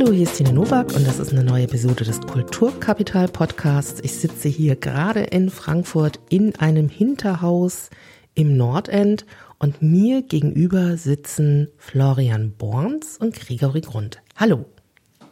Hallo, 0.00 0.12
hier 0.12 0.22
ist 0.22 0.38
Tine 0.38 0.54
Nowak 0.54 0.96
und 0.96 1.06
das 1.06 1.18
ist 1.18 1.30
eine 1.30 1.44
neue 1.44 1.64
Episode 1.64 2.04
des 2.04 2.22
Kulturkapital 2.22 3.28
Podcasts. 3.28 4.00
Ich 4.02 4.14
sitze 4.14 4.48
hier 4.48 4.74
gerade 4.74 5.20
in 5.20 5.50
Frankfurt 5.50 6.20
in 6.30 6.56
einem 6.56 6.88
Hinterhaus 6.88 7.90
im 8.32 8.56
Nordend 8.56 9.26
und 9.58 9.82
mir 9.82 10.22
gegenüber 10.22 10.96
sitzen 10.96 11.68
Florian 11.76 12.52
Borns 12.56 13.18
und 13.18 13.34
Gregory 13.34 13.82
Grund. 13.82 14.22
Hallo. 14.36 14.64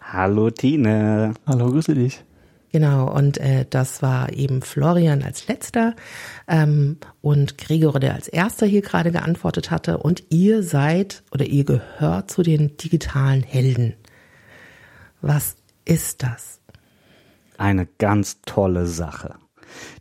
Hallo 0.03 0.51
Tine. 0.51 1.33
Hallo, 1.47 1.71
grüße 1.71 1.95
dich. 1.95 2.23
Genau, 2.71 3.11
und 3.11 3.39
äh, 3.39 3.65
das 3.71 4.03
war 4.03 4.35
eben 4.35 4.61
Florian 4.61 5.23
als 5.23 5.49
letzter 5.49 5.97
ähm, 6.47 6.99
und 7.23 7.57
Gregor, 7.57 7.99
der 8.01 8.13
als 8.13 8.29
erster 8.29 8.67
hier 8.67 8.83
gerade 8.83 9.13
geantwortet 9.13 9.71
hatte. 9.71 9.97
Und 9.97 10.25
ihr 10.29 10.63
seid 10.63 11.23
oder 11.33 11.47
ihr 11.47 11.65
gehört 11.65 12.31
zu 12.31 12.43
den 12.43 12.77
digitalen 12.77 13.43
Helden. 13.43 13.95
Was 15.21 15.57
ist 15.85 16.23
das? 16.23 16.61
Eine 17.57 17.87
ganz 17.99 18.41
tolle 18.43 18.87
Sache. 18.87 19.35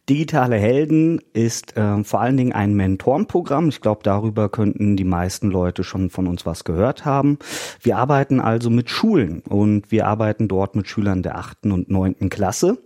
Digitale 0.07 0.57
Helden 0.57 1.19
ist 1.33 1.75
äh, 1.75 2.03
vor 2.03 2.21
allen 2.21 2.37
Dingen 2.37 2.53
ein 2.53 2.75
Mentorenprogramm. 2.75 3.67
Ich 3.67 3.81
glaube, 3.81 4.01
darüber 4.03 4.47
könnten 4.47 4.95
die 4.95 5.03
meisten 5.03 5.49
Leute 5.49 5.83
schon 5.83 6.09
von 6.09 6.27
uns 6.27 6.45
was 6.45 6.63
gehört 6.63 7.03
haben. 7.03 7.39
Wir 7.81 7.97
arbeiten 7.97 8.39
also 8.39 8.69
mit 8.69 8.89
Schulen 8.89 9.41
und 9.41 9.91
wir 9.91 10.07
arbeiten 10.07 10.47
dort 10.47 10.75
mit 10.75 10.87
Schülern 10.87 11.23
der 11.23 11.37
achten 11.37 11.71
und 11.71 11.89
neunten 11.89 12.29
Klasse. 12.29 12.77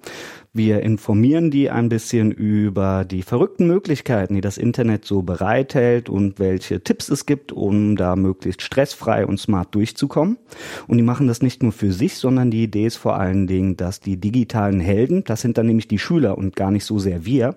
Wir 0.54 0.82
informieren 0.82 1.50
die 1.50 1.70
ein 1.70 1.88
bisschen 1.88 2.34
über 2.34 3.06
die 3.06 3.22
verrückten 3.22 3.68
Möglichkeiten, 3.68 4.36
die 4.36 4.42
das 4.42 4.58
Internet 4.58 5.06
so 5.06 5.22
bereithält 5.22 6.10
und 6.10 6.40
welche 6.40 6.84
Tipps 6.84 7.08
es 7.08 7.26
gibt, 7.26 7.54
um 7.54 7.96
da 7.96 8.18
möglichst 8.18 8.62
stressfrei 8.62 9.26
und 9.26 9.40
smart 9.40 9.74
durchzukommen. 9.74 10.38
Und 10.88 10.98
die 10.98 11.04
machen 11.04 11.28
das 11.28 11.42
nicht 11.42 11.64
nur 11.64 11.72
für 11.72 11.94
sich, 11.94 12.18
sondern 12.18 12.52
die 12.52 12.64
Idee 12.64 12.88
ist 12.88 12.98
vor 12.98 13.16
allen 13.16 13.48
Dingen, 13.48 13.78
dass 13.78 14.02
die 14.02 14.18
digitalen 14.18 14.82
Helden, 14.82 15.24
das 15.24 15.40
sind 15.40 15.58
dann 15.58 15.68
nämlich 15.68 15.88
die 15.88 16.00
Schüler 16.00 16.38
und 16.38 16.58
gar 16.58 16.70
nicht 16.70 16.84
so 16.84 17.00
sehr 17.00 17.26
wir, 17.26 17.56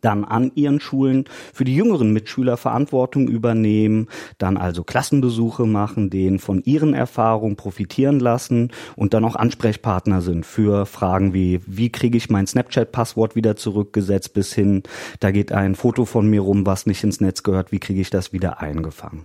dann 0.00 0.24
an 0.24 0.52
ihren 0.54 0.80
Schulen 0.80 1.24
für 1.52 1.64
die 1.64 1.74
jüngeren 1.74 2.12
Mitschüler 2.12 2.56
Verantwortung 2.56 3.28
übernehmen, 3.28 4.08
dann 4.38 4.56
also 4.56 4.84
Klassenbesuche 4.84 5.66
machen, 5.66 6.10
denen 6.10 6.38
von 6.38 6.62
ihren 6.64 6.94
Erfahrungen 6.94 7.56
profitieren 7.56 8.20
lassen 8.20 8.72
und 8.96 9.14
dann 9.14 9.24
auch 9.24 9.36
Ansprechpartner 9.36 10.20
sind 10.20 10.46
für 10.46 10.86
Fragen 10.86 11.32
wie, 11.32 11.60
wie 11.66 11.90
kriege 11.90 12.16
ich 12.16 12.30
mein 12.30 12.46
Snapchat-Passwort 12.46 13.36
wieder 13.36 13.56
zurückgesetzt 13.56 14.34
bis 14.34 14.52
hin, 14.52 14.82
da 15.20 15.30
geht 15.30 15.52
ein 15.52 15.74
Foto 15.74 16.04
von 16.04 16.28
mir 16.28 16.40
rum, 16.40 16.66
was 16.66 16.86
nicht 16.86 17.02
ins 17.04 17.20
Netz 17.20 17.42
gehört, 17.42 17.72
wie 17.72 17.80
kriege 17.80 18.00
ich 18.00 18.10
das 18.10 18.32
wieder 18.32 18.60
eingefangen. 18.60 19.24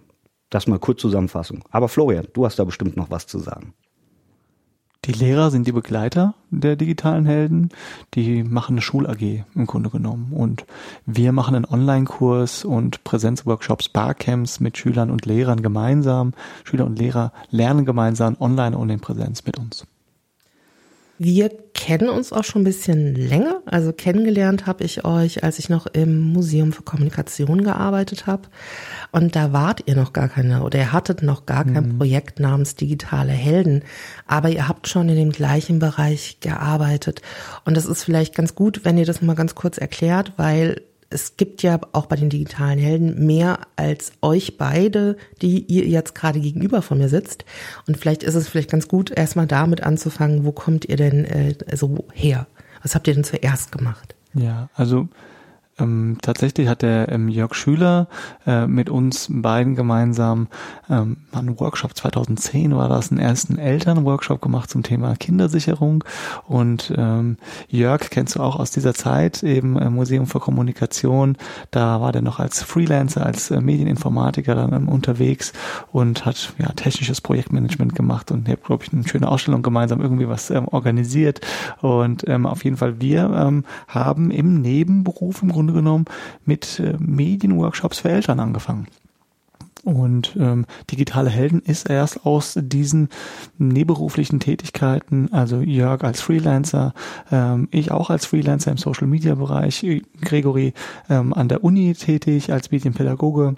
Das 0.49 0.67
mal 0.67 0.79
kurz 0.79 1.01
Zusammenfassung. 1.01 1.63
Aber 1.71 1.87
Florian, 1.87 2.27
du 2.33 2.45
hast 2.45 2.59
da 2.59 2.65
bestimmt 2.65 2.97
noch 2.97 3.09
was 3.09 3.25
zu 3.25 3.39
sagen. 3.39 3.73
Die 5.05 5.13
Lehrer 5.13 5.49
sind 5.49 5.65
die 5.65 5.71
Begleiter 5.71 6.35
der 6.51 6.75
digitalen 6.75 7.25
Helden. 7.25 7.69
Die 8.13 8.43
machen 8.43 8.73
eine 8.73 8.81
Schul-AG 8.81 9.45
im 9.55 9.65
Grunde 9.65 9.89
genommen. 9.89 10.31
Und 10.31 10.65
wir 11.07 11.31
machen 11.31 11.55
einen 11.55 11.65
Online-Kurs 11.65 12.65
und 12.65 13.03
Präsenzworkshops, 13.03 13.89
Barcamps 13.89 14.59
mit 14.59 14.77
Schülern 14.77 15.09
und 15.09 15.25
Lehrern 15.25 15.63
gemeinsam. 15.63 16.33
Schüler 16.63 16.85
und 16.85 16.99
Lehrer 16.99 17.33
lernen 17.49 17.85
gemeinsam 17.85 18.37
online 18.39 18.77
und 18.77 18.91
in 18.91 18.99
Präsenz 18.99 19.43
mit 19.43 19.57
uns. 19.57 19.87
Wir 21.23 21.51
kennen 21.75 22.09
uns 22.09 22.33
auch 22.33 22.43
schon 22.43 22.63
ein 22.63 22.65
bisschen 22.65 23.13
länger. 23.13 23.61
Also 23.67 23.93
kennengelernt 23.93 24.65
habe 24.65 24.83
ich 24.83 25.05
euch, 25.05 25.43
als 25.43 25.59
ich 25.59 25.69
noch 25.69 25.85
im 25.85 26.19
Museum 26.19 26.71
für 26.71 26.81
Kommunikation 26.81 27.63
gearbeitet 27.63 28.25
habe. 28.25 28.49
Und 29.11 29.35
da 29.35 29.53
wart 29.53 29.83
ihr 29.85 29.95
noch 29.95 30.13
gar 30.13 30.29
keine 30.29 30.63
oder 30.63 30.79
ihr 30.79 30.91
hattet 30.91 31.21
noch 31.21 31.45
gar 31.45 31.63
kein 31.63 31.89
mhm. 31.89 31.97
Projekt 31.99 32.39
namens 32.39 32.73
Digitale 32.73 33.33
Helden. 33.33 33.83
Aber 34.25 34.49
ihr 34.49 34.67
habt 34.67 34.87
schon 34.87 35.09
in 35.09 35.15
dem 35.15 35.31
gleichen 35.31 35.77
Bereich 35.77 36.39
gearbeitet. 36.39 37.21
Und 37.65 37.77
das 37.77 37.85
ist 37.85 38.03
vielleicht 38.03 38.33
ganz 38.33 38.55
gut, 38.55 38.83
wenn 38.83 38.97
ihr 38.97 39.05
das 39.05 39.21
mal 39.21 39.35
ganz 39.35 39.53
kurz 39.53 39.77
erklärt, 39.77 40.33
weil 40.37 40.81
es 41.11 41.37
gibt 41.37 41.61
ja 41.61 41.79
auch 41.91 42.07
bei 42.07 42.15
den 42.15 42.29
digitalen 42.29 42.79
Helden 42.79 43.25
mehr 43.25 43.59
als 43.75 44.13
euch 44.21 44.57
beide, 44.57 45.17
die 45.41 45.59
ihr 45.59 45.85
jetzt 45.85 46.15
gerade 46.15 46.39
gegenüber 46.39 46.81
von 46.81 46.97
mir 46.97 47.09
sitzt. 47.09 47.45
Und 47.87 47.97
vielleicht 47.97 48.23
ist 48.23 48.35
es 48.35 48.47
vielleicht 48.47 48.71
ganz 48.71 48.87
gut, 48.87 49.11
erstmal 49.11 49.47
damit 49.47 49.83
anzufangen, 49.83 50.45
wo 50.45 50.51
kommt 50.51 50.85
ihr 50.85 50.97
denn 50.97 51.25
äh, 51.25 51.55
so 51.75 52.05
her? 52.13 52.47
Was 52.81 52.95
habt 52.95 53.07
ihr 53.07 53.13
denn 53.13 53.23
zuerst 53.23 53.71
gemacht? 53.71 54.15
Ja, 54.33 54.69
also 54.73 55.09
ähm, 55.81 56.17
tatsächlich 56.21 56.67
hat 56.67 56.81
der 56.81 57.11
ähm, 57.11 57.29
Jörg 57.29 57.55
Schüler 57.55 58.07
äh, 58.45 58.67
mit 58.67 58.89
uns 58.89 59.27
beiden 59.29 59.75
gemeinsam 59.75 60.47
ähm, 60.89 61.17
einen 61.31 61.59
Workshop. 61.59 61.95
2010 61.95 62.75
war 62.75 62.89
das, 62.89 63.11
einen 63.11 63.19
ersten 63.19 63.57
Elternworkshop 63.57 64.41
gemacht 64.41 64.69
zum 64.69 64.83
Thema 64.83 65.15
Kindersicherung. 65.15 66.03
Und 66.47 66.93
ähm, 66.95 67.37
Jörg 67.67 68.09
kennst 68.09 68.35
du 68.35 68.39
auch 68.41 68.59
aus 68.59 68.71
dieser 68.71 68.93
Zeit 68.93 69.43
eben 69.43 69.77
äh, 69.77 69.89
Museum 69.89 70.27
für 70.27 70.39
Kommunikation, 70.39 71.37
da 71.71 72.01
war 72.01 72.11
der 72.11 72.21
noch 72.21 72.39
als 72.39 72.63
Freelancer, 72.63 73.25
als 73.25 73.51
äh, 73.51 73.61
Medieninformatiker 73.61 74.55
dann 74.55 74.73
ähm, 74.73 74.89
unterwegs 74.89 75.53
und 75.91 76.25
hat 76.25 76.53
ja 76.57 76.67
technisches 76.73 77.21
Projektmanagement 77.21 77.95
gemacht. 77.95 78.31
Und 78.31 78.47
ihr 78.47 78.57
glaube 78.57 78.83
ich 78.83 78.93
eine 78.93 79.07
schöne 79.07 79.27
Ausstellung 79.27 79.61
gemeinsam 79.61 80.01
irgendwie 80.01 80.27
was 80.27 80.49
ähm, 80.49 80.67
organisiert. 80.67 81.41
Und 81.81 82.27
ähm, 82.27 82.45
auf 82.45 82.63
jeden 82.63 82.77
Fall 82.77 82.99
wir 83.01 83.61
haben 83.87 84.31
im 84.31 84.61
Nebenberuf 84.61 85.41
im 85.41 85.51
Grunde 85.51 85.70
Grunde 85.71 85.83
genommen 85.83 86.05
mit 86.45 86.79
äh, 86.79 86.95
Medienworkshops 86.99 87.99
für 87.99 88.09
Eltern 88.09 88.39
angefangen. 88.39 88.87
Und 89.83 90.35
ähm, 90.39 90.65
digitale 90.91 91.31
Helden 91.31 91.59
ist 91.61 91.89
erst 91.89 92.23
aus 92.23 92.53
diesen 92.55 93.09
nebenberuflichen 93.57 94.39
Tätigkeiten, 94.39 95.33
also 95.33 95.61
Jörg 95.61 96.03
als 96.03 96.21
Freelancer, 96.21 96.93
ähm, 97.31 97.67
ich 97.71 97.89
auch 97.89 98.11
als 98.11 98.27
Freelancer 98.27 98.69
im 98.69 98.77
Social 98.77 99.07
Media 99.07 99.33
Bereich, 99.33 99.83
Gregory 100.21 100.73
ähm, 101.09 101.33
an 101.33 101.47
der 101.47 101.63
Uni 101.63 101.95
tätig 101.95 102.53
als 102.53 102.69
Medienpädagoge 102.69 103.55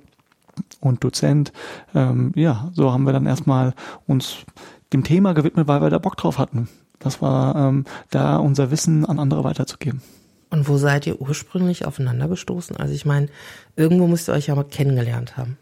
und 0.80 1.03
Dozent. 1.03 1.51
Ähm, 1.94 2.31
ja, 2.35 2.72
so 2.74 2.94
haben 2.94 3.06
wir 3.06 3.12
dann 3.12 3.25
erstmal 3.25 3.74
uns 4.07 4.45
dem 4.94 5.03
Thema 5.03 5.34
gewidmet, 5.34 5.68
weil 5.68 5.81
wir 5.81 5.90
da 5.90 6.00
Bock 6.00 6.16
drauf 6.16 6.38
hatten. 6.38 6.69
Das 7.00 7.22
war 7.22 7.53
ähm, 7.57 7.84
da 8.12 8.38
unser 8.38 8.72
Wissen 8.72 9.06
an 9.06 9.19
andere 9.19 9.44
weiterzugeben. 9.44 10.01
Und 10.53 10.67
wo 10.67 10.77
seid 10.77 11.07
ihr 11.07 11.19
ursprünglich 11.19 11.83
aufeinander 11.83 12.27
gestoßen? 12.27 12.77
Also 12.77 12.93
ich 12.93 13.05
meine, 13.05 13.27
irgendwo 13.75 14.05
müsst 14.05 14.29
ihr 14.29 14.33
euch 14.33 14.45
ja 14.45 14.53
mal 14.53 14.63
kennengelernt 14.63 15.35
haben. 15.35 15.57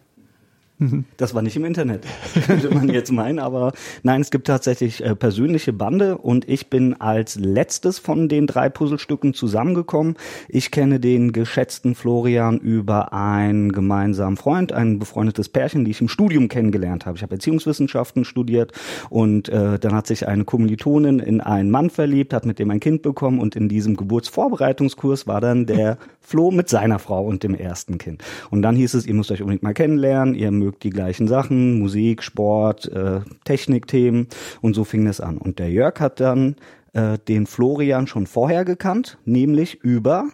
Das 1.18 1.36
war 1.36 1.44
nicht 1.44 1.56
im 1.56 1.66
Internet, 1.66 2.06
könnte 2.48 2.74
man 2.74 2.90
jetzt 2.90 3.12
meinen, 3.12 3.38
aber 3.38 3.72
nein, 4.02 4.20
es 4.20 4.32
gibt 4.32 4.48
tatsächlich 4.48 5.04
äh, 5.04 5.16
persönliche 5.16 5.74
Bande 5.74 6.18
und 6.18 6.50
ich 6.50 6.72
bin 6.72 7.00
als 7.00 7.36
letztes 7.36 8.00
von 8.00 8.28
den 8.28 8.48
drei 8.48 8.68
Puzzlestücken 8.70 9.36
zusammengekommen. 9.36 10.16
Ich 10.50 10.72
kenne 10.72 11.00
den 11.00 11.34
geschätzten 11.34 11.94
Florian 11.94 12.58
über 12.58 13.14
einen 13.14 13.72
gemeinsamen 13.72 14.38
Freund, 14.38 14.74
ein 14.74 14.98
befreundetes 14.98 15.50
Pärchen, 15.50 15.86
die 15.86 15.92
ich 15.92 16.02
im 16.02 16.08
Studium 16.08 16.48
kennengelernt 16.48 17.06
habe. 17.06 17.16
Ich 17.16 17.22
habe 17.22 17.36
Erziehungswissenschaften 17.36 18.26
studiert 18.26 18.72
und 19.12 19.50
äh, 19.50 19.78
dann 19.78 19.94
hat 19.94 20.08
sich 20.08 20.28
eine 20.28 20.46
Kommilitonin 20.46 21.20
in 21.20 21.42
einen 21.42 21.70
Mann 21.70 21.92
verliebt, 21.92 22.34
hat 22.34 22.48
mit 22.48 22.58
dem 22.58 22.72
ein 22.72 22.80
Kind 22.80 23.04
bekommen 23.04 23.40
und 23.40 23.56
in 23.56 23.70
diesem 23.70 23.96
Geburtsvorbereitungskurs 23.96 25.28
war 25.28 25.42
dann 25.42 25.68
der 25.68 26.00
Flo 26.22 26.50
mit 26.50 26.70
seiner 26.70 26.98
Frau 26.98 27.26
und 27.26 27.44
dem 27.44 27.56
ersten 27.56 27.98
Kind. 27.98 28.24
Und 28.50 28.62
dann 28.62 28.76
hieß 28.76 28.94
es, 28.94 29.06
ihr 29.06 29.14
müsst 29.14 29.32
euch 29.32 29.42
unbedingt 29.42 29.64
mal 29.64 29.74
kennenlernen, 29.74 30.34
ihr 30.34 30.52
mögt 30.52 30.71
mögt 30.72 30.84
die 30.84 30.90
gleichen 30.90 31.28
Sachen, 31.28 31.80
Musik, 31.80 32.24
Sport, 32.24 32.88
äh, 32.88 33.22
Technikthemen. 33.44 34.28
Und 34.62 34.74
so 34.74 34.84
fing 34.84 35.06
das 35.06 35.20
an. 35.20 35.38
Und 35.38 35.60
der 35.60 35.70
Jörg 35.70 36.00
hat 36.00 36.20
dann 36.20 36.56
äh, 36.94 37.18
den 37.28 37.46
Florian 37.46 38.08
schon 38.08 38.26
vorher 38.26 38.64
gekannt, 38.64 39.18
nämlich 39.26 39.76
über 39.84 40.30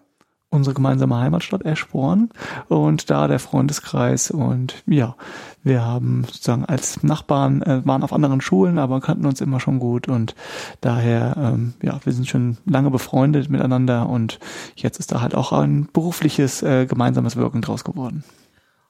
unsere 0.49 0.75
gemeinsame 0.75 1.17
Heimatstadt 1.17 1.65
Eschborn. 1.65 2.29
Und 2.67 3.09
da 3.09 3.27
der 3.27 3.39
Freundeskreis. 3.39 4.29
Und 4.29 4.83
ja, 4.85 5.15
wir 5.63 5.83
haben 5.83 6.23
sozusagen 6.25 6.65
als 6.65 7.01
Nachbarn, 7.01 7.63
äh, 7.63 7.81
waren 7.83 8.03
auf 8.03 8.13
anderen 8.13 8.41
Schulen, 8.41 8.77
aber 8.77 9.01
kannten 9.01 9.25
uns 9.25 9.41
immer 9.41 9.59
schon 9.59 9.79
gut. 9.79 10.07
Und 10.07 10.35
daher, 10.81 11.35
ähm, 11.35 11.73
ja, 11.81 11.99
wir 12.03 12.13
sind 12.13 12.27
schon 12.27 12.57
lange 12.65 12.91
befreundet 12.91 13.49
miteinander. 13.49 14.07
Und 14.07 14.39
jetzt 14.75 14.99
ist 14.99 15.11
da 15.11 15.21
halt 15.21 15.33
auch 15.33 15.51
ein 15.51 15.89
berufliches 15.91 16.61
äh, 16.61 16.85
gemeinsames 16.85 17.35
Wirken 17.35 17.61
draus 17.61 17.83
geworden. 17.83 18.23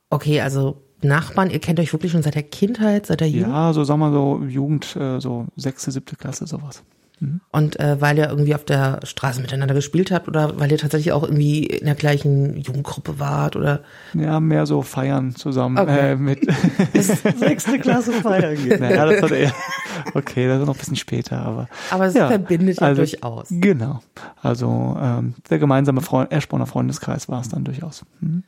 Okay, 0.09 0.41
also 0.41 0.81
Nachbarn, 1.01 1.49
ihr 1.49 1.59
kennt 1.59 1.79
euch 1.79 1.93
wirklich 1.93 2.11
schon 2.11 2.23
seit 2.23 2.35
der 2.35 2.43
Kindheit, 2.43 3.05
seit 3.05 3.19
der 3.21 3.29
Jugend? 3.29 3.53
Ja, 3.53 3.73
so 3.73 3.83
sagen 3.83 3.99
wir 3.99 4.11
so 4.11 4.41
Jugend, 4.47 4.95
äh, 4.95 5.19
so 5.19 5.45
sechste, 5.55 5.91
siebte 5.91 6.15
Klasse, 6.15 6.47
sowas. 6.47 6.83
Mhm. 7.19 7.41
Und 7.51 7.79
äh, 7.79 7.99
weil 7.99 8.17
ihr 8.17 8.29
irgendwie 8.29 8.53
auf 8.53 8.63
der 8.63 8.99
Straße 9.03 9.41
miteinander 9.41 9.73
gespielt 9.73 10.11
habt 10.11 10.27
oder 10.27 10.59
weil 10.59 10.71
ihr 10.71 10.77
tatsächlich 10.77 11.13
auch 11.13 11.23
irgendwie 11.23 11.65
in 11.65 11.85
der 11.85 11.95
gleichen 11.95 12.57
Jugendgruppe 12.57 13.19
wart 13.19 13.55
oder? 13.55 13.81
Ja, 14.13 14.39
mehr 14.39 14.65
so 14.65 14.81
feiern 14.83 15.35
zusammen 15.35 15.77
okay. 15.79 16.11
äh, 16.11 16.15
mit 16.15 16.45
sechste 16.93 17.79
Klasse 17.79 18.13
feiern 18.13 18.55
geht. 18.55 18.79
Naja, 18.87 19.05
das 19.05 19.21
war 19.23 19.31
eher, 19.31 19.53
okay, 20.13 20.47
das 20.47 20.59
ist 20.59 20.67
noch 20.67 20.75
ein 20.75 20.79
bisschen 20.79 20.95
später, 20.95 21.39
aber. 21.39 21.67
Aber 21.89 22.05
es 22.05 22.13
ja, 22.13 22.27
verbindet 22.27 22.79
ja 22.79 22.87
also, 22.87 23.01
durchaus. 23.01 23.47
Genau. 23.49 24.01
Also 24.41 24.97
ähm, 25.01 25.33
der 25.49 25.57
gemeinsame 25.57 26.01
Freund, 26.01 26.31
Eschborner 26.31 26.67
Freundeskreis 26.67 27.27
war 27.27 27.41
es 27.41 27.49
dann 27.49 27.63
durchaus. 27.63 28.05
Mhm. 28.19 28.43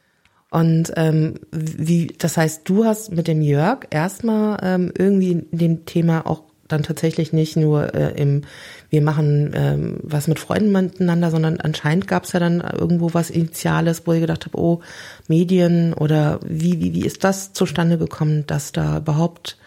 Und 0.51 0.91
ähm, 0.95 1.35
wie, 1.51 2.07
das 2.17 2.37
heißt, 2.37 2.67
du 2.67 2.85
hast 2.85 3.11
mit 3.11 3.27
dem 3.27 3.41
Jörg 3.41 3.87
erstmal 3.91 4.59
ähm, 4.63 4.91
irgendwie 4.97 5.45
dem 5.51 5.85
Thema 5.85 6.25
auch 6.25 6.43
dann 6.67 6.83
tatsächlich 6.83 7.33
nicht 7.33 7.57
nur 7.57 7.93
äh, 7.93 8.19
im, 8.19 8.43
wir 8.89 9.01
machen 9.01 9.51
ähm, 9.53 9.99
was 10.03 10.27
mit 10.27 10.39
Freunden 10.39 10.71
miteinander, 10.71 11.31
sondern 11.31 11.59
anscheinend 11.59 12.07
gab 12.07 12.23
es 12.23 12.31
ja 12.31 12.39
dann 12.39 12.61
irgendwo 12.61 13.13
was 13.13 13.29
Initiales, 13.29 14.03
wo 14.05 14.13
ich 14.13 14.21
gedacht 14.21 14.45
habe, 14.45 14.57
oh, 14.57 14.81
Medien 15.27 15.93
oder 15.93 16.39
wie, 16.45 16.79
wie, 16.79 16.93
wie 16.93 17.05
ist 17.05 17.23
das 17.23 17.53
zustande 17.53 17.97
gekommen, 17.97 18.45
dass 18.47 18.71
da 18.71 18.97
überhaupt 18.97 19.57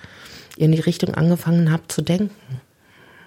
ihr 0.57 0.67
in 0.67 0.73
die 0.73 0.81
Richtung 0.81 1.15
angefangen 1.15 1.73
habt 1.73 1.93
zu 1.93 2.03
denken? 2.03 2.31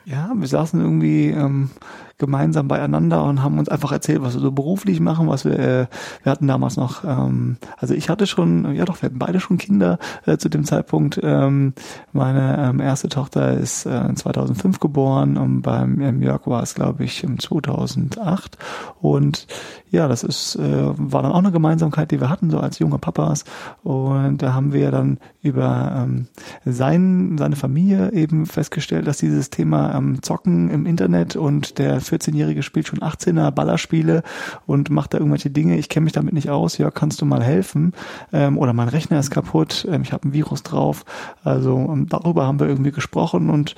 Ja, 0.05 0.31
wir 0.35 0.47
saßen 0.47 0.79
irgendwie 0.79 1.29
ähm, 1.29 1.69
gemeinsam 2.17 2.67
beieinander 2.69 3.23
und 3.23 3.43
haben 3.43 3.59
uns 3.59 3.67
einfach 3.67 3.91
erzählt, 3.91 4.21
was 4.21 4.35
wir 4.35 4.41
so 4.41 4.51
beruflich 4.51 5.01
machen, 5.01 5.27
was 5.27 5.43
wir, 5.43 5.59
äh, 5.59 5.87
wir 6.23 6.31
hatten 6.31 6.47
damals 6.47 6.77
noch, 6.77 7.03
ähm, 7.03 7.57
also 7.77 7.93
ich 7.93 8.09
hatte 8.09 8.25
schon, 8.25 8.73
ja 8.73 8.85
doch, 8.85 9.01
wir 9.01 9.07
hatten 9.07 9.19
beide 9.19 9.41
schon 9.41 9.57
Kinder 9.57 9.99
äh, 10.25 10.37
zu 10.37 10.47
dem 10.47 10.63
Zeitpunkt. 10.63 11.19
Ähm, 11.21 11.73
meine 12.13 12.69
ähm, 12.69 12.79
erste 12.79 13.09
Tochter 13.09 13.53
ist 13.55 13.85
äh, 13.85 14.13
2005 14.13 14.79
geboren 14.79 15.35
und 15.37 15.61
beim 15.61 15.99
ähm, 15.99 16.21
Jörg 16.21 16.47
war 16.47 16.63
es, 16.63 16.73
glaube 16.73 17.03
ich, 17.03 17.23
im 17.23 17.37
2008 17.37 18.57
und 19.01 19.47
ja, 19.91 20.07
das 20.07 20.23
ist, 20.23 20.55
äh, 20.55 20.61
war 20.97 21.21
dann 21.21 21.31
auch 21.31 21.39
eine 21.39 21.51
Gemeinsamkeit, 21.51 22.11
die 22.11 22.21
wir 22.21 22.29
hatten, 22.29 22.49
so 22.49 22.59
als 22.59 22.79
junge 22.79 22.97
Papas 22.97 23.43
und 23.83 24.41
da 24.41 24.53
haben 24.53 24.71
wir 24.71 24.91
dann 24.91 25.19
über 25.41 26.05
ähm, 26.05 26.27
sein, 26.63 27.37
seine 27.37 27.57
Familie 27.57 28.13
eben 28.13 28.45
festgestellt, 28.45 29.05
dass 29.05 29.17
dieses 29.17 29.49
Thema 29.49 29.95
ähm, 29.95 30.21
Zocken 30.21 30.69
im 30.69 30.85
Internet 30.85 31.35
und 31.35 31.77
der 31.77 31.99
14-Jährige 32.05 32.63
spielt 32.63 32.87
schon 32.87 32.99
18er 32.99 33.51
Ballerspiele 33.51 34.23
und 34.65 34.89
macht 34.89 35.13
da 35.13 35.17
irgendwelche 35.17 35.49
Dinge. 35.49 35.77
Ich 35.77 35.89
kenne 35.89 36.05
mich 36.05 36.13
damit 36.13 36.33
nicht 36.33 36.49
aus. 36.49 36.77
Ja, 36.77 36.91
kannst 36.91 37.21
du 37.21 37.25
mal 37.25 37.43
helfen? 37.43 37.93
Ähm, 38.31 38.57
oder 38.57 38.73
mein 38.73 38.89
Rechner 38.89 39.19
ist 39.19 39.31
kaputt. 39.31 39.85
Ähm, 39.89 40.01
ich 40.01 40.13
habe 40.13 40.27
ein 40.27 40.33
Virus 40.33 40.63
drauf. 40.63 41.05
Also 41.43 41.77
ähm, 41.77 42.07
darüber 42.07 42.45
haben 42.45 42.59
wir 42.59 42.67
irgendwie 42.67 42.91
gesprochen 42.91 43.49
und 43.49 43.75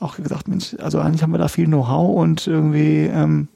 auch 0.00 0.16
gesagt, 0.16 0.48
Mensch, 0.48 0.76
also 0.80 1.00
eigentlich 1.00 1.22
haben 1.22 1.32
wir 1.32 1.38
da 1.38 1.48
viel 1.48 1.66
Know-how 1.66 2.16
und 2.16 2.46
irgendwie 2.46 3.04
ähm, 3.04 3.48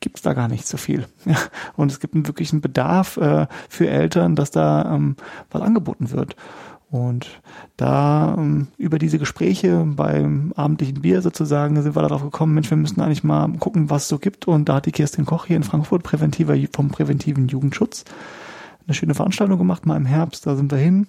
gibt 0.00 0.16
es 0.16 0.22
da 0.22 0.32
gar 0.34 0.48
nicht 0.48 0.66
so 0.66 0.76
viel. 0.76 1.06
Ja. 1.24 1.36
Und 1.76 1.90
es 1.90 2.00
gibt 2.00 2.14
einen 2.14 2.26
wirklichen 2.26 2.60
Bedarf 2.60 3.16
äh, 3.16 3.46
für 3.68 3.88
Eltern, 3.88 4.36
dass 4.36 4.50
da 4.50 4.94
ähm, 4.94 5.16
was 5.50 5.62
angeboten 5.62 6.10
wird. 6.10 6.36
Und 6.90 7.40
da 7.76 8.34
ähm, 8.38 8.68
über 8.78 8.98
diese 8.98 9.18
Gespräche 9.18 9.84
beim 9.84 10.52
abendlichen 10.56 11.02
Bier 11.02 11.20
sozusagen 11.20 11.80
sind 11.82 11.94
wir 11.94 12.02
darauf 12.02 12.22
gekommen, 12.22 12.54
Mensch, 12.54 12.70
wir 12.70 12.78
müssen 12.78 13.00
eigentlich 13.00 13.24
mal 13.24 13.48
gucken, 13.58 13.90
was 13.90 14.02
es 14.04 14.08
so 14.08 14.18
gibt. 14.18 14.48
Und 14.48 14.68
da 14.68 14.76
hat 14.76 14.86
die 14.86 14.92
Kerstin 14.92 15.26
Koch 15.26 15.46
hier 15.46 15.56
in 15.56 15.64
Frankfurt 15.64 16.02
präventiver 16.02 16.56
vom 16.72 16.88
präventiven 16.88 17.48
Jugendschutz 17.48 18.04
eine 18.88 18.94
schöne 18.94 19.14
Veranstaltung 19.14 19.58
gemacht, 19.58 19.86
mal 19.86 19.96
im 19.96 20.06
Herbst. 20.06 20.46
Da 20.46 20.56
sind 20.56 20.72
wir 20.72 20.78
hin, 20.78 21.06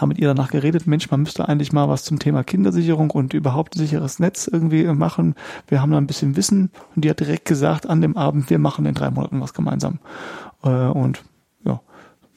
haben 0.00 0.08
mit 0.08 0.18
ihr 0.18 0.28
danach 0.28 0.50
geredet, 0.50 0.86
Mensch, 0.86 1.10
man 1.10 1.20
müsste 1.20 1.48
eigentlich 1.48 1.72
mal 1.72 1.88
was 1.88 2.02
zum 2.02 2.18
Thema 2.18 2.42
Kindersicherung 2.42 3.10
und 3.10 3.34
überhaupt 3.34 3.74
sicheres 3.74 4.18
Netz 4.18 4.48
irgendwie 4.50 4.84
machen. 4.84 5.34
Wir 5.68 5.82
haben 5.82 5.92
da 5.92 5.98
ein 5.98 6.06
bisschen 6.06 6.36
Wissen 6.36 6.70
und 6.96 7.04
die 7.04 7.10
hat 7.10 7.20
direkt 7.20 7.44
gesagt 7.44 7.86
an 7.86 8.00
dem 8.00 8.16
Abend, 8.16 8.48
wir 8.48 8.58
machen 8.58 8.86
in 8.86 8.94
drei 8.94 9.10
Monaten 9.10 9.40
was 9.40 9.52
gemeinsam. 9.52 9.98
Äh, 10.62 10.68
und 10.70 11.22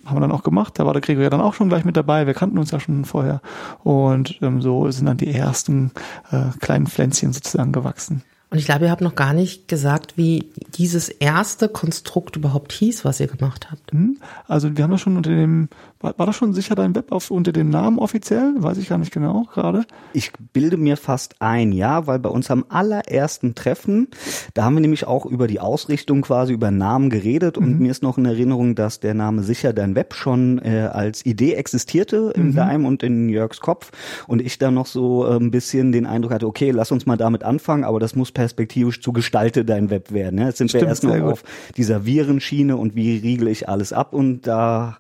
haben 0.07 0.18
wir 0.18 0.21
dann 0.21 0.31
auch 0.31 0.44
gemacht. 0.44 0.80
Da 0.80 0.86
war 0.86 0.94
der 0.94 1.01
Gregor 1.01 1.24
ja 1.24 1.30
dann 1.30 1.42
auch 1.42 1.54
schon 1.54 1.69
gleich 1.69 1.86
mit 1.86 1.98
dabei. 1.98 2.27
Wir 2.27 2.33
kannten 2.33 2.57
uns 2.57 2.71
ja 2.71 2.80
schon 2.80 3.06
vorher. 3.06 3.42
Und 3.83 4.39
ähm, 4.42 4.62
so 4.62 4.89
sind 4.89 5.06
dann 5.06 5.18
die 5.18 5.33
ersten 5.33 5.92
äh, 6.31 6.57
kleinen 6.59 6.88
Pflänzchen 6.88 7.33
sozusagen 7.33 7.71
gewachsen. 7.71 8.24
Und 8.50 8.59
ich 8.59 8.65
glaube, 8.65 8.86
ihr 8.86 8.92
habt 8.92 9.01
noch 9.01 9.15
gar 9.15 9.33
nicht 9.33 9.68
gesagt, 9.68 10.15
wie 10.15 10.50
dieses 10.77 11.09
erste 11.09 11.68
Konstrukt 11.68 12.38
überhaupt 12.38 12.71
hieß, 12.71 13.04
was 13.04 13.19
ihr 13.19 13.27
gemacht 13.27 13.69
habt. 13.69 13.92
Hm? 13.92 14.18
Also 14.48 14.77
wir 14.77 14.86
haben 14.86 14.92
das 14.92 15.01
schon 15.01 15.18
unter 15.18 15.31
dem 15.31 15.68
war, 16.00 16.18
war 16.18 16.26
das 16.26 16.36
schon 16.36 16.54
sicher 16.54 16.76
dein 16.76 16.96
Web 16.96 17.12
auf, 17.12 17.32
unter 17.32 17.52
dem 17.52 17.70
Namen 17.70 18.00
offiziell? 18.00 18.54
Weiß 18.58 18.78
ich 18.78 18.90
gar 18.90 18.98
nicht 18.98 19.12
genau 19.12 19.46
gerade. 19.54 19.86
Ich 20.14 20.32
bilde 20.54 20.78
mir 20.78 20.98
fast 20.98 21.42
ein, 21.42 21.72
ja, 21.72 22.08
weil 22.08 22.20
bei 22.20 22.30
uns 22.30 22.52
am 22.52 22.66
allerersten 22.70 23.56
Treffen, 23.56 24.08
da 24.54 24.64
haben 24.64 24.76
wir 24.76 24.82
nämlich 24.82 25.08
auch 25.08 25.26
über 25.26 25.48
die 25.48 25.60
Ausrichtung 25.60 26.22
quasi 26.22 26.54
über 26.54 26.72
Namen 26.72 27.10
geredet 27.10 27.58
und 27.58 27.76
mhm. 27.76 27.80
mir 27.80 27.92
ist 27.92 28.04
noch 28.04 28.18
in 28.18 28.26
Erinnerung, 28.26 28.76
dass 28.76 29.00
der 29.00 29.14
Name 29.14 29.44
sicher 29.44 29.74
dein 29.74 29.96
Web 29.96 30.14
schon 30.14 30.60
äh, 30.60 30.90
als 30.92 31.26
Idee 31.26 31.54
existierte 31.54 32.34
in 32.36 32.50
mhm. 32.50 32.56
deinem 32.56 32.86
und 32.86 33.04
in 33.04 33.30
Jörgs 33.30 33.60
Kopf 33.60 33.92
und 34.28 34.42
ich 34.42 34.58
da 34.60 34.72
noch 34.72 34.86
so 34.86 35.26
äh, 35.26 35.38
ein 35.38 35.52
bisschen 35.52 35.92
den 35.92 36.06
Eindruck 36.06 36.34
hatte, 36.34 36.48
okay, 36.48 36.72
lass 36.72 36.92
uns 36.92 37.06
mal 37.06 37.18
damit 37.18 37.44
anfangen, 37.44 37.84
aber 37.84 38.00
das 38.00 38.16
muss 38.16 38.32
perspektivisch 38.32 39.02
zu 39.02 39.14
Gestalte 39.14 39.66
dein 39.66 39.90
Web 39.90 40.12
werden. 40.12 40.40
Ja? 40.40 40.48
Jetzt 40.48 40.60
sind 40.60 40.70
Stimmt, 40.70 40.84
wir 40.84 40.90
erst 40.90 41.04
noch 41.04 41.20
auf 41.22 41.44
dieser 41.76 42.06
Virenschiene 42.06 42.78
und 42.78 42.96
wie 42.96 43.18
riegel 43.18 43.48
ich 43.48 43.68
alles 43.68 43.94
ab 43.94 44.14
und 44.14 44.46
da 44.46 44.98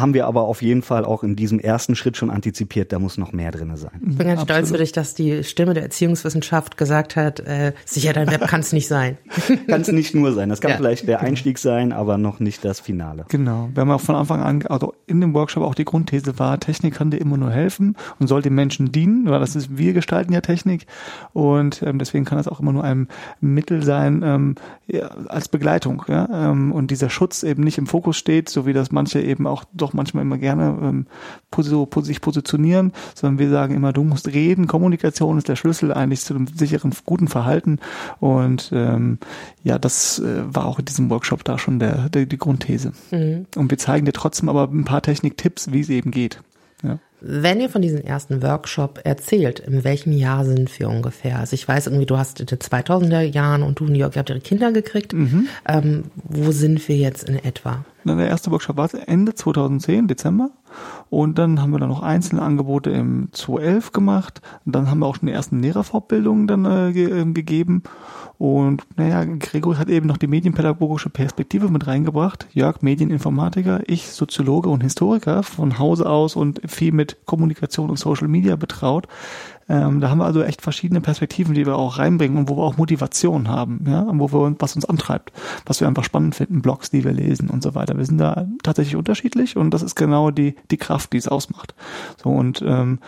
haben 0.00 0.14
wir 0.14 0.26
aber 0.26 0.42
auf 0.42 0.62
jeden 0.62 0.82
Fall 0.82 1.04
auch 1.04 1.22
in 1.22 1.36
diesem 1.36 1.58
ersten 1.58 1.94
Schritt 1.96 2.16
schon 2.16 2.30
antizipiert, 2.30 2.92
da 2.92 2.98
muss 2.98 3.18
noch 3.18 3.32
mehr 3.32 3.50
drin 3.50 3.74
sein. 3.76 3.90
Ich 3.94 4.16
bin 4.16 4.26
ganz 4.26 4.40
Absolut. 4.40 4.48
stolz 4.48 4.70
für 4.70 4.78
dich, 4.78 4.92
dass 4.92 5.14
die 5.14 5.44
Stimme 5.44 5.74
der 5.74 5.82
Erziehungswissenschaft 5.82 6.76
gesagt 6.76 7.16
hat, 7.16 7.40
äh, 7.40 7.72
sicher, 7.84 8.12
dein 8.12 8.30
Web 8.30 8.46
kann 8.46 8.60
es 8.60 8.72
nicht 8.72 8.88
sein. 8.88 9.18
kann 9.66 9.80
es 9.80 9.88
nicht 9.88 10.14
nur 10.14 10.32
sein. 10.32 10.48
Das 10.48 10.60
kann 10.60 10.70
ja. 10.70 10.76
vielleicht 10.76 11.08
der 11.08 11.20
Einstieg 11.20 11.58
sein, 11.58 11.92
aber 11.92 12.18
noch 12.18 12.40
nicht 12.40 12.64
das 12.64 12.80
Finale. 12.80 13.24
Genau. 13.28 13.68
Wir 13.74 13.82
haben 13.82 13.90
auch 13.90 14.00
von 14.00 14.14
Anfang 14.14 14.42
an, 14.42 14.66
also 14.66 14.94
in 15.06 15.20
dem 15.20 15.34
Workshop 15.34 15.62
auch 15.62 15.74
die 15.74 15.84
Grundthese 15.84 16.38
war, 16.38 16.58
Technik 16.60 16.94
kann 16.94 17.10
dir 17.10 17.18
immer 17.18 17.36
nur 17.36 17.50
helfen 17.50 17.96
und 18.18 18.26
soll 18.26 18.42
den 18.42 18.54
Menschen 18.54 18.92
dienen, 18.92 19.28
weil 19.28 19.40
das 19.40 19.56
ist, 19.56 19.76
wir 19.76 19.92
gestalten 19.92 20.32
ja 20.32 20.40
Technik 20.40 20.86
und 21.32 21.82
ähm, 21.82 21.98
deswegen 21.98 22.24
kann 22.24 22.38
das 22.38 22.48
auch 22.48 22.60
immer 22.60 22.72
nur 22.72 22.84
ein 22.84 23.08
Mittel 23.40 23.82
sein 23.82 24.22
ähm, 24.24 24.54
ja, 24.86 25.08
als 25.28 25.48
Begleitung. 25.48 26.04
Ja? 26.08 26.50
Ähm, 26.50 26.72
und 26.72 26.90
dieser 26.90 27.10
Schutz 27.10 27.42
eben 27.42 27.62
nicht 27.62 27.78
im 27.78 27.86
Fokus 27.86 28.16
steht, 28.16 28.48
so 28.48 28.66
wie 28.66 28.72
das 28.72 28.92
manche 28.92 29.20
eben 29.20 29.46
auch 29.46 29.64
doch 29.72 29.87
auch 29.88 29.92
manchmal 29.92 30.22
immer 30.22 30.38
gerne 30.38 30.76
ähm, 30.82 31.06
sich 32.02 32.20
positionieren, 32.20 32.92
sondern 33.14 33.38
wir 33.38 33.50
sagen 33.50 33.74
immer, 33.74 33.92
du 33.92 34.04
musst 34.04 34.28
reden, 34.28 34.66
Kommunikation 34.66 35.38
ist 35.38 35.48
der 35.48 35.56
Schlüssel 35.56 35.92
eigentlich 35.92 36.20
zu 36.20 36.34
einem 36.34 36.46
sicheren, 36.46 36.92
guten 37.04 37.28
Verhalten 37.28 37.78
und 38.20 38.70
ähm, 38.72 39.18
ja, 39.62 39.78
das 39.78 40.18
äh, 40.18 40.42
war 40.46 40.66
auch 40.66 40.78
in 40.78 40.84
diesem 40.84 41.10
Workshop 41.10 41.44
da 41.44 41.58
schon 41.58 41.78
der, 41.78 42.08
der 42.08 42.26
die 42.26 42.38
Grundthese. 42.38 42.92
Mhm. 43.10 43.46
Und 43.56 43.70
wir 43.70 43.78
zeigen 43.78 44.06
dir 44.06 44.12
trotzdem 44.12 44.48
aber 44.48 44.64
ein 44.64 44.84
paar 44.84 45.02
Techniktipps, 45.02 45.72
wie 45.72 45.80
es 45.80 45.88
eben 45.88 46.10
geht. 46.10 46.40
Ja. 46.82 46.98
Wenn 47.20 47.60
ihr 47.60 47.68
von 47.68 47.82
diesem 47.82 48.00
ersten 48.00 48.42
Workshop 48.42 49.00
erzählt, 49.02 49.58
in 49.58 49.82
welchem 49.82 50.12
Jahr 50.12 50.44
sind 50.44 50.78
wir 50.78 50.88
ungefähr? 50.88 51.38
Also 51.40 51.54
ich 51.54 51.66
weiß 51.66 51.88
irgendwie, 51.88 52.06
du 52.06 52.16
hast 52.16 52.38
in 52.38 52.46
den 52.46 52.58
2000er 52.58 53.22
Jahren 53.22 53.64
und 53.64 53.80
du, 53.80 53.84
New 53.84 53.98
York, 53.98 54.14
ihr 54.14 54.20
habt 54.20 54.30
ihre 54.30 54.40
Kinder 54.40 54.70
gekriegt. 54.70 55.12
Mhm. 55.12 55.48
Ähm, 55.66 56.04
wo 56.14 56.52
sind 56.52 56.86
wir 56.88 56.96
jetzt 56.96 57.28
in 57.28 57.36
etwa? 57.36 57.84
Der 58.04 58.28
erste 58.28 58.50
Workshop 58.50 58.76
war 58.76 58.88
Ende 59.06 59.34
2010, 59.34 60.08
Dezember. 60.08 60.50
Und 61.10 61.38
dann 61.38 61.60
haben 61.60 61.70
wir 61.70 61.78
dann 61.78 61.88
noch 61.88 62.02
einzelne 62.02 62.42
Angebote 62.42 62.90
im 62.90 63.28
2011 63.32 63.92
gemacht. 63.92 64.40
Und 64.64 64.74
dann 64.74 64.90
haben 64.90 65.00
wir 65.00 65.06
auch 65.06 65.16
schon 65.16 65.26
die 65.26 65.32
ersten 65.32 65.60
Lehrerfortbildungen 65.60 66.46
dann 66.46 66.64
äh, 66.64 66.92
ge 66.92 67.20
äh, 67.20 67.24
gegeben. 67.24 67.82
Und 68.38 68.84
naja, 68.96 69.24
Gregor 69.24 69.78
hat 69.78 69.88
eben 69.88 70.06
noch 70.06 70.16
die 70.16 70.28
medienpädagogische 70.28 71.10
Perspektive 71.10 71.68
mit 71.68 71.86
reingebracht. 71.88 72.46
Jörg, 72.52 72.82
Medieninformatiker, 72.82 73.80
ich 73.86 74.08
Soziologe 74.12 74.68
und 74.68 74.82
Historiker 74.82 75.42
von 75.42 75.78
Hause 75.78 76.08
aus 76.08 76.36
und 76.36 76.60
viel 76.70 76.92
mit 76.92 77.26
Kommunikation 77.26 77.90
und 77.90 77.98
Social 77.98 78.28
Media 78.28 78.54
betraut. 78.54 79.08
Ähm, 79.68 80.00
da 80.00 80.10
haben 80.10 80.18
wir 80.18 80.24
also 80.24 80.42
echt 80.42 80.62
verschiedene 80.62 81.00
Perspektiven, 81.00 81.54
die 81.54 81.66
wir 81.66 81.76
auch 81.76 81.98
reinbringen 81.98 82.38
und 82.38 82.48
wo 82.48 82.56
wir 82.56 82.62
auch 82.62 82.76
Motivation 82.76 83.48
haben, 83.48 83.84
ja, 83.86 84.00
und 84.00 84.18
wo 84.18 84.32
wir 84.32 84.56
was 84.58 84.74
uns 84.74 84.84
antreibt, 84.84 85.32
was 85.66 85.80
wir 85.80 85.88
einfach 85.88 86.04
spannend 86.04 86.34
finden, 86.34 86.62
Blogs, 86.62 86.90
die 86.90 87.04
wir 87.04 87.12
lesen 87.12 87.50
und 87.50 87.62
so 87.62 87.74
weiter. 87.74 87.96
Wir 87.96 88.06
sind 88.06 88.18
da 88.18 88.46
tatsächlich 88.62 88.96
unterschiedlich 88.96 89.56
und 89.56 89.70
das 89.72 89.82
ist 89.82 89.94
genau 89.94 90.30
die 90.30 90.54
die 90.70 90.76
Kraft, 90.78 91.12
die 91.12 91.18
es 91.18 91.28
ausmacht. 91.28 91.74
So 92.22 92.30
und 92.30 92.62
ähm, 92.66 92.98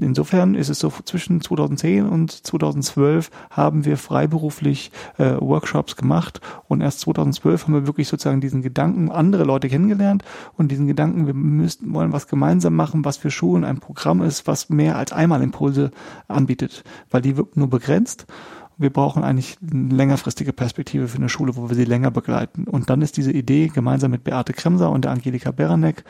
insofern 0.00 0.54
ist 0.54 0.68
es 0.68 0.78
so 0.78 0.92
zwischen 1.04 1.40
2010 1.40 2.06
und 2.06 2.30
2012 2.30 3.30
haben 3.50 3.84
wir 3.84 3.96
freiberuflich 3.96 4.90
äh, 5.18 5.36
Workshops 5.40 5.96
gemacht. 5.96 6.40
Und 6.68 6.80
erst 6.80 7.00
2012 7.00 7.64
haben 7.64 7.74
wir 7.74 7.86
wirklich 7.86 8.08
sozusagen 8.08 8.40
diesen 8.40 8.62
Gedanken 8.62 9.10
andere 9.10 9.44
Leute 9.44 9.68
kennengelernt. 9.68 10.24
Und 10.56 10.70
diesen 10.70 10.86
Gedanken 10.86 11.26
wir 11.26 11.34
müssten 11.34 11.92
wollen 11.94 12.12
was 12.12 12.28
gemeinsam 12.28 12.74
machen, 12.74 13.04
was 13.04 13.16
für 13.16 13.30
Schulen 13.30 13.64
ein 13.64 13.80
Programm 13.80 14.22
ist, 14.22 14.46
was 14.46 14.68
mehr 14.68 14.96
als 14.96 15.12
einmal 15.12 15.42
Impulse 15.42 15.90
anbietet, 16.28 16.84
weil 17.10 17.22
die 17.22 17.36
wirkt 17.36 17.56
nur 17.56 17.68
begrenzt. 17.68 18.26
Wir 18.76 18.90
brauchen 18.90 19.22
eigentlich 19.22 19.56
eine 19.62 19.94
längerfristige 19.94 20.52
Perspektive 20.52 21.08
für 21.08 21.18
eine 21.18 21.28
Schule, 21.28 21.56
wo 21.56 21.68
wir 21.68 21.76
sie 21.76 21.84
länger 21.84 22.10
begleiten. 22.10 22.64
Und 22.64 22.90
dann 22.90 23.02
ist 23.02 23.16
diese 23.16 23.32
Idee 23.32 23.68
gemeinsam 23.68 24.10
mit 24.10 24.24
Beate 24.24 24.52
Kremser 24.52 24.90
und 24.90 25.04
der 25.04 25.12
Angelika 25.12 25.50
Beranek, 25.50 26.04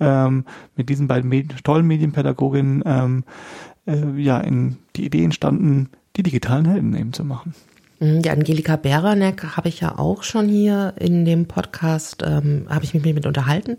ähm, 0.00 0.44
mit 0.76 0.88
diesen 0.88 1.08
beiden 1.08 1.28
Medien, 1.28 1.58
tollen 1.62 1.86
Medienpädagoginnen, 1.86 2.82
ähm, 2.84 3.24
äh, 3.86 4.20
ja, 4.20 4.38
in 4.38 4.76
die 4.96 5.06
Idee 5.06 5.24
entstanden, 5.24 5.88
die 6.16 6.22
digitalen 6.22 6.66
Helden 6.66 6.94
eben 6.94 7.12
zu 7.12 7.24
machen. 7.24 7.54
Mhm, 8.00 8.22
die 8.22 8.30
Angelika 8.30 8.76
Beranek 8.76 9.56
habe 9.56 9.68
ich 9.68 9.80
ja 9.80 9.98
auch 9.98 10.22
schon 10.22 10.48
hier 10.48 10.94
in 10.98 11.24
dem 11.24 11.46
Podcast, 11.46 12.22
ähm, 12.26 12.66
habe 12.68 12.84
ich 12.84 12.94
mich 12.94 13.04
mit 13.04 13.26
unterhalten. 13.26 13.76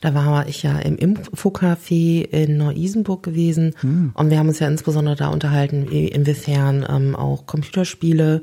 Da 0.00 0.14
war 0.14 0.48
ich 0.48 0.62
ja 0.62 0.78
im 0.78 0.96
Infocafé 0.96 2.22
in 2.22 2.56
Neu-Isenburg 2.56 3.22
gewesen 3.22 3.74
hm. 3.80 4.12
und 4.14 4.30
wir 4.30 4.38
haben 4.38 4.48
uns 4.48 4.58
ja 4.58 4.68
insbesondere 4.68 5.16
da 5.16 5.28
unterhalten, 5.28 5.86
inwiefern 5.86 6.86
ähm, 6.88 7.16
auch 7.16 7.46
Computerspiele 7.46 8.42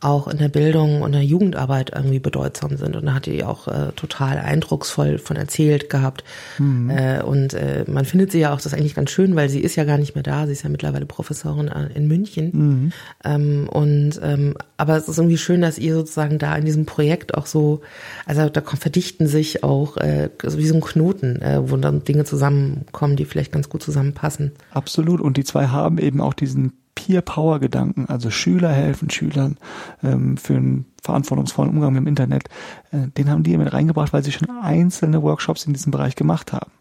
auch 0.00 0.28
in 0.28 0.38
der 0.38 0.48
Bildung 0.48 1.02
und 1.02 1.12
der 1.12 1.24
Jugendarbeit 1.24 1.90
irgendwie 1.94 2.20
bedeutsam 2.20 2.76
sind. 2.76 2.94
Und 2.94 3.06
da 3.06 3.14
hat 3.14 3.26
die 3.26 3.42
auch 3.42 3.66
äh, 3.66 3.90
total 3.96 4.38
eindrucksvoll 4.38 5.18
von 5.18 5.36
erzählt 5.36 5.90
gehabt. 5.90 6.22
Mhm. 6.58 6.90
Äh, 6.90 7.22
und 7.22 7.54
äh, 7.54 7.84
man 7.88 8.04
findet 8.04 8.30
sie 8.30 8.38
ja 8.38 8.54
auch, 8.54 8.60
das 8.60 8.74
eigentlich 8.74 8.94
ganz 8.94 9.10
schön, 9.10 9.34
weil 9.34 9.48
sie 9.48 9.60
ist 9.60 9.74
ja 9.74 9.84
gar 9.84 9.98
nicht 9.98 10.14
mehr 10.14 10.22
da. 10.22 10.46
Sie 10.46 10.52
ist 10.52 10.62
ja 10.62 10.68
mittlerweile 10.68 11.06
Professorin 11.06 11.66
äh, 11.66 11.88
in 11.94 12.06
München. 12.06 12.50
Mhm. 12.52 12.92
Ähm, 13.24 13.68
und 13.68 14.20
ähm, 14.22 14.54
aber 14.76 14.96
es 14.96 15.08
ist 15.08 15.18
irgendwie 15.18 15.38
schön, 15.38 15.62
dass 15.62 15.78
ihr 15.78 15.94
sozusagen 15.94 16.38
da 16.38 16.54
in 16.54 16.64
diesem 16.64 16.86
Projekt 16.86 17.34
auch 17.34 17.46
so, 17.46 17.80
also 18.24 18.48
da 18.48 18.62
verdichten 18.62 19.26
sich 19.26 19.64
auch 19.64 19.96
äh, 19.96 20.30
so 20.44 20.58
wie 20.58 20.66
so 20.66 20.74
ein 20.74 20.80
Knoten, 20.98 21.40
äh, 21.40 21.70
wo 21.70 21.76
dann 21.76 22.04
Dinge 22.04 22.24
zusammenkommen, 22.24 23.16
die 23.16 23.24
vielleicht 23.24 23.52
ganz 23.52 23.68
gut 23.68 23.82
zusammenpassen. 23.82 24.52
Absolut. 24.72 25.20
Und 25.20 25.36
die 25.36 25.44
zwei 25.44 25.68
haben 25.68 25.98
eben 25.98 26.20
auch 26.20 26.34
diesen 26.34 26.72
Peer-Power-Gedanken, 26.94 28.06
also 28.06 28.28
Schüler 28.28 28.70
helfen 28.70 29.08
Schülern 29.08 29.56
ähm, 30.02 30.36
für 30.36 30.54
einen 30.54 30.86
verantwortungsvollen 31.00 31.72
Umgang 31.72 31.92
mit 31.92 32.02
dem 32.02 32.08
Internet, 32.08 32.48
äh, 32.90 33.06
den 33.16 33.30
haben 33.30 33.44
die 33.44 33.56
mit 33.56 33.72
reingebracht, 33.72 34.12
weil 34.12 34.24
sie 34.24 34.32
schon 34.32 34.50
einzelne 34.62 35.22
Workshops 35.22 35.64
in 35.64 35.72
diesem 35.72 35.92
Bereich 35.92 36.16
gemacht 36.16 36.52
haben. 36.52 36.72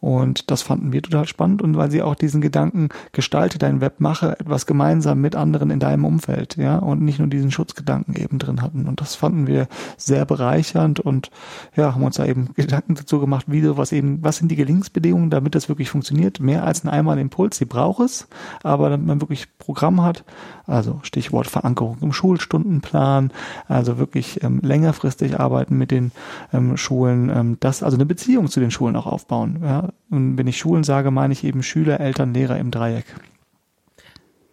Und 0.00 0.50
das 0.50 0.62
fanden 0.62 0.92
wir 0.92 1.02
total 1.02 1.26
spannend 1.26 1.60
und 1.62 1.76
weil 1.76 1.90
sie 1.90 2.02
auch 2.02 2.14
diesen 2.14 2.40
Gedanken, 2.40 2.88
gestalte 3.12 3.58
dein 3.58 3.80
Web, 3.80 4.00
mache 4.00 4.38
etwas 4.40 4.64
gemeinsam 4.66 5.20
mit 5.20 5.36
anderen 5.36 5.70
in 5.70 5.78
deinem 5.78 6.04
Umfeld, 6.04 6.56
ja, 6.56 6.78
und 6.78 7.02
nicht 7.02 7.18
nur 7.18 7.28
diesen 7.28 7.50
Schutzgedanken 7.50 8.16
eben 8.16 8.38
drin 8.38 8.62
hatten. 8.62 8.88
Und 8.88 9.00
das 9.00 9.14
fanden 9.14 9.46
wir 9.46 9.68
sehr 9.96 10.24
bereichernd 10.24 11.00
und 11.00 11.30
ja, 11.76 11.94
haben 11.94 12.02
uns 12.02 12.16
da 12.16 12.24
eben 12.24 12.54
Gedanken 12.54 12.94
dazu 12.94 13.20
gemacht, 13.20 13.46
wie 13.48 13.60
sowas 13.60 13.92
eben, 13.92 14.22
was 14.22 14.38
sind 14.38 14.48
die 14.48 14.56
Gelingensbedingungen, 14.56 15.30
damit 15.30 15.54
das 15.54 15.68
wirklich 15.68 15.90
funktioniert? 15.90 16.40
Mehr 16.40 16.64
als 16.64 16.82
ein 16.84 16.88
einmal 16.88 17.18
Impuls, 17.18 17.58
sie 17.58 17.66
braucht 17.66 18.00
es, 18.00 18.26
aber 18.62 18.88
damit 18.88 19.06
man 19.06 19.20
wirklich 19.20 19.48
Programm 19.58 20.02
hat, 20.02 20.24
also 20.70 21.00
Stichwort 21.02 21.46
Verankerung 21.46 21.98
im 22.00 22.12
Schulstundenplan, 22.12 23.32
also 23.68 23.98
wirklich 23.98 24.42
ähm, 24.42 24.60
längerfristig 24.62 25.38
arbeiten 25.38 25.76
mit 25.76 25.90
den 25.90 26.12
ähm, 26.52 26.76
Schulen, 26.76 27.28
ähm, 27.28 27.56
das, 27.60 27.82
also 27.82 27.96
eine 27.96 28.06
Beziehung 28.06 28.48
zu 28.48 28.60
den 28.60 28.70
Schulen 28.70 28.96
auch 28.96 29.06
aufbauen, 29.06 29.60
ja, 29.62 29.88
und 30.10 30.38
wenn 30.38 30.46
ich 30.46 30.58
Schulen 30.58 30.84
sage, 30.84 31.10
meine 31.10 31.32
ich 31.32 31.44
eben 31.44 31.62
Schüler, 31.62 32.00
Eltern, 32.00 32.34
Lehrer 32.34 32.58
im 32.58 32.70
Dreieck. 32.70 33.06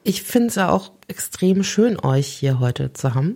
Ich 0.07 0.23
finde 0.23 0.47
es 0.47 0.55
ja 0.55 0.69
auch 0.69 0.93
extrem 1.09 1.63
schön, 1.63 1.99
euch 1.99 2.27
hier 2.27 2.61
heute 2.61 2.93
zu 2.93 3.13
haben, 3.13 3.35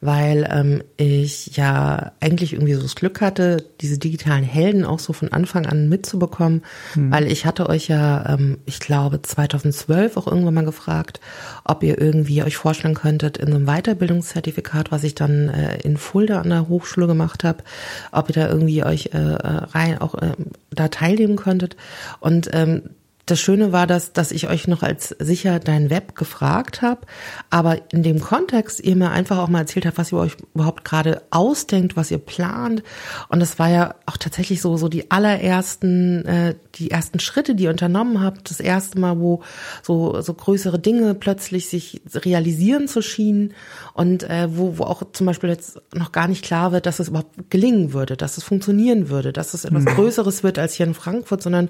weil 0.00 0.48
ähm, 0.50 0.82
ich 0.96 1.56
ja 1.56 2.10
eigentlich 2.18 2.54
irgendwie 2.54 2.74
so 2.74 2.82
das 2.82 2.96
Glück 2.96 3.20
hatte, 3.20 3.64
diese 3.80 3.98
digitalen 3.98 4.42
Helden 4.42 4.84
auch 4.84 4.98
so 4.98 5.12
von 5.12 5.32
Anfang 5.32 5.66
an 5.66 5.88
mitzubekommen, 5.88 6.64
mhm. 6.96 7.12
weil 7.12 7.30
ich 7.30 7.46
hatte 7.46 7.68
euch 7.68 7.86
ja, 7.86 8.34
ähm, 8.34 8.58
ich 8.66 8.80
glaube 8.80 9.22
2012 9.22 10.16
auch 10.16 10.26
irgendwann 10.26 10.54
mal 10.54 10.64
gefragt, 10.64 11.20
ob 11.62 11.84
ihr 11.84 12.00
irgendwie 12.00 12.42
euch 12.42 12.56
vorstellen 12.56 12.96
könntet 12.96 13.36
in 13.36 13.52
so 13.52 13.54
einem 13.54 13.66
Weiterbildungszertifikat, 13.66 14.90
was 14.90 15.04
ich 15.04 15.14
dann 15.14 15.50
äh, 15.50 15.78
in 15.82 15.98
Fulda 15.98 16.40
an 16.40 16.50
der 16.50 16.66
Hochschule 16.66 17.06
gemacht 17.06 17.44
habe, 17.44 17.62
ob 18.10 18.28
ihr 18.28 18.34
da 18.34 18.48
irgendwie 18.48 18.82
euch 18.82 19.10
äh, 19.14 19.18
äh 19.18 19.38
rein 19.72 20.00
auch 20.00 20.16
äh, 20.16 20.32
da 20.70 20.88
teilnehmen 20.88 21.36
könntet 21.36 21.76
und 22.18 22.50
ähm, 22.52 22.90
das 23.30 23.40
Schöne 23.40 23.72
war, 23.72 23.86
dass, 23.86 24.12
dass 24.12 24.32
ich 24.32 24.48
euch 24.48 24.68
noch 24.68 24.82
als 24.82 25.14
sicher 25.18 25.58
dein 25.58 25.90
Web 25.90 26.14
gefragt 26.14 26.82
habe, 26.82 27.02
aber 27.50 27.92
in 27.92 28.02
dem 28.02 28.20
Kontext 28.20 28.80
ihr 28.80 28.96
mir 28.96 29.10
einfach 29.10 29.38
auch 29.38 29.48
mal 29.48 29.60
erzählt 29.60 29.86
habt, 29.86 29.98
was 29.98 30.12
ihr 30.12 30.18
euch 30.18 30.36
überhaupt 30.54 30.84
gerade 30.84 31.22
ausdenkt, 31.30 31.96
was 31.96 32.10
ihr 32.10 32.18
plant. 32.18 32.82
Und 33.28 33.40
das 33.40 33.58
war 33.58 33.68
ja 33.68 33.94
auch 34.06 34.16
tatsächlich 34.16 34.60
so, 34.60 34.76
so 34.76 34.88
die 34.88 35.10
allerersten, 35.10 36.24
äh, 36.24 36.54
die 36.76 36.90
ersten 36.90 37.20
Schritte, 37.20 37.54
die 37.54 37.64
ihr 37.64 37.70
unternommen 37.70 38.22
habt, 38.22 38.50
das 38.50 38.60
erste 38.60 38.98
Mal, 38.98 39.18
wo 39.18 39.42
so, 39.82 40.20
so 40.20 40.34
größere 40.34 40.78
Dinge 40.78 41.14
plötzlich 41.14 41.68
sich 41.68 42.02
realisieren 42.14 42.88
zu 42.88 43.02
schienen 43.02 43.54
und 43.98 44.22
äh, 44.22 44.46
wo, 44.56 44.78
wo 44.78 44.84
auch 44.84 45.02
zum 45.12 45.26
Beispiel 45.26 45.50
jetzt 45.50 45.80
noch 45.92 46.12
gar 46.12 46.28
nicht 46.28 46.44
klar 46.44 46.70
wird, 46.70 46.86
dass 46.86 47.00
es 47.00 47.08
überhaupt 47.08 47.50
gelingen 47.50 47.92
würde, 47.92 48.16
dass 48.16 48.38
es 48.38 48.44
funktionieren 48.44 49.08
würde, 49.08 49.32
dass 49.32 49.54
es 49.54 49.64
etwas 49.64 49.82
mhm. 49.82 49.88
Größeres 49.88 50.44
wird 50.44 50.56
als 50.56 50.74
hier 50.74 50.86
in 50.86 50.94
Frankfurt, 50.94 51.42
sondern 51.42 51.68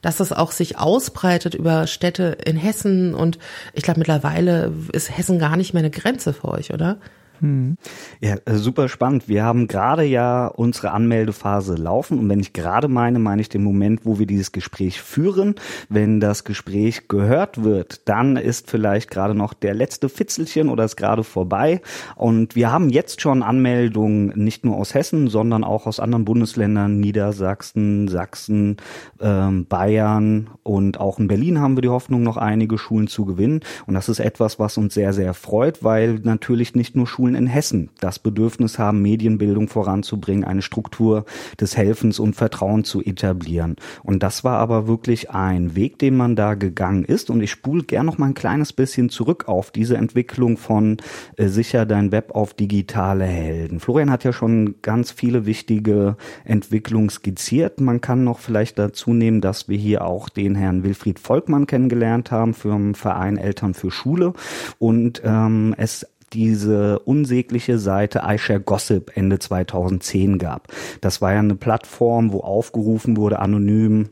dass 0.00 0.20
es 0.20 0.32
auch 0.32 0.52
sich 0.52 0.78
ausbreitet 0.78 1.54
über 1.54 1.86
Städte 1.86 2.38
in 2.46 2.56
Hessen 2.56 3.14
und 3.14 3.38
ich 3.74 3.82
glaube 3.82 3.98
mittlerweile 3.98 4.72
ist 4.92 5.14
Hessen 5.14 5.38
gar 5.38 5.58
nicht 5.58 5.74
mehr 5.74 5.82
eine 5.82 5.90
Grenze 5.90 6.32
für 6.32 6.48
euch, 6.48 6.72
oder? 6.72 6.96
Hm. 7.40 7.76
Ja, 8.20 8.36
äh, 8.44 8.54
super 8.54 8.88
spannend. 8.88 9.28
Wir 9.28 9.44
haben 9.44 9.68
gerade 9.68 10.04
ja 10.04 10.46
unsere 10.46 10.92
Anmeldephase 10.92 11.74
laufen 11.74 12.18
und 12.18 12.28
wenn 12.28 12.40
ich 12.40 12.52
gerade 12.52 12.88
meine, 12.88 13.18
meine 13.18 13.42
ich 13.42 13.48
den 13.48 13.62
Moment, 13.62 14.04
wo 14.04 14.18
wir 14.18 14.26
dieses 14.26 14.52
Gespräch 14.52 15.02
führen. 15.02 15.54
Wenn 15.88 16.20
das 16.20 16.44
Gespräch 16.44 17.08
gehört 17.08 17.62
wird, 17.62 18.08
dann 18.08 18.36
ist 18.36 18.70
vielleicht 18.70 19.10
gerade 19.10 19.34
noch 19.34 19.52
der 19.52 19.74
letzte 19.74 20.08
Fitzelchen 20.08 20.68
oder 20.68 20.84
ist 20.84 20.96
gerade 20.96 21.24
vorbei 21.24 21.80
und 22.14 22.56
wir 22.56 22.72
haben 22.72 22.88
jetzt 22.88 23.20
schon 23.20 23.42
Anmeldungen 23.42 24.32
nicht 24.34 24.64
nur 24.64 24.76
aus 24.76 24.94
Hessen, 24.94 25.28
sondern 25.28 25.64
auch 25.64 25.86
aus 25.86 26.00
anderen 26.00 26.24
Bundesländern, 26.24 26.98
Niedersachsen, 26.98 28.08
Sachsen, 28.08 28.78
ähm, 29.20 29.66
Bayern 29.66 30.48
und 30.62 30.98
auch 31.00 31.18
in 31.18 31.28
Berlin 31.28 31.60
haben 31.60 31.76
wir 31.76 31.82
die 31.82 31.88
Hoffnung, 31.88 32.22
noch 32.22 32.36
einige 32.36 32.78
Schulen 32.78 33.08
zu 33.08 33.24
gewinnen 33.26 33.60
und 33.86 33.94
das 33.94 34.08
ist 34.08 34.20
etwas, 34.20 34.58
was 34.58 34.78
uns 34.78 34.94
sehr, 34.94 35.12
sehr 35.12 35.34
freut, 35.34 35.84
weil 35.84 36.20
natürlich 36.22 36.74
nicht 36.74 36.96
nur 36.96 37.06
Schulen 37.06 37.25
Schulen 37.26 37.34
in 37.34 37.46
Hessen 37.48 37.90
das 37.98 38.20
Bedürfnis 38.20 38.78
haben, 38.78 39.02
Medienbildung 39.02 39.68
voranzubringen, 39.68 40.44
eine 40.44 40.62
Struktur 40.62 41.24
des 41.60 41.76
Helfens 41.76 42.20
und 42.20 42.36
Vertrauen 42.36 42.84
zu 42.84 43.02
etablieren. 43.02 43.74
Und 44.04 44.22
das 44.22 44.44
war 44.44 44.58
aber 44.58 44.86
wirklich 44.86 45.30
ein 45.30 45.74
Weg, 45.74 45.98
den 45.98 46.16
man 46.16 46.36
da 46.36 46.54
gegangen 46.54 47.04
ist. 47.04 47.28
Und 47.28 47.42
ich 47.42 47.50
spule 47.50 47.82
gern 47.82 48.06
noch 48.06 48.18
mal 48.18 48.26
ein 48.26 48.34
kleines 48.34 48.72
bisschen 48.72 49.08
zurück 49.08 49.48
auf 49.48 49.72
diese 49.72 49.96
Entwicklung 49.96 50.56
von 50.56 50.98
äh, 51.36 51.48
sicher 51.48 51.84
dein 51.84 52.12
Web 52.12 52.32
auf 52.32 52.54
digitale 52.54 53.24
Helden. 53.24 53.80
Florian 53.80 54.10
hat 54.10 54.22
ja 54.22 54.32
schon 54.32 54.76
ganz 54.82 55.10
viele 55.10 55.46
wichtige 55.46 56.16
Entwicklungen 56.44 57.10
skizziert. 57.10 57.80
Man 57.80 58.00
kann 58.00 58.22
noch 58.22 58.38
vielleicht 58.38 58.78
dazu 58.78 59.12
nehmen, 59.12 59.40
dass 59.40 59.68
wir 59.68 59.78
hier 59.78 60.04
auch 60.04 60.28
den 60.28 60.54
Herrn 60.54 60.84
Wilfried 60.84 61.18
Volkmann 61.18 61.66
kennengelernt 61.66 62.30
haben 62.30 62.54
für 62.54 62.76
Verein 62.94 63.36
Eltern 63.36 63.74
für 63.74 63.90
Schule 63.90 64.32
und 64.78 65.22
ähm, 65.24 65.74
es 65.76 66.06
diese 66.32 66.98
unsägliche 67.00 67.78
Seite 67.78 68.22
iShare 68.24 68.60
Gossip 68.60 69.16
Ende 69.16 69.38
2010 69.38 70.38
gab. 70.38 70.68
Das 71.00 71.22
war 71.22 71.32
ja 71.32 71.38
eine 71.38 71.54
Plattform, 71.54 72.32
wo 72.32 72.40
aufgerufen 72.40 73.16
wurde, 73.16 73.38
anonym 73.38 74.08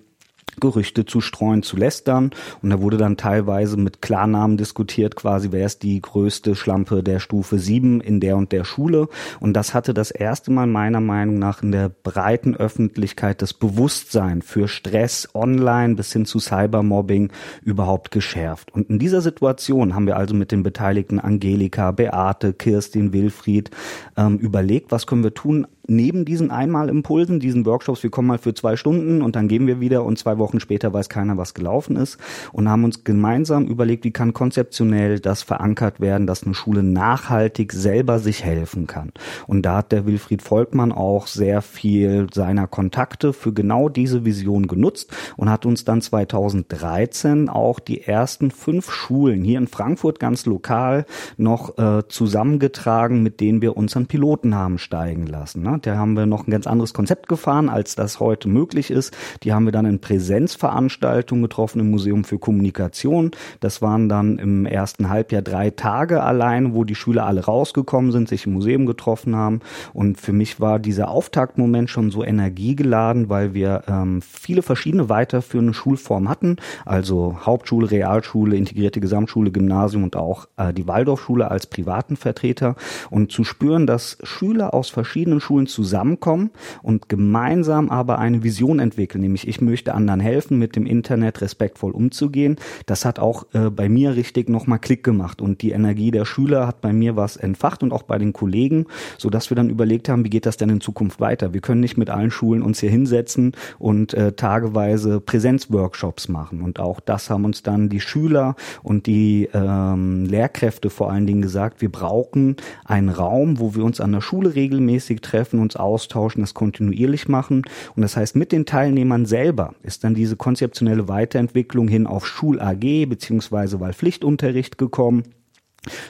Gerüchte 0.61 1.05
zu 1.05 1.21
streuen, 1.21 1.63
zu 1.63 1.77
lästern. 1.77 2.31
Und 2.63 2.71
da 2.71 2.81
wurde 2.81 2.97
dann 2.97 3.17
teilweise 3.17 3.77
mit 3.77 4.03
Klarnamen 4.03 4.57
diskutiert, 4.57 5.17
quasi, 5.17 5.49
wer 5.51 5.67
ist 5.67 5.83
die 5.83 6.01
größte 6.01 6.55
Schlampe 6.55 7.03
der 7.03 7.21
Stufe 7.21 7.59
7 7.59 8.01
in 8.01 8.21
der 8.21 8.37
und 8.37 8.53
der 8.53 8.65
Schule. 8.65 9.09
Und 9.41 9.55
das 9.55 9.75
hatte 9.75 9.95
das 9.95 10.11
erste 10.11 10.51
Mal 10.51 10.67
meiner 10.67 11.01
Meinung 11.01 11.39
nach 11.39 11.63
in 11.63 11.73
der 11.73 11.89
breiten 11.89 12.57
Öffentlichkeit 12.57 13.43
das 13.43 13.53
Bewusstsein 13.53 14.43
für 14.43 14.69
Stress 14.69 15.29
online 15.35 15.95
bis 15.97 16.13
hin 16.13 16.25
zu 16.25 16.39
Cybermobbing 16.39 17.31
überhaupt 17.63 18.11
geschärft. 18.11 18.73
Und 18.73 18.91
in 18.91 18.99
dieser 18.99 19.21
Situation 19.21 19.95
haben 19.95 20.07
wir 20.07 20.17
also 20.17 20.35
mit 20.35 20.53
den 20.53 20.63
Beteiligten 20.63 21.19
Angelika, 21.19 21.91
Beate, 21.91 22.53
Kirstin, 22.53 23.13
Wilfried 23.13 23.71
ähm, 24.17 24.39
überlegt, 24.39 24.93
was 24.93 25.07
können 25.07 25.25
wir 25.25 25.35
tun, 25.35 25.67
neben 25.87 26.25
diesen 26.25 26.51
Einmalimpulsen, 26.51 27.41
diesen 27.41 27.67
Workshops, 27.67 28.03
wir 28.03 28.11
kommen 28.11 28.29
mal 28.29 28.39
für 28.39 28.55
zwei 28.55 28.77
Stunden 28.77 29.23
und 29.23 29.37
dann 29.37 29.49
gehen 29.49 29.67
wir 29.67 29.81
wieder 29.81 30.05
und 30.05 30.19
zwei 30.19 30.39
Wochen 30.39 30.61
später 30.61 30.93
weiß 30.93 31.09
keiner, 31.09 31.37
was 31.37 31.55
gelaufen 31.55 31.97
ist 31.97 32.19
und 32.53 32.69
haben 32.69 32.85
uns 32.85 33.05
gemeinsam 33.05 33.67
überlegt, 33.67 34.05
wie 34.05 34.11
kann 34.11 34.33
konzeptionell 34.33 35.21
das 35.21 35.43
verankert 35.43 36.01
werden, 36.01 36.27
dass 36.27 36.45
eine 36.45 36.55
Schule 36.55 36.83
nachhaltig 36.83 37.73
selber 37.73 38.19
sich 38.19 38.45
helfen 38.45 38.87
kann. 38.87 39.13
Und 39.47 39.63
da 39.63 39.79
hat 39.79 39.93
der 39.93 40.07
Wilfried 40.07 40.43
Volkmann 40.43 40.93
auch 40.93 41.27
sehr 41.27 41.63
viel 41.63 42.29
seiner 42.33 42.67
Kontakte 42.67 43.33
für 43.33 43.53
genau 43.53 43.89
diese 43.89 44.25
Vision 44.25 44.67
genutzt 44.67 45.15
und 45.37 45.51
hat 45.51 45.67
uns 45.67 45.85
dann 45.85 46.01
2013 46.01 47.49
auch 47.49 47.81
die 47.81 48.03
ersten 48.03 48.51
fünf 48.51 48.91
Schulen 48.91 49.45
hier 49.45 49.59
in 49.59 49.67
Frankfurt 49.67 50.19
ganz 50.19 50.47
lokal 50.47 51.07
noch 51.37 51.79
äh, 51.79 52.07
zusammengetragen, 52.09 53.23
mit 53.23 53.41
denen 53.41 53.63
wir 53.63 53.77
unseren 53.77 54.07
Piloten 54.07 54.55
haben 54.55 54.79
steigen 54.79 55.27
lassen. 55.27 55.63
Ne? 55.63 55.74
Ja, 55.75 55.79
da 55.79 55.97
haben 55.97 56.15
wir 56.15 56.27
noch 56.27 56.47
ein 56.47 56.51
ganz 56.51 56.67
anderes 56.67 56.95
Konzept 56.95 57.29
gefahren, 57.29 57.69
als 57.69 57.97
das 57.97 58.21
heute 58.21 58.49
möglich 58.49 58.91
ist. 58.91 59.17
Die 59.43 59.53
haben 59.53 59.65
wir 59.65 59.73
dann 59.73 59.87
in 59.87 59.99
Präsenzveranstaltungen 60.01 61.43
getroffen 61.43 61.81
im 61.81 61.91
Museum 61.91 62.23
für 62.25 62.39
Kommunikation. 62.39 63.33
Das 63.61 63.83
waren 63.83 64.09
dann 64.09 64.39
im 64.39 64.67
ersten 64.67 65.09
Halbjahr 65.09 65.43
drei 65.43 65.71
Tage 65.71 66.23
allein, 66.23 66.75
wo 66.75 66.85
die 66.85 66.95
Schüler 66.95 67.27
alle 67.27 67.45
rausgekommen 67.45 68.13
sind, 68.13 68.29
sich 68.29 68.47
im 68.47 68.53
Museum 68.53 68.87
getroffen 68.87 69.35
haben. 69.35 69.61
Und 69.93 70.21
für 70.21 70.33
mich 70.33 70.61
war 70.61 70.79
dieser 70.79 71.09
Auftaktmoment 71.09 71.91
schon 71.91 72.11
so 72.11 72.23
energiegeladen, 72.23 73.29
weil 73.29 73.55
wir 73.55 73.83
ähm, 73.89 74.23
viele 74.23 74.63
verschiedene 74.63 75.09
weiterführende 75.09 75.75
Schulformen 75.75 76.29
hatten, 76.29 76.57
also 76.85 77.39
Hauptschule, 77.45 77.91
Realschule, 77.91 78.57
integrierte 78.57 79.01
Gesamtschule, 79.01 79.51
Gymnasium 79.51 80.05
und 80.05 80.17
auch 80.17 80.47
äh, 80.57 80.73
die 80.73 80.87
Waldorfschule 80.87 81.51
als 81.51 81.67
privaten 81.67 82.17
Vertreter. 82.17 82.77
Und 83.11 83.33
zu 83.33 83.45
spüren, 83.45 83.87
dass 83.87 84.19
Schüler 84.23 84.73
aus 84.75 84.91
verschiedenen 84.91 85.41
Schulen 85.41 85.64
zusammenkommen 85.67 86.51
und 86.83 87.09
gemeinsam 87.09 87.91
aber 87.91 88.19
eine 88.19 88.43
Vision 88.43 88.79
entwickeln, 88.79 89.23
nämlich 89.23 89.49
ich 89.49 89.61
möchte 89.61 89.95
anderen 89.95 90.21
helfen, 90.21 90.59
mit 90.59 90.77
dem 90.77 90.87
Internet 90.87 91.41
respektvoll 91.41 91.93
umzugehen. 91.93 92.57
Das 92.87 93.05
hat 93.05 93.19
auch 93.19 93.47
äh, 93.53 93.71
bei 93.71 93.89
mir 93.89 94.17
richtig 94.17 94.49
nochmal 94.49 94.79
Klick 94.79 95.05
gemacht 95.05 95.41
und 95.41 95.63
die 95.63 95.71
Energie 95.71 96.11
der 96.11 96.25
Schüler 96.25 96.67
hat 96.67 96.81
bei 96.81 96.93
mir 96.93 97.17
was 97.17 97.37
entfacht 97.37 97.83
und 97.83 97.93
auch 97.93 98.03
bei 98.03 98.19
den 98.19 98.33
Kollegen, 98.33 98.87
so 99.19 99.31
dass 99.31 99.51
wir 99.51 99.57
dann 99.57 99.71
überlegt 99.71 100.09
haben, 100.09 100.25
wie 100.25 100.31
geht 100.31 100.47
das 100.47 100.57
denn 100.57 100.71
in 100.71 100.81
Zukunft 100.81 101.21
weiter? 101.21 101.55
Wir 101.55 101.61
können 101.61 101.81
nicht 101.81 101.97
mit 101.97 102.11
allen 102.11 102.31
Schulen 102.31 102.63
uns 102.63 102.81
hier 102.81 102.91
hinsetzen 102.91 103.53
und 103.79 104.15
äh, 104.15 104.33
tageweise 104.33 105.21
Präsenzworkshops 105.21 106.29
machen 106.29 106.63
und 106.63 106.81
auch 106.81 107.01
das 107.01 107.31
haben 107.31 107.45
uns 107.45 107.63
dann 107.63 107.89
die 107.89 108.01
Schüler 108.01 108.57
und 108.83 109.07
die 109.07 109.49
ähm, 109.53 110.25
Lehrkräfte 110.27 110.91
vor 110.91 111.11
allen 111.11 111.27
Dingen 111.27 111.43
gesagt, 111.43 111.81
wir 111.81 111.91
brauchen 111.91 112.57
einen 112.85 113.09
Raum, 113.09 113.59
wo 113.59 113.75
wir 113.75 113.85
uns 113.85 114.01
an 114.01 114.13
der 114.13 114.21
Schule 114.21 114.55
regelmäßig 114.55 115.21
treffen, 115.21 115.54
uns 115.59 115.77
austauschen, 115.77 116.43
das 116.43 116.55
kontinuierlich 116.55 117.29
machen 117.29 117.63
und 117.97 118.03
das 118.03 118.17
heißt 118.17 118.37
mit 118.37 118.53
den 118.53 118.67
Teilnehmern 118.67 119.27
selber 119.27 119.75
ist 119.83 120.05
dann 120.05 120.15
diese 120.15 120.37
konzeptionelle 120.37 121.09
Weiterentwicklung 121.09 121.89
hin 121.89 122.07
auf 122.07 122.27
Schul 122.27 122.61
AG 122.61 123.07
beziehungsweise 123.07 123.81
Wahlpflichtunterricht 123.81 124.79
gekommen 124.79 125.25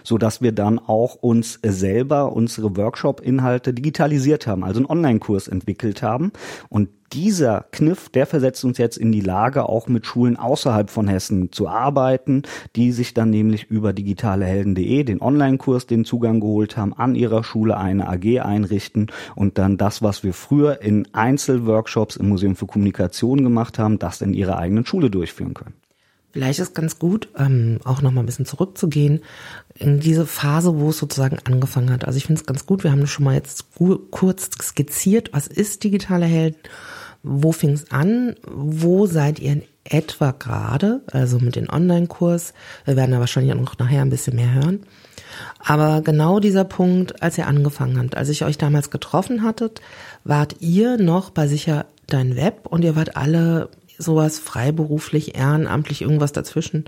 so 0.02 0.18
dass 0.18 0.40
wir 0.40 0.52
dann 0.52 0.78
auch 0.78 1.16
uns 1.16 1.58
selber 1.62 2.32
unsere 2.32 2.76
Workshop-Inhalte 2.76 3.74
digitalisiert 3.74 4.46
haben, 4.46 4.64
also 4.64 4.78
einen 4.78 4.86
Online-Kurs 4.86 5.48
entwickelt 5.48 6.02
haben. 6.02 6.32
Und 6.68 6.88
dieser 7.14 7.64
Kniff, 7.70 8.08
der 8.08 8.26
versetzt 8.26 8.64
uns 8.64 8.78
jetzt 8.78 8.98
in 8.98 9.12
die 9.12 9.20
Lage, 9.20 9.68
auch 9.68 9.86
mit 9.86 10.04
Schulen 10.04 10.36
außerhalb 10.36 10.90
von 10.90 11.08
Hessen 11.08 11.52
zu 11.52 11.68
arbeiten, 11.68 12.42
die 12.74 12.92
sich 12.92 13.14
dann 13.14 13.30
nämlich 13.30 13.70
über 13.70 13.92
digitalehelden.de 13.92 15.04
den 15.04 15.22
Online-Kurs 15.22 15.86
den 15.86 16.04
Zugang 16.04 16.40
geholt 16.40 16.76
haben, 16.76 16.92
an 16.92 17.14
ihrer 17.14 17.44
Schule 17.44 17.76
eine 17.76 18.08
AG 18.08 18.40
einrichten 18.40 19.06
und 19.36 19.58
dann 19.58 19.78
das, 19.78 20.02
was 20.02 20.24
wir 20.24 20.34
früher 20.34 20.82
in 20.82 21.06
Einzelworkshops 21.12 22.16
im 22.16 22.28
Museum 22.28 22.56
für 22.56 22.66
Kommunikation 22.66 23.42
gemacht 23.44 23.78
haben, 23.78 23.98
das 23.98 24.20
in 24.20 24.34
ihrer 24.34 24.58
eigenen 24.58 24.84
Schule 24.84 25.08
durchführen 25.08 25.54
können. 25.54 25.74
Vielleicht 26.34 26.58
ist 26.58 26.74
ganz 26.74 26.98
gut, 26.98 27.28
ähm, 27.38 27.78
auch 27.84 28.02
noch 28.02 28.10
mal 28.10 28.20
ein 28.20 28.26
bisschen 28.26 28.44
zurückzugehen 28.44 29.22
in 29.76 30.00
diese 30.00 30.26
Phase, 30.26 30.80
wo 30.80 30.90
es 30.90 30.98
sozusagen 30.98 31.38
angefangen 31.44 31.92
hat. 31.92 32.04
Also 32.06 32.16
ich 32.16 32.26
finde 32.26 32.40
es 32.40 32.46
ganz 32.46 32.66
gut, 32.66 32.82
wir 32.82 32.90
haben 32.90 33.06
schon 33.06 33.24
mal 33.24 33.36
jetzt 33.36 33.66
kurz 34.10 34.50
skizziert, 34.60 35.30
was 35.32 35.46
ist 35.46 35.84
digitale 35.84 36.26
Helden, 36.26 36.58
wo 37.24 37.52
fing 37.52 37.70
es 37.70 37.90
an, 37.90 38.36
wo 38.46 39.06
seid 39.06 39.40
ihr 39.40 39.52
in 39.52 39.62
etwa 39.84 40.30
gerade, 40.30 41.02
also 41.10 41.38
mit 41.38 41.56
dem 41.56 41.68
Online-Kurs. 41.68 42.54
Wir 42.84 42.96
werden 42.96 43.12
da 43.12 43.20
wahrscheinlich 43.20 43.54
auch 43.54 43.60
noch 43.60 43.78
nachher 43.78 44.02
ein 44.02 44.10
bisschen 44.10 44.36
mehr 44.36 44.54
hören. 44.54 44.80
Aber 45.58 46.00
genau 46.02 46.38
dieser 46.38 46.64
Punkt, 46.64 47.22
als 47.22 47.38
ihr 47.38 47.46
angefangen 47.46 47.98
habt, 47.98 48.16
als 48.16 48.28
ich 48.28 48.44
euch 48.44 48.58
damals 48.58 48.90
getroffen 48.90 49.42
hattet, 49.42 49.80
wart 50.22 50.56
ihr 50.60 50.96
noch 50.98 51.30
bei 51.30 51.48
sicher 51.48 51.86
dein 52.06 52.36
Web 52.36 52.66
und 52.68 52.84
ihr 52.84 52.96
wart 52.96 53.16
alle 53.16 53.70
sowas 53.98 54.38
freiberuflich, 54.38 55.36
ehrenamtlich, 55.36 56.02
irgendwas 56.02 56.32
dazwischen 56.32 56.84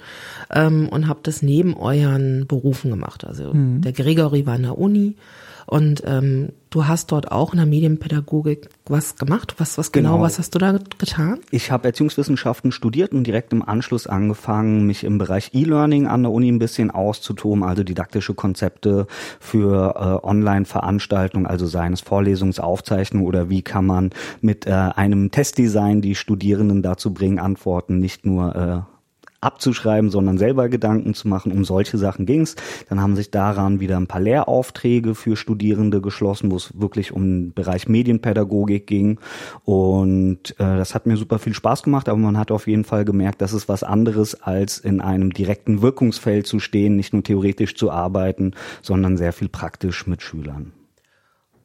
ähm, 0.52 0.88
und 0.88 1.08
habe 1.08 1.20
das 1.22 1.42
neben 1.42 1.76
euren 1.76 2.46
Berufen 2.46 2.90
gemacht. 2.90 3.24
Also 3.24 3.54
mhm. 3.54 3.80
der 3.80 3.92
Gregory 3.92 4.46
war 4.46 4.56
in 4.56 4.62
der 4.62 4.78
Uni 4.78 5.16
und 5.66 6.02
ähm, 6.04 6.50
du 6.76 6.86
hast 6.86 7.10
dort 7.10 7.32
auch 7.32 7.54
in 7.54 7.56
der 7.56 7.64
Medienpädagogik 7.64 8.68
was 8.84 9.16
gemacht. 9.16 9.54
Was, 9.56 9.78
was 9.78 9.92
genau, 9.92 10.12
genau. 10.12 10.22
was 10.22 10.38
hast 10.38 10.54
du 10.54 10.58
da 10.58 10.72
getan? 10.72 11.40
Ich 11.50 11.70
habe 11.70 11.88
Erziehungswissenschaften 11.88 12.70
studiert 12.70 13.12
und 13.12 13.24
direkt 13.24 13.54
im 13.54 13.66
Anschluss 13.66 14.06
angefangen, 14.06 14.86
mich 14.86 15.02
im 15.02 15.16
Bereich 15.16 15.52
E-Learning 15.54 16.06
an 16.06 16.22
der 16.22 16.32
Uni 16.32 16.52
ein 16.52 16.58
bisschen 16.58 16.90
auszutoben, 16.90 17.62
also 17.62 17.82
didaktische 17.82 18.34
Konzepte 18.34 19.06
für 19.40 20.20
äh, 20.22 20.26
Online-Veranstaltungen, 20.26 21.46
also 21.46 21.66
seien 21.66 21.94
es 21.94 22.02
Vorlesungsaufzeichnungen 22.02 23.26
oder 23.26 23.48
wie 23.48 23.62
kann 23.62 23.86
man 23.86 24.10
mit 24.42 24.66
äh, 24.66 24.72
einem 24.72 25.30
Testdesign 25.30 26.02
die 26.02 26.14
Studierenden 26.14 26.82
dazu 26.82 27.14
bringen, 27.14 27.38
Antworten 27.38 28.00
nicht 28.00 28.26
nur 28.26 28.54
äh, 28.54 28.95
abzuschreiben, 29.46 30.10
sondern 30.10 30.36
selber 30.36 30.68
Gedanken 30.68 31.14
zu 31.14 31.28
machen. 31.28 31.52
Um 31.52 31.64
solche 31.64 31.96
Sachen 31.96 32.26
ging's. 32.26 32.56
Dann 32.88 33.00
haben 33.00 33.16
sich 33.16 33.30
daran 33.30 33.80
wieder 33.80 33.96
ein 33.96 34.06
paar 34.06 34.20
Lehraufträge 34.20 35.14
für 35.14 35.36
Studierende 35.36 36.00
geschlossen, 36.00 36.50
wo 36.50 36.56
es 36.56 36.78
wirklich 36.78 37.12
um 37.12 37.22
den 37.22 37.52
Bereich 37.54 37.88
Medienpädagogik 37.88 38.86
ging. 38.86 39.18
Und 39.64 40.50
äh, 40.58 40.76
das 40.76 40.94
hat 40.94 41.06
mir 41.06 41.16
super 41.16 41.38
viel 41.38 41.54
Spaß 41.54 41.82
gemacht, 41.82 42.08
aber 42.08 42.18
man 42.18 42.38
hat 42.38 42.50
auf 42.50 42.66
jeden 42.66 42.84
Fall 42.84 43.04
gemerkt, 43.04 43.40
das 43.40 43.52
ist 43.52 43.68
was 43.68 43.82
anderes, 43.82 44.42
als 44.42 44.78
in 44.78 45.00
einem 45.00 45.32
direkten 45.32 45.80
Wirkungsfeld 45.80 46.46
zu 46.46 46.58
stehen, 46.58 46.96
nicht 46.96 47.12
nur 47.12 47.22
theoretisch 47.22 47.76
zu 47.76 47.90
arbeiten, 47.90 48.52
sondern 48.82 49.16
sehr 49.16 49.32
viel 49.32 49.48
praktisch 49.48 50.06
mit 50.06 50.22
Schülern. 50.22 50.72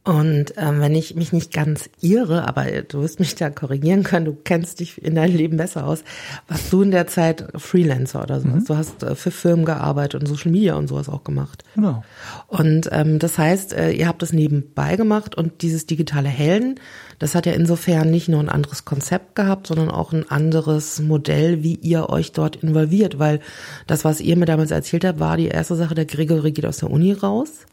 Und 0.04 0.54
ähm, 0.58 0.82
wenn 0.82 0.96
ich 0.96 1.14
mich 1.14 1.32
nicht 1.32 1.54
ganz 1.54 1.88
irre, 2.02 2.48
aber 2.48 2.66
du 2.82 3.04
wirst 3.04 3.20
mich 3.20 3.36
da 3.36 3.52
korrigieren 3.52 4.02
können, 4.02 4.26
du 4.26 4.34
kennst 4.34 4.80
dich 4.80 5.00
in 5.00 5.14
deinem 5.14 5.36
Leben 5.36 5.58
besser 5.58 5.86
aus, 5.86 6.04
warst 6.48 6.74
du 6.74 6.82
in 6.82 6.90
der 6.90 7.06
Zeit 7.06 7.46
Freelancer 7.56 8.24
oder 8.24 8.42
sowas. 8.42 8.64
Mhm. 8.64 8.66
Du 8.66 8.78
hast 8.78 9.04
äh, 9.04 9.14
für 9.14 9.30
Firmen 9.30 9.64
gearbeitet 9.64 10.20
und 10.20 10.26
Social 10.26 10.50
Media 10.50 10.74
und 10.74 10.88
sowas 10.88 11.08
auch 11.08 11.24
gemacht. 11.24 11.64
Genau. 11.76 12.04
Und 12.48 12.90
ähm, 12.92 13.20
das 13.20 13.38
heißt, 13.38 13.74
äh, 13.74 13.92
ihr 13.92 14.08
habt 14.08 14.24
das 14.24 14.34
nebenbei 14.34 14.96
gemacht 14.96 15.36
und 15.36 15.62
dieses 15.62 15.86
digitale 15.86 16.30
Helden, 16.30 16.80
das 17.20 17.36
hat 17.36 17.46
ja 17.46 17.52
insofern 17.52 18.10
nicht 18.10 18.28
nur 18.28 18.40
ein 18.40 18.50
anderes 18.50 18.86
Konzept 18.86 19.36
gehabt, 19.36 19.68
sondern 19.68 19.92
auch 19.92 20.14
ein 20.14 20.28
anderes 20.32 21.00
Modell, 21.00 21.62
wie 21.62 21.76
ihr 21.76 22.10
euch 22.10 22.32
dort 22.32 22.56
involviert, 22.56 23.20
weil 23.20 23.40
das, 23.86 24.04
was 24.04 24.20
ihr 24.20 24.36
mir 24.36 24.48
damals 24.48 24.72
erzählt 24.72 25.06
habt, 25.06 25.20
war 25.20 25.38
die 25.38 25.50
erste 25.50 25.76
Sache, 25.76 25.94
der 25.94 26.06
Gregory 26.06 26.54
geht 26.54 26.66
aus 26.66 26.78
der 26.78 26.90
Uni 26.90 27.14
raus 27.14 27.68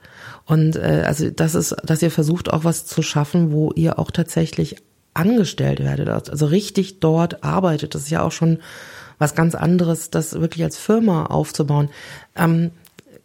und 0.48 0.76
äh, 0.76 1.04
also 1.06 1.28
das 1.30 1.54
ist, 1.54 1.76
dass 1.84 2.00
ihr 2.00 2.10
versucht 2.10 2.50
auch 2.50 2.64
was 2.64 2.86
zu 2.86 3.02
schaffen, 3.02 3.52
wo 3.52 3.70
ihr 3.72 3.98
auch 3.98 4.10
tatsächlich 4.10 4.76
angestellt 5.12 5.80
werdet, 5.80 6.08
also 6.08 6.46
richtig 6.46 7.00
dort 7.00 7.44
arbeitet. 7.44 7.94
Das 7.94 8.02
ist 8.04 8.10
ja 8.10 8.22
auch 8.22 8.32
schon 8.32 8.58
was 9.18 9.34
ganz 9.34 9.54
anderes, 9.54 10.08
das 10.10 10.40
wirklich 10.40 10.64
als 10.64 10.78
Firma 10.78 11.26
aufzubauen. 11.26 11.90
Ähm, 12.34 12.70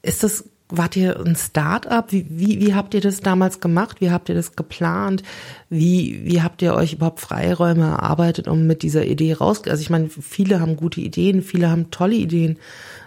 ist 0.01 0.23
das, 0.23 0.49
wart 0.67 0.97
ihr 0.97 1.17
ein 1.17 1.37
Start-up? 1.37 2.11
Wie, 2.11 2.25
wie, 2.29 2.59
wie 2.59 2.73
habt 2.73 2.93
ihr 2.93 2.99
das 2.99 3.21
damals 3.21 3.61
gemacht? 3.61 4.01
Wie 4.01 4.11
habt 4.11 4.27
ihr 4.27 4.35
das 4.35 4.57
geplant? 4.57 5.23
Wie, 5.69 6.25
wie 6.25 6.41
habt 6.41 6.61
ihr 6.61 6.73
euch 6.73 6.93
überhaupt 6.93 7.21
Freiräume 7.21 7.85
erarbeitet, 7.85 8.49
um 8.49 8.67
mit 8.67 8.83
dieser 8.83 9.05
Idee 9.05 9.31
raus? 9.31 9.61
Also 9.65 9.81
ich 9.81 9.89
meine, 9.89 10.09
viele 10.09 10.59
haben 10.59 10.75
gute 10.75 10.99
Ideen, 10.99 11.41
viele 11.41 11.69
haben 11.69 11.89
tolle 11.89 12.15
Ideen. 12.15 12.57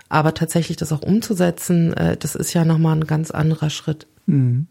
Aber 0.09 0.35
tatsächlich 0.35 0.77
das 0.77 0.93
auch 0.93 1.03
umzusetzen, 1.03 1.93
äh, 1.95 2.17
das 2.17 2.35
ist 2.35 2.53
ja 2.53 2.65
nochmal 2.65 2.97
ein 2.97 3.07
ganz 3.07 3.31
anderer 3.31 3.71
Schritt. 3.71 4.07
Mhm. 4.27 4.67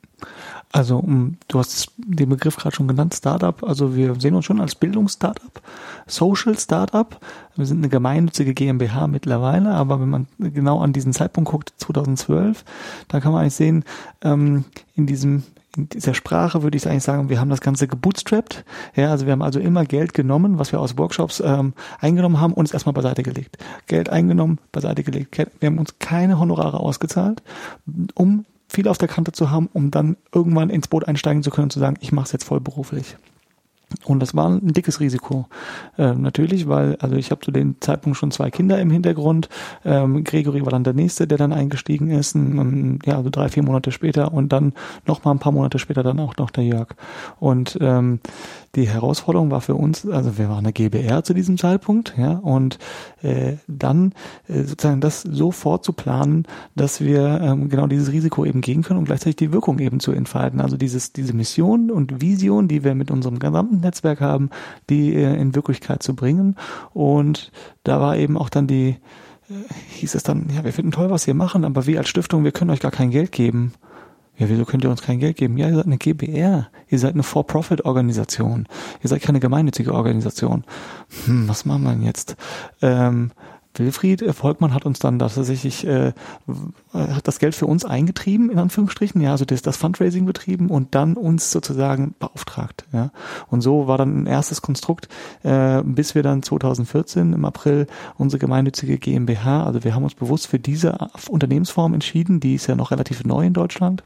Also 0.71 1.03
du 1.47 1.59
hast 1.59 1.91
den 1.97 2.29
Begriff 2.29 2.57
gerade 2.57 2.75
schon 2.75 2.87
genannt, 2.87 3.13
Startup. 3.15 3.63
Also 3.63 3.95
wir 3.95 4.15
sehen 4.19 4.35
uns 4.35 4.45
schon 4.45 4.59
als 4.59 4.75
Bildungsstartup, 4.75 5.61
Social 6.07 6.57
Startup. 6.57 7.17
Wir 7.55 7.65
sind 7.65 7.77
eine 7.77 7.89
gemeinnützige 7.89 8.53
GmbH 8.53 9.07
mittlerweile, 9.07 9.71
aber 9.71 10.01
wenn 10.01 10.09
man 10.09 10.27
genau 10.39 10.79
an 10.79 10.93
diesen 10.93 11.13
Zeitpunkt 11.13 11.49
guckt, 11.49 11.73
2012, 11.77 12.65
da 13.07 13.19
kann 13.19 13.31
man 13.31 13.41
eigentlich 13.41 13.55
sehen, 13.55 13.85
ähm, 14.21 14.65
in 14.95 15.05
diesem 15.05 15.43
in 15.75 15.89
dieser 15.89 16.13
Sprache 16.13 16.63
würde 16.63 16.77
ich 16.77 16.87
eigentlich 16.87 17.03
sagen, 17.03 17.29
wir 17.29 17.39
haben 17.39 17.49
das 17.49 17.61
Ganze 17.61 17.87
gebootstrapped. 17.87 18.65
Ja, 18.95 19.11
also 19.11 19.25
wir 19.25 19.33
haben 19.33 19.41
also 19.41 19.59
immer 19.59 19.85
Geld 19.85 20.13
genommen, 20.13 20.59
was 20.59 20.71
wir 20.71 20.79
aus 20.79 20.97
Workshops 20.97 21.41
ähm, 21.45 21.73
eingenommen 21.99 22.39
haben 22.39 22.53
und 22.53 22.65
es 22.65 22.73
erstmal 22.73 22.93
beiseite 22.93 23.23
gelegt. 23.23 23.57
Geld 23.87 24.09
eingenommen, 24.09 24.59
beiseite 24.71 25.03
gelegt. 25.03 25.37
Wir 25.37 25.67
haben 25.67 25.77
uns 25.77 25.99
keine 25.99 26.39
Honorare 26.39 26.79
ausgezahlt, 26.79 27.41
um 28.13 28.45
viel 28.67 28.87
auf 28.87 28.97
der 28.97 29.07
Kante 29.07 29.31
zu 29.31 29.51
haben, 29.51 29.69
um 29.73 29.91
dann 29.91 30.17
irgendwann 30.33 30.69
ins 30.69 30.87
Boot 30.87 31.07
einsteigen 31.07 31.43
zu 31.43 31.49
können 31.49 31.65
und 31.65 31.71
zu 31.71 31.79
sagen, 31.79 31.97
ich 31.99 32.11
mache 32.11 32.25
es 32.25 32.31
jetzt 32.31 32.45
vollberuflich. 32.45 33.15
Und 34.03 34.19
das 34.19 34.35
war 34.35 34.49
ein 34.49 34.73
dickes 34.73 34.99
Risiko. 34.99 35.47
Ähm, 35.97 36.21
natürlich, 36.21 36.67
weil, 36.67 36.97
also 36.97 37.15
ich 37.15 37.31
habe 37.31 37.41
zu 37.41 37.51
dem 37.51 37.79
Zeitpunkt 37.79 38.17
schon 38.17 38.31
zwei 38.31 38.51
Kinder 38.51 38.79
im 38.79 38.91
Hintergrund. 38.91 39.49
Ähm, 39.83 40.23
Gregory 40.23 40.63
war 40.63 40.71
dann 40.71 40.83
der 40.83 40.93
nächste, 40.93 41.27
der 41.27 41.37
dann 41.37 41.53
eingestiegen 41.53 42.11
ist, 42.11 42.35
und, 42.35 42.99
ja, 43.05 43.17
also 43.17 43.29
drei, 43.29 43.49
vier 43.49 43.63
Monate 43.63 43.91
später 43.91 44.33
und 44.33 44.51
dann 44.51 44.73
noch 45.05 45.23
mal 45.23 45.31
ein 45.31 45.39
paar 45.39 45.51
Monate 45.51 45.79
später 45.79 46.03
dann 46.03 46.19
auch 46.19 46.35
noch 46.37 46.51
der 46.51 46.63
Jörg. 46.63 46.89
Und 47.39 47.77
ähm, 47.81 48.19
die 48.75 48.87
Herausforderung 48.87 49.51
war 49.51 49.61
für 49.61 49.75
uns, 49.75 50.07
also 50.07 50.37
wir 50.37 50.49
waren 50.49 50.65
eine 50.65 50.73
GBR 50.73 51.23
zu 51.23 51.33
diesem 51.33 51.57
Zeitpunkt, 51.57 52.13
ja, 52.17 52.33
und 52.33 52.77
äh, 53.21 53.53
dann 53.67 54.13
äh, 54.47 54.63
sozusagen 54.63 55.01
das 55.01 55.21
so 55.21 55.51
vorzuplanen, 55.51 56.45
dass 56.75 57.01
wir 57.01 57.39
ähm, 57.41 57.69
genau 57.69 57.87
dieses 57.87 58.11
Risiko 58.11 58.45
eben 58.45 58.61
gehen 58.61 58.83
können 58.83 58.99
und 58.99 59.05
gleichzeitig 59.05 59.37
die 59.37 59.51
Wirkung 59.53 59.79
eben 59.79 59.99
zu 59.99 60.11
entfalten. 60.11 60.59
Also 60.59 60.77
dieses, 60.77 61.13
diese 61.13 61.33
Mission 61.33 61.89
und 61.89 62.21
Vision, 62.21 62.67
die 62.67 62.83
wir 62.83 62.95
mit 62.95 63.11
unserem 63.11 63.39
gesamten 63.39 63.79
Netzwerk 63.79 64.21
haben, 64.21 64.49
die 64.89 65.13
äh, 65.13 65.35
in 65.39 65.55
Wirklichkeit 65.55 66.03
zu 66.03 66.15
bringen. 66.15 66.55
Und 66.93 67.51
da 67.83 68.01
war 68.01 68.17
eben 68.17 68.37
auch 68.37 68.49
dann 68.49 68.67
die, 68.67 68.97
äh, 69.49 69.53
hieß 69.91 70.15
es 70.15 70.23
dann, 70.23 70.49
ja, 70.53 70.63
wir 70.63 70.73
finden 70.73 70.91
toll, 70.91 71.09
was 71.09 71.27
ihr 71.27 71.33
machen, 71.33 71.63
aber 71.63 71.85
wir 71.85 71.99
als 71.99 72.09
Stiftung, 72.09 72.43
wir 72.43 72.51
können 72.51 72.71
euch 72.71 72.81
gar 72.81 72.91
kein 72.91 73.11
Geld 73.11 73.31
geben. 73.31 73.73
Ja, 74.37 74.49
wieso 74.49 74.65
könnt 74.65 74.83
ihr 74.83 74.89
uns 74.89 75.01
kein 75.01 75.19
Geld 75.19 75.37
geben? 75.37 75.57
Ja, 75.57 75.67
ihr 75.69 75.75
seid 75.75 75.85
eine 75.85 75.97
GBR. 75.97 76.67
Ihr 76.89 76.99
seid 76.99 77.13
eine 77.13 77.23
For-Profit-Organisation. 77.23 78.67
Ihr 79.01 79.09
seid 79.09 79.21
keine 79.21 79.39
gemeinnützige 79.39 79.93
Organisation. 79.93 80.65
Hm, 81.25 81.47
was 81.47 81.65
machen 81.65 81.83
wir 81.83 81.91
denn 81.91 82.03
jetzt? 82.03 82.35
Ähm, 82.81 83.31
Wilfried 83.79 84.23
Volkmann 84.33 84.73
hat 84.73 84.85
uns 84.85 84.99
dann 84.99 85.19
tatsächlich 85.19 85.85
äh, 85.85 86.13
hat 86.93 87.27
das 87.27 87.39
Geld 87.39 87.55
für 87.55 87.65
uns 87.65 87.85
eingetrieben, 87.85 88.49
in 88.49 88.59
Anführungsstrichen, 88.59 89.21
ja, 89.21 89.31
also 89.31 89.45
das, 89.45 89.61
das 89.61 89.77
Fundraising 89.77 90.25
betrieben 90.25 90.69
und 90.69 90.95
dann 90.95 91.15
uns 91.15 91.51
sozusagen 91.51 92.15
beauftragt. 92.19 92.85
Ja. 92.93 93.11
Und 93.49 93.61
so 93.61 93.87
war 93.87 93.97
dann 93.97 94.23
ein 94.23 94.27
erstes 94.27 94.61
Konstrukt, 94.61 95.09
äh, 95.43 95.81
bis 95.83 96.15
wir 96.15 96.23
dann 96.23 96.43
2014 96.43 97.33
im 97.33 97.45
April 97.45 97.87
unsere 98.17 98.39
gemeinnützige 98.39 98.97
GmbH, 98.97 99.65
also 99.65 99.83
wir 99.83 99.93
haben 99.93 100.03
uns 100.03 100.15
bewusst 100.15 100.47
für 100.47 100.59
diese 100.59 101.09
Unternehmensform 101.29 101.93
entschieden, 101.93 102.39
die 102.39 102.55
ist 102.55 102.67
ja 102.67 102.75
noch 102.75 102.91
relativ 102.91 103.23
neu 103.23 103.45
in 103.45 103.53
Deutschland 103.53 104.03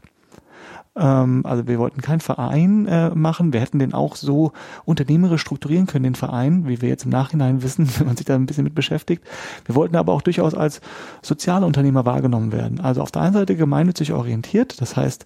ähm, 0.96 1.42
also 1.44 1.66
wir 1.68 1.78
wollten 1.78 2.00
keinen 2.00 2.20
Verein 2.20 2.86
äh, 2.86 3.10
machen. 3.10 3.52
Wir 3.52 3.60
hätten 3.60 3.78
den 3.78 3.94
auch 3.94 4.16
so 4.16 4.52
unternehmerisch 4.84 5.40
strukturieren 5.40 5.86
können, 5.86 6.04
den 6.04 6.14
Verein, 6.14 6.66
wie 6.66 6.82
wir 6.82 6.88
jetzt 6.88 7.04
im 7.04 7.10
Nachhinein 7.10 7.62
wissen, 7.62 7.88
wenn 7.98 8.06
man 8.06 8.16
sich 8.16 8.26
da 8.26 8.34
ein 8.34 8.46
bisschen 8.46 8.64
mit 8.64 8.74
beschäftigt. 8.74 9.24
Wir 9.64 9.74
wollten 9.74 9.96
aber 9.96 10.12
auch 10.12 10.22
durchaus 10.22 10.54
als 10.54 10.80
soziale 11.22 11.66
Unternehmer 11.66 12.04
wahrgenommen 12.04 12.52
werden. 12.52 12.80
Also 12.80 13.02
auf 13.02 13.10
der 13.10 13.22
einen 13.22 13.34
Seite 13.34 13.56
gemeinnützig 13.56 14.12
orientiert. 14.12 14.80
Das 14.80 14.96
heißt, 14.96 15.24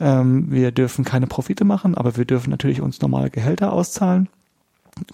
ähm, 0.00 0.50
wir 0.50 0.72
dürfen 0.72 1.04
keine 1.04 1.26
Profite 1.26 1.64
machen, 1.64 1.94
aber 1.94 2.16
wir 2.16 2.24
dürfen 2.24 2.50
natürlich 2.50 2.80
uns 2.80 3.00
normale 3.00 3.30
Gehälter 3.30 3.72
auszahlen 3.72 4.28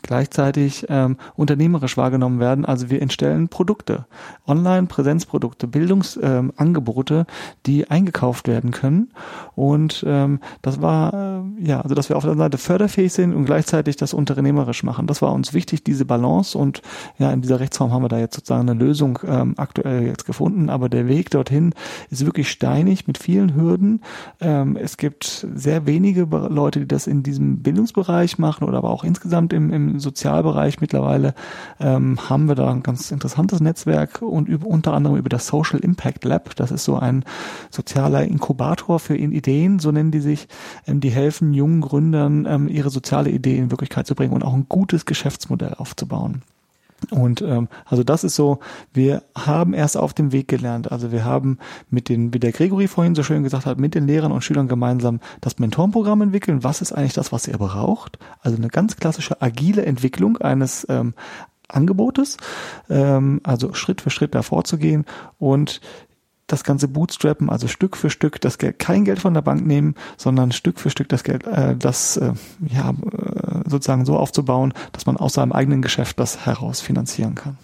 gleichzeitig 0.02 0.86
ähm, 0.88 1.16
unternehmerisch 1.34 1.96
wahrgenommen 1.96 2.38
werden. 2.38 2.64
Also 2.64 2.88
wir 2.88 3.02
entstellen 3.02 3.48
Produkte, 3.48 4.06
Online-Präsenzprodukte, 4.46 5.66
Bildungsangebote, 5.66 7.14
ähm, 7.14 7.24
die 7.66 7.90
eingekauft 7.90 8.46
werden 8.46 8.70
können. 8.70 9.10
Und 9.56 10.04
ähm, 10.06 10.40
das 10.62 10.80
war, 10.80 11.12
äh, 11.14 11.66
ja, 11.66 11.80
also 11.80 11.94
dass 11.94 12.08
wir 12.08 12.16
auf 12.16 12.24
der 12.24 12.36
Seite 12.36 12.58
förderfähig 12.58 13.12
sind 13.12 13.34
und 13.34 13.44
gleichzeitig 13.44 13.96
das 13.96 14.14
unternehmerisch 14.14 14.84
machen. 14.84 15.06
Das 15.06 15.20
war 15.20 15.32
uns 15.32 15.52
wichtig, 15.52 15.82
diese 15.82 16.04
Balance. 16.04 16.56
Und 16.56 16.82
ja, 17.18 17.32
in 17.32 17.42
dieser 17.42 17.58
Rechtsform 17.58 17.92
haben 17.92 18.04
wir 18.04 18.08
da 18.08 18.18
jetzt 18.18 18.36
sozusagen 18.36 18.68
eine 18.68 18.78
Lösung 18.78 19.18
ähm, 19.26 19.54
aktuell 19.56 20.06
jetzt 20.06 20.26
gefunden. 20.26 20.70
Aber 20.70 20.88
der 20.88 21.08
Weg 21.08 21.30
dorthin 21.30 21.74
ist 22.10 22.24
wirklich 22.24 22.50
steinig 22.50 23.08
mit 23.08 23.18
vielen 23.18 23.56
Hürden. 23.56 24.00
Ähm, 24.40 24.76
es 24.76 24.96
gibt 24.96 25.46
sehr 25.54 25.86
wenige 25.86 26.22
Leute, 26.22 26.80
die 26.80 26.88
das 26.88 27.08
in 27.08 27.24
diesem 27.24 27.62
Bildungsbereich 27.62 28.38
machen 28.38 28.68
oder 28.68 28.78
aber 28.78 28.90
auch 28.90 29.02
insgesamt 29.02 29.52
im 29.52 29.71
im 29.72 29.98
Sozialbereich 29.98 30.80
mittlerweile 30.80 31.34
ähm, 31.80 32.28
haben 32.28 32.48
wir 32.48 32.54
da 32.54 32.70
ein 32.70 32.82
ganz 32.82 33.10
interessantes 33.10 33.60
Netzwerk 33.60 34.22
und 34.22 34.48
über, 34.48 34.66
unter 34.66 34.92
anderem 34.92 35.16
über 35.16 35.28
das 35.28 35.46
Social 35.46 35.80
Impact 35.80 36.24
Lab. 36.24 36.54
Das 36.56 36.70
ist 36.70 36.84
so 36.84 36.96
ein 36.96 37.24
sozialer 37.70 38.24
Inkubator 38.24 38.98
für 38.98 39.16
Ideen, 39.16 39.78
so 39.78 39.90
nennen 39.90 40.10
die 40.10 40.20
sich. 40.20 40.48
Ähm, 40.86 41.00
die 41.00 41.10
helfen 41.10 41.54
jungen 41.54 41.80
Gründern, 41.80 42.46
ähm, 42.46 42.68
ihre 42.68 42.90
soziale 42.90 43.30
Idee 43.30 43.58
in 43.58 43.70
Wirklichkeit 43.70 44.06
zu 44.06 44.14
bringen 44.14 44.32
und 44.32 44.44
auch 44.44 44.54
ein 44.54 44.66
gutes 44.68 45.06
Geschäftsmodell 45.06 45.74
aufzubauen. 45.74 46.42
Und 47.10 47.42
ähm, 47.42 47.68
also 47.84 48.02
das 48.04 48.24
ist 48.24 48.34
so, 48.34 48.60
wir 48.92 49.22
haben 49.36 49.74
erst 49.74 49.96
auf 49.96 50.14
dem 50.14 50.32
Weg 50.32 50.48
gelernt. 50.48 50.90
Also 50.92 51.12
wir 51.12 51.24
haben 51.24 51.58
mit 51.90 52.08
den, 52.08 52.32
wie 52.32 52.38
der 52.38 52.52
Gregory 52.52 52.88
vorhin 52.88 53.14
so 53.14 53.22
schön 53.22 53.42
gesagt 53.42 53.66
hat, 53.66 53.78
mit 53.78 53.94
den 53.94 54.06
Lehrern 54.06 54.32
und 54.32 54.42
Schülern 54.42 54.68
gemeinsam 54.68 55.20
das 55.40 55.58
Mentorenprogramm 55.58 56.22
entwickeln. 56.22 56.64
Was 56.64 56.80
ist 56.80 56.92
eigentlich 56.92 57.14
das, 57.14 57.32
was 57.32 57.48
ihr 57.48 57.58
braucht? 57.58 58.18
Also 58.40 58.56
eine 58.56 58.68
ganz 58.68 58.96
klassische 58.96 59.40
agile 59.42 59.84
Entwicklung 59.84 60.38
eines 60.38 60.86
ähm, 60.88 61.14
Angebotes, 61.68 62.36
ähm, 62.90 63.40
also 63.44 63.72
Schritt 63.74 64.00
für 64.00 64.10
Schritt 64.10 64.34
davor 64.34 64.64
zu 64.64 64.78
gehen 64.78 65.04
und 65.38 65.80
das 66.52 66.64
Ganze 66.64 66.86
bootstrappen, 66.86 67.48
also 67.48 67.66
Stück 67.66 67.96
für 67.96 68.10
Stück 68.10 68.38
das 68.42 68.58
Geld, 68.58 68.78
kein 68.78 69.06
Geld 69.06 69.18
von 69.18 69.32
der 69.32 69.40
Bank 69.40 69.66
nehmen, 69.66 69.94
sondern 70.18 70.52
Stück 70.52 70.78
für 70.78 70.90
Stück 70.90 71.08
das 71.08 71.24
Geld, 71.24 71.46
äh, 71.46 71.74
das 71.76 72.18
äh, 72.18 72.34
ja 72.68 72.90
äh, 72.90 73.68
sozusagen 73.68 74.04
so 74.04 74.18
aufzubauen, 74.18 74.74
dass 74.92 75.06
man 75.06 75.16
aus 75.16 75.32
seinem 75.32 75.52
eigenen 75.52 75.80
Geschäft 75.80 76.20
das 76.20 76.44
heraus 76.44 76.82
finanzieren 76.82 77.34
kann. 77.34 77.56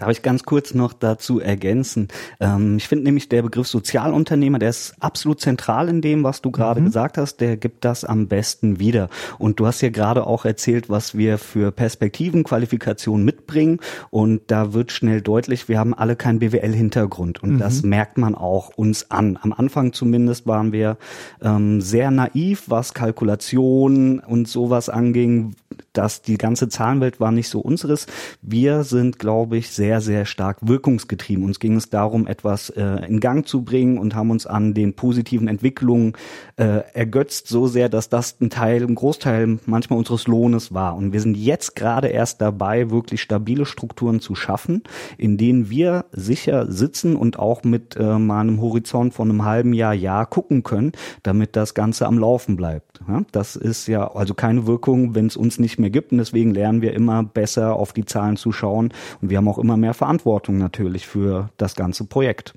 Darf 0.00 0.08
ich 0.08 0.22
ganz 0.22 0.44
kurz 0.44 0.72
noch 0.72 0.94
dazu 0.94 1.40
ergänzen? 1.40 2.08
Ähm, 2.40 2.78
ich 2.78 2.88
finde 2.88 3.04
nämlich 3.04 3.28
der 3.28 3.42
Begriff 3.42 3.68
Sozialunternehmer, 3.68 4.58
der 4.58 4.70
ist 4.70 4.94
absolut 4.98 5.42
zentral 5.42 5.90
in 5.90 6.00
dem, 6.00 6.24
was 6.24 6.40
du 6.40 6.50
gerade 6.50 6.80
mhm. 6.80 6.86
gesagt 6.86 7.18
hast. 7.18 7.42
Der 7.42 7.58
gibt 7.58 7.84
das 7.84 8.06
am 8.06 8.26
besten 8.26 8.80
wieder. 8.80 9.10
Und 9.36 9.60
du 9.60 9.66
hast 9.66 9.82
ja 9.82 9.90
gerade 9.90 10.26
auch 10.26 10.46
erzählt, 10.46 10.88
was 10.88 11.18
wir 11.18 11.36
für 11.36 11.70
Perspektiven, 11.70 12.44
Qualifikationen 12.44 13.26
mitbringen. 13.26 13.78
Und 14.08 14.40
da 14.46 14.72
wird 14.72 14.90
schnell 14.90 15.20
deutlich, 15.20 15.68
wir 15.68 15.78
haben 15.78 15.92
alle 15.92 16.16
keinen 16.16 16.38
BWL-Hintergrund. 16.38 17.42
Und 17.42 17.56
mhm. 17.56 17.58
das 17.58 17.82
merkt 17.82 18.16
man 18.16 18.34
auch 18.34 18.70
uns 18.70 19.10
an. 19.10 19.38
Am 19.42 19.52
Anfang 19.52 19.92
zumindest 19.92 20.46
waren 20.46 20.72
wir 20.72 20.96
ähm, 21.42 21.82
sehr 21.82 22.10
naiv, 22.10 22.64
was 22.68 22.94
Kalkulation 22.94 24.20
und 24.20 24.48
sowas 24.48 24.88
anging. 24.88 25.56
Dass 25.92 26.22
die 26.22 26.38
ganze 26.38 26.68
Zahlenwelt 26.68 27.20
war 27.20 27.32
nicht 27.32 27.48
so 27.48 27.60
unseres. 27.60 28.06
Wir 28.42 28.84
sind, 28.84 29.18
glaube 29.18 29.56
ich, 29.56 29.70
sehr 29.70 30.00
sehr, 30.00 30.24
stark 30.24 30.58
wirkungsgetrieben. 30.62 31.44
Uns 31.44 31.60
ging 31.60 31.76
es 31.76 31.90
darum, 31.90 32.26
etwas 32.26 32.70
äh, 32.70 33.06
in 33.06 33.20
Gang 33.20 33.46
zu 33.46 33.62
bringen 33.62 33.98
und 33.98 34.14
haben 34.14 34.30
uns 34.30 34.46
an 34.46 34.74
den 34.74 34.94
positiven 34.94 35.48
Entwicklungen 35.48 36.14
äh, 36.56 36.82
ergötzt, 36.94 37.48
so 37.48 37.66
sehr, 37.66 37.88
dass 37.88 38.08
das 38.08 38.40
ein 38.40 38.50
Teil, 38.50 38.82
ein 38.82 38.94
Großteil 38.94 39.58
manchmal 39.66 39.98
unseres 39.98 40.26
Lohnes 40.26 40.72
war. 40.72 40.96
Und 40.96 41.12
wir 41.12 41.20
sind 41.20 41.36
jetzt 41.36 41.76
gerade 41.76 42.08
erst 42.08 42.40
dabei, 42.40 42.90
wirklich 42.90 43.20
stabile 43.22 43.66
Strukturen 43.66 44.20
zu 44.20 44.34
schaffen, 44.34 44.82
in 45.18 45.36
denen 45.36 45.70
wir 45.70 46.06
sicher 46.12 46.70
sitzen 46.70 47.16
und 47.16 47.38
auch 47.38 47.64
mit 47.64 47.96
äh, 47.96 48.18
mal 48.18 48.40
einem 48.40 48.60
Horizont 48.60 49.14
von 49.14 49.30
einem 49.30 49.44
halben 49.44 49.72
Jahr, 49.72 49.94
Jahr 49.94 50.26
gucken 50.26 50.62
können, 50.62 50.92
damit 51.22 51.56
das 51.56 51.74
Ganze 51.74 52.06
am 52.06 52.18
Laufen 52.18 52.56
bleibt. 52.56 53.00
Ja, 53.08 53.22
das 53.32 53.56
ist 53.56 53.86
ja 53.86 54.12
also 54.14 54.34
keine 54.34 54.66
Wirkung, 54.66 55.14
wenn 55.14 55.26
es 55.26 55.36
uns 55.36 55.58
nicht 55.58 55.78
mehr 55.80 55.90
gibt. 55.90 56.12
Und 56.12 56.18
deswegen 56.18 56.52
lernen 56.52 56.82
wir 56.82 56.94
immer 56.94 57.22
besser 57.22 57.74
auf 57.74 57.92
die 57.92 58.04
Zahlen 58.04 58.36
zu 58.36 58.52
schauen. 58.52 58.92
Und 59.20 59.30
wir 59.30 59.38
haben 59.38 59.48
auch 59.48 59.58
immer 59.58 59.76
mehr 59.76 59.94
Verantwortung 59.94 60.58
natürlich 60.58 61.06
für 61.06 61.50
das 61.56 61.74
ganze 61.74 62.04
Projekt. 62.04 62.54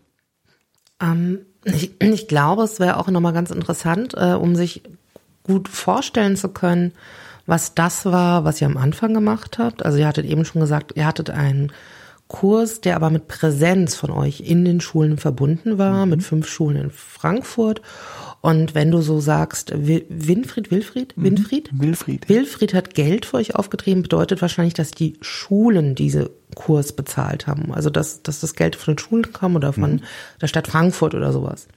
Ähm, 1.02 1.40
ich, 1.64 1.92
ich, 2.02 2.28
glaube, 2.28 2.64
es 2.64 2.80
wäre 2.80 2.98
auch 2.98 3.08
nochmal 3.10 3.34
ganz 3.34 3.52
interessant, 3.52 4.14
äh, 4.16 4.34
um 4.34 4.56
sich 4.56 4.84
gut 5.44 5.68
vorstellen 5.68 6.36
zu 6.36 6.50
können, 6.50 6.94
was 7.46 7.76
das 7.76 8.06
war, 8.06 8.46
was 8.46 8.62
ihr 8.62 8.68
am 8.68 8.78
Anfang 8.78 9.14
gemacht 9.14 9.58
habt. 9.58 9.86
Also 9.86 9.98
ihr 9.98 10.08
hattet 10.08 10.26
eben 10.26 10.46
schon 10.46 10.62
gesagt, 10.62 10.94
ihr 10.96 11.06
hattet 11.06 11.30
einen 11.30 11.72
Kurs, 12.28 12.82
der 12.82 12.96
aber 12.96 13.10
mit 13.10 13.28
Präsenz 13.28 13.96
von 13.96 14.10
euch 14.10 14.42
in 14.42 14.66
den 14.66 14.82
Schulen 14.82 15.18
verbunden 15.18 15.78
war, 15.78 16.06
mhm. 16.06 16.12
mit 16.12 16.24
fünf 16.24 16.48
Schulen 16.48 16.78
in 16.78 16.90
Frankfurt. 16.90 17.82
Und 18.46 18.76
wenn 18.76 18.92
du 18.92 19.02
so 19.02 19.22
sagst, 19.22 19.72
Winfried, 19.74 20.70
Wilfried, 20.70 21.16
mhm. 21.16 21.24
Winfried? 21.24 21.70
Wilfried. 21.72 22.28
Wilfried 22.28 22.74
hat 22.74 22.94
Geld 22.94 23.26
für 23.26 23.38
euch 23.38 23.56
aufgetrieben, 23.56 24.04
bedeutet 24.04 24.42
wahrscheinlich, 24.42 24.74
dass 24.74 24.92
die 24.92 25.14
Schulen 25.22 25.96
diese 25.96 26.30
Kurs 26.54 26.92
bezahlt 26.92 27.48
haben. 27.48 27.74
Also 27.74 27.90
dass, 27.90 28.22
dass 28.22 28.42
das 28.42 28.56
Geld 28.56 28.76
von 28.76 28.96
den 28.96 29.00
Schulen 29.00 29.32
kam 29.32 29.56
oder 29.56 29.72
von 29.72 29.94
mhm. 29.94 30.02
der 30.42 30.48
Stadt 30.48 30.68
Frankfurt 30.68 31.16
oder 31.16 31.32
sowas. 31.32 31.70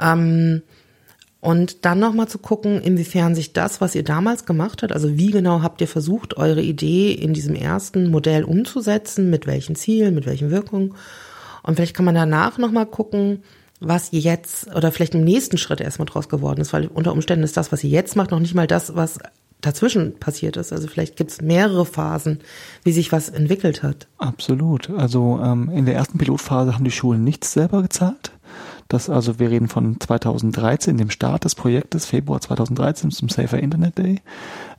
Ähm, 0.00 0.62
und 1.40 1.84
dann 1.84 1.98
nochmal 1.98 2.28
zu 2.28 2.38
gucken, 2.38 2.80
inwiefern 2.80 3.34
sich 3.34 3.52
das, 3.52 3.82
was 3.82 3.94
ihr 3.94 4.02
damals 4.02 4.46
gemacht 4.46 4.82
habt, 4.82 4.94
also 4.94 5.18
wie 5.18 5.30
genau 5.30 5.60
habt 5.60 5.82
ihr 5.82 5.88
versucht, 5.88 6.38
eure 6.38 6.62
Idee 6.62 7.12
in 7.12 7.34
diesem 7.34 7.54
ersten 7.54 8.10
Modell 8.10 8.44
umzusetzen, 8.44 9.28
mit 9.28 9.46
welchen 9.46 9.76
Zielen, 9.76 10.14
mit 10.14 10.24
welchen 10.24 10.50
Wirkungen. 10.50 10.94
Und 11.62 11.74
vielleicht 11.74 11.94
kann 11.94 12.06
man 12.06 12.14
danach 12.14 12.56
nochmal 12.56 12.86
gucken, 12.86 13.42
was 13.82 14.08
jetzt 14.12 14.74
oder 14.74 14.92
vielleicht 14.92 15.14
im 15.14 15.24
nächsten 15.24 15.58
Schritt 15.58 15.80
erstmal 15.80 16.06
draus 16.06 16.28
geworden 16.28 16.60
ist, 16.60 16.72
weil 16.72 16.86
unter 16.86 17.12
Umständen 17.12 17.44
ist 17.44 17.56
das, 17.56 17.72
was 17.72 17.84
ihr 17.84 17.90
jetzt 17.90 18.16
macht, 18.16 18.30
noch 18.30 18.40
nicht 18.40 18.54
mal 18.54 18.66
das, 18.66 18.94
was 18.94 19.18
dazwischen 19.60 20.18
passiert 20.18 20.56
ist. 20.56 20.72
Also 20.72 20.88
vielleicht 20.88 21.16
gibt 21.16 21.30
es 21.30 21.40
mehrere 21.40 21.86
Phasen, 21.86 22.40
wie 22.84 22.92
sich 22.92 23.12
was 23.12 23.28
entwickelt 23.28 23.82
hat. 23.82 24.08
Absolut. 24.18 24.90
Also 24.90 25.40
ähm, 25.42 25.70
in 25.70 25.86
der 25.86 25.94
ersten 25.94 26.18
Pilotphase 26.18 26.74
haben 26.74 26.84
die 26.84 26.90
Schulen 26.90 27.24
nichts 27.24 27.52
selber 27.52 27.82
gezahlt. 27.82 28.32
Das 28.88 29.08
also, 29.08 29.38
wir 29.38 29.50
reden 29.50 29.68
von 29.68 29.98
2013, 29.98 30.96
dem 30.96 31.10
Start 31.10 31.44
des 31.44 31.54
Projektes, 31.54 32.06
Februar 32.06 32.40
2013 32.40 33.10
zum 33.10 33.28
Safer 33.28 33.58
Internet 33.58 33.98
Day. 33.98 34.20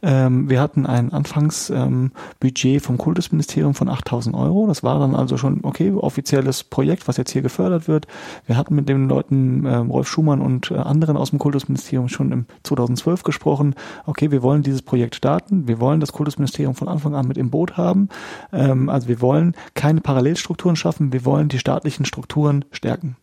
Ähm, 0.04 0.50
wir 0.50 0.60
hatten 0.60 0.86
ein 0.86 1.14
Anfangsbudget 1.14 2.66
ähm, 2.66 2.80
vom 2.82 2.98
Kultusministerium 2.98 3.74
von 3.74 3.90
8000 3.90 4.36
Euro. 4.36 4.68
Das 4.68 4.84
war 4.84 5.00
dann 5.00 5.16
also 5.16 5.38
schon, 5.38 5.62
okay, 5.64 5.92
offizielles 5.92 6.64
Projekt, 6.66 7.08
was 7.08 7.18
jetzt 7.18 7.32
hier 7.32 7.42
gefördert 7.42 7.88
wird. 7.88 8.08
Wir 8.46 8.58
hatten 8.58 8.76
mit 8.76 8.90
den 8.90 9.08
Leuten, 9.08 9.66
äh, 9.66 9.76
Rolf 9.78 10.10
Schumann 10.10 10.42
und 10.42 10.72
äh, 10.72 10.76
anderen 10.76 11.16
aus 11.16 11.30
dem 11.30 11.40
Kultusministerium 11.40 12.10
schon 12.10 12.32
im 12.32 12.46
2012 12.64 13.24
gesprochen. 13.24 13.76
Okay, 14.06 14.30
wir 14.32 14.44
wollen 14.44 14.62
dieses 14.62 14.82
Projekt 14.82 15.16
starten. 15.16 15.68
Wir 15.68 15.80
wollen 15.80 16.02
das 16.02 16.12
Kultusministerium 16.12 16.76
von 16.76 16.90
Anfang 16.90 17.16
an 17.16 17.28
mit 17.28 17.38
im 17.38 17.50
Boot 17.50 17.78
haben. 17.78 18.10
Ähm, 18.52 18.90
also 18.90 19.08
wir 19.08 19.22
wollen 19.22 19.56
keine 19.74 20.02
Parallelstrukturen 20.02 20.76
schaffen. 20.76 21.14
Wir 21.14 21.24
wollen 21.24 21.48
die 21.48 21.60
staatlichen 21.60 22.06
Strukturen 22.06 22.66
stärken 22.72 23.16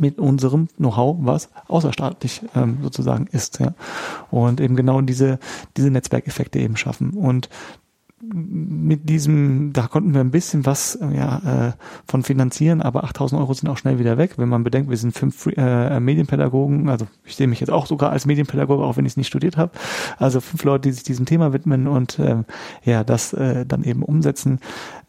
mit 0.00 0.18
unserem 0.18 0.68
Know-how, 0.76 1.16
was 1.20 1.50
außerstaatlich 1.68 2.42
ähm, 2.54 2.78
sozusagen 2.82 3.26
ist. 3.26 3.60
Ja. 3.60 3.74
Und 4.30 4.60
eben 4.60 4.76
genau 4.76 5.00
diese, 5.00 5.38
diese 5.76 5.90
Netzwerkeffekte 5.90 6.58
eben 6.58 6.76
schaffen. 6.76 7.10
Und 7.10 7.48
mit 8.20 9.08
diesem, 9.08 9.72
da 9.72 9.86
konnten 9.86 10.12
wir 10.12 10.20
ein 10.20 10.32
bisschen 10.32 10.66
was 10.66 10.98
ja, 11.14 11.68
äh, 11.68 11.72
von 12.06 12.24
finanzieren, 12.24 12.82
aber 12.82 13.04
8000 13.04 13.40
Euro 13.40 13.54
sind 13.54 13.68
auch 13.68 13.78
schnell 13.78 13.98
wieder 13.98 14.18
weg. 14.18 14.34
Wenn 14.38 14.48
man 14.48 14.64
bedenkt, 14.64 14.90
wir 14.90 14.96
sind 14.96 15.12
fünf 15.16 15.46
äh, 15.56 16.00
Medienpädagogen, 16.00 16.88
also 16.88 17.06
ich 17.24 17.36
sehe 17.36 17.46
mich 17.46 17.60
jetzt 17.60 17.70
auch 17.70 17.86
sogar 17.86 18.10
als 18.10 18.26
Medienpädagoge, 18.26 18.82
auch 18.82 18.96
wenn 18.96 19.06
ich 19.06 19.12
es 19.12 19.16
nicht 19.16 19.28
studiert 19.28 19.56
habe. 19.56 19.70
Also 20.18 20.40
fünf 20.40 20.64
Leute, 20.64 20.88
die 20.88 20.92
sich 20.92 21.04
diesem 21.04 21.26
Thema 21.26 21.52
widmen 21.52 21.86
und 21.86 22.18
äh, 22.18 22.42
ja, 22.82 23.04
das 23.04 23.32
äh, 23.34 23.64
dann 23.64 23.84
eben 23.84 24.02
umsetzen. 24.02 24.58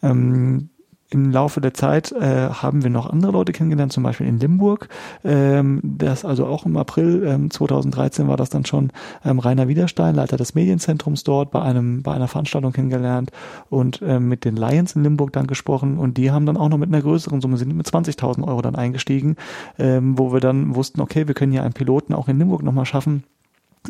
Ähm, 0.04 0.69
im 1.12 1.32
Laufe 1.32 1.60
der 1.60 1.74
Zeit 1.74 2.12
äh, 2.12 2.50
haben 2.50 2.84
wir 2.84 2.89
noch 2.89 3.10
andere 3.10 3.32
Leute 3.32 3.52
kennengelernt, 3.52 3.91
zum 3.91 4.04
Beispiel 4.04 4.28
in 4.28 4.39
Limburg. 4.39 4.89
Ähm, 5.24 5.80
das 5.84 6.24
also 6.24 6.45
auch 6.45 6.65
im 6.65 6.78
April 6.78 7.24
ähm, 7.26 7.50
2013 7.50 8.28
war 8.28 8.38
das 8.38 8.50
dann 8.50 8.65
schon 8.65 8.91
ähm, 9.26 9.39
Rainer 9.39 9.67
Widerstein, 9.67 10.15
Leiter 10.15 10.38
des 10.38 10.54
Medienzentrums 10.54 11.24
dort, 11.24 11.52
bei 11.52 11.62
einem 11.62 12.04
bei 12.04 12.13
einer 12.13 12.28
Veranstaltung 12.28 12.74
kennengelernt 12.74 13.32
und 13.69 14.02
ähm, 14.06 14.30
mit 14.30 14.45
den 14.45 14.56
Lions 14.56 14.95
in 14.95 15.04
Limburg 15.04 15.34
dann 15.34 15.48
gesprochen 15.48 15.98
und 15.98 16.17
die 16.17 16.32
haben 16.32 16.45
dann 16.45 16.58
auch 16.58 16.69
noch 16.69 16.78
mit 16.78 16.89
einer 16.89 17.02
größeren 17.02 17.41
Summe 17.41 17.58
sind 17.58 17.76
mit 17.76 17.88
20.000 17.88 18.48
Euro 18.48 18.62
dann 18.62 18.76
eingestiegen, 18.76 19.36
ähm, 19.80 20.17
wo 20.17 20.32
wir 20.32 20.39
dann 20.39 20.76
wussten, 20.76 21.02
okay, 21.02 21.28
wir 21.28 21.34
können 21.34 21.54
ja 21.54 21.63
einen 21.63 21.74
Piloten 21.74 22.13
auch 22.13 22.28
in 22.28 22.38
Limburg 22.38 22.62
nochmal 22.63 22.86
schaffen 22.86 23.24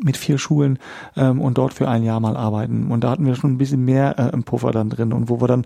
mit 0.04 0.18
vier 0.18 0.38
Schulen 0.38 0.80
ähm, 1.16 1.42
und 1.42 1.58
dort 1.58 1.74
für 1.74 1.90
ein 1.90 2.04
Jahr 2.04 2.20
mal 2.20 2.38
arbeiten. 2.38 2.92
Und 2.92 3.04
da 3.04 3.12
hatten 3.12 3.26
wir 3.26 3.36
schon 3.36 3.54
ein 3.54 3.58
bisschen 3.58 3.84
mehr 3.84 4.18
äh, 4.20 4.30
im 4.34 4.44
Puffer 4.44 4.72
dann 4.72 4.90
drin 4.90 5.14
und 5.14 5.30
wo 5.30 5.42
wir 5.42 5.48
dann 5.48 5.66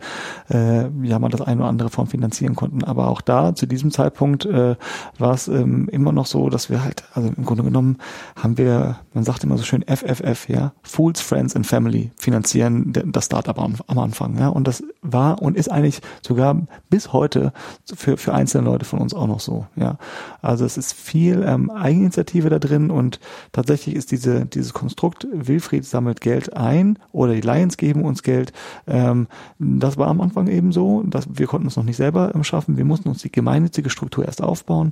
äh, 0.50 0.88
ja 1.06 1.20
mal 1.20 1.30
das 1.30 1.42
eine 1.42 1.62
oder 1.62 1.70
andere 1.70 1.90
Form 1.90 2.08
finanzieren 2.08 2.56
konnten. 2.56 2.84
Aber 2.84 3.08
auch 3.08 3.22
da 3.22 3.54
zu 3.54 3.66
diesem 3.66 3.92
Zeitpunkt 3.92 4.46
äh, 4.46 4.76
war 5.18 5.34
es 5.34 5.48
ähm, 5.48 5.90
immer 5.90 6.12
noch 6.12 6.26
so, 6.26 6.50
dass 6.50 6.70
wir 6.70 6.84
halt, 6.84 7.04
also 7.14 7.30
im 7.36 7.46
Grunde 7.46 7.64
genommen 7.64 7.98
haben 8.36 8.58
wir, 8.58 8.98
man 9.14 9.24
sagt 9.24 9.44
immer 9.44 9.58
so 9.58 9.64
schön 9.64 9.84
FFF, 9.84 10.48
ja, 10.50 10.74
Fools, 10.84 11.22
Friends 11.22 11.56
and 11.56 11.68
Family 11.68 12.12
finanzieren 12.18 12.94
das 12.94 13.26
Startup 13.26 13.60
am, 13.60 13.76
am 13.88 14.00
Anfang. 14.00 14.38
Ja, 14.40 14.48
und 14.48 14.68
das 14.68 14.84
war 15.02 15.42
und 15.42 15.58
ist 15.58 15.72
eigentlich 15.72 16.02
sogar 16.26 16.66
bis 16.90 17.12
heute 17.14 17.52
für, 17.94 18.18
für 18.18 18.34
einzelne 18.34 18.64
Leute 18.64 18.86
von 18.86 19.00
uns 19.00 19.14
auch 19.14 19.28
noch 19.28 19.42
so. 19.42 19.68
Ja, 19.76 19.98
also 20.42 20.66
es 20.66 20.78
ist 20.78 20.94
viel 20.94 21.44
ähm, 21.46 21.70
Eigeninitiative 21.70 22.50
da 22.50 22.60
drin 22.60 22.90
und 22.90 23.20
tatsächlich 23.52 23.96
ist 23.96 24.13
diese, 24.14 24.46
dieses 24.46 24.74
Konstrukt, 24.74 25.28
Wilfried 25.32 25.86
sammelt 25.86 26.22
Geld 26.22 26.56
ein 26.56 27.00
oder 27.12 27.34
die 27.34 27.42
Lions 27.42 27.78
geben 27.78 28.04
uns 28.04 28.22
Geld, 28.22 28.54
ähm, 28.88 29.28
das 29.58 29.98
war 29.98 30.08
am 30.08 30.22
Anfang 30.22 30.48
eben 30.48 30.72
so, 30.72 31.04
dass 31.04 31.28
wir 31.32 31.48
konnten 31.48 31.68
es 31.68 31.76
noch 31.76 31.84
nicht 31.84 31.98
selber 31.98 32.34
ähm, 32.36 32.44
schaffen, 32.44 32.78
wir 32.78 32.86
mussten 32.86 33.10
uns 33.10 33.22
die 33.22 33.32
gemeinnützige 33.32 33.90
Struktur 33.90 34.26
erst 34.26 34.42
aufbauen. 34.42 34.92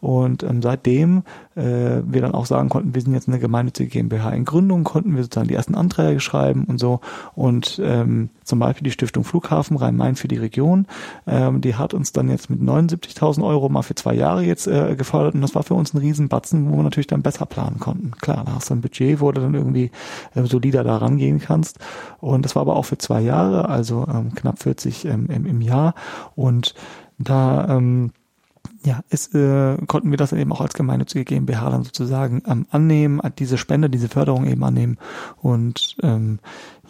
Und 0.00 0.42
ähm, 0.42 0.62
seitdem 0.62 1.22
äh, 1.54 2.02
wir 2.04 2.20
dann 2.20 2.34
auch 2.34 2.46
sagen 2.46 2.68
konnten, 2.68 2.94
wir 2.94 3.02
sind 3.02 3.14
jetzt 3.14 3.28
eine 3.28 3.38
gemeinnützige 3.38 3.88
GmbH. 3.88 4.30
In 4.30 4.44
Gründung, 4.44 4.84
konnten 4.84 5.16
wir 5.16 5.22
sozusagen 5.22 5.48
die 5.48 5.54
ersten 5.54 5.74
Anträge 5.74 6.20
schreiben 6.20 6.64
und 6.64 6.78
so. 6.78 7.00
Und 7.34 7.80
ähm, 7.82 8.30
zum 8.44 8.58
Beispiel 8.58 8.84
die 8.84 8.90
Stiftung 8.90 9.24
Flughafen 9.24 9.76
Rhein-Main 9.76 10.16
für 10.16 10.28
die 10.28 10.36
Region, 10.36 10.86
ähm, 11.26 11.60
die 11.60 11.74
hat 11.74 11.94
uns 11.94 12.12
dann 12.12 12.28
jetzt 12.28 12.50
mit 12.50 12.60
79.000 12.60 13.44
Euro 13.44 13.68
mal 13.68 13.82
für 13.82 13.94
zwei 13.94 14.14
Jahre 14.14 14.42
jetzt 14.42 14.66
äh, 14.66 14.94
gefördert. 14.96 15.34
Und 15.34 15.40
das 15.40 15.54
war 15.54 15.62
für 15.62 15.74
uns 15.74 15.94
ein 15.94 15.98
Riesenbatzen, 15.98 16.70
wo 16.70 16.76
wir 16.76 16.82
natürlich 16.82 17.06
dann 17.06 17.22
besser 17.22 17.46
planen 17.46 17.78
konnten. 17.78 18.12
Klar, 18.20 18.44
hast 18.58 18.70
ein 18.70 18.80
Budget, 18.80 19.20
wo 19.20 19.32
du 19.32 19.40
dann 19.40 19.54
irgendwie 19.54 19.90
äh, 20.34 20.44
solider 20.44 20.84
da 20.84 20.96
rangehen 20.96 21.40
kannst. 21.40 21.78
Und 22.20 22.44
das 22.44 22.54
war 22.54 22.62
aber 22.62 22.76
auch 22.76 22.84
für 22.84 22.98
zwei 22.98 23.20
Jahre, 23.20 23.68
also 23.68 24.06
ähm, 24.12 24.34
knapp 24.34 24.62
40 24.62 25.04
ähm, 25.06 25.26
im, 25.30 25.46
im 25.46 25.60
Jahr. 25.60 25.94
Und 26.34 26.74
da 27.18 27.76
ähm, 27.76 28.12
ja, 28.84 29.00
es, 29.10 29.34
äh, 29.34 29.76
konnten 29.86 30.10
wir 30.10 30.16
das 30.16 30.32
eben 30.32 30.52
auch 30.52 30.60
als 30.60 30.74
gemeinnützige 30.74 31.24
GmbH 31.24 31.70
dann 31.70 31.82
sozusagen 31.82 32.42
ähm, 32.46 32.66
annehmen, 32.70 33.20
diese 33.38 33.58
Spende, 33.58 33.90
diese 33.90 34.08
Förderung 34.08 34.46
eben 34.46 34.62
annehmen. 34.62 34.98
Und 35.42 35.96
ähm, 36.02 36.38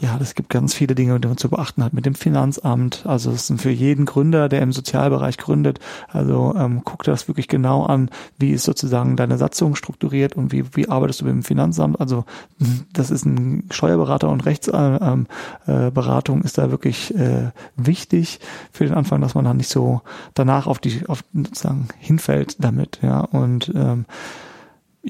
ja, 0.01 0.17
es 0.21 0.35
gibt 0.35 0.49
ganz 0.49 0.75
viele 0.75 0.95
Dinge, 0.95 1.19
die 1.19 1.27
man 1.27 1.37
zu 1.37 1.49
beachten 1.49 1.83
hat 1.83 1.93
mit 1.93 2.07
dem 2.07 2.15
Finanzamt. 2.15 3.05
Also 3.05 3.33
es 3.33 3.49
sind 3.49 3.61
für 3.61 3.71
jeden 3.71 4.05
Gründer, 4.05 4.49
der 4.49 4.63
im 4.63 4.73
Sozialbereich 4.73 5.39
gründet, 5.39 5.81
also 6.09 6.55
ähm, 6.57 6.83
guck 6.85 7.03
das 7.03 7.27
wirklich 7.27 7.49
genau 7.49 7.85
an, 7.85 8.11
wie 8.39 8.53
ist 8.53 8.63
sozusagen 8.65 9.17
deine 9.17 9.39
Satzung 9.39 9.75
strukturiert 9.75 10.37
und 10.37 10.53
wie, 10.53 10.65
wie 10.77 10.89
arbeitest 10.89 11.21
du 11.21 11.25
mit 11.25 11.35
dem 11.35 11.43
Finanzamt. 11.43 12.01
Also 12.01 12.25
das 12.93 13.11
ist 13.11 13.25
ein 13.25 13.65
Steuerberater 13.71 14.29
und 14.29 14.47
Rechtsberatung 14.47 16.39
äh, 16.39 16.41
äh, 16.43 16.45
ist 16.45 16.59
da 16.59 16.71
wirklich 16.71 17.15
äh, 17.17 17.51
wichtig 17.77 18.39
für 18.71 18.85
den 18.85 18.95
Anfang, 18.95 19.21
dass 19.21 19.35
man 19.35 19.45
dann 19.45 19.57
nicht 19.57 19.71
so 19.71 20.03
danach 20.35 20.69
auf 20.69 20.79
die 20.79 21.09
auf 21.09 21.25
sozusagen 21.35 21.89
hinfällt 21.99 22.63
damit. 22.63 23.01
Ja 23.03 23.21
und 23.21 23.73
ähm, 23.75 24.05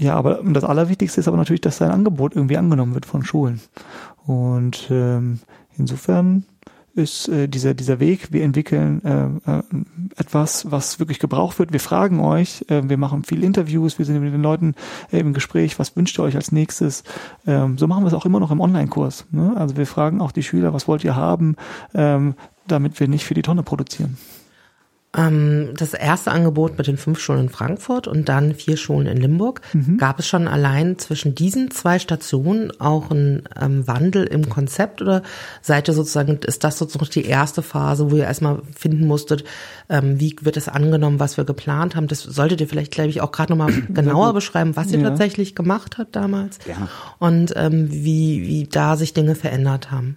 ja, 0.00 0.14
aber 0.14 0.40
das 0.44 0.64
Allerwichtigste 0.64 1.20
ist 1.20 1.28
aber 1.28 1.36
natürlich, 1.36 1.60
dass 1.60 1.78
dein 1.78 1.90
Angebot 1.90 2.36
irgendwie 2.36 2.56
angenommen 2.56 2.94
wird 2.94 3.06
von 3.06 3.24
Schulen. 3.24 3.60
Und 4.28 4.88
ähm, 4.90 5.38
insofern 5.78 6.44
ist 6.94 7.28
äh, 7.28 7.48
dieser, 7.48 7.72
dieser 7.72 7.98
Weg, 7.98 8.30
wir 8.30 8.42
entwickeln 8.42 9.02
äh, 9.02 9.50
äh, 9.50 9.62
etwas, 10.16 10.70
was 10.70 10.98
wirklich 10.98 11.18
gebraucht 11.18 11.58
wird. 11.58 11.72
Wir 11.72 11.80
fragen 11.80 12.20
euch, 12.20 12.62
äh, 12.68 12.86
wir 12.86 12.98
machen 12.98 13.22
viele 13.24 13.46
Interviews, 13.46 13.98
wir 13.98 14.04
sind 14.04 14.20
mit 14.20 14.34
den 14.34 14.42
Leuten 14.42 14.74
äh, 15.10 15.20
im 15.20 15.32
Gespräch, 15.32 15.78
was 15.78 15.96
wünscht 15.96 16.18
ihr 16.18 16.24
euch 16.24 16.36
als 16.36 16.52
nächstes? 16.52 17.04
Ähm, 17.46 17.78
so 17.78 17.86
machen 17.86 18.04
wir 18.04 18.08
es 18.08 18.14
auch 18.14 18.26
immer 18.26 18.38
noch 18.38 18.50
im 18.50 18.60
Online-Kurs. 18.60 19.24
Ne? 19.30 19.54
Also 19.56 19.78
wir 19.78 19.86
fragen 19.86 20.20
auch 20.20 20.32
die 20.32 20.42
Schüler, 20.42 20.74
was 20.74 20.86
wollt 20.86 21.04
ihr 21.04 21.16
haben, 21.16 21.56
ähm, 21.94 22.34
damit 22.66 23.00
wir 23.00 23.08
nicht 23.08 23.24
für 23.24 23.34
die 23.34 23.42
Tonne 23.42 23.62
produzieren. 23.62 24.18
Ähm, 25.18 25.70
das 25.76 25.94
erste 25.94 26.30
Angebot 26.30 26.78
mit 26.78 26.86
den 26.86 26.96
fünf 26.96 27.18
Schulen 27.18 27.40
in 27.40 27.48
Frankfurt 27.48 28.06
und 28.06 28.28
dann 28.28 28.54
vier 28.54 28.76
Schulen 28.76 29.08
in 29.08 29.16
Limburg. 29.16 29.60
Mhm. 29.72 29.98
Gab 29.98 30.20
es 30.20 30.28
schon 30.28 30.46
allein 30.46 30.96
zwischen 30.98 31.34
diesen 31.34 31.72
zwei 31.72 31.98
Stationen 31.98 32.70
auch 32.80 33.10
einen 33.10 33.42
ähm, 33.60 33.88
Wandel 33.88 34.24
im 34.24 34.48
Konzept 34.48 35.02
oder 35.02 35.22
seid 35.60 35.88
ihr 35.88 35.94
sozusagen, 35.94 36.38
ist 36.46 36.62
das 36.62 36.78
sozusagen 36.78 37.10
die 37.10 37.24
erste 37.24 37.62
Phase, 37.62 38.12
wo 38.12 38.16
ihr 38.16 38.24
erstmal 38.24 38.62
finden 38.76 39.08
musstet, 39.08 39.42
ähm, 39.88 40.20
wie 40.20 40.36
wird 40.42 40.56
es 40.56 40.68
angenommen, 40.68 41.18
was 41.18 41.36
wir 41.36 41.44
geplant 41.44 41.96
haben? 41.96 42.06
Das 42.06 42.22
solltet 42.22 42.60
ihr 42.60 42.68
vielleicht, 42.68 42.92
glaube 42.92 43.10
ich, 43.10 43.20
auch 43.20 43.32
gerade 43.32 43.52
nochmal 43.52 43.72
genauer 43.88 44.34
beschreiben, 44.34 44.76
was 44.76 44.92
ihr 44.92 45.00
ja. 45.00 45.08
tatsächlich 45.08 45.56
gemacht 45.56 45.98
habt 45.98 46.14
damals 46.14 46.60
ja. 46.66 46.88
und 47.18 47.54
ähm, 47.56 47.90
wie, 47.90 48.42
wie 48.46 48.68
da 48.70 48.96
sich 48.96 49.14
Dinge 49.14 49.34
verändert 49.34 49.90
haben. 49.90 50.16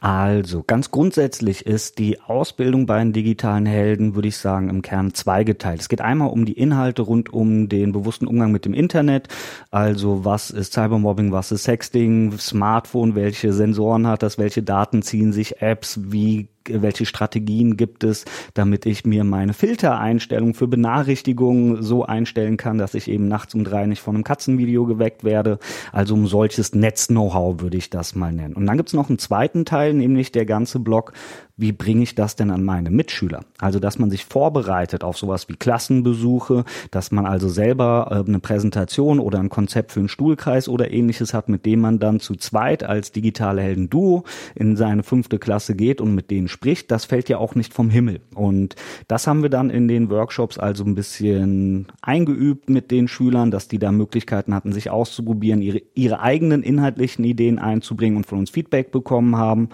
Also, 0.00 0.62
ganz 0.66 0.90
grundsätzlich 0.90 1.66
ist 1.66 1.98
die 1.98 2.22
Ausbildung 2.22 2.86
bei 2.86 2.98
den 2.98 3.12
digitalen 3.12 3.66
Helden, 3.66 4.14
würde 4.14 4.28
ich 4.28 4.38
sagen, 4.38 4.70
im 4.70 4.80
Kern 4.80 5.12
zweigeteilt. 5.12 5.82
Es 5.82 5.90
geht 5.90 6.00
einmal 6.00 6.30
um 6.30 6.46
die 6.46 6.54
Inhalte 6.54 7.02
rund 7.02 7.30
um 7.30 7.68
den 7.68 7.92
bewussten 7.92 8.26
Umgang 8.26 8.50
mit 8.50 8.64
dem 8.64 8.72
Internet. 8.72 9.28
Also, 9.70 10.24
was 10.24 10.50
ist 10.50 10.72
Cybermobbing, 10.72 11.32
was 11.32 11.52
ist 11.52 11.64
Sexting, 11.64 12.38
Smartphone, 12.38 13.14
welche 13.14 13.52
Sensoren 13.52 14.06
hat 14.06 14.22
das, 14.22 14.38
welche 14.38 14.62
Daten 14.62 15.02
ziehen 15.02 15.34
sich 15.34 15.60
Apps, 15.60 16.00
wie 16.02 16.48
welche 16.74 17.06
Strategien 17.06 17.76
gibt 17.76 18.04
es, 18.04 18.24
damit 18.54 18.86
ich 18.86 19.04
mir 19.04 19.24
meine 19.24 19.54
Filtereinstellung 19.54 20.54
für 20.54 20.68
Benachrichtigungen 20.68 21.82
so 21.82 22.04
einstellen 22.04 22.56
kann, 22.56 22.78
dass 22.78 22.94
ich 22.94 23.08
eben 23.08 23.28
nachts 23.28 23.54
um 23.54 23.64
drei 23.64 23.86
nicht 23.86 24.00
von 24.00 24.14
einem 24.14 24.24
Katzenvideo 24.24 24.86
geweckt 24.86 25.24
werde. 25.24 25.58
Also 25.92 26.14
um 26.14 26.26
solches 26.26 26.74
Netz-Know-how 26.74 27.60
würde 27.60 27.76
ich 27.76 27.90
das 27.90 28.14
mal 28.14 28.32
nennen. 28.32 28.54
Und 28.54 28.66
dann 28.66 28.76
gibt 28.76 28.88
es 28.88 28.94
noch 28.94 29.08
einen 29.08 29.18
zweiten 29.18 29.64
Teil, 29.64 29.94
nämlich 29.94 30.32
der 30.32 30.46
ganze 30.46 30.78
Block 30.78 31.12
wie 31.60 31.72
bringe 31.72 32.02
ich 32.02 32.14
das 32.14 32.36
denn 32.36 32.50
an 32.50 32.64
meine 32.64 32.90
Mitschüler? 32.90 33.44
Also, 33.58 33.78
dass 33.78 33.98
man 33.98 34.10
sich 34.10 34.24
vorbereitet 34.24 35.04
auf 35.04 35.18
sowas 35.18 35.48
wie 35.48 35.54
Klassenbesuche, 35.54 36.64
dass 36.90 37.10
man 37.10 37.26
also 37.26 37.48
selber 37.48 38.08
äh, 38.10 38.28
eine 38.28 38.40
Präsentation 38.40 39.20
oder 39.20 39.38
ein 39.38 39.50
Konzept 39.50 39.92
für 39.92 40.00
einen 40.00 40.08
Stuhlkreis 40.08 40.68
oder 40.68 40.90
ähnliches 40.90 41.34
hat, 41.34 41.48
mit 41.48 41.66
dem 41.66 41.80
man 41.80 41.98
dann 41.98 42.20
zu 42.20 42.34
zweit 42.36 42.82
als 42.82 43.12
digitale 43.12 43.62
Helden-Duo 43.62 44.24
in 44.54 44.76
seine 44.76 45.02
fünfte 45.02 45.38
Klasse 45.38 45.76
geht 45.76 46.00
und 46.00 46.14
mit 46.14 46.30
denen 46.30 46.48
spricht. 46.48 46.90
Das 46.90 47.04
fällt 47.04 47.28
ja 47.28 47.38
auch 47.38 47.54
nicht 47.54 47.74
vom 47.74 47.90
Himmel. 47.90 48.20
Und 48.34 48.76
das 49.08 49.26
haben 49.26 49.42
wir 49.42 49.50
dann 49.50 49.70
in 49.70 49.86
den 49.86 50.10
Workshops 50.10 50.58
also 50.58 50.84
ein 50.84 50.94
bisschen 50.94 51.86
eingeübt 52.02 52.70
mit 52.70 52.90
den 52.90 53.08
Schülern, 53.08 53.50
dass 53.50 53.68
die 53.68 53.78
da 53.78 53.92
Möglichkeiten 53.92 54.54
hatten, 54.54 54.72
sich 54.72 54.90
auszuprobieren, 54.90 55.60
ihre, 55.60 55.82
ihre 55.94 56.20
eigenen 56.20 56.62
inhaltlichen 56.62 57.24
Ideen 57.24 57.58
einzubringen 57.58 58.16
und 58.16 58.26
von 58.26 58.38
uns 58.38 58.50
Feedback 58.50 58.92
bekommen 58.92 59.36
haben. 59.36 59.68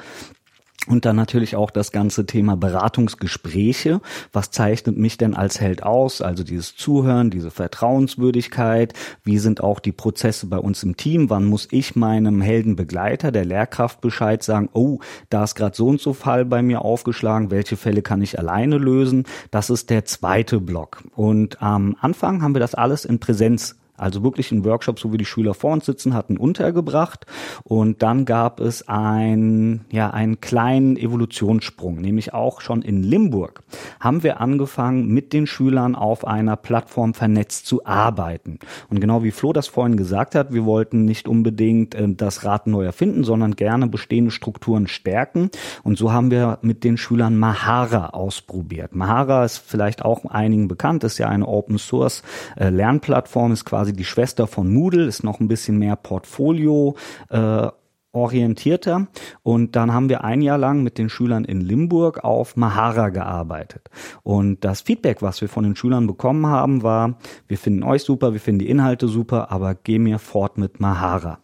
Und 0.87 1.05
dann 1.05 1.17
natürlich 1.17 1.57
auch 1.57 1.71
das 1.71 1.91
ganze 1.91 2.27
Thema 2.27 2.57
Beratungsgespräche. 2.57 4.01
Was 4.33 4.51
zeichnet 4.51 4.97
mich 4.97 5.19
denn 5.19 5.35
als 5.35 5.61
Held 5.61 5.83
aus? 5.83 6.23
Also 6.23 6.45
dieses 6.45 6.77
Zuhören, 6.77 7.31
diese 7.31 7.51
Vertrauenswürdigkeit. 7.51 8.93
Wie 9.25 9.39
sind 9.39 9.63
auch 9.63 9.81
die 9.81 9.93
Prozesse 9.93 10.47
bei 10.47 10.59
uns 10.59 10.83
im 10.83 10.97
Team? 10.97 11.29
Wann 11.29 11.47
muss 11.47 11.69
ich 11.71 11.97
meinem 11.97 12.41
Heldenbegleiter, 12.41 13.33
der 13.33 13.45
Lehrkraft 13.45 14.01
Bescheid 14.01 14.43
sagen, 14.43 14.69
oh, 14.73 15.01
da 15.29 15.45
ist 15.45 15.57
gerade 15.57 15.77
so 15.77 15.89
und 15.89 16.01
so 16.01 16.13
Fall 16.13 16.45
bei 16.45 16.63
mir 16.63 16.83
aufgeschlagen. 16.83 17.51
Welche 17.51 17.77
Fälle 17.77 18.03
kann 18.03 18.23
ich 18.23 18.39
alleine 18.39 18.79
lösen? 18.79 19.25
Das 19.51 19.71
ist 19.71 19.91
der 19.91 20.05
zweite 20.05 20.61
Block. 20.61 21.03
Und 21.15 21.61
am 21.63 21.97
Anfang 22.01 22.43
haben 22.43 22.55
wir 22.55 22.61
das 22.61 22.75
alles 22.75 23.05
in 23.05 23.19
Präsenz 23.19 23.77
also 23.97 24.23
wirklich 24.23 24.53
ein 24.53 24.65
Workshop, 24.65 24.99
so 24.99 25.13
wie 25.13 25.19
die 25.19 25.25
Schüler 25.25 25.55
vor 25.55 25.73
uns 25.73 25.87
sitzen 25.87 26.15
hatten, 26.15 26.37
untergebracht. 26.37 27.27
Und 27.65 28.03
dann 28.03 28.25
gab 28.25 28.61
es 28.61 28.89
ein, 28.89 29.85
ja, 29.91 30.11
einen 30.11 30.41
kleinen 30.41 30.97
Evolutionssprung, 30.97 32.01
nämlich 32.01 32.35
auch 32.35 32.61
schon 32.61 32.83
in 32.83 33.03
Limburg 33.03 33.63
haben 34.01 34.23
wir 34.23 34.41
angefangen, 34.41 35.09
mit 35.09 35.33
den 35.33 35.47
Schülern 35.47 35.95
auf 35.95 36.27
einer 36.27 36.57
Plattform 36.57 37.15
vernetzt 37.15 37.67
zu 37.67 37.85
arbeiten. 37.87 38.59
Und 38.89 39.01
genau 39.01 39.23
wie 39.23 39.31
Flo 39.31 39.53
das 39.53 39.69
vorhin 39.69 39.97
gesagt 39.97 40.35
hat, 40.35 40.53
wir 40.53 40.65
wollten 40.65 41.05
nicht 41.05 41.29
unbedingt 41.29 41.95
äh, 41.95 42.07
das 42.09 42.45
Rad 42.45 42.67
neu 42.67 42.85
erfinden, 42.85 43.25
sondern 43.25 43.57
gerne 43.57 43.87
bestehende 43.87 44.31
Strukturen 44.31 44.87
stärken. 44.87 45.51
Und 45.83 45.99
so 45.99 46.13
haben 46.13 46.31
wir 46.31 46.59
mit 46.63 46.85
den 46.85 46.97
Schülern 46.97 47.37
Mahara 47.37 48.11
ausprobiert. 48.11 48.95
Mahara 48.95 49.45
ist 49.45 49.59
vielleicht 49.59 50.05
auch 50.05 50.25
einigen 50.27 50.69
bekannt, 50.69 51.05
ist 51.05 51.19
ja 51.19 51.29
eine 51.29 51.47
Open 51.47 51.79
Source 51.79 52.23
äh, 52.57 52.71
Lernplattform, 52.71 53.53
ist 53.53 53.65
quasi 53.65 53.86
quasi 53.87 53.93
die 53.93 54.05
Schwester 54.05 54.47
von 54.49 54.73
Moodle, 54.73 55.07
ist 55.07 55.23
noch 55.23 55.39
ein 55.39 55.49
bisschen 55.49 55.79
mehr 55.79 55.97
Portfolio. 55.97 56.97
Äh, 57.29 57.69
orientierter 58.13 59.09
und 59.43 59.77
dann 59.77 59.93
haben 59.93 60.09
wir 60.09 60.25
ein 60.25 60.41
Jahr 60.41 60.57
lang 60.57 60.83
mit 60.83 60.97
den 60.97 61.11
Schülern 61.11 61.45
in 61.45 61.61
Limburg 61.61 62.25
auf 62.25 62.57
Mahara 62.57 63.11
gearbeitet 63.11 63.91
und 64.23 64.65
das 64.65 64.81
Feedback, 64.81 65.21
was 65.21 65.43
wir 65.43 65.51
von 65.51 65.65
den 65.65 65.77
Schülern 65.77 66.07
bekommen 66.07 66.47
haben, 66.47 66.83
war, 66.83 67.19
wir 67.47 67.59
finden 67.59 67.83
euch 67.83 68.05
super, 68.05 68.33
wir 68.33 68.41
finden 68.41 68.61
die 68.61 68.71
Inhalte 68.71 69.07
super, 69.07 69.53
aber 69.53 69.75
geh 69.75 69.99
mir 69.99 70.19
fort 70.19 70.57
mit 70.57 70.81
Mahara. 70.81 71.41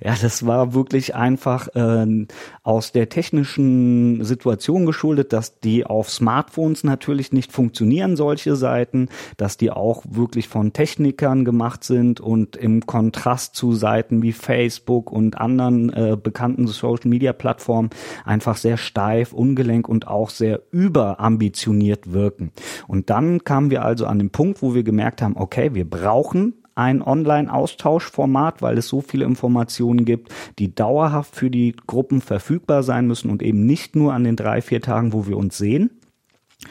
Ja, 0.00 0.14
das 0.20 0.46
war 0.46 0.74
wirklich 0.74 1.14
einfach 1.14 1.68
äh, 1.74 2.26
aus 2.62 2.92
der 2.92 3.08
technischen 3.08 4.24
Situation 4.24 4.86
geschuldet, 4.86 5.32
dass 5.32 5.60
die 5.60 5.84
auf 5.84 6.10
Smartphones 6.10 6.84
natürlich 6.84 7.32
nicht 7.32 7.52
funktionieren, 7.52 8.16
solche 8.16 8.56
Seiten, 8.56 9.08
dass 9.36 9.56
die 9.56 9.70
auch 9.70 10.02
wirklich 10.08 10.48
von 10.48 10.72
Technikern 10.72 11.44
gemacht 11.44 11.84
sind 11.84 12.20
und 12.20 12.56
im 12.56 12.86
Kontrast 12.86 13.54
zu 13.54 13.72
Seiten 13.72 14.22
wie 14.22 14.32
Facebook 14.32 15.10
und 15.10 15.38
anderen 15.38 15.92
äh, 15.92 16.16
bekannten 16.20 16.66
Social-Media-Plattformen 16.66 17.90
einfach 18.24 18.56
sehr 18.56 18.76
steif, 18.76 19.32
ungelenk 19.32 19.88
und 19.88 20.08
auch 20.08 20.30
sehr 20.30 20.62
überambitioniert 20.70 22.12
wirken. 22.12 22.52
Und 22.86 23.10
dann 23.10 23.44
kamen 23.44 23.70
wir 23.70 23.84
also 23.84 24.06
an 24.06 24.18
den 24.18 24.30
Punkt, 24.30 24.62
wo 24.62 24.74
wir 24.74 24.82
gemerkt 24.82 25.22
haben, 25.22 25.36
okay, 25.36 25.74
wir 25.74 25.88
brauchen 25.88 26.54
ein 26.76 27.02
Online-Austauschformat, 27.02 28.62
weil 28.62 28.78
es 28.78 28.86
so 28.86 29.00
viele 29.00 29.24
Informationen 29.24 30.04
gibt, 30.04 30.32
die 30.60 30.74
dauerhaft 30.74 31.34
für 31.34 31.50
die 31.50 31.74
Gruppen 31.86 32.20
verfügbar 32.20 32.84
sein 32.84 33.06
müssen 33.06 33.30
und 33.30 33.42
eben 33.42 33.66
nicht 33.66 33.96
nur 33.96 34.12
an 34.14 34.22
den 34.22 34.36
drei, 34.36 34.62
vier 34.62 34.80
Tagen, 34.80 35.12
wo 35.12 35.26
wir 35.26 35.36
uns 35.36 35.58
sehen. 35.58 35.90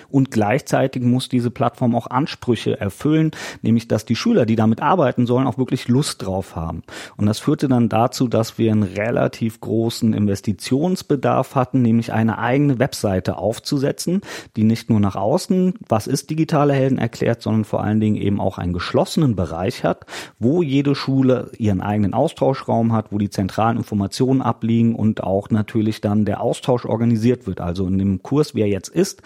Und 0.09 0.31
gleichzeitig 0.31 1.03
muss 1.03 1.29
diese 1.29 1.51
Plattform 1.51 1.95
auch 1.95 2.07
Ansprüche 2.07 2.79
erfüllen, 2.79 3.31
nämlich 3.61 3.87
dass 3.87 4.05
die 4.05 4.15
Schüler, 4.15 4.45
die 4.45 4.55
damit 4.55 4.81
arbeiten 4.81 5.27
sollen, 5.27 5.45
auch 5.45 5.59
wirklich 5.59 5.87
Lust 5.87 6.25
drauf 6.25 6.55
haben. 6.55 6.81
Und 7.17 7.27
das 7.27 7.39
führte 7.39 7.67
dann 7.67 7.87
dazu, 7.87 8.27
dass 8.27 8.57
wir 8.57 8.71
einen 8.71 8.83
relativ 8.83 9.59
großen 9.61 10.13
Investitionsbedarf 10.13 11.53
hatten, 11.53 11.83
nämlich 11.83 12.11
eine 12.11 12.39
eigene 12.39 12.79
Webseite 12.79 13.37
aufzusetzen, 13.37 14.21
die 14.55 14.63
nicht 14.63 14.89
nur 14.89 14.99
nach 14.99 15.15
außen, 15.15 15.75
was 15.87 16.07
ist 16.07 16.31
digitale 16.31 16.73
Helden 16.73 16.97
erklärt, 16.97 17.43
sondern 17.43 17.65
vor 17.65 17.83
allen 17.83 17.99
Dingen 17.99 18.15
eben 18.15 18.41
auch 18.41 18.57
einen 18.57 18.73
geschlossenen 18.73 19.35
Bereich 19.35 19.83
hat, 19.83 20.05
wo 20.39 20.63
jede 20.63 20.95
Schule 20.95 21.51
ihren 21.57 21.81
eigenen 21.81 22.13
Austauschraum 22.15 22.91
hat, 22.91 23.11
wo 23.11 23.19
die 23.19 23.29
zentralen 23.29 23.77
Informationen 23.77 24.41
abliegen 24.41 24.95
und 24.95 25.23
auch 25.23 25.51
natürlich 25.51 26.01
dann 26.01 26.25
der 26.25 26.41
Austausch 26.41 26.85
organisiert 26.85 27.45
wird. 27.45 27.61
Also 27.61 27.85
in 27.85 27.99
dem 27.99 28.23
Kurs, 28.23 28.55
wie 28.55 28.61
er 28.61 28.67
jetzt 28.67 28.89
ist, 28.89 29.21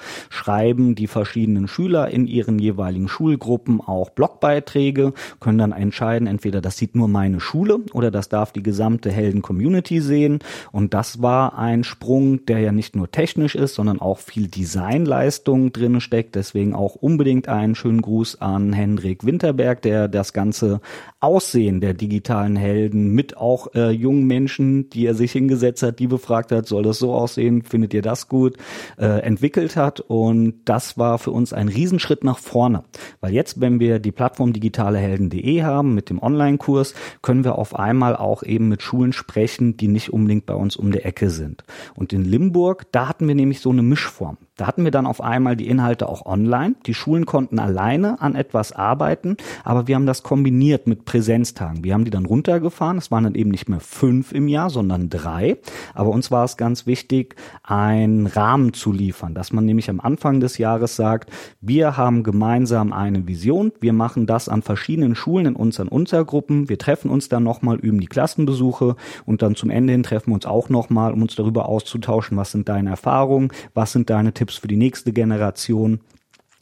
schreiben 0.49 0.95
die 0.95 1.05
verschiedenen 1.05 1.67
Schüler 1.67 2.09
in 2.09 2.25
ihren 2.25 2.57
jeweiligen 2.57 3.07
Schulgruppen 3.07 3.81
auch 3.81 4.09
Blogbeiträge, 4.09 5.13
können 5.39 5.59
dann 5.59 5.73
entscheiden, 5.73 6.27
entweder 6.27 6.59
das 6.59 6.75
sieht 6.75 6.95
nur 6.95 7.07
meine 7.07 7.39
Schule 7.39 7.81
oder 7.93 8.09
das 8.09 8.29
darf 8.29 8.51
die 8.51 8.63
gesamte 8.63 9.11
Helden-Community 9.11 10.01
sehen. 10.01 10.39
Und 10.71 10.95
das 10.95 11.21
war 11.21 11.55
ein 11.59 11.83
Sprung, 11.83 12.47
der 12.47 12.61
ja 12.61 12.71
nicht 12.71 12.95
nur 12.95 13.11
technisch 13.11 13.53
ist, 13.53 13.75
sondern 13.75 14.01
auch 14.01 14.17
viel 14.17 14.47
Designleistung 14.47 15.71
drin 15.71 16.01
steckt. 16.01 16.33
Deswegen 16.33 16.73
auch 16.73 16.95
unbedingt 16.95 17.47
einen 17.47 17.75
schönen 17.75 18.01
Gruß 18.01 18.41
an 18.41 18.73
Hendrik 18.73 19.23
Winterberg, 19.27 19.83
der 19.83 20.07
das 20.07 20.33
ganze 20.33 20.81
Aussehen 21.19 21.79
der 21.79 21.93
digitalen 21.93 22.55
Helden 22.55 23.13
mit 23.13 23.37
auch 23.37 23.75
äh, 23.75 23.91
jungen 23.91 24.25
Menschen, 24.25 24.89
die 24.89 25.05
er 25.05 25.13
sich 25.13 25.31
hingesetzt 25.31 25.83
hat, 25.83 25.99
die 25.99 26.07
befragt 26.07 26.51
hat, 26.51 26.65
soll 26.65 26.81
das 26.81 26.97
so 26.97 27.13
aussehen, 27.13 27.61
findet 27.61 27.93
ihr 27.93 28.01
das 28.01 28.29
gut, 28.29 28.57
äh, 28.97 29.05
entwickelt 29.21 29.75
hat. 29.75 29.99
Und 29.99 30.38
und 30.39 30.55
das 30.65 30.97
war 30.97 31.19
für 31.19 31.31
uns 31.31 31.51
ein 31.51 31.67
Riesenschritt 31.67 32.23
nach 32.23 32.37
vorne. 32.37 32.83
Weil 33.19 33.33
jetzt, 33.33 33.59
wenn 33.59 33.79
wir 33.79 33.99
die 33.99 34.11
Plattform 34.13 34.53
digitalehelden.de 34.53 35.63
haben 35.63 35.93
mit 35.93 36.09
dem 36.09 36.21
Online-Kurs, 36.21 36.93
können 37.21 37.43
wir 37.43 37.57
auf 37.57 37.75
einmal 37.75 38.15
auch 38.15 38.43
eben 38.43 38.69
mit 38.69 38.81
Schulen 38.81 39.11
sprechen, 39.11 39.75
die 39.75 39.89
nicht 39.89 40.13
unbedingt 40.13 40.45
bei 40.45 40.53
uns 40.55 40.75
um 40.75 40.91
der 40.91 41.05
Ecke 41.05 41.29
sind. 41.29 41.63
Und 41.95 42.13
in 42.13 42.23
Limburg, 42.23 42.85
da 42.91 43.09
hatten 43.09 43.27
wir 43.27 43.35
nämlich 43.35 43.59
so 43.59 43.69
eine 43.69 43.83
Mischform. 43.83 44.37
Da 44.59 44.67
hatten 44.67 44.83
wir 44.83 44.91
dann 44.91 45.05
auf 45.05 45.21
einmal 45.21 45.55
die 45.55 45.69
Inhalte 45.69 46.09
auch 46.09 46.25
online. 46.25 46.75
Die 46.85 46.93
Schulen 46.93 47.25
konnten 47.25 47.59
alleine 47.59 48.21
an 48.21 48.35
etwas 48.35 48.73
arbeiten, 48.73 49.37
aber 49.63 49.87
wir 49.87 49.95
haben 49.95 50.05
das 50.05 50.21
kombiniert 50.21 50.85
mit 50.85 51.05
Präsenztagen. 51.05 51.85
Wir 51.85 51.93
haben 51.93 52.03
die 52.03 52.11
dann 52.11 52.25
runtergefahren. 52.25 52.97
Es 52.97 53.09
waren 53.09 53.23
dann 53.23 53.35
eben 53.35 53.51
nicht 53.51 53.69
mehr 53.69 53.79
fünf 53.79 54.33
im 54.33 54.49
Jahr, 54.49 54.69
sondern 54.69 55.09
drei. 55.09 55.57
Aber 55.93 56.09
uns 56.09 56.29
war 56.29 56.43
es 56.43 56.57
ganz 56.57 56.85
wichtig, 56.85 57.35
einen 57.63 58.27
Rahmen 58.27 58.73
zu 58.73 58.91
liefern, 58.91 59.33
dass 59.33 59.53
man 59.53 59.63
nämlich 59.63 59.89
am 59.89 60.01
Anfang 60.01 60.41
des 60.41 60.57
Jahres 60.57 60.97
sagt, 60.97 61.31
wir 61.61 61.95
haben 61.95 62.23
gemeinsam 62.23 62.91
eine 62.91 63.27
Vision. 63.27 63.71
Wir 63.79 63.93
machen 63.93 64.25
das 64.25 64.49
an 64.49 64.61
verschiedenen 64.61 65.15
Schulen 65.15 65.45
in 65.45 65.55
unseren 65.55 65.87
Untergruppen. 65.87 66.67
Wir 66.67 66.77
treffen 66.77 67.09
uns 67.11 67.29
dann 67.29 67.43
nochmal, 67.43 67.77
üben 67.77 68.01
die 68.01 68.07
Klassenbesuche 68.07 68.97
und 69.25 69.41
dann 69.41 69.55
zum 69.55 69.69
Ende 69.69 69.93
hin 69.93 70.03
treffen 70.03 70.31
wir 70.31 70.35
uns 70.35 70.45
auch 70.45 70.67
nochmal, 70.67 71.13
um 71.13 71.21
uns 71.21 71.35
darüber 71.35 71.69
auszutauschen, 71.69 72.35
was 72.35 72.51
sind 72.51 72.67
deine 72.67 72.89
Erfahrungen, 72.89 73.53
was 73.73 73.93
sind 73.93 74.09
deine 74.09 74.33
Tipps 74.33 74.48
Tipps 74.49 74.57
für 74.57 74.67
die 74.67 74.77
nächste 74.77 75.13
Generation 75.13 75.99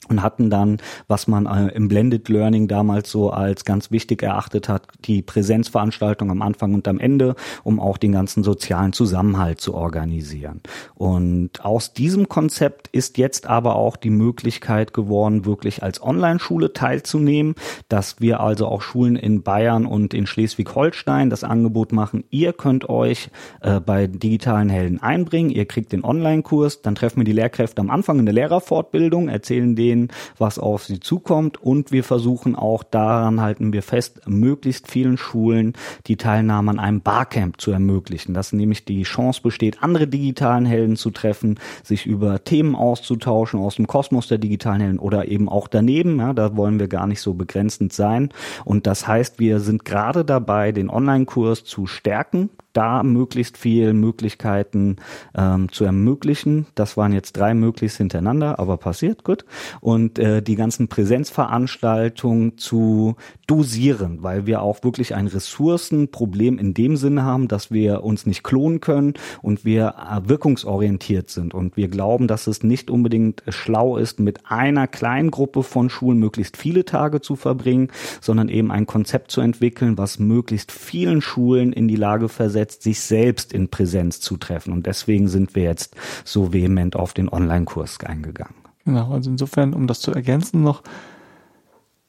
und 0.10 0.24
hatten 0.24 0.50
dann, 0.50 0.78
was 1.08 1.28
man 1.28 1.46
äh, 1.46 1.70
im 1.74 1.88
Blended 1.88 2.30
Learning 2.30 2.67
damals 2.67 3.12
so 3.12 3.32
als 3.32 3.65
ganz 3.65 3.91
wichtig 3.91 4.24
erachtet 4.24 4.70
hat, 4.70 4.84
die 5.06 5.22
Präsenzveranstaltung 5.22 6.32
am 6.32 6.41
Anfang 6.41 6.74
und 6.74 6.88
am 6.88 7.00
Ende, 7.00 7.36
um 7.63 7.80
auch 7.80 7.98
den 7.98 8.12
ganzen 8.12 8.43
sozialen 8.43 8.93
Zusammenhalt 8.93 9.62
zu 9.62 9.74
organisieren. 9.74 10.62
Und 10.96 11.63
aus 11.63 11.93
diesem 11.93 12.30
Konzept 12.30 12.88
ist 12.89 13.17
jetzt 13.17 13.48
aber 13.48 13.76
auch 13.76 13.98
die 13.98 14.10
Möglichkeit 14.10 14.93
geworden, 14.93 15.46
wirklich 15.46 15.84
als 15.84 16.02
Online-Schule 16.02 16.74
teilzunehmen, 16.74 17.56
dass 17.89 18.20
wir 18.20 18.39
also 18.39 18.67
auch 18.67 18.82
Schulen 18.82 19.15
in 19.15 19.43
Bayern 19.43 19.86
und 19.86 20.13
in 20.13 20.28
Schleswig-Holstein 20.28 21.30
das 21.30 21.43
Angebot 21.43 21.91
machen, 21.91 22.24
ihr 22.30 22.54
könnt 22.54 22.89
euch 22.89 23.30
äh, 23.62 23.80
bei 23.80 24.08
digitalen 24.08 24.70
Helden 24.70 25.02
einbringen, 25.02 25.50
ihr 25.50 25.65
kriegt 25.65 25.91
den 25.91 26.04
Online-Kurs, 26.04 26.82
dann 26.82 26.96
treffen 26.96 27.17
wir 27.17 27.26
die 27.26 27.34
Lehrkräfte 27.34 27.82
am 27.82 27.89
Anfang 27.89 28.20
in 28.20 28.26
der 28.26 28.34
Lehrerfortbildung, 28.34 29.30
erzählen 29.30 29.76
denen, 29.76 29.96
sehen, 29.97 30.07
was 30.38 30.60
auf 30.60 30.86
sie 30.86 30.99
zukommt. 30.99 31.62
Und 31.62 31.91
wir 31.91 32.03
versuchen 32.03 32.55
auch 32.55 32.83
daran 32.83 33.41
halten 33.41 33.73
wir 33.73 33.81
fest, 33.81 34.21
möglichst 34.27 34.89
vielen 34.89 35.17
Schulen 35.17 35.73
die 36.07 36.17
Teilnahme 36.17 36.71
an 36.71 36.79
einem 36.79 37.01
Barcamp 37.01 37.60
zu 37.60 37.71
ermöglichen, 37.71 38.33
dass 38.33 38.53
nämlich 38.53 38.86
die 38.86 39.03
Chance 39.03 39.41
besteht, 39.41 39.83
andere 39.83 40.07
digitalen 40.07 40.65
Helden 40.65 40.95
zu 40.95 41.12
treffen, 41.12 41.60
sich 41.83 42.05
über 42.05 42.43
Themen 42.43 42.75
auszutauschen 42.75 43.60
aus 43.60 43.75
dem 43.75 43.88
Kosmos 43.88 44.27
der 44.27 44.38
digitalen 44.38 44.81
Helden 44.81 44.99
oder 44.99 45.27
eben 45.27 45.49
auch 45.49 45.67
daneben, 45.67 46.19
ja, 46.19 46.33
da 46.33 46.55
wollen 46.55 46.79
wir 46.79 46.88
gar 46.88 47.07
nicht 47.07 47.21
so 47.21 47.33
begrenzend 47.33 47.93
sein. 47.93 48.29
Und 48.65 48.88
das 48.88 49.07
heißt, 49.07 49.39
wir 49.39 49.60
sind 49.60 49.86
gerade 49.86 50.25
dabei, 50.25 50.71
den 50.71 50.89
Online-Kurs 50.89 51.63
zu 51.63 51.88
stärken, 51.88 52.49
da 52.73 53.01
möglichst 53.01 53.58
viel 53.58 53.93
Möglichkeiten 53.93 54.97
ähm, 55.36 55.71
zu 55.71 55.84
ermöglichen. 55.84 56.67
Das 56.75 56.95
waren 56.95 57.12
jetzt 57.12 57.38
drei 57.38 57.53
möglichst 57.53 57.97
hintereinander, 57.97 58.60
aber 58.60 58.77
passiert, 58.77 59.23
gut. 59.23 59.45
und 59.82 60.19
äh, 60.19 60.41
die 60.41 60.56
ganzen 60.56 60.88
Präsenzveranstaltungen 60.88 62.58
zu 62.58 63.15
dosieren, 63.47 64.21
weil 64.21 64.45
wir 64.45 64.62
auch 64.62 64.84
wirklich 64.84 65.15
ein 65.15 65.27
Ressourcenproblem 65.27 66.60
in 66.60 66.73
dem 66.73 66.97
Sinne 66.97 67.23
haben, 67.23 67.47
dass 67.47 67.71
wir 67.71 68.03
uns 68.03 68.25
nicht 68.25 68.43
klonen 68.43 68.80
können 68.80 69.13
und 69.41 69.65
wir 69.65 69.95
äh, 69.97 70.30
wirkungsorientiert 70.30 71.30
sind 71.30 71.53
und 71.53 71.77
wir 71.77 71.88
glauben, 71.88 72.27
dass 72.27 72.47
es 72.47 72.63
nicht 72.63 72.91
unbedingt 72.91 73.43
schlau 73.49 73.97
ist, 73.97 74.19
mit 74.19 74.51
einer 74.51 74.88
kleinen 74.88 75.32
Gruppe 75.32 75.63
von 75.63 75.89
Schulen 75.89 76.19
möglichst 76.19 76.58
viele 76.58 76.86
Tage 76.86 77.21
zu 77.21 77.36
verbringen, 77.36 77.89
sondern 78.21 78.49
eben 78.49 78.71
ein 78.71 78.86
Konzept 78.86 79.32
zu 79.32 79.41
entwickeln, 79.41 79.97
was 79.97 80.19
möglichst 80.19 80.71
vielen 80.71 81.21
Schulen 81.21 81.73
in 81.73 81.88
die 81.88 81.95
Lage 81.95 82.30
versetzt, 82.30 82.66
sich 82.71 83.01
selbst 83.01 83.53
in 83.53 83.69
Präsenz 83.69 84.19
zu 84.19 84.38
treffen. 84.38 84.73
Und 84.73 84.86
deswegen 84.86 85.27
sind 85.27 85.56
wir 85.56 85.63
jetzt 85.63 85.95
so 86.23 86.53
vehement 86.53 86.95
auf 86.95 87.13
den 87.13 87.30
Online-Kurs 87.30 87.99
eingegangen. 88.03 88.56
Genau, 88.86 89.12
also 89.12 89.30
insofern, 89.30 89.73
um 89.73 89.88
das 89.88 89.99
zu 89.99 90.12
ergänzen 90.12 90.63
noch, 90.63 90.84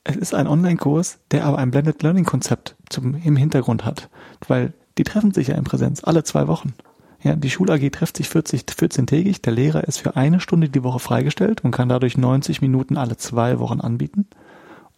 es 0.04 0.16
ist 0.16 0.34
ein 0.34 0.46
Online-Kurs, 0.46 1.18
der 1.30 1.44
aber 1.44 1.58
ein 1.58 1.70
Blended 1.70 2.02
Learning-Konzept 2.02 2.76
im 2.96 3.36
Hintergrund 3.36 3.84
hat, 3.84 4.08
weil 4.46 4.72
die 4.96 5.04
treffen 5.04 5.32
sich 5.32 5.48
ja 5.48 5.54
in 5.54 5.64
Präsenz 5.64 6.02
alle 6.02 6.24
zwei 6.24 6.48
Wochen. 6.48 6.74
Ja, 7.22 7.34
die 7.34 7.50
Schul 7.50 7.70
AG 7.70 7.90
trifft 7.90 8.16
sich 8.16 8.28
40, 8.28 8.62
14-tägig. 8.62 9.42
Der 9.42 9.52
Lehrer 9.52 9.84
ist 9.84 9.98
für 9.98 10.16
eine 10.16 10.40
Stunde 10.40 10.68
die 10.68 10.84
Woche 10.84 11.00
freigestellt 11.00 11.64
und 11.64 11.72
kann 11.72 11.88
dadurch 11.88 12.16
90 12.16 12.62
Minuten 12.62 12.96
alle 12.96 13.16
zwei 13.16 13.58
Wochen 13.58 13.80
anbieten. 13.80 14.28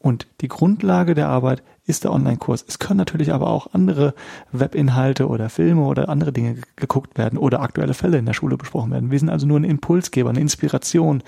Und 0.03 0.27
die 0.41 0.49
Grundlage 0.49 1.15
der 1.15 1.29
Arbeit 1.29 1.63
ist 1.87 2.05
der 2.05 2.13
Online-Kurs. 2.13 2.65
Es 2.67 2.79
können 2.79 2.97
natürlich 2.97 3.33
aber 3.33 3.51
auch 3.51 3.75
andere 3.75 4.15
Webinhalte 4.51 5.29
oder 5.29 5.51
Filme 5.51 5.83
oder 5.83 6.09
andere 6.09 6.33
Dinge 6.33 6.57
geguckt 6.77 7.19
werden 7.19 7.39
oder 7.39 7.61
aktuelle 7.61 7.93
Fälle 7.93 8.17
in 8.17 8.25
der 8.25 8.33
Schule 8.33 8.57
besprochen 8.57 8.91
werden. 8.91 9.11
Wir 9.11 9.19
sind 9.19 9.29
also 9.29 9.47
nur 9.47 9.61
ein 9.61 9.65
Impulsgeber, 9.65 10.31
eine 10.31 10.41
Inspiration. 10.41 11.23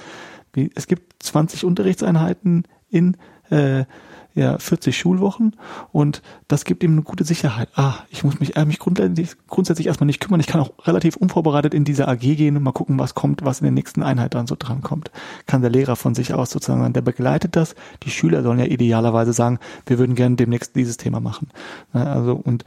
Es 0.75 0.87
gibt 0.87 1.23
20 1.23 1.67
Unterrichtseinheiten 1.67 2.65
in 2.89 3.19
äh, 3.51 3.85
ja 4.35 4.59
40 4.59 4.97
Schulwochen 4.97 5.57
und 5.91 6.23
das 6.49 6.65
gibt 6.65 6.83
ihm 6.83 6.93
eine 6.93 7.03
gute 7.03 7.25
Sicherheit. 7.25 7.69
Ah, 7.75 7.95
ich 8.11 8.25
muss 8.25 8.39
mich, 8.41 8.57
äh, 8.57 8.65
mich 8.65 8.79
grundsätzlich, 8.79 9.31
grundsätzlich 9.49 9.87
erstmal 9.87 10.07
nicht 10.07 10.21
kümmern. 10.21 10.41
Ich 10.41 10.47
kann 10.47 10.61
auch 10.61 10.73
relativ 10.87 11.17
unvorbereitet 11.17 11.75
in 11.75 11.85
diese 11.85 12.09
AG 12.09 12.21
gehen 12.21 12.57
und 12.57 12.63
mal 12.63 12.73
gucken, 12.73 12.99
was 12.99 13.15
kommt, 13.15 13.45
was 13.45 13.61
in 13.61 13.65
der 13.65 13.73
nächsten 13.73 14.03
Einheit 14.03 14.35
dann 14.35 14.47
so 14.47 14.57
dran 14.59 14.83
kommt. 14.83 15.11
Kann 15.47 15.63
der 15.63 15.71
Lehrer 15.71 15.97
von 15.97 16.15
sich 16.15 16.35
aus 16.35 16.51
sozusagen 16.51 16.83
sagen, 16.83 16.93
der 16.93 17.03
begleitet 17.03 17.57
das. 17.57 17.75
Die 18.03 18.11
Schüler 18.11 18.43
sollen 18.43 18.59
ja 18.59 18.67
idealerweise 18.67 19.33
sagen, 19.33 19.59
wir 19.87 19.99
würden 19.99 20.15
gerne 20.15 20.37
demnächst 20.37 20.77
dieses 20.77 20.97
Thema 20.97 21.21
machen. 21.21 21.49
Also 21.93 22.35
und 22.43 22.65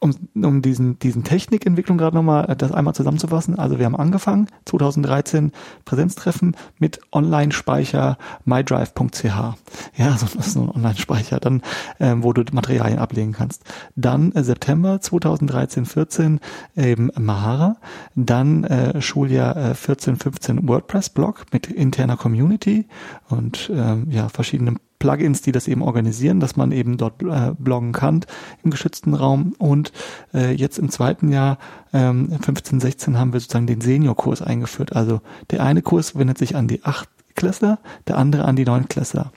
um, 0.00 0.14
um 0.34 0.62
diesen, 0.62 0.98
diesen 0.98 1.24
Technikentwicklung 1.24 1.98
gerade 1.98 2.16
nochmal 2.16 2.48
äh, 2.50 2.56
das 2.56 2.72
einmal 2.72 2.94
zusammenzufassen. 2.94 3.58
Also 3.58 3.78
wir 3.78 3.86
haben 3.86 3.96
angefangen, 3.96 4.48
2013 4.64 5.52
Präsenztreffen 5.84 6.56
mit 6.78 7.00
Online-Speicher 7.12 8.18
mydrive.ch. 8.44 9.24
Ja, 9.24 10.16
so, 10.16 10.26
so 10.40 10.62
ein 10.62 10.70
Online-Speicher, 10.70 11.40
dann, 11.40 11.62
ähm, 12.00 12.22
wo 12.22 12.32
du 12.32 12.44
Materialien 12.52 12.98
ablegen 12.98 13.32
kannst. 13.32 13.64
Dann 13.96 14.32
äh, 14.32 14.44
September 14.44 15.00
2013, 15.00 15.86
14 15.86 16.40
eben 16.76 17.10
Mahara. 17.18 17.76
Dann 18.14 18.64
äh, 18.64 19.00
Schuljahr 19.00 19.56
äh, 19.56 19.74
14, 19.74 20.16
15 20.16 20.68
WordPress-Blog 20.68 21.46
mit 21.52 21.66
interner 21.66 22.16
Community 22.16 22.86
und 23.28 23.70
ähm, 23.74 24.06
ja, 24.10 24.28
verschiedenen 24.28 24.78
Plugins, 24.98 25.42
die 25.42 25.52
das 25.52 25.68
eben 25.68 25.82
organisieren, 25.82 26.40
dass 26.40 26.56
man 26.56 26.72
eben 26.72 26.96
dort 26.96 27.22
äh, 27.22 27.52
bloggen 27.58 27.92
kann 27.92 28.24
im 28.62 28.70
geschützten 28.70 29.14
Raum. 29.14 29.54
Und 29.58 29.92
äh, 30.34 30.52
jetzt 30.52 30.78
im 30.78 30.90
zweiten 30.90 31.30
Jahr, 31.30 31.58
ähm, 31.92 32.30
15, 32.40 32.80
16, 32.80 33.18
haben 33.18 33.32
wir 33.32 33.40
sozusagen 33.40 33.66
den 33.66 33.80
Seniorkurs 33.80 34.42
eingeführt. 34.42 34.94
Also 34.94 35.20
der 35.50 35.62
eine 35.62 35.82
Kurs 35.82 36.16
wendet 36.16 36.38
sich 36.38 36.56
an 36.56 36.68
die 36.68 36.84
Achtklässler, 36.84 37.78
der 38.06 38.18
andere 38.18 38.44
an 38.44 38.56
die 38.56 38.64
Neunklässler. 38.64 39.32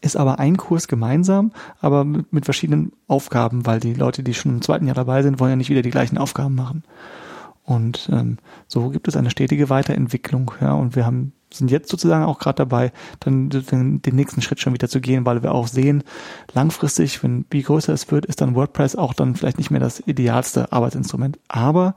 Ist 0.00 0.16
aber 0.16 0.38
ein 0.38 0.56
Kurs 0.56 0.88
gemeinsam, 0.88 1.52
aber 1.80 2.04
mit, 2.04 2.32
mit 2.32 2.44
verschiedenen 2.44 2.92
Aufgaben, 3.06 3.66
weil 3.66 3.80
die 3.80 3.94
Leute, 3.94 4.22
die 4.22 4.34
schon 4.34 4.52
im 4.52 4.62
zweiten 4.62 4.86
Jahr 4.86 4.94
dabei 4.94 5.22
sind, 5.22 5.40
wollen 5.40 5.50
ja 5.50 5.56
nicht 5.56 5.70
wieder 5.70 5.82
die 5.82 5.90
gleichen 5.90 6.18
Aufgaben 6.18 6.54
machen. 6.54 6.82
Und 7.66 8.08
ähm, 8.12 8.38
so 8.68 8.90
gibt 8.90 9.08
es 9.08 9.16
eine 9.16 9.30
stetige 9.30 9.68
Weiterentwicklung. 9.68 10.52
Ja, 10.60 10.72
und 10.72 10.96
wir 10.96 11.04
haben 11.04 11.32
sind 11.52 11.70
jetzt 11.70 11.90
sozusagen 11.90 12.24
auch 12.24 12.38
gerade 12.38 12.56
dabei, 12.56 12.92
dann 13.20 13.50
den, 13.50 14.00
nächsten 14.04 14.42
Schritt 14.42 14.60
schon 14.60 14.74
wieder 14.74 14.88
zu 14.88 15.00
gehen, 15.00 15.24
weil 15.24 15.42
wir 15.42 15.52
auch 15.52 15.68
sehen, 15.68 16.02
langfristig, 16.52 17.22
wenn 17.22 17.44
wie 17.50 17.62
größer 17.62 17.92
es 17.92 18.10
wird, 18.10 18.26
ist 18.26 18.40
dann 18.40 18.54
WordPress 18.54 18.96
auch 18.96 19.14
dann 19.14 19.36
vielleicht 19.36 19.58
nicht 19.58 19.70
mehr 19.70 19.80
das 19.80 20.00
idealste 20.00 20.72
Arbeitsinstrument. 20.72 21.38
Aber 21.48 21.94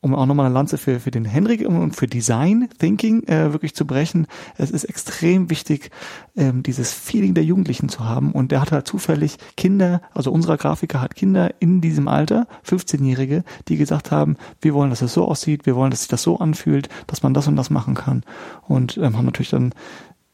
um 0.00 0.14
auch 0.14 0.26
nochmal 0.26 0.46
eine 0.46 0.54
Lanze 0.54 0.78
für, 0.78 1.00
für 1.00 1.10
den 1.10 1.24
Henrik 1.24 1.66
und 1.66 1.96
für 1.96 2.06
Design 2.06 2.68
Thinking 2.78 3.24
äh, 3.24 3.52
wirklich 3.52 3.74
zu 3.74 3.84
brechen. 3.84 4.26
Es 4.56 4.70
ist 4.70 4.84
extrem 4.84 5.50
wichtig, 5.50 5.90
ähm, 6.36 6.62
dieses 6.62 6.92
Feeling 6.92 7.34
der 7.34 7.44
Jugendlichen 7.44 7.88
zu 7.88 8.04
haben. 8.04 8.30
Und 8.30 8.52
der 8.52 8.60
hat 8.60 8.70
halt 8.70 8.86
zufällig 8.86 9.38
Kinder, 9.56 10.00
also 10.14 10.30
unserer 10.30 10.56
Grafiker 10.56 11.00
hat 11.00 11.16
Kinder 11.16 11.52
in 11.58 11.80
diesem 11.80 12.06
Alter, 12.06 12.46
15-Jährige, 12.64 13.42
die 13.66 13.76
gesagt 13.76 14.12
haben, 14.12 14.36
wir 14.60 14.72
wollen, 14.72 14.90
dass 14.90 15.02
es 15.02 15.14
so 15.14 15.26
aussieht, 15.26 15.66
wir 15.66 15.74
wollen, 15.74 15.90
dass 15.90 16.00
sich 16.00 16.08
das 16.08 16.22
so 16.22 16.38
anfühlt, 16.38 16.88
dass 17.08 17.24
man 17.24 17.34
das 17.34 17.48
und 17.48 17.56
das 17.56 17.70
machen 17.70 17.94
kann. 17.94 18.22
Und 18.68 18.98
ähm, 18.98 19.16
haben 19.16 19.26
natürlich 19.26 19.50
dann 19.50 19.74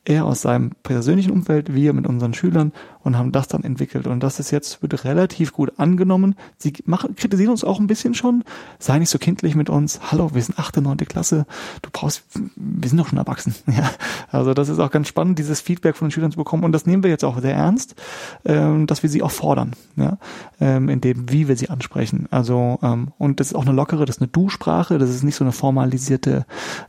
er 0.05 0.27
aus 0.27 0.43
seinem 0.43 0.73
persönlichen 0.83 1.31
Umfeld, 1.31 1.75
wir 1.75 1.93
mit 1.93 2.07
unseren 2.07 2.35
Schülern 2.35 2.73
und 3.05 3.17
haben 3.17 3.33
das 3.33 3.47
dann 3.49 3.63
entwickelt. 3.63 4.07
Und 4.07 4.23
das 4.23 4.41
ist 4.41 4.51
jetzt, 4.51 4.83
wird 4.83 5.05
relativ 5.05 5.53
gut 5.53 5.75
angenommen. 5.77 6.35
Sie 6.57 6.73
machen, 6.87 7.15
kritisieren 7.15 7.51
uns 7.51 7.63
auch 7.63 7.79
ein 7.79 7.87
bisschen 7.87 8.15
schon. 8.15 8.45
Sei 8.79 8.99
nicht 8.99 9.11
so 9.11 9.19
kindlich 9.19 9.55
mit 9.55 9.71
uns. 9.71 10.01
Hallo, 10.11 10.35
wir 10.35 10.43
sind 10.43 10.59
achte, 10.59 10.81
neunte 10.81 11.05
Klasse. 11.05 11.47
Du 11.83 11.91
brauchst, 11.93 12.25
wir 12.57 12.89
sind 12.89 12.99
doch 12.99 13.09
schon 13.09 13.19
erwachsen. 13.19 13.55
Ja, 13.75 13.91
also 14.31 14.55
das 14.55 14.69
ist 14.69 14.79
auch 14.79 14.91
ganz 14.93 15.09
spannend, 15.09 15.37
dieses 15.37 15.61
Feedback 15.61 15.97
von 15.97 16.07
den 16.07 16.13
Schülern 16.13 16.31
zu 16.31 16.37
bekommen. 16.37 16.63
Und 16.63 16.71
das 16.71 16.87
nehmen 16.87 17.03
wir 17.03 17.11
jetzt 17.11 17.25
auch 17.25 17.41
sehr 17.41 17.57
ernst, 17.57 17.97
ähm, 18.45 18.87
dass 18.87 19.03
wir 19.03 19.11
sie 19.11 19.21
auch 19.21 19.33
fordern, 19.33 19.73
ja, 19.97 20.19
ähm, 20.61 20.89
in 20.89 21.01
dem, 21.01 21.29
wie 21.29 21.49
wir 21.49 21.57
sie 21.57 21.71
ansprechen. 21.71 22.29
Also, 22.31 22.79
ähm, 22.83 23.09
und 23.19 23.41
das 23.41 23.49
ist 23.49 23.55
auch 23.55 23.67
eine 23.67 23.73
lockere, 23.73 24.07
das 24.07 24.17
ist 24.17 24.23
eine 24.23 24.29
Du-Sprache. 24.29 24.99
Das 24.99 25.11
ist 25.11 25.25
nicht 25.25 25.35
so 25.35 25.43
eine 25.43 25.51
formalisierte 25.51 26.47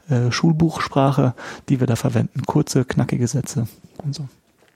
äh, 0.10 0.32
Schulbuchsprache, 0.32 1.34
die 1.70 1.80
wir 1.80 1.88
da 1.88 1.96
verwenden. 1.96 2.44
Kurze, 2.46 2.86
knackige 2.86 3.28
Sätze 3.28 3.68
und 4.04 4.14
so. 4.14 4.28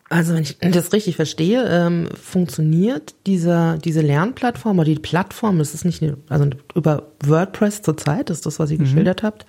Also 0.09 0.33
wenn 0.33 0.41
ich 0.41 0.57
das 0.59 0.91
richtig 0.91 1.15
verstehe, 1.15 1.67
ähm, 1.69 2.09
funktioniert 2.19 3.13
dieser, 3.27 3.77
diese 3.77 4.01
Lernplattform 4.01 4.79
oder 4.79 4.89
die 4.89 4.99
Plattform, 4.99 5.59
das 5.59 5.75
ist 5.75 5.85
nicht, 5.85 6.01
eine, 6.01 6.17
also 6.29 6.49
über 6.73 7.11
WordPress 7.23 7.83
zurzeit, 7.83 8.31
ist 8.31 8.47
das, 8.47 8.57
was 8.57 8.71
ihr 8.71 8.79
mhm. 8.79 8.83
geschildert 8.83 9.21
habt. 9.21 9.45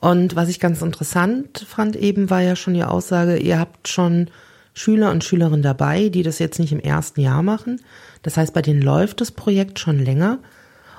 Und 0.00 0.36
was 0.36 0.48
ich 0.48 0.58
ganz 0.58 0.80
interessant 0.80 1.66
fand 1.68 1.96
eben, 1.96 2.30
war 2.30 2.40
ja 2.40 2.56
schon 2.56 2.74
die 2.74 2.84
Aussage, 2.84 3.36
ihr 3.36 3.58
habt 3.58 3.88
schon 3.88 4.30
Schüler 4.72 5.10
und 5.10 5.22
Schülerinnen 5.22 5.62
dabei, 5.62 6.08
die 6.08 6.22
das 6.22 6.38
jetzt 6.38 6.58
nicht 6.58 6.72
im 6.72 6.80
ersten 6.80 7.20
Jahr 7.20 7.42
machen. 7.42 7.80
Das 8.22 8.36
heißt, 8.36 8.54
bei 8.54 8.62
denen 8.62 8.82
läuft 8.82 9.20
das 9.20 9.30
Projekt 9.30 9.78
schon 9.78 9.98
länger. 9.98 10.38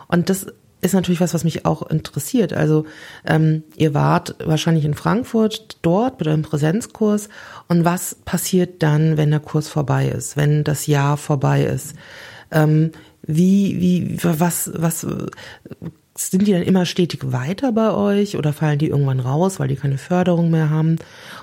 Und 0.07 0.29
das 0.29 0.47
ist 0.85 0.93
natürlich 0.93 1.21
was, 1.21 1.33
was 1.33 1.43
mich 1.43 1.65
auch 1.65 1.89
interessiert. 1.89 2.53
Also 2.53 2.85
ähm, 3.25 3.63
ihr 3.75 3.93
wart 3.93 4.35
wahrscheinlich 4.45 4.85
in 4.85 4.93
Frankfurt 4.93 5.77
dort 5.81 6.19
mit 6.19 6.27
eurem 6.27 6.43
Präsenzkurs 6.43 7.29
und 7.67 7.85
was 7.85 8.15
passiert 8.25 8.81
dann, 8.83 9.17
wenn 9.17 9.31
der 9.31 9.39
Kurs 9.39 9.67
vorbei 9.67 10.07
ist, 10.07 10.37
wenn 10.37 10.63
das 10.63 10.87
Jahr 10.87 11.17
vorbei 11.17 11.63
ist? 11.63 11.95
Ähm, 12.51 12.91
wie, 13.23 13.79
wie, 13.81 14.17
was, 14.23 14.71
was 14.75 15.05
sind 16.17 16.47
die 16.47 16.53
dann 16.53 16.61
immer 16.61 16.85
stetig 16.85 17.31
weiter 17.31 17.71
bei 17.71 17.91
euch 17.91 18.37
oder 18.37 18.53
fallen 18.53 18.79
die 18.79 18.87
irgendwann 18.87 19.19
raus, 19.19 19.59
weil 19.59 19.67
die 19.67 19.75
keine 19.75 19.97
Förderung 19.97 20.49
mehr 20.49 20.69
haben? 20.69 20.97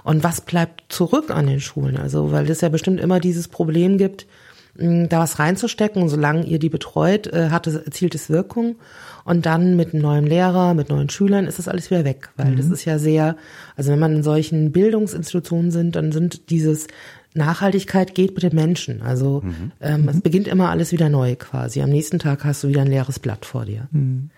Und 0.05 0.25
was 0.25 0.41
bleibt 0.41 0.85
zurück 0.93 1.31
an 1.31 1.47
den 1.47 1.61
Schulen? 1.61 1.97
Also, 1.97 2.33
weil 2.33 2.49
es 2.49 2.63
ja 2.63 2.71
bestimmt 2.71 3.01
immer 3.01 3.21
dieses 3.21 3.49
Problem 3.49 3.99
gibt, 3.99 4.27
da 4.75 5.21
was 5.21 5.39
reinzustecken. 5.39 6.03
Und 6.03 6.09
solange 6.09 6.45
ihr 6.47 6.59
die 6.59 6.69
betreut, 6.69 7.27
äh, 7.27 7.51
hat 7.51 7.67
es, 7.67 7.75
erzielt 7.75 8.15
es 8.15 8.31
Wirkung. 8.31 8.77
Und 9.25 9.47
dann 9.47 9.77
mit 9.77 9.93
einem 9.93 10.03
neuen 10.03 10.27
Lehrer, 10.27 10.75
mit 10.75 10.89
neuen 10.89 11.09
Schülern 11.09 11.47
ist 11.47 11.59
das 11.59 11.69
alles 11.69 11.91
wieder 11.91 12.05
weg, 12.05 12.31
weil 12.37 12.53
mhm. 12.53 12.57
das 12.57 12.67
ist 12.67 12.85
ja 12.85 12.99
sehr, 12.99 13.37
also 13.77 13.93
wenn 13.93 13.99
man 13.99 14.17
in 14.17 14.23
solchen 14.23 14.73
Bildungsinstitutionen 14.73 15.71
sind, 15.71 15.95
dann 15.95 16.11
sind 16.11 16.51
dieses 16.51 16.89
Nachhaltigkeit 17.35 18.15
geht 18.15 18.35
mit 18.35 18.43
den 18.43 18.55
Menschen. 18.55 19.03
Also 19.03 19.43
mhm. 19.45 19.73
ähm, 19.81 20.09
es 20.09 20.17
mhm. 20.17 20.23
beginnt 20.23 20.49
immer 20.49 20.71
alles 20.71 20.93
wieder 20.93 21.09
neu 21.09 21.37
quasi. 21.37 21.83
Am 21.83 21.91
nächsten 21.91 22.19
Tag 22.19 22.45
hast 22.45 22.65
du 22.65 22.69
wieder 22.69 22.83
ein 22.83 22.89
leeres 22.89 23.19
Blatt 23.19 23.47
vor 23.47 23.65
dir. 23.65 23.89
Mhm. 23.93 24.31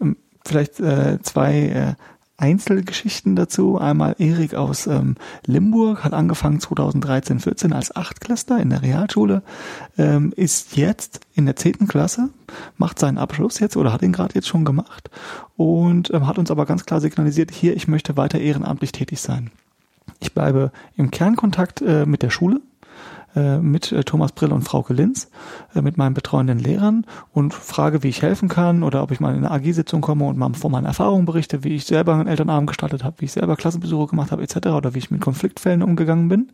Ähm, 0.00 0.16
vielleicht 0.44 0.80
äh, 0.80 1.18
zwei 1.22 1.96
äh, 1.98 2.02
Einzelgeschichten 2.42 3.36
dazu. 3.36 3.78
Einmal 3.78 4.16
Erik 4.18 4.56
aus 4.56 4.88
ähm, 4.88 5.14
Limburg 5.46 6.02
hat 6.02 6.12
angefangen 6.12 6.58
2013, 6.58 7.38
14 7.38 7.72
als 7.72 7.94
Achtklässler 7.94 8.58
in 8.58 8.70
der 8.70 8.82
Realschule, 8.82 9.42
ähm, 9.96 10.32
ist 10.34 10.76
jetzt 10.76 11.20
in 11.34 11.46
der 11.46 11.54
zehnten 11.54 11.86
Klasse, 11.86 12.30
macht 12.76 12.98
seinen 12.98 13.16
Abschluss 13.16 13.60
jetzt 13.60 13.76
oder 13.76 13.92
hat 13.92 14.02
ihn 14.02 14.10
gerade 14.10 14.34
jetzt 14.34 14.48
schon 14.48 14.64
gemacht 14.64 15.08
und 15.56 16.12
ähm, 16.12 16.26
hat 16.26 16.36
uns 16.36 16.50
aber 16.50 16.66
ganz 16.66 16.84
klar 16.84 17.00
signalisiert, 17.00 17.52
hier, 17.52 17.76
ich 17.76 17.86
möchte 17.86 18.16
weiter 18.16 18.40
ehrenamtlich 18.40 18.90
tätig 18.90 19.20
sein. 19.20 19.52
Ich 20.18 20.34
bleibe 20.34 20.72
im 20.96 21.12
Kernkontakt 21.12 21.80
äh, 21.80 22.06
mit 22.06 22.22
der 22.22 22.30
Schule 22.30 22.60
mit 23.60 23.92
äh, 23.92 24.04
Thomas 24.04 24.32
Brill 24.32 24.52
und 24.52 24.62
Frauke 24.62 24.92
Linz, 24.94 25.28
äh, 25.74 25.82
mit 25.82 25.96
meinen 25.96 26.14
betreuenden 26.14 26.58
Lehrern 26.58 27.06
und 27.32 27.54
frage, 27.54 28.02
wie 28.02 28.08
ich 28.08 28.22
helfen 28.22 28.48
kann 28.48 28.82
oder 28.82 29.02
ob 29.02 29.10
ich 29.10 29.20
mal 29.20 29.34
in 29.34 29.44
eine 29.44 29.50
AG-Sitzung 29.50 30.00
komme 30.00 30.24
und 30.26 30.36
mal 30.36 30.52
von 30.54 30.72
meinen 30.72 30.86
Erfahrungen 30.86 31.24
berichte, 31.24 31.64
wie 31.64 31.74
ich 31.74 31.84
selber 31.84 32.14
einen 32.14 32.28
Elternabend 32.28 32.68
gestaltet 32.68 33.04
habe, 33.04 33.16
wie 33.18 33.26
ich 33.26 33.32
selber 33.32 33.56
Klassenbesuche 33.56 34.08
gemacht 34.08 34.32
habe 34.32 34.42
etc. 34.42 34.68
oder 34.68 34.94
wie 34.94 34.98
ich 34.98 35.10
mit 35.10 35.20
Konfliktfällen 35.20 35.82
umgegangen 35.82 36.28
bin 36.28 36.52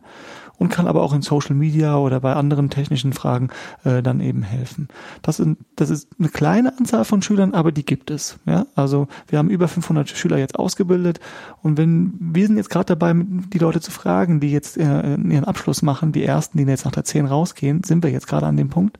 und 0.59 0.69
kann 0.69 0.87
aber 0.87 1.01
auch 1.01 1.13
in 1.13 1.21
Social 1.21 1.55
Media 1.55 1.97
oder 1.97 2.19
bei 2.19 2.33
anderen 2.33 2.69
technischen 2.69 3.13
Fragen 3.13 3.49
äh, 3.85 4.03
dann 4.03 4.19
eben 4.19 4.43
helfen. 4.43 4.89
Das, 5.21 5.37
sind, 5.37 5.57
das 5.75 5.89
ist 5.89 6.09
eine 6.19 6.29
kleine 6.29 6.77
Anzahl 6.77 7.05
von 7.05 7.21
Schülern, 7.21 7.53
aber 7.53 7.71
die 7.71 7.85
gibt 7.85 8.11
es. 8.11 8.37
Ja? 8.45 8.67
Also 8.75 9.07
wir 9.27 9.39
haben 9.39 9.49
über 9.49 9.67
500 9.67 10.09
Schüler 10.09 10.37
jetzt 10.37 10.59
ausgebildet 10.59 11.19
und 11.63 11.77
wenn 11.77 12.13
wir 12.19 12.45
sind 12.45 12.57
jetzt 12.57 12.69
gerade 12.69 12.95
dabei, 12.95 13.13
die 13.15 13.57
Leute 13.57 13.81
zu 13.81 13.89
fragen, 13.91 14.39
die 14.39 14.51
jetzt 14.51 14.77
äh, 14.77 15.15
ihren 15.15 15.45
Abschluss 15.45 15.81
machen, 15.81 16.11
die 16.11 16.23
ersten, 16.23 16.57
die 16.57 16.65
jetzt 16.65 16.85
nach 16.85 16.91
der 16.91 17.05
10 17.05 17.25
rausgehen, 17.25 17.83
sind 17.83 18.03
wir 18.03 18.11
jetzt 18.11 18.27
gerade 18.27 18.45
an 18.45 18.57
dem 18.57 18.69
Punkt. 18.69 18.99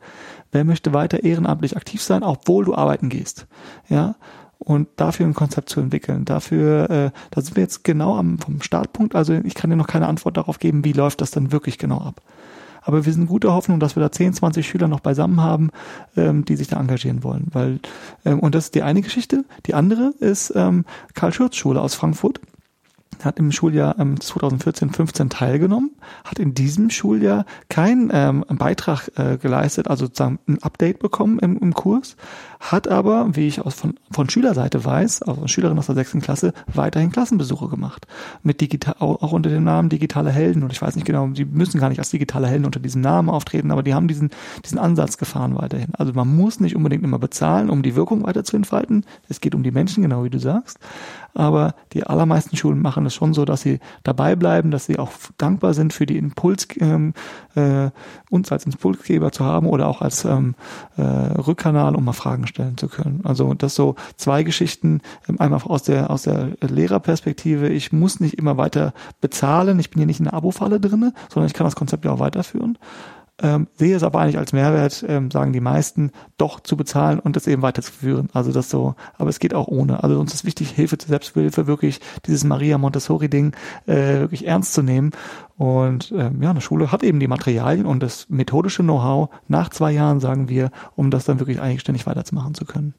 Wer 0.52 0.64
möchte 0.64 0.94
weiter 0.94 1.24
ehrenamtlich 1.24 1.78
aktiv 1.78 2.02
sein, 2.02 2.24
obwohl 2.24 2.66
du 2.66 2.74
arbeiten 2.74 3.10
gehst? 3.10 3.46
Ja, 3.88 4.16
und 4.70 4.88
dafür 4.98 5.26
ein 5.26 5.34
Konzept 5.34 5.70
zu 5.70 5.80
entwickeln. 5.80 6.26
Dafür, 6.26 6.92
äh, 6.92 7.12
da 7.32 7.42
sind 7.42 7.56
wir 7.56 7.64
jetzt 7.64 7.84
genau 7.84 8.16
am 8.16 8.38
vom 8.38 8.62
Startpunkt. 8.62 9.16
Also 9.16 9.34
ich 9.34 9.56
kann 9.56 9.72
dir 9.72 9.76
noch 9.76 9.88
keine 9.88 10.08
Antwort 10.08 10.38
darauf 10.38 10.60
geben, 10.60 10.86
wie 10.86 10.94
läuft 10.94 11.22
das 11.22 11.32
dann 11.32 11.52
wirklich 11.52 11.80
genau 11.80 11.98
ab. 11.98 12.22
Aber 12.84 13.04
wir 13.04 13.12
sind 13.12 13.26
guter 13.26 13.52
Hoffnung, 13.52 13.80
dass 13.80 13.96
wir 13.96 14.04
da 14.04 14.12
10, 14.12 14.34
20 14.34 14.68
Schüler 14.68 14.88
noch 14.88 15.00
beisammen 15.00 15.42
haben, 15.42 15.72
ähm, 16.16 16.46
die 16.46 16.56
sich 16.56 16.68
da 16.68 16.80
engagieren 16.80 17.24
wollen. 17.24 17.48
Weil, 17.52 17.80
ähm, 18.26 18.40
und 18.40 18.54
das 18.54 18.66
ist 18.66 18.76
die 18.76 18.84
eine 18.84 19.02
Geschichte. 19.02 19.44
Die 19.66 19.74
andere 19.74 20.14
ist 20.20 20.54
ähm, 20.56 20.86
Karl 21.16 21.34
Schürz 21.34 21.56
Schule 21.56 21.82
aus 21.82 21.96
Frankfurt 21.96 22.40
hat 23.26 23.38
im 23.38 23.52
Schuljahr 23.52 23.98
ähm, 24.00 24.16
2014-15 24.16 25.30
teilgenommen, 25.30 25.92
hat 26.24 26.40
in 26.40 26.54
diesem 26.54 26.90
Schuljahr 26.90 27.46
keinen 27.70 28.10
ähm, 28.14 28.46
Beitrag 28.50 29.10
äh, 29.18 29.38
geleistet, 29.38 29.88
also 29.88 30.06
sozusagen 30.06 30.40
ein 30.48 30.62
Update 30.64 31.00
bekommen 31.00 31.40
im, 31.40 31.58
im 31.58 31.74
Kurs, 31.74 32.16
hat 32.60 32.90
aber, 32.90 33.36
wie 33.36 33.48
ich 33.48 33.62
aus 33.62 33.74
von, 33.74 33.96
von 34.12 34.30
Schülerseite 34.30 34.84
weiß, 34.84 35.24
also 35.24 35.48
Schülerin 35.48 35.80
aus 35.80 35.86
der 35.86 35.96
sechsten 35.96 36.20
Klasse, 36.20 36.54
weiterhin 36.68 37.12
Klassenbesuche 37.12 37.70
gemacht. 37.70 38.06
Mit 38.44 38.60
digital, 38.60 38.96
auch 39.00 39.32
unter 39.32 39.50
dem 39.50 39.64
Namen 39.64 39.88
digitale 39.88 40.30
Helden. 40.30 40.64
Und 40.64 40.74
ich 40.74 40.82
weiß 40.82 40.96
nicht 40.96 41.06
genau, 41.06 41.28
die 41.28 41.46
müssen 41.46 41.80
gar 41.80 41.90
nicht 41.90 42.00
als 42.00 42.10
digitale 42.10 42.48
Helden 42.48 42.66
unter 42.66 42.82
diesem 42.82 43.02
Namen 43.02 43.30
auftreten, 43.30 43.72
aber 43.72 43.82
die 43.82 43.94
haben 43.94 44.10
diesen, 44.10 44.30
diesen 44.66 44.78
Ansatz 44.78 45.18
gefahren 45.18 45.56
weiterhin. 45.58 45.96
Also 45.96 46.12
man 46.12 46.36
muss 46.36 46.60
nicht 46.60 46.76
unbedingt 46.76 47.04
immer 47.04 47.20
bezahlen, 47.20 47.70
um 47.70 47.82
die 47.82 47.96
Wirkung 47.96 48.26
weiter 48.26 48.44
zu 48.44 48.58
entfalten. 48.58 49.06
Es 49.30 49.40
geht 49.40 49.56
um 49.56 49.64
die 49.64 49.72
Menschen, 49.72 50.04
genau 50.04 50.26
wie 50.26 50.30
du 50.30 50.40
sagst 50.40 50.80
aber 51.34 51.76
die 51.94 52.04
allermeisten 52.04 52.56
Schulen 52.56 52.82
machen 52.82 53.06
es 53.06 53.14
schon 53.14 53.34
so, 53.34 53.46
dass 53.46 53.62
sie 53.62 53.80
dabei 54.04 54.36
bleiben, 54.36 54.72
dass 54.72 54.86
sie 54.86 55.00
auch 55.00 55.12
dankbar 55.38 55.74
sind 55.74 55.94
für 55.94 56.06
die 56.06 56.18
Impuls, 56.18 56.68
ähm, 56.80 57.14
äh, 57.56 57.92
uns 58.30 58.52
als 58.52 58.66
Impulsgeber 58.66 59.32
zu 59.32 59.44
haben 59.44 59.68
oder 59.68 59.88
auch 59.88 60.02
als 60.02 60.26
ähm, 60.26 60.56
äh, 60.98 61.02
Rückkanal, 61.02 61.96
um 61.96 62.06
mal 62.06 62.14
Fragen 62.14 62.48
stellen 62.48 62.78
zu 62.78 62.88
können. 62.88 63.22
Also 63.24 63.54
das 63.54 63.76
so 63.76 63.96
zwei 64.18 64.44
Geschichten, 64.44 65.02
ähm, 65.28 65.40
einmal 65.40 65.62
aus 65.64 65.84
der 65.84 66.10
aus 66.10 66.24
der 66.24 66.50
Lehrerperspektive. 66.62 67.70
Ich 67.70 67.92
muss 67.92 68.20
nicht 68.20 68.36
immer 68.36 68.58
weiter 68.58 68.94
bezahlen, 69.22 69.80
ich 69.80 69.90
bin 69.90 70.00
hier 70.00 70.08
nicht 70.08 70.20
in 70.20 70.26
der 70.26 70.34
Abo-Falle 70.34 70.80
drinne, 70.80 71.14
sondern 71.30 71.48
ich 71.48 71.54
kann 71.54 71.66
das 71.66 71.76
Konzept 71.76 72.06
ja 72.06 72.12
auch 72.12 72.20
weiterführen 72.20 72.78
ähm, 73.42 73.68
sehe 73.76 73.96
es 73.96 74.04
aber 74.04 74.20
eigentlich 74.20 74.38
als 74.38 74.54
Mehrwert, 74.54 75.04
ähm, 75.08 75.32
sagen 75.32 75.54
die 75.54 75.60
meisten, 75.60 76.12
doch 76.38 76.60
zu 76.60 76.76
bezahlen 76.78 77.20
und 77.20 77.36
das 77.36 77.48
eben 77.48 77.62
weiterzuführen. 77.62 78.30
Also 78.34 78.52
das 78.52 78.70
so, 78.70 78.96
aber 79.18 79.30
es 79.30 79.40
geht 79.40 79.54
auch 79.54 79.68
ohne. 79.68 80.04
Also 80.04 80.20
uns 80.20 80.34
ist 80.34 80.46
wichtig, 80.46 80.72
Hilfe 80.72 80.98
zur 80.98 81.10
Selbsthilfe, 81.10 81.68
wirklich 81.68 82.00
dieses 82.26 82.44
Maria 82.44 82.78
Montessori-Ding 82.78 83.54
äh, 83.88 84.20
wirklich 84.20 84.48
ernst 84.48 84.74
zu 84.74 84.82
nehmen. 84.82 85.12
Und 85.58 86.14
ähm, 86.16 86.42
ja, 86.42 86.52
eine 86.52 86.62
Schule 86.62 86.92
hat 86.92 87.04
eben 87.04 87.20
die 87.20 87.28
Materialien 87.28 87.86
und 87.86 88.02
das 88.02 88.30
methodische 88.30 88.84
Know-how 88.84 89.30
nach 89.48 89.70
zwei 89.70 89.92
Jahren, 89.92 90.20
sagen 90.20 90.50
wir, 90.50 90.72
um 90.96 91.12
das 91.12 91.26
dann 91.26 91.40
wirklich 91.40 91.62
eigenständig 91.62 92.06
weiterzumachen 92.08 92.54
zu 92.54 92.66
können. 92.66 92.94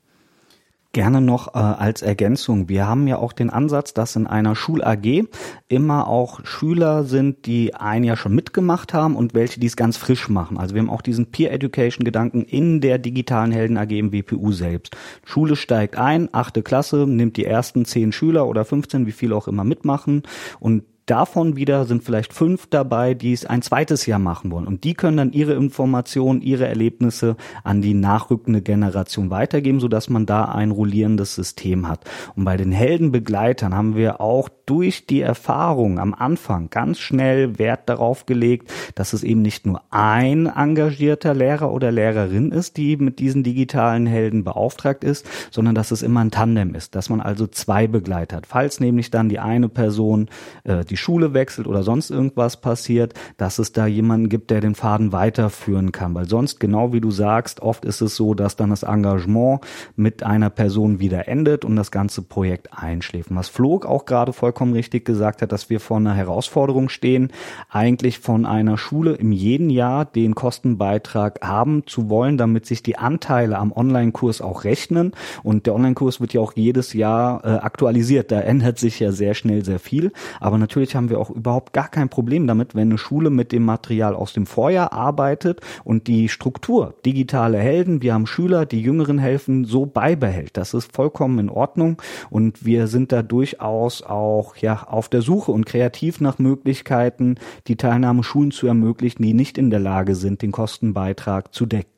Gerne 0.93 1.21
noch 1.21 1.55
äh, 1.55 1.59
als 1.59 2.03
Ergänzung. 2.03 2.69
Wir 2.69 2.89
haben 2.89 3.07
ja 3.07 3.19
auch 3.19 3.33
den 3.33 3.49
Ansatz, 3.49 3.95
dass 3.95 4.17
in 4.17 4.27
einer 4.27 4.57
Schul-AG 4.57 5.23
immer 5.69 6.09
auch 6.09 6.45
Schüler 6.45 7.05
sind, 7.05 7.47
die 7.47 7.77
ein 7.77 8.03
Jahr 8.03 8.17
schon 8.17 8.35
mitgemacht 8.35 8.93
haben 8.93 9.15
und 9.15 9.33
welche, 9.33 9.61
die 9.61 9.69
es 9.69 9.77
ganz 9.77 9.97
frisch 9.97 10.29
machen. 10.29 10.59
Also 10.59 10.75
wir 10.75 10.83
haben 10.83 10.91
auch 10.91 11.03
diesen 11.03 11.27
Peer-Education-Gedanken 11.27 12.43
in 12.43 12.81
der 12.81 12.99
digitalen 12.99 13.53
Helden-AG 13.53 13.91
im 13.93 14.13
WPU 14.13 14.51
selbst. 14.51 14.97
Schule 15.25 15.55
steigt 15.55 15.97
ein, 15.97 16.29
achte 16.33 16.65
Klasse, 16.65 17.07
nimmt 17.07 17.37
die 17.37 17.45
ersten 17.45 17.85
zehn 17.85 18.11
Schüler 18.11 18.49
oder 18.49 18.65
15, 18.65 19.07
wie 19.07 19.13
viele 19.13 19.37
auch 19.37 19.47
immer 19.47 19.63
mitmachen 19.63 20.25
und 20.59 20.83
Davon 21.11 21.57
wieder 21.57 21.87
sind 21.87 22.05
vielleicht 22.05 22.33
fünf 22.33 22.69
dabei, 22.69 23.15
die 23.15 23.33
es 23.33 23.45
ein 23.45 23.63
zweites 23.63 24.07
Jahr 24.07 24.21
machen 24.21 24.53
wollen. 24.53 24.69
Und 24.69 24.85
die 24.85 24.95
können 24.95 25.17
dann 25.17 25.33
ihre 25.33 25.55
Informationen, 25.55 26.41
ihre 26.41 26.69
Erlebnisse 26.69 27.35
an 27.65 27.83
die 27.83 27.95
nachrückende 27.95 28.63
Generation 28.63 29.29
weitergeben, 29.29 29.81
sodass 29.81 30.09
man 30.09 30.25
da 30.25 30.45
ein 30.45 30.71
rollierendes 30.71 31.35
System 31.35 31.89
hat. 31.89 32.09
Und 32.37 32.45
bei 32.45 32.57
den 32.57 32.71
Heldenbegleitern 32.71 33.75
haben 33.75 33.97
wir 33.97 34.21
auch 34.21 34.51
durch 34.71 35.05
die 35.05 35.21
Erfahrung 35.21 35.99
am 35.99 36.15
Anfang 36.15 36.71
ganz 36.71 37.01
schnell 37.01 37.59
Wert 37.59 37.89
darauf 37.89 38.25
gelegt, 38.25 38.71
dass 38.95 39.13
es 39.13 39.25
eben 39.25 39.43
nicht 39.43 39.67
nur 39.67 39.83
ein 39.91 40.47
engagierter 40.47 41.35
Lehrer 41.35 41.73
oder 41.73 41.91
Lehrerin 41.91 42.53
ist, 42.53 42.77
die 42.77 42.97
mit 42.97 43.19
diesen 43.19 43.43
digitalen 43.43 44.07
Helden 44.07 44.45
beauftragt 44.45 45.03
ist, 45.03 45.27
sondern 45.51 45.75
dass 45.75 45.91
es 45.91 46.03
immer 46.03 46.21
ein 46.21 46.31
Tandem 46.31 46.77
ist, 46.77 46.95
dass 46.95 47.09
man 47.11 47.21
also 47.21 47.49
zwei 47.49 47.89
Begleiter 47.89 48.37
hat. 48.37 48.47
Falls 48.47 48.79
nämlich 48.79 49.11
dann 49.11 49.29
die 49.29 49.41
eine 49.41 49.69
Person 49.69 50.29
äh, 50.63 50.85
die 50.85 50.97
Schule 50.97 51.35
wechselt 51.35 51.67
oder 51.67 51.83
sonst 51.83 52.11
irgendwas 52.11 52.61
passiert, 52.61 53.15
dass 53.39 53.59
es 53.59 53.73
da 53.73 53.89
jemanden 53.89 54.29
gibt, 54.29 54.53
der 54.53 54.61
den 54.61 54.77
Faden 54.77 55.11
weiterführen 55.11 55.91
kann. 55.91 56.15
Weil 56.15 56.29
sonst, 56.29 56.61
genau 56.61 56.93
wie 56.93 57.01
du 57.01 57.11
sagst, 57.11 57.59
oft 57.59 57.85
ist 57.85 58.03
es 58.03 58.15
so, 58.15 58.35
dass 58.35 58.55
dann 58.55 58.71
das 58.71 58.85
Engagement 58.85 59.63
mit 59.97 60.23
einer 60.23 60.49
Person 60.49 61.01
wieder 61.01 61.27
endet 61.27 61.65
und 61.65 61.75
das 61.75 61.91
ganze 61.91 62.23
Projekt 62.23 62.69
einschläft. 62.73 63.31
Was 63.33 63.49
Flog 63.49 63.85
auch 63.85 64.05
gerade 64.05 64.33
vollkommen 64.33 64.60
richtig 64.73 65.05
gesagt 65.05 65.43
hat, 65.43 65.53
dass 65.53 65.69
wir 65.69 65.81
vor 65.81 65.97
einer 65.97 66.15
Herausforderung 66.15 66.89
stehen, 66.89 67.33
eigentlich 67.69 68.21
von 68.21 68.47
einer 68.47 68.79
Schule 68.79 69.15
im 69.15 69.33
jeden 69.33 69.69
Jahr 69.69 70.05
den 70.05 70.35
Kostenbeitrag 70.35 71.41
haben 71.43 71.87
zu 71.87 72.09
wollen, 72.09 72.39
damit 72.39 72.65
sich 72.65 72.83
die 72.83 72.97
Anteile 72.97 73.59
am 73.59 73.73
Online-Kurs 73.73 74.41
auch 74.41 74.65
rechnen. 74.65 75.13
Und 75.43 75.67
der 75.67 75.75
Online-Kurs 75.75 76.21
wird 76.21 76.33
ja 76.33 76.41
auch 76.41 76.53
jedes 76.55 76.93
Jahr 76.93 77.45
äh, 77.45 77.49
aktualisiert. 77.49 78.31
Da 78.31 78.41
ändert 78.41 78.79
sich 78.79 79.01
ja 79.01 79.13
sehr 79.13 79.35
schnell 79.35 79.65
sehr 79.65 79.81
viel. 79.81 80.13
Aber 80.39 80.59
Natürlich 80.61 80.95
haben 80.95 81.09
wir 81.09 81.19
auch 81.19 81.31
überhaupt 81.31 81.73
gar 81.73 81.89
kein 81.89 82.11
Problem 82.11 82.47
damit, 82.47 82.75
wenn 82.75 82.91
eine 82.91 82.99
Schule 82.99 83.31
mit 83.31 83.51
dem 83.51 83.65
Material 83.65 84.15
aus 84.15 84.35
dem 84.35 84.47
Vorjahr 84.47 84.93
arbeitet 84.93 85.63
und 85.85 86.07
die 86.07 86.29
Struktur, 86.29 86.95
digitale 87.05 87.59
Helden, 87.59 88.03
wir 88.03 88.15
haben 88.15 88.27
Schüler, 88.27 88.67
die 88.67 88.83
Jüngeren 88.83 89.19
helfen, 89.19 89.65
so 89.65 89.87
beibehält. 89.87 90.57
Das 90.57 90.75
ist 90.75 90.95
vollkommen 90.95 91.39
in 91.39 91.49
Ordnung 91.49 92.01
und 92.29 92.65
wir 92.65 92.87
sind 92.87 93.11
da 93.11 93.23
durchaus 93.23 94.03
auch 94.03 94.50
ja 94.57 94.85
auf 94.85 95.09
der 95.09 95.23
Suche 95.23 95.53
und 95.53 95.67
kreativ 95.67 96.21
nach 96.21 96.39
Möglichkeiten, 96.39 97.37
die 97.67 97.77
Teilnahme 97.77 98.23
Schulen 98.23 98.51
zu 98.51 98.67
ermöglichen, 98.67 99.23
die 99.23 99.35
nicht 99.35 99.59
in 99.59 99.71
der 99.71 99.81
Lage 99.81 100.15
sind, 100.15 100.43
den 100.43 100.53
Kostenbeitrag 100.53 101.55
zu 101.55 101.67
decken. 101.67 101.91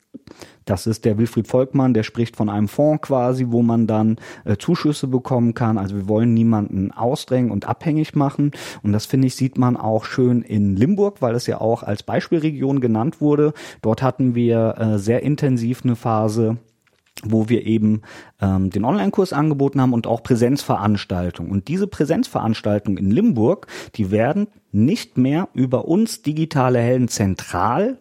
Das 0.64 0.86
ist 0.86 1.04
der 1.04 1.18
Wilfried 1.18 1.48
Volkmann, 1.48 1.94
der 1.94 2.02
spricht 2.02 2.36
von 2.36 2.48
einem 2.48 2.68
Fonds 2.68 3.02
quasi, 3.02 3.46
wo 3.48 3.62
man 3.62 3.86
dann 3.86 4.16
äh, 4.44 4.56
Zuschüsse 4.56 5.08
bekommen 5.08 5.54
kann. 5.54 5.78
Also 5.78 5.96
wir 5.96 6.08
wollen 6.08 6.34
niemanden 6.34 6.92
ausdrängen 6.92 7.50
und 7.50 7.66
abhängig 7.66 8.14
machen. 8.14 8.52
Und 8.82 8.92
das 8.92 9.06
finde 9.06 9.26
ich, 9.26 9.34
sieht 9.34 9.58
man 9.58 9.76
auch 9.76 10.04
schön 10.04 10.42
in 10.42 10.76
Limburg, 10.76 11.20
weil 11.20 11.34
es 11.34 11.46
ja 11.46 11.60
auch 11.60 11.82
als 11.82 12.02
Beispielregion 12.02 12.80
genannt 12.80 13.20
wurde. 13.20 13.54
Dort 13.80 14.02
hatten 14.02 14.34
wir 14.34 14.76
äh, 14.78 14.98
sehr 14.98 15.22
intensiv 15.22 15.82
eine 15.84 15.96
Phase 15.96 16.58
wo 17.22 17.48
wir 17.48 17.66
eben 17.66 18.02
ähm, 18.40 18.70
den 18.70 18.84
Online-Kurs 18.84 19.32
angeboten 19.32 19.80
haben 19.80 19.92
und 19.92 20.06
auch 20.06 20.22
Präsenzveranstaltungen. 20.22 21.50
Und 21.52 21.68
diese 21.68 21.86
Präsenzveranstaltungen 21.86 22.98
in 22.98 23.10
Limburg, 23.10 23.66
die 23.94 24.10
werden 24.10 24.48
nicht 24.72 25.18
mehr 25.18 25.48
über 25.54 25.86
uns 25.86 26.22
digitale 26.22 26.80
Helden 26.80 27.08
zentral 27.08 27.98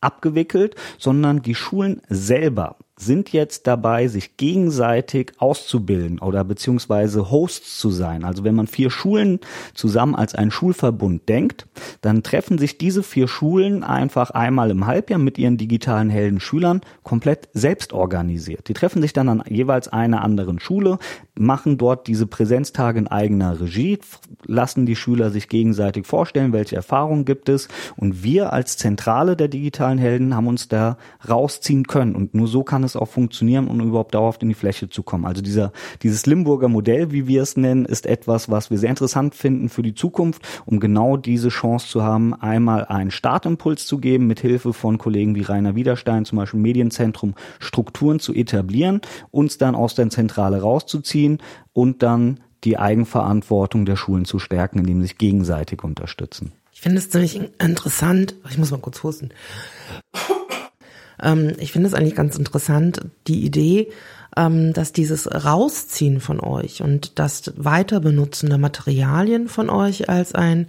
abgewickelt, 0.00 0.74
sondern 0.98 1.42
die 1.42 1.54
Schulen 1.54 2.02
selber 2.08 2.76
sind 3.04 3.32
jetzt 3.32 3.66
dabei, 3.66 4.08
sich 4.08 4.36
gegenseitig 4.36 5.32
auszubilden 5.38 6.18
oder 6.18 6.44
beziehungsweise 6.44 7.30
Hosts 7.30 7.78
zu 7.78 7.90
sein. 7.90 8.24
Also 8.24 8.44
wenn 8.44 8.54
man 8.54 8.66
vier 8.66 8.90
Schulen 8.90 9.40
zusammen 9.74 10.14
als 10.14 10.34
ein 10.34 10.50
Schulverbund 10.50 11.28
denkt, 11.28 11.66
dann 12.00 12.22
treffen 12.22 12.58
sich 12.58 12.78
diese 12.78 13.02
vier 13.02 13.28
Schulen 13.28 13.84
einfach 13.84 14.30
einmal 14.30 14.70
im 14.70 14.86
Halbjahr 14.86 15.18
mit 15.18 15.38
ihren 15.38 15.56
digitalen 15.56 16.10
Helden 16.10 16.40
Schülern 16.40 16.80
komplett 17.02 17.48
selbst 17.52 17.92
organisiert. 17.92 18.68
Die 18.68 18.74
treffen 18.74 19.02
sich 19.02 19.12
dann 19.12 19.28
an 19.28 19.42
jeweils 19.48 19.88
einer 19.88 20.22
anderen 20.22 20.60
Schule, 20.60 20.98
machen 21.34 21.78
dort 21.78 22.06
diese 22.06 22.26
Präsenztage 22.26 22.98
in 22.98 23.08
eigener 23.08 23.60
Regie, 23.60 23.98
lassen 24.44 24.86
die 24.86 24.96
Schüler 24.96 25.30
sich 25.30 25.48
gegenseitig 25.48 26.06
vorstellen, 26.06 26.52
welche 26.52 26.76
Erfahrungen 26.76 27.24
gibt 27.24 27.48
es 27.48 27.68
und 27.96 28.22
wir 28.22 28.52
als 28.52 28.76
Zentrale 28.76 29.36
der 29.36 29.48
digitalen 29.48 29.98
Helden 29.98 30.34
haben 30.34 30.46
uns 30.46 30.68
da 30.68 30.96
rausziehen 31.28 31.86
können 31.86 32.14
und 32.14 32.34
nur 32.34 32.48
so 32.48 32.62
kann 32.62 32.84
es 32.84 32.91
es 32.94 33.00
auch 33.00 33.08
funktionieren, 33.08 33.68
um 33.68 33.80
überhaupt 33.80 34.14
dauerhaft 34.14 34.42
in 34.42 34.48
die 34.48 34.54
Fläche 34.54 34.88
zu 34.88 35.02
kommen. 35.02 35.24
Also 35.24 35.42
dieser, 35.42 35.72
dieses 36.02 36.26
Limburger 36.26 36.68
Modell, 36.68 37.10
wie 37.12 37.26
wir 37.26 37.42
es 37.42 37.56
nennen, 37.56 37.84
ist 37.84 38.06
etwas, 38.06 38.50
was 38.50 38.70
wir 38.70 38.78
sehr 38.78 38.90
interessant 38.90 39.34
finden 39.34 39.68
für 39.68 39.82
die 39.82 39.94
Zukunft, 39.94 40.42
um 40.66 40.80
genau 40.80 41.16
diese 41.16 41.48
Chance 41.48 41.88
zu 41.88 42.02
haben, 42.02 42.34
einmal 42.34 42.84
einen 42.86 43.10
Startimpuls 43.10 43.86
zu 43.86 43.98
geben, 43.98 44.26
mit 44.26 44.40
Hilfe 44.40 44.72
von 44.72 44.98
Kollegen 44.98 45.34
wie 45.34 45.42
Rainer 45.42 45.74
Widerstein, 45.74 46.24
zum 46.24 46.38
Beispiel 46.38 46.60
Medienzentrum, 46.60 47.34
Strukturen 47.58 48.20
zu 48.20 48.34
etablieren, 48.34 49.00
uns 49.30 49.58
dann 49.58 49.74
aus 49.74 49.94
der 49.94 50.10
Zentrale 50.10 50.60
rauszuziehen 50.60 51.38
und 51.72 52.02
dann 52.02 52.40
die 52.64 52.78
Eigenverantwortung 52.78 53.86
der 53.86 53.96
Schulen 53.96 54.24
zu 54.24 54.38
stärken, 54.38 54.78
indem 54.78 55.00
sie 55.00 55.08
sich 55.08 55.18
gegenseitig 55.18 55.82
unterstützen. 55.82 56.52
Ich 56.72 56.80
finde 56.80 56.98
es 56.98 57.10
ziemlich 57.10 57.40
interessant. 57.60 58.34
Ich 58.50 58.58
muss 58.58 58.70
mal 58.70 58.78
kurz 58.78 59.02
husten. 59.02 59.30
Ähm, 61.22 61.52
ich 61.58 61.72
finde 61.72 61.88
es 61.88 61.94
eigentlich 61.94 62.14
ganz 62.14 62.36
interessant, 62.36 63.02
die 63.26 63.44
Idee, 63.44 63.90
ähm, 64.36 64.72
dass 64.72 64.92
dieses 64.92 65.28
Rausziehen 65.32 66.20
von 66.20 66.40
euch 66.40 66.82
und 66.82 67.18
das 67.18 67.52
Weiterbenutzen 67.56 68.48
der 68.48 68.58
Materialien 68.58 69.48
von 69.48 69.70
euch 69.70 70.08
als 70.08 70.34
ein, 70.34 70.66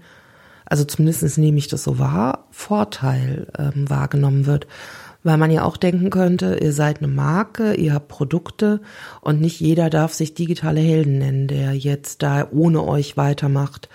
also 0.66 0.84
zumindest 0.84 1.38
nehme 1.38 1.58
ich 1.58 1.68
das 1.68 1.84
so 1.84 1.99
wahr, 1.99 2.47
Vorteil 2.51 3.47
ähm, 3.58 3.89
wahrgenommen 3.89 4.45
wird. 4.45 4.68
Weil 5.26 5.38
man 5.38 5.51
ja 5.51 5.64
auch 5.64 5.78
denken 5.78 6.10
könnte, 6.10 6.60
ihr 6.62 6.74
seid 6.74 6.97
eine 6.97 7.08
Marke, 7.08 7.76
ihr 7.76 7.93
habt 7.93 8.10
Produkte 8.10 8.82
und 9.22 9.39
nicht 9.39 9.62
jeder 9.62 9.89
darf 9.89 10.12
sich 10.14 10.34
digitale 10.34 10.82
Helden 10.82 11.18
nennen, 11.20 11.47
der 11.47 11.74
jetzt 11.74 12.24
da 12.24 12.45
ohne 12.51 12.84
euch 12.84 13.16
weitermacht 13.16 13.88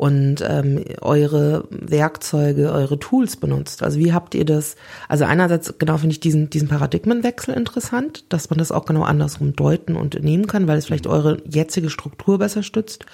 und 0.00 0.42
ähm, 0.48 0.82
eure 1.02 1.64
Werkzeuge, 1.68 2.72
eure 2.72 2.98
Tools 2.98 3.36
benutzt. 3.36 3.82
Also 3.82 3.98
wie 3.98 4.14
habt 4.14 4.34
ihr 4.34 4.46
das? 4.46 4.76
Also 5.10 5.26
einerseits 5.26 5.74
genau 5.78 5.98
finde 5.98 6.14
ich 6.14 6.20
diesen 6.20 6.48
diesen 6.48 6.68
Paradigmenwechsel 6.68 7.54
interessant, 7.54 8.24
dass 8.30 8.48
man 8.48 8.58
das 8.58 8.72
auch 8.72 8.86
genau 8.86 9.02
andersrum 9.02 9.54
deuten 9.54 9.96
und 9.96 10.22
nehmen 10.24 10.46
kann, 10.46 10.66
weil 10.66 10.78
es 10.78 10.86
vielleicht 10.86 11.06
eure 11.06 11.42
jetzige 11.46 11.90
Struktur 11.90 12.38
besser 12.38 12.62
stützt. 12.62 13.04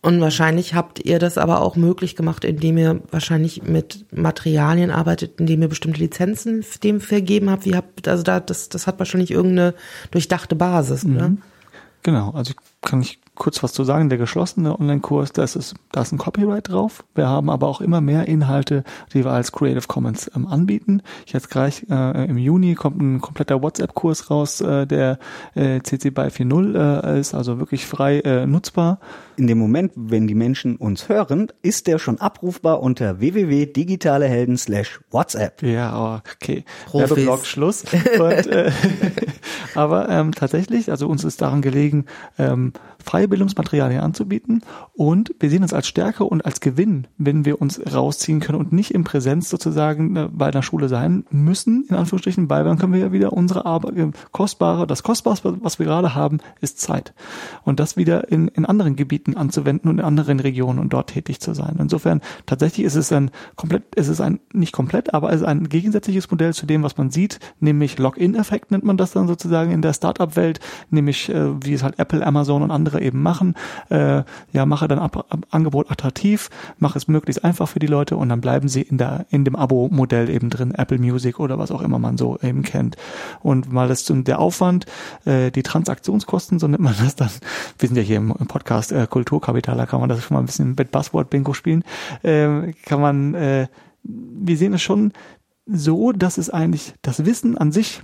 Und 0.00 0.18
wahrscheinlich 0.22 0.72
habt 0.72 1.04
ihr 1.04 1.18
das 1.18 1.36
aber 1.36 1.60
auch 1.60 1.76
möglich 1.76 2.16
gemacht, 2.16 2.46
indem 2.46 2.78
ihr 2.78 3.02
wahrscheinlich 3.10 3.62
mit 3.62 4.06
Materialien 4.12 4.90
arbeitet, 4.90 5.40
indem 5.40 5.60
ihr 5.60 5.68
bestimmte 5.68 6.00
Lizenzen 6.00 6.64
dem 6.82 7.02
vergeben 7.02 7.50
habt. 7.50 7.66
Wie 7.66 7.76
habt, 7.76 8.08
also 8.08 8.22
da, 8.22 8.40
das, 8.40 8.70
das 8.70 8.86
hat 8.86 8.98
wahrscheinlich 8.98 9.30
irgendeine 9.30 9.74
durchdachte 10.10 10.56
Basis, 10.56 11.04
mhm. 11.04 11.16
oder? 11.16 11.32
Genau, 12.02 12.30
also 12.30 12.54
kann 12.82 13.00
ich 13.00 13.20
kurz 13.34 13.62
was 13.62 13.72
zu 13.72 13.84
sagen. 13.84 14.08
Der 14.08 14.18
geschlossene 14.18 14.78
Online-Kurs, 14.78 15.32
da 15.32 15.42
ist, 15.42 15.74
da 15.90 16.02
ist 16.02 16.12
ein 16.12 16.18
Copyright 16.18 16.68
drauf. 16.68 17.04
Wir 17.14 17.28
haben 17.28 17.48
aber 17.48 17.66
auch 17.66 17.80
immer 17.80 18.00
mehr 18.00 18.28
Inhalte, 18.28 18.84
die 19.14 19.24
wir 19.24 19.32
als 19.32 19.52
Creative 19.52 19.86
Commons 19.86 20.30
ähm, 20.34 20.46
anbieten. 20.46 21.02
Jetzt 21.26 21.50
gleich 21.50 21.86
äh, 21.90 22.26
im 22.26 22.36
Juni 22.36 22.74
kommt 22.74 23.00
ein 23.00 23.20
kompletter 23.20 23.62
WhatsApp-Kurs 23.62 24.30
raus, 24.30 24.60
äh, 24.60 24.86
der 24.86 25.18
äh, 25.54 25.80
CC 25.80 26.10
BY 26.10 26.28
4.0 26.28 27.06
äh, 27.06 27.20
ist, 27.20 27.34
also 27.34 27.58
wirklich 27.58 27.86
frei 27.86 28.20
äh, 28.20 28.46
nutzbar. 28.46 29.00
In 29.36 29.46
dem 29.46 29.58
Moment, 29.58 29.92
wenn 29.96 30.28
die 30.28 30.34
Menschen 30.34 30.76
uns 30.76 31.08
hören, 31.08 31.48
ist 31.62 31.86
der 31.86 31.98
schon 31.98 32.20
abrufbar 32.20 32.80
unter 32.82 33.18
www.digitalehelden 33.18 34.58
slash 34.58 35.00
WhatsApp. 35.10 35.62
Ja, 35.62 36.22
okay. 36.36 36.64
Werbeblock 36.92 37.46
Schluss. 37.46 37.84
Und, 38.18 38.46
äh, 38.46 38.70
aber 39.74 40.08
ähm, 40.10 40.32
tatsächlich, 40.32 40.90
also 40.90 41.08
uns 41.08 41.24
ist 41.24 41.40
daran 41.40 41.62
gelegen, 41.62 42.04
ähm, 42.38 42.71
freie 43.02 43.28
Bildungsmaterialien 43.28 44.00
anzubieten 44.00 44.62
und 44.94 45.34
wir 45.40 45.50
sehen 45.50 45.62
uns 45.62 45.72
als 45.72 45.86
Stärke 45.86 46.24
und 46.24 46.44
als 46.44 46.60
Gewinn, 46.60 47.06
wenn 47.18 47.44
wir 47.44 47.60
uns 47.60 47.80
rausziehen 47.92 48.40
können 48.40 48.58
und 48.58 48.72
nicht 48.72 48.92
in 48.92 49.04
Präsenz 49.04 49.50
sozusagen 49.50 50.16
äh, 50.16 50.28
bei 50.32 50.46
einer 50.46 50.62
Schule 50.62 50.88
sein 50.88 51.24
müssen, 51.30 51.84
in 51.88 51.96
Anführungsstrichen, 51.96 52.48
weil 52.48 52.64
dann 52.64 52.78
können 52.78 52.92
wir 52.92 53.00
ja 53.00 53.12
wieder 53.12 53.32
unsere 53.32 53.66
Arbeit, 53.66 53.96
äh, 53.96 54.10
kostbare, 54.30 54.86
das 54.86 55.02
Kostbarste, 55.02 55.58
was 55.62 55.78
wir 55.78 55.86
gerade 55.86 56.14
haben, 56.14 56.38
ist 56.60 56.80
Zeit. 56.80 57.14
Und 57.64 57.80
das 57.80 57.96
wieder 57.96 58.30
in, 58.30 58.48
in 58.48 58.64
anderen 58.64 58.96
Gebieten 58.96 59.36
anzuwenden 59.36 59.90
und 59.90 59.98
in 59.98 60.04
anderen 60.04 60.40
Regionen 60.40 60.78
und 60.78 60.92
dort 60.92 61.10
tätig 61.10 61.40
zu 61.40 61.54
sein. 61.54 61.76
Insofern 61.78 62.20
tatsächlich 62.46 62.86
ist 62.86 62.96
es 62.96 63.12
ein 63.12 63.30
komplett, 63.56 63.94
ist 63.94 64.08
es 64.08 64.20
ein, 64.20 64.40
nicht 64.52 64.72
komplett, 64.72 65.14
aber 65.14 65.30
es 65.30 65.40
ist 65.40 65.46
ein 65.46 65.68
gegensätzliches 65.68 66.30
Modell 66.30 66.54
zu 66.54 66.66
dem, 66.66 66.82
was 66.82 66.96
man 66.96 67.10
sieht, 67.10 67.40
nämlich 67.60 67.98
Login-Effekt 67.98 68.70
nennt 68.70 68.84
man 68.84 68.96
das 68.96 69.12
dann 69.12 69.26
sozusagen 69.26 69.72
in 69.72 69.82
der 69.82 69.92
Startup-Welt, 69.92 70.60
nämlich 70.90 71.28
äh, 71.28 71.64
wie 71.64 71.74
es 71.74 71.82
halt 71.82 71.98
Apple, 71.98 72.26
Amazon 72.26 72.61
und 72.62 72.70
andere 72.70 73.00
eben 73.00 73.22
machen. 73.22 73.54
Äh, 73.90 74.22
ja, 74.52 74.66
mache 74.66 74.88
dann 74.88 74.98
Ab 74.98 75.26
Ab 75.28 75.46
Angebot 75.50 75.90
attraktiv, 75.90 76.48
mache 76.78 76.98
es 76.98 77.08
möglichst 77.08 77.44
einfach 77.44 77.68
für 77.68 77.78
die 77.78 77.86
Leute 77.86 78.16
und 78.16 78.28
dann 78.28 78.40
bleiben 78.40 78.68
sie 78.68 78.82
in 78.82 78.98
der 78.98 79.26
in 79.30 79.44
dem 79.44 79.56
Abo-Modell 79.56 80.30
eben 80.30 80.50
drin, 80.50 80.74
Apple 80.74 80.98
Music 80.98 81.38
oder 81.38 81.58
was 81.58 81.70
auch 81.70 81.82
immer 81.82 81.98
man 81.98 82.16
so 82.16 82.38
eben 82.42 82.62
kennt. 82.62 82.96
Und 83.40 83.72
mal 83.72 83.88
das 83.88 84.04
zum 84.04 84.24
der 84.24 84.38
Aufwand, 84.38 84.86
äh, 85.24 85.50
die 85.50 85.62
Transaktionskosten, 85.62 86.58
so 86.58 86.68
nennt 86.68 86.82
man 86.82 86.94
das 86.98 87.16
dann. 87.16 87.30
Wir 87.78 87.88
sind 87.88 87.96
ja 87.96 88.02
hier 88.02 88.16
im, 88.16 88.34
im 88.38 88.46
Podcast 88.46 88.92
äh, 88.92 89.06
Kulturkapital, 89.08 89.76
da 89.76 89.86
kann 89.86 90.00
man 90.00 90.08
das 90.08 90.22
schon 90.22 90.34
mal 90.34 90.40
ein 90.40 90.46
bisschen 90.46 90.74
mit 90.76 90.90
Buzzword 90.90 91.30
Bingo 91.30 91.52
spielen. 91.52 91.84
Äh, 92.22 92.72
kann 92.84 93.00
man, 93.00 93.34
äh, 93.34 93.68
wir 94.02 94.56
sehen 94.56 94.74
es 94.74 94.82
schon 94.82 95.12
so, 95.66 96.12
dass 96.12 96.38
es 96.38 96.50
eigentlich 96.50 96.94
das 97.02 97.24
Wissen 97.24 97.56
an 97.56 97.72
sich 97.72 98.02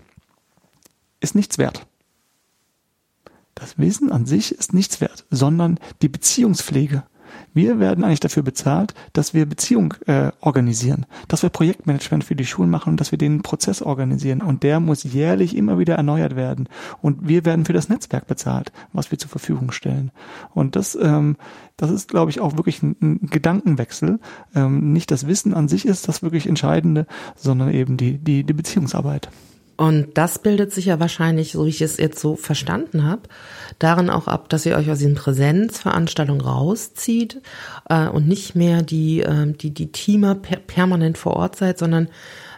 ist 1.21 1.35
nichts 1.35 1.59
wert. 1.59 1.87
Das 3.59 3.77
Wissen 3.77 4.13
an 4.13 4.25
sich 4.25 4.53
ist 4.53 4.73
nichts 4.73 5.01
wert, 5.01 5.27
sondern 5.31 5.81
die 6.01 6.09
Beziehungspflege. 6.09 7.03
Wir 7.53 7.81
werden 7.81 8.05
eigentlich 8.05 8.21
dafür 8.21 8.45
bezahlt, 8.45 8.95
dass 9.15 9.35
wir 9.35 9.47
Beziehung 9.47 9.95
äh, 10.07 10.31
organisieren, 10.41 11.07
dass 11.27 11.43
wir 11.43 11.51
Projektmanagement 11.51 12.23
für 12.23 12.37
die 12.37 12.47
Schulen 12.47 12.71
machen 12.71 12.91
und 12.91 13.01
dass 13.01 13.11
wir 13.11 13.19
den 13.19 13.43
Prozess 13.43 13.83
organisieren. 13.83 14.43
Und 14.43 14.63
der 14.63 14.79
muss 14.79 15.03
jährlich 15.03 15.57
immer 15.57 15.77
wieder 15.77 15.97
erneuert 15.97 16.37
werden. 16.37 16.69
Und 17.03 17.27
wir 17.29 17.45
werden 17.45 17.65
für 17.65 17.73
das 17.73 17.89
Netzwerk 17.89 18.29
bezahlt, 18.29 18.71
was 18.93 19.11
wir 19.11 19.19
zur 19.19 19.31
Verfügung 19.31 19.73
stellen. 19.73 20.13
Und 20.55 20.77
das, 20.77 20.97
ähm, 21.01 21.37
das 21.77 21.91
ist, 21.91 22.09
glaube 22.09 22.31
ich, 22.31 22.39
auch 22.39 22.57
wirklich 22.57 22.81
ein, 22.85 22.95
ein 23.03 23.27
Gedankenwechsel. 23.29 24.21
Ähm, 24.55 24.93
nicht 24.93 25.11
das 25.11 25.27
Wissen 25.27 25.53
an 25.53 25.67
sich 25.67 25.85
ist 25.85 26.07
das 26.07 26.23
wirklich 26.23 26.47
Entscheidende, 26.47 27.09
sondern 27.35 27.75
eben 27.75 27.97
die, 27.97 28.19
die, 28.19 28.45
die 28.45 28.53
Beziehungsarbeit. 28.53 29.31
Und 29.79 30.19
das 30.19 30.41
bildet 30.41 30.73
sich 30.73 30.87
ja 30.87 30.99
wahrscheinlich, 30.99 31.53
so 31.53 31.65
wie 31.65 31.71
ich 31.71 31.81
es 31.81 31.99
jetzt 31.99 32.19
so 32.19 32.35
verstanden 32.35 33.05
habe, 33.05 33.23
darin 33.79 34.11
auch 34.11 34.27
ab, 34.27 34.49
dass 34.49 34.67
ihr 34.67 34.77
euch 34.77 34.91
aus 34.91 34.99
diesen 34.99 35.15
Präsenzveranstaltungen 35.15 36.41
rauszieht 36.41 37.41
äh, 37.89 38.09
und 38.09 38.27
nicht 38.27 38.57
mehr 38.57 38.83
die, 38.83 39.21
äh, 39.21 39.53
die, 39.53 39.73
die 39.73 39.93
Teamer 39.93 40.35
per 40.35 40.59
permanent 40.59 41.17
vor 41.17 41.35
Ort 41.35 41.55
seid, 41.55 41.79
sondern 41.79 42.09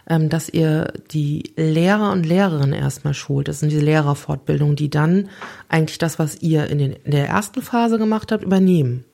ähm, 0.09 0.29
dass 0.29 0.49
ihr 0.49 0.91
die 1.11 1.53
Lehrer 1.55 2.11
und 2.11 2.25
Lehrerinnen 2.25 2.73
erstmal 2.73 3.13
schult. 3.13 3.47
Das 3.47 3.59
sind 3.59 3.69
diese 3.69 3.85
Lehrerfortbildungen, 3.85 4.75
die 4.75 4.89
dann 4.89 5.29
eigentlich 5.69 5.99
das, 5.99 6.17
was 6.17 6.41
ihr 6.41 6.71
in, 6.71 6.79
den, 6.79 6.93
in 6.93 7.11
der 7.11 7.27
ersten 7.27 7.61
Phase 7.61 7.99
gemacht 7.99 8.31
habt, 8.31 8.43
übernehmen. 8.43 9.05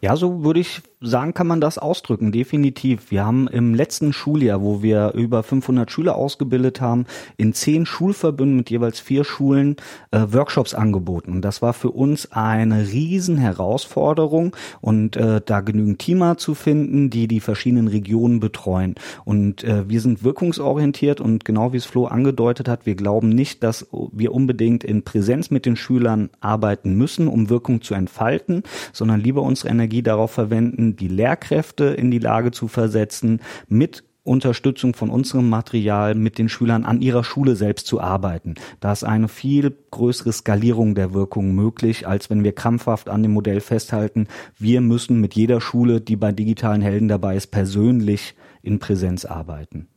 Ja, 0.00 0.16
so 0.16 0.42
würde 0.42 0.58
ich 0.58 0.82
sagen, 1.00 1.34
kann 1.34 1.46
man 1.46 1.60
das 1.60 1.78
ausdrücken, 1.78 2.32
definitiv. 2.32 3.10
Wir 3.10 3.24
haben 3.24 3.48
im 3.48 3.74
letzten 3.74 4.12
Schuljahr, 4.12 4.62
wo 4.62 4.82
wir 4.82 5.12
über 5.14 5.42
500 5.42 5.90
Schüler 5.90 6.16
ausgebildet 6.16 6.80
haben, 6.80 7.06
in 7.36 7.52
zehn 7.52 7.86
Schulverbünden 7.86 8.56
mit 8.56 8.70
jeweils 8.70 9.00
vier 9.00 9.24
Schulen 9.24 9.76
äh, 10.10 10.20
Workshops 10.28 10.74
angeboten. 10.74 11.42
Das 11.42 11.62
war 11.62 11.72
für 11.72 11.90
uns 11.90 12.32
eine 12.32 12.88
riesen 12.88 13.36
Herausforderung 13.36 14.56
und 14.80 15.16
äh, 15.16 15.40
da 15.44 15.60
genügend 15.60 15.98
Teamer 15.98 16.36
zu 16.36 16.54
finden, 16.54 17.10
die 17.10 17.28
die 17.28 17.40
verschiedenen 17.40 17.88
Regionen 17.88 18.40
betreuen. 18.40 18.94
Und 19.24 19.64
äh, 19.64 19.88
wir 19.88 20.00
sind 20.00 20.24
wirkungsorientiert 20.24 21.20
und 21.20 21.44
genau 21.44 21.72
wie 21.72 21.78
es 21.78 21.84
Flo 21.84 22.06
angedeutet 22.06 22.68
hat, 22.68 22.86
wir 22.86 22.94
glauben 22.94 23.28
nicht, 23.28 23.62
dass 23.62 23.86
wir 24.12 24.32
unbedingt 24.32 24.84
in 24.84 25.02
Präsenz 25.02 25.50
mit 25.50 25.66
den 25.66 25.76
Schülern 25.76 26.30
arbeiten 26.40 26.94
müssen, 26.94 27.28
um 27.28 27.50
Wirkung 27.50 27.82
zu 27.82 27.94
entfalten, 27.94 28.62
sondern 28.92 29.20
lieber 29.20 29.42
unsere 29.42 29.68
Energie 29.68 30.02
darauf 30.02 30.30
verwenden, 30.30 30.93
die 30.94 31.08
Lehrkräfte 31.08 31.84
in 31.84 32.10
die 32.10 32.18
Lage 32.18 32.50
zu 32.50 32.68
versetzen, 32.68 33.40
mit 33.68 34.04
Unterstützung 34.24 34.94
von 34.94 35.10
unserem 35.10 35.50
Material 35.50 36.14
mit 36.14 36.38
den 36.38 36.48
Schülern 36.48 36.84
an 36.84 37.02
ihrer 37.02 37.22
Schule 37.22 37.56
selbst 37.56 37.86
zu 37.86 38.00
arbeiten. 38.00 38.54
Da 38.80 38.90
ist 38.90 39.04
eine 39.04 39.28
viel 39.28 39.76
größere 39.90 40.32
Skalierung 40.32 40.94
der 40.94 41.12
Wirkung 41.12 41.54
möglich, 41.54 42.08
als 42.08 42.30
wenn 42.30 42.42
wir 42.42 42.54
krampfhaft 42.54 43.10
an 43.10 43.22
dem 43.22 43.32
Modell 43.32 43.60
festhalten, 43.60 44.28
wir 44.58 44.80
müssen 44.80 45.20
mit 45.20 45.34
jeder 45.34 45.60
Schule, 45.60 46.00
die 46.00 46.16
bei 46.16 46.32
digitalen 46.32 46.80
Helden 46.80 47.08
dabei 47.08 47.36
ist, 47.36 47.48
persönlich 47.48 48.34
in 48.62 48.78
Präsenz 48.78 49.26
arbeiten. 49.26 49.88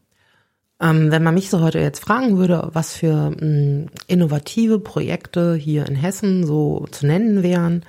Ähm, 0.80 1.10
wenn 1.10 1.24
man 1.24 1.34
mich 1.34 1.50
so 1.50 1.62
heute 1.62 1.80
jetzt 1.80 2.02
fragen 2.02 2.38
würde, 2.38 2.70
was 2.74 2.94
für 2.96 3.32
mh, 3.32 3.40
hm, 3.40 3.86
innovative 4.08 4.80
Projekte 4.80 5.56
hier 5.56 5.88
in 5.88 5.96
Hessen 5.96 6.46
so 6.46 6.86
zu 6.92 7.08
nennen 7.08 7.42
wären, 7.42 7.84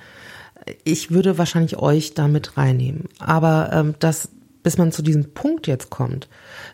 ich 0.83 1.11
würde 1.11 1.37
wahrscheinlich 1.37 1.77
euch 1.77 2.13
damit 2.13 2.57
reinnehmen. 2.57 3.05
Aber 3.19 3.69
ähm, 3.73 3.95
das, 3.99 4.29
bis 4.63 4.77
man 4.77 4.91
zu 4.91 5.01
diesem 5.01 5.33
Punkt 5.33 5.67
jetzt 5.67 5.89
kommt, 5.89 6.27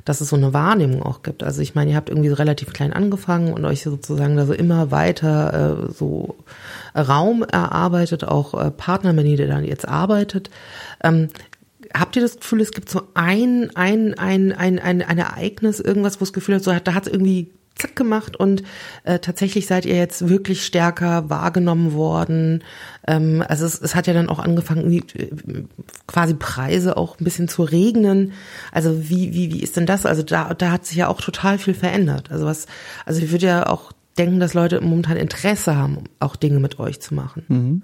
dass 0.06 0.22
es 0.22 0.30
so 0.30 0.36
eine 0.36 0.54
Wahrnehmung 0.54 1.04
auch 1.04 1.24
gibt. 1.24 1.44
Also 1.44 1.62
ich 1.62 1.76
meine, 1.76 1.92
ihr 1.92 1.98
habt 1.98 2.10
irgendwie 2.10 2.30
relativ 2.30 2.74
klein 2.74 2.94
angefangen 2.94 3.54
und 3.54 3.66
euch 3.66 3.84
sozusagen 3.84 4.38
da 4.38 4.46
so 4.46 4.54
immer 4.54 4.92
weiter 4.92 5.88
äh, 5.88 5.92
so 5.92 6.36
Raum 6.96 7.44
erarbeitet, 7.44 8.24
auch 8.24 8.54
äh, 8.54 8.72
Partner, 8.72 9.16
wenn 9.16 9.26
ihr 9.26 9.48
da 9.48 9.60
jetzt 9.60 9.88
arbeitet. 9.88 10.50
Ähm, 11.04 11.30
habt 11.94 12.16
ihr 12.16 12.22
das 12.22 12.38
Gefühl, 12.38 12.62
es 12.62 12.72
gibt 12.72 12.90
so 12.90 13.04
ein, 13.14 13.72
ein, 13.76 14.14
ein, 14.16 14.52
ein, 14.52 14.80
ein, 14.80 15.02
ein 15.02 15.18
Ereignis, 15.18 15.80
irgendwas, 15.80 16.20
wo 16.20 16.24
es 16.24 16.34
Gefühl 16.34 16.56
hat, 16.56 16.64
so, 16.64 16.72
da 16.72 16.94
hat 16.94 17.08
es 17.08 17.14
irgendwie 17.14 17.52
zack 17.76 17.96
gemacht 17.96 18.38
und 18.38 18.64
äh, 19.04 19.20
tatsächlich 19.20 19.68
seid 19.68 19.86
ihr 19.86 19.96
jetzt 19.96 20.30
wirklich 20.30 20.66
stärker 20.66 21.30
wahrgenommen 21.30 21.94
worden. 21.94 22.64
Ähm, 23.06 23.44
also 23.48 23.66
es, 23.66 23.80
es 23.82 23.96
hat 23.96 24.08
ja 24.08 24.14
dann 24.14 24.30
auch 24.30 24.40
angefangen, 24.40 24.92
äh, 24.92 25.32
quasi 26.08 26.34
Preise 26.34 26.98
auch 26.98 27.20
ein 27.20 27.24
bisschen 27.24 27.48
zu 27.48 27.64
regnen. 27.64 28.34
Also 28.72 29.10
wie, 29.10 29.34
wie, 29.34 29.52
wie 29.52 29.62
ist 29.62 29.76
denn 29.78 29.86
das? 29.86 30.06
Also 30.06 30.24
da, 30.24 30.54
da 30.54 30.72
hat 30.72 30.86
sich 30.86 30.98
ja 30.98 31.08
auch 31.08 31.22
total 31.22 31.58
viel 31.58 31.74
verändert. 31.74 32.32
Also 32.32 32.46
was, 32.46 32.68
also 33.06 33.22
ich 33.22 33.32
würde 33.32 33.48
ja 33.48 33.68
auch 33.68 33.92
denken, 34.18 34.40
dass 34.40 34.54
Leute 34.54 34.80
momentan 34.82 35.18
Interesse 35.18 35.76
haben, 35.76 36.06
auch 36.20 36.36
Dinge 36.36 36.60
mit 36.60 36.80
euch 36.80 37.02
zu 37.02 37.14
machen. 37.14 37.44
Mhm. 37.48 37.82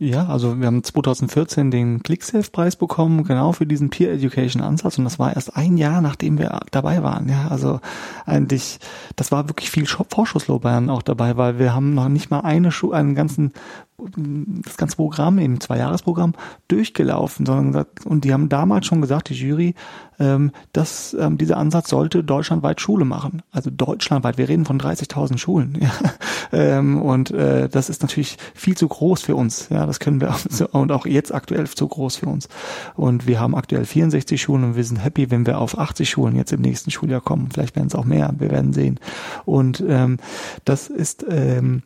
Ja, 0.00 0.28
also 0.28 0.60
wir 0.60 0.68
haben 0.68 0.84
2014 0.84 1.72
den 1.72 2.04
ClickSafe-Preis 2.04 2.76
bekommen, 2.76 3.24
genau 3.24 3.50
für 3.50 3.66
diesen 3.66 3.90
Peer 3.90 4.12
Education 4.12 4.62
Ansatz 4.62 4.96
und 4.96 5.02
das 5.02 5.18
war 5.18 5.34
erst 5.34 5.56
ein 5.56 5.76
Jahr, 5.76 6.00
nachdem 6.00 6.38
wir 6.38 6.60
dabei 6.70 7.02
waren. 7.02 7.28
Ja, 7.28 7.48
also 7.48 7.80
eigentlich, 8.24 8.78
das 9.16 9.32
war 9.32 9.48
wirklich 9.48 9.72
viel 9.72 9.86
Vorschusslorbeeren 9.86 10.88
auch 10.88 11.02
dabei, 11.02 11.36
weil 11.36 11.58
wir 11.58 11.74
haben 11.74 11.94
noch 11.94 12.08
nicht 12.08 12.30
mal 12.30 12.40
eine 12.42 12.70
Schu 12.70 12.92
einen 12.92 13.16
ganzen 13.16 13.52
das 13.98 14.76
ganze 14.76 14.96
Programm, 14.96 15.38
eben 15.38 15.60
Zwei-Jahres-Programm, 15.60 16.34
durchgelaufen, 16.68 17.44
sondern 17.46 17.86
und 18.04 18.24
die 18.24 18.32
haben 18.32 18.48
damals 18.48 18.86
schon 18.86 19.00
gesagt, 19.00 19.28
die 19.28 19.34
Jury, 19.34 19.74
ähm, 20.20 20.52
dass 20.72 21.14
ähm, 21.18 21.38
dieser 21.38 21.56
Ansatz 21.56 21.90
sollte 21.90 22.24
deutschlandweit 22.24 22.80
Schule 22.80 23.04
machen. 23.04 23.42
Also 23.50 23.70
deutschlandweit, 23.70 24.38
wir 24.38 24.48
reden 24.48 24.64
von 24.64 24.80
30.000 24.80 25.38
Schulen. 25.38 25.78
Ja. 25.88 25.90
Ähm, 26.50 27.00
und 27.00 27.30
äh, 27.30 27.68
das 27.68 27.88
ist 27.88 28.02
natürlich 28.02 28.36
viel 28.54 28.76
zu 28.76 28.88
groß 28.88 29.22
für 29.22 29.36
uns. 29.36 29.68
Ja, 29.68 29.86
das 29.86 30.00
können 30.00 30.20
wir 30.20 30.30
auch, 30.34 30.44
und 30.72 30.92
auch 30.92 31.06
jetzt 31.06 31.32
aktuell 31.32 31.66
zu 31.66 31.86
groß 31.86 32.16
für 32.16 32.26
uns. 32.26 32.48
Und 32.94 33.26
wir 33.26 33.38
haben 33.40 33.54
aktuell 33.54 33.84
64 33.84 34.40
Schulen 34.40 34.64
und 34.64 34.76
wir 34.76 34.84
sind 34.84 34.96
happy, 34.96 35.30
wenn 35.30 35.46
wir 35.46 35.58
auf 35.58 35.78
80 35.78 36.08
Schulen 36.08 36.36
jetzt 36.36 36.52
im 36.52 36.60
nächsten 36.60 36.90
Schuljahr 36.90 37.20
kommen. 37.20 37.48
Vielleicht 37.52 37.76
werden 37.76 37.88
es 37.88 37.94
auch 37.94 38.04
mehr, 38.04 38.34
wir 38.38 38.50
werden 38.50 38.72
sehen. 38.72 38.98
Und 39.44 39.82
ähm, 39.86 40.18
das 40.64 40.88
ist 40.88 41.24
ähm, 41.28 41.82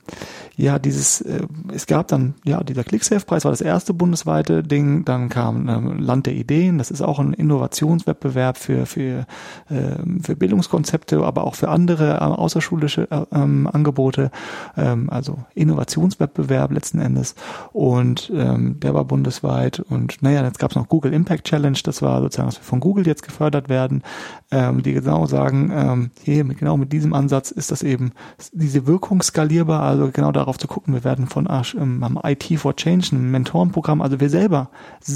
ja 0.57 0.79
dieses, 0.79 1.21
äh, 1.23 1.47
es 1.73 1.87
gab 1.87 2.02
dann, 2.11 2.35
ja, 2.45 2.63
dieser 2.63 2.85
ClickSafe-Preis 2.85 3.45
war 3.45 3.53
das 3.53 3.61
erste 3.61 3.95
bundesweite 3.95 4.63
Ding, 4.63 5.05
dann 5.05 5.29
kam 5.29 5.69
ähm, 5.69 5.99
Land 5.99 6.27
der 6.27 6.35
Ideen, 6.35 6.79
das 6.79 6.91
ist 6.91 7.03
auch 7.03 7.19
ein 7.19 7.33
Innovationswettbewerb 7.33 8.57
für, 8.57 8.87
für, 8.87 9.27
äh, 9.69 9.97
für 10.23 10.37
Bildungskonzepte, 10.37 11.23
aber 11.23 11.45
auch 11.45 11.55
für 11.55 11.69
andere 11.69 12.15
äh, 12.15 12.19
außerschulische 12.19 13.11
äh, 13.11 13.25
ähm, 13.33 13.69
Angebote, 13.73 14.31
ähm, 14.77 15.11
also 15.11 15.39
Innovationswettbewerb 15.55 16.73
letzten 16.73 16.99
Endes. 16.99 17.35
Und 17.73 18.33
ähm, 18.35 18.81
der 18.81 18.95
war 18.95 19.05
bundesweit. 19.05 19.81
Und 19.81 20.23
naja, 20.23 20.45
jetzt 20.45 20.59
gab 20.59 20.71
es 20.71 20.77
noch 20.77 20.89
Google 20.89 21.13
Impact 21.13 21.45
Challenge, 21.45 21.79
das 21.85 22.03
war 22.03 22.21
sozusagen, 22.21 22.49
dass 22.49 22.59
wir 22.59 22.65
von 22.65 22.81
Google 22.81 23.07
jetzt 23.07 23.23
gefördert 23.23 23.69
werden, 23.69 24.03
ähm, 24.51 24.83
die 24.83 24.93
genau 24.93 25.27
sagen, 25.27 25.71
ähm, 25.75 26.11
hier, 26.23 26.45
genau 26.45 26.77
mit 26.77 26.93
diesem 26.93 27.13
Ansatz 27.13 27.51
ist 27.51 27.71
das 27.71 27.83
eben 27.83 28.13
diese 28.53 28.87
Wirkung 28.87 29.23
skalierbar, 29.23 29.83
also 29.83 30.11
genau 30.13 30.33
darauf 30.33 30.59
zu 30.59 30.67
gucken, 30.67 30.95
wir 30.95 31.05
werden 31.05 31.27
von 31.27 31.47
Arsch, 31.47 31.75
ähm, 31.75 31.92
am 32.03 32.19
IT 32.23 32.45
for 32.59 32.77
Change, 32.77 33.09
einem 33.13 33.31
Mentorenprogramm, 33.31 34.01
also 34.01 34.21
wir 34.21 34.31
selber 34.31 34.71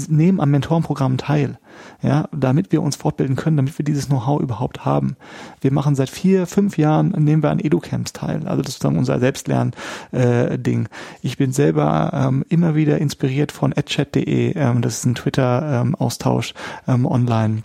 nehmen 0.09 0.39
am 0.39 0.51
Mentorenprogramm 0.51 1.17
teil, 1.17 1.57
ja, 2.01 2.27
damit 2.31 2.71
wir 2.71 2.81
uns 2.81 2.95
fortbilden 2.95 3.35
können, 3.35 3.57
damit 3.57 3.77
wir 3.77 3.85
dieses 3.85 4.07
Know-how 4.07 4.41
überhaupt 4.41 4.85
haben. 4.85 5.15
Wir 5.61 5.71
machen 5.71 5.95
seit 5.95 6.09
vier, 6.09 6.47
fünf 6.47 6.77
Jahren, 6.77 7.09
nehmen 7.17 7.43
wir 7.43 7.51
an 7.51 7.59
Educamps 7.59 8.13
teil, 8.13 8.47
also 8.47 8.61
das 8.61 8.69
ist 8.69 8.73
sozusagen 8.75 8.97
unser 8.97 9.19
Selbstlern-Ding. 9.19 10.85
Äh, 10.85 10.89
ich 11.21 11.37
bin 11.37 11.51
selber 11.51 12.11
ähm, 12.13 12.45
immer 12.49 12.75
wieder 12.75 12.97
inspiriert 12.97 13.51
von 13.51 13.73
adchat.de, 13.73 14.53
ähm, 14.55 14.81
das 14.81 14.99
ist 14.99 15.05
ein 15.05 15.15
Twitter-Austausch 15.15 16.53
ähm, 16.87 17.05
online. 17.05 17.63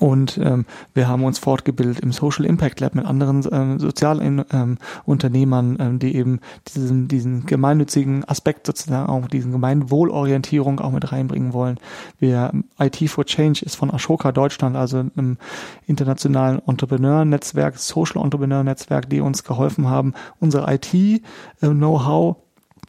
Und 0.00 0.38
ähm, 0.42 0.66
wir 0.94 1.08
haben 1.08 1.24
uns 1.24 1.38
fortgebildet 1.38 2.00
im 2.00 2.12
Social 2.12 2.44
Impact 2.44 2.80
Lab 2.80 2.94
mit 2.94 3.06
anderen 3.06 3.46
ähm, 3.50 3.78
sozialen 3.78 4.44
ähm, 4.52 4.78
ähm, 5.06 5.98
die 5.98 6.14
eben 6.14 6.40
diesen, 6.74 7.08
diesen 7.08 7.46
gemeinnützigen 7.46 8.24
Aspekt 8.24 8.66
sozusagen 8.66 9.08
auch 9.08 9.26
diesen 9.28 9.52
Gemeinwohlorientierung 9.52 10.80
auch 10.80 10.92
mit 10.92 11.10
reinbringen 11.10 11.52
wollen. 11.52 11.78
Wir 12.18 12.52
IT 12.78 13.08
for 13.08 13.24
Change 13.24 13.64
ist 13.64 13.76
von 13.76 13.90
Ashoka 13.90 14.32
Deutschland, 14.32 14.76
also 14.76 14.98
einem 14.98 15.38
internationalen 15.86 16.60
Entrepreneur-Netzwerk, 16.66 17.78
Social 17.78 18.22
Entrepreneur-Netzwerk, 18.22 19.08
die 19.08 19.20
uns 19.20 19.44
geholfen 19.44 19.88
haben, 19.88 20.14
unsere 20.38 20.72
IT-Know-how 20.72 22.36
äh, 22.36 22.47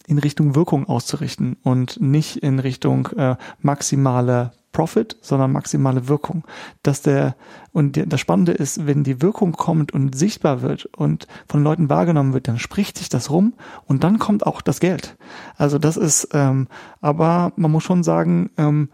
in 0.10 0.18
Richtung 0.18 0.55
Wirkung 0.55 0.88
auszurichten 0.89 1.55
und 1.64 2.01
nicht 2.01 2.38
in 2.38 2.57
Richtung 2.57 3.07
äh, 3.16 3.36
maximale 3.62 4.51
Profit, 4.72 5.18
sondern 5.22 5.51
maximale 5.51 6.07
Wirkung. 6.07 6.43
Dass 6.82 7.03
der, 7.03 7.36
und 7.74 8.01
das 8.12 8.20
Spannende 8.20 8.51
ist, 8.51 8.88
wenn 8.88 9.03
die 9.03 9.22
Wirkung 9.22 9.51
kommt 9.51 9.93
und 9.93 10.16
sichtbar 10.16 10.64
wird 10.64 10.86
und 10.86 11.28
von 11.47 11.64
Leuten 11.64 11.89
wahrgenommen 11.89 12.34
wird, 12.34 12.47
dann 12.47 12.57
spricht 12.57 12.97
sich 12.97 13.10
das 13.10 13.30
rum 13.30 13.53
und 13.86 14.03
dann 14.03 14.18
kommt 14.18 14.47
auch 14.47 14.62
das 14.62 14.80
Geld. 14.80 15.16
Also 15.57 15.78
das 15.78 15.95
ist, 15.95 16.30
ähm, 16.34 16.68
aber 17.01 17.53
man 17.55 17.72
muss 17.72 17.84
schon 17.84 18.03
sagen, 18.03 18.49
ähm, 18.57 18.89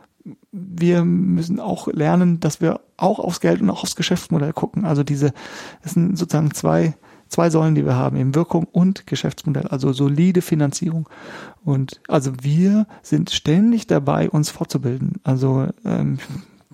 wir 0.52 1.06
müssen 1.06 1.62
auch 1.62 1.88
lernen, 1.88 2.42
dass 2.42 2.60
wir 2.60 2.82
auch 2.98 3.20
aufs 3.20 3.40
Geld 3.40 3.62
und 3.62 3.70
auch 3.70 3.84
aufs 3.84 3.96
Geschäftsmodell 3.96 4.54
gucken. 4.54 4.84
Also 4.84 5.04
diese, 5.04 5.34
es 5.82 5.94
sind 5.94 6.18
sozusagen 6.18 6.52
zwei, 6.54 6.96
zwei 7.36 7.50
Säulen, 7.50 7.76
die 7.76 7.86
wir 7.86 7.98
haben, 7.98 8.16
eben 8.16 8.34
Wirkung 8.34 8.66
und 8.72 9.08
Geschäftsmodell, 9.08 9.68
also 9.68 9.92
solide 9.92 10.42
Finanzierung. 10.42 11.10
Und 11.66 12.00
also 12.08 12.32
wir 12.42 12.88
sind 13.02 13.30
ständig 13.30 13.88
dabei, 13.88 14.30
uns 14.30 14.50
fortzubilden. 14.50 15.16
Also 15.24 15.68
ähm, 15.84 16.20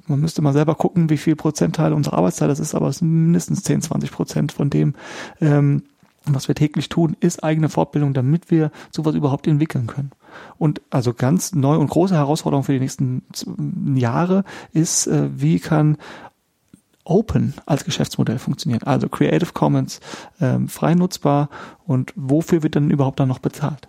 man 0.05 0.19
müsste 0.19 0.43
mal 0.43 0.53
selber 0.53 0.75
gucken, 0.75 1.09
wie 1.09 1.17
viel 1.17 1.35
Prozentteil 1.35 1.93
unserer 1.93 2.19
Arbeitszeit 2.19 2.49
das 2.49 2.59
ist, 2.59 2.75
aber 2.75 2.89
es 2.89 2.99
sind 2.99 3.09
mindestens 3.09 3.63
10, 3.63 3.81
20 3.81 4.11
Prozent 4.11 4.51
von 4.51 4.69
dem, 4.69 4.93
ähm, 5.39 5.81
was 6.25 6.47
wir 6.47 6.53
täglich 6.53 6.89
tun, 6.89 7.17
ist 7.19 7.43
eigene 7.43 7.67
Fortbildung, 7.67 8.13
damit 8.13 8.51
wir 8.51 8.69
sowas 8.91 9.15
überhaupt 9.15 9.47
entwickeln 9.47 9.87
können. 9.87 10.11
Und 10.59 10.79
also 10.91 11.13
ganz 11.15 11.55
neu 11.55 11.77
und 11.77 11.89
große 11.89 12.13
Herausforderung 12.13 12.63
für 12.63 12.73
die 12.73 12.79
nächsten 12.79 13.23
Jahre 13.95 14.43
ist, 14.73 15.07
äh, 15.07 15.29
wie 15.35 15.59
kann 15.59 15.97
Open 17.11 17.53
als 17.65 17.83
Geschäftsmodell 17.85 18.39
funktionieren. 18.39 18.83
Also 18.83 19.09
Creative 19.09 19.51
Commons, 19.53 19.99
ähm, 20.39 20.67
frei 20.67 20.95
nutzbar 20.95 21.49
und 21.85 22.13
wofür 22.15 22.63
wird 22.63 22.75
dann 22.75 22.89
überhaupt 22.89 23.19
dann 23.19 23.27
noch 23.27 23.39
bezahlt? 23.39 23.87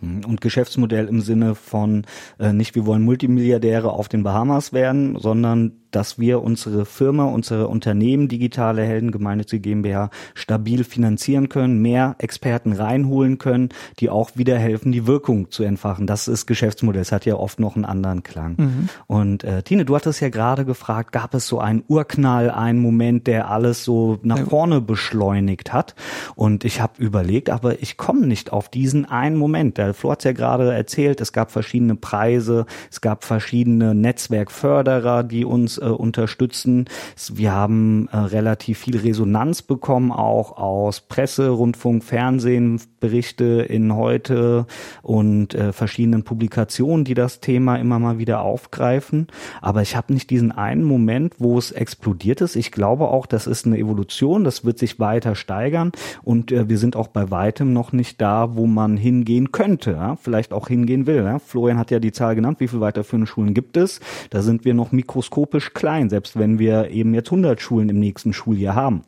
Und 0.00 0.40
Geschäftsmodell 0.40 1.06
im 1.06 1.20
Sinne 1.20 1.54
von 1.54 2.04
äh, 2.38 2.52
nicht, 2.52 2.74
wir 2.74 2.84
wollen 2.84 3.02
Multimilliardäre 3.02 3.90
auf 3.90 4.08
den 4.08 4.22
Bahamas 4.22 4.72
werden, 4.72 5.18
sondern 5.18 5.72
dass 5.94 6.18
wir 6.18 6.42
unsere 6.42 6.84
Firma, 6.84 7.24
unsere 7.24 7.68
Unternehmen, 7.68 8.28
digitale 8.28 8.82
Helden, 8.82 9.12
gemeinnützige 9.12 9.60
GmbH, 9.60 10.10
stabil 10.34 10.84
finanzieren 10.84 11.48
können, 11.48 11.80
mehr 11.80 12.16
Experten 12.18 12.72
reinholen 12.72 13.38
können, 13.38 13.68
die 14.00 14.10
auch 14.10 14.30
wieder 14.34 14.58
helfen, 14.58 14.92
die 14.92 15.06
Wirkung 15.06 15.50
zu 15.50 15.62
entfachen. 15.62 16.06
Das 16.06 16.28
ist 16.28 16.46
Geschäftsmodell. 16.46 17.02
Es 17.02 17.12
hat 17.12 17.26
ja 17.26 17.36
oft 17.36 17.60
noch 17.60 17.76
einen 17.76 17.84
anderen 17.84 18.22
Klang. 18.22 18.54
Mhm. 18.56 18.88
Und 19.06 19.44
äh, 19.44 19.62
Tine, 19.62 19.84
du 19.84 19.94
hattest 19.94 20.20
ja 20.20 20.28
gerade 20.28 20.64
gefragt, 20.64 21.12
gab 21.12 21.34
es 21.34 21.46
so 21.46 21.60
einen 21.60 21.84
Urknall, 21.86 22.50
einen 22.50 22.80
Moment, 22.80 23.26
der 23.26 23.50
alles 23.50 23.84
so 23.84 24.18
nach 24.22 24.48
vorne 24.48 24.80
beschleunigt 24.80 25.72
hat? 25.72 25.94
Und 26.34 26.64
ich 26.64 26.80
habe 26.80 27.02
überlegt, 27.02 27.50
aber 27.50 27.80
ich 27.82 27.96
komme 27.96 28.26
nicht 28.26 28.52
auf 28.52 28.68
diesen 28.68 29.04
einen 29.04 29.36
Moment. 29.36 29.78
Der 29.78 29.94
Flo 29.94 30.12
hat 30.12 30.24
ja 30.24 30.32
gerade 30.32 30.72
erzählt, 30.72 31.20
es 31.20 31.32
gab 31.32 31.50
verschiedene 31.50 31.94
Preise, 31.94 32.66
es 32.90 33.00
gab 33.00 33.24
verschiedene 33.24 33.94
Netzwerkförderer, 33.94 35.22
die 35.22 35.44
uns 35.44 35.78
äh, 35.84 35.88
unterstützen. 35.88 36.86
Wir 37.32 37.52
haben 37.52 38.08
äh, 38.08 38.16
relativ 38.16 38.78
viel 38.78 38.96
Resonanz 38.96 39.62
bekommen, 39.62 40.10
auch 40.10 40.56
aus 40.56 41.00
Presse, 41.00 41.50
Rundfunk, 41.50 42.02
Fernsehen, 42.02 42.80
Berichte 43.00 43.66
in 43.68 43.94
heute 43.94 44.66
und 45.02 45.54
äh, 45.54 45.72
verschiedenen 45.72 46.24
Publikationen, 46.24 47.04
die 47.04 47.12
das 47.12 47.40
Thema 47.40 47.76
immer 47.76 47.98
mal 47.98 48.18
wieder 48.18 48.40
aufgreifen. 48.40 49.26
Aber 49.60 49.82
ich 49.82 49.94
habe 49.94 50.12
nicht 50.14 50.30
diesen 50.30 50.52
einen 50.52 50.84
Moment, 50.84 51.34
wo 51.38 51.58
es 51.58 51.70
explodiert 51.70 52.40
ist. 52.40 52.56
Ich 52.56 52.72
glaube 52.72 53.08
auch, 53.08 53.26
das 53.26 53.46
ist 53.46 53.66
eine 53.66 53.78
Evolution, 53.78 54.44
das 54.44 54.64
wird 54.64 54.78
sich 54.78 54.98
weiter 54.98 55.34
steigern 55.34 55.92
und 56.22 56.50
äh, 56.50 56.68
wir 56.68 56.78
sind 56.78 56.96
auch 56.96 57.08
bei 57.08 57.30
weitem 57.30 57.74
noch 57.74 57.92
nicht 57.92 58.20
da, 58.22 58.56
wo 58.56 58.66
man 58.66 58.96
hingehen 58.96 59.52
könnte, 59.52 59.90
ja? 59.92 60.16
vielleicht 60.16 60.54
auch 60.54 60.68
hingehen 60.68 61.06
will. 61.06 61.24
Ja? 61.24 61.38
Florian 61.38 61.78
hat 61.78 61.90
ja 61.90 61.98
die 61.98 62.12
Zahl 62.12 62.34
genannt, 62.34 62.60
wie 62.60 62.68
viel 62.68 62.80
weiterführende 62.80 63.26
Schulen 63.26 63.52
gibt 63.52 63.76
es. 63.76 64.00
Da 64.30 64.40
sind 64.40 64.64
wir 64.64 64.72
noch 64.72 64.92
mikroskopisch 64.92 65.73
klein, 65.74 66.10
selbst 66.10 66.38
wenn 66.38 66.58
wir 66.58 66.90
eben 66.90 67.14
jetzt 67.14 67.28
100 67.28 67.60
Schulen 67.60 67.88
im 67.88 67.98
nächsten 67.98 68.32
Schuljahr 68.32 68.74
haben. 68.74 69.04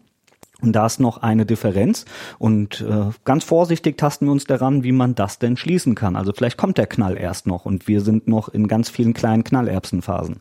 Und 0.63 0.73
da 0.73 0.87
ist 0.87 1.01
noch 1.01 1.19
eine 1.19 1.45
Differenz 1.45 2.07
und 2.39 2.81
äh, 2.81 3.11
ganz 3.25 3.45
vorsichtig 3.45 3.99
tasten 3.99 4.25
wir 4.25 4.33
uns 4.33 4.45
daran, 4.45 4.85
wie 4.85 4.93
man 4.93 5.15
das 5.15 5.39
denn 5.39 5.59
schließen 5.59 5.95
kann. 5.95 6.17
Also 6.17 6.33
vielleicht 6.33 6.57
kommt 6.57 6.79
der 6.79 6.87
Knall 6.87 7.19
erst 7.19 7.47
noch 7.47 7.67
und 7.67 7.89
wir 7.89 8.01
sind 8.01 8.27
noch 8.27 8.49
in 8.49 8.67
ganz 8.67 8.89
vielen 8.89 9.13
kleinen 9.13 9.45
Knallerbsenphasen. 9.45 10.41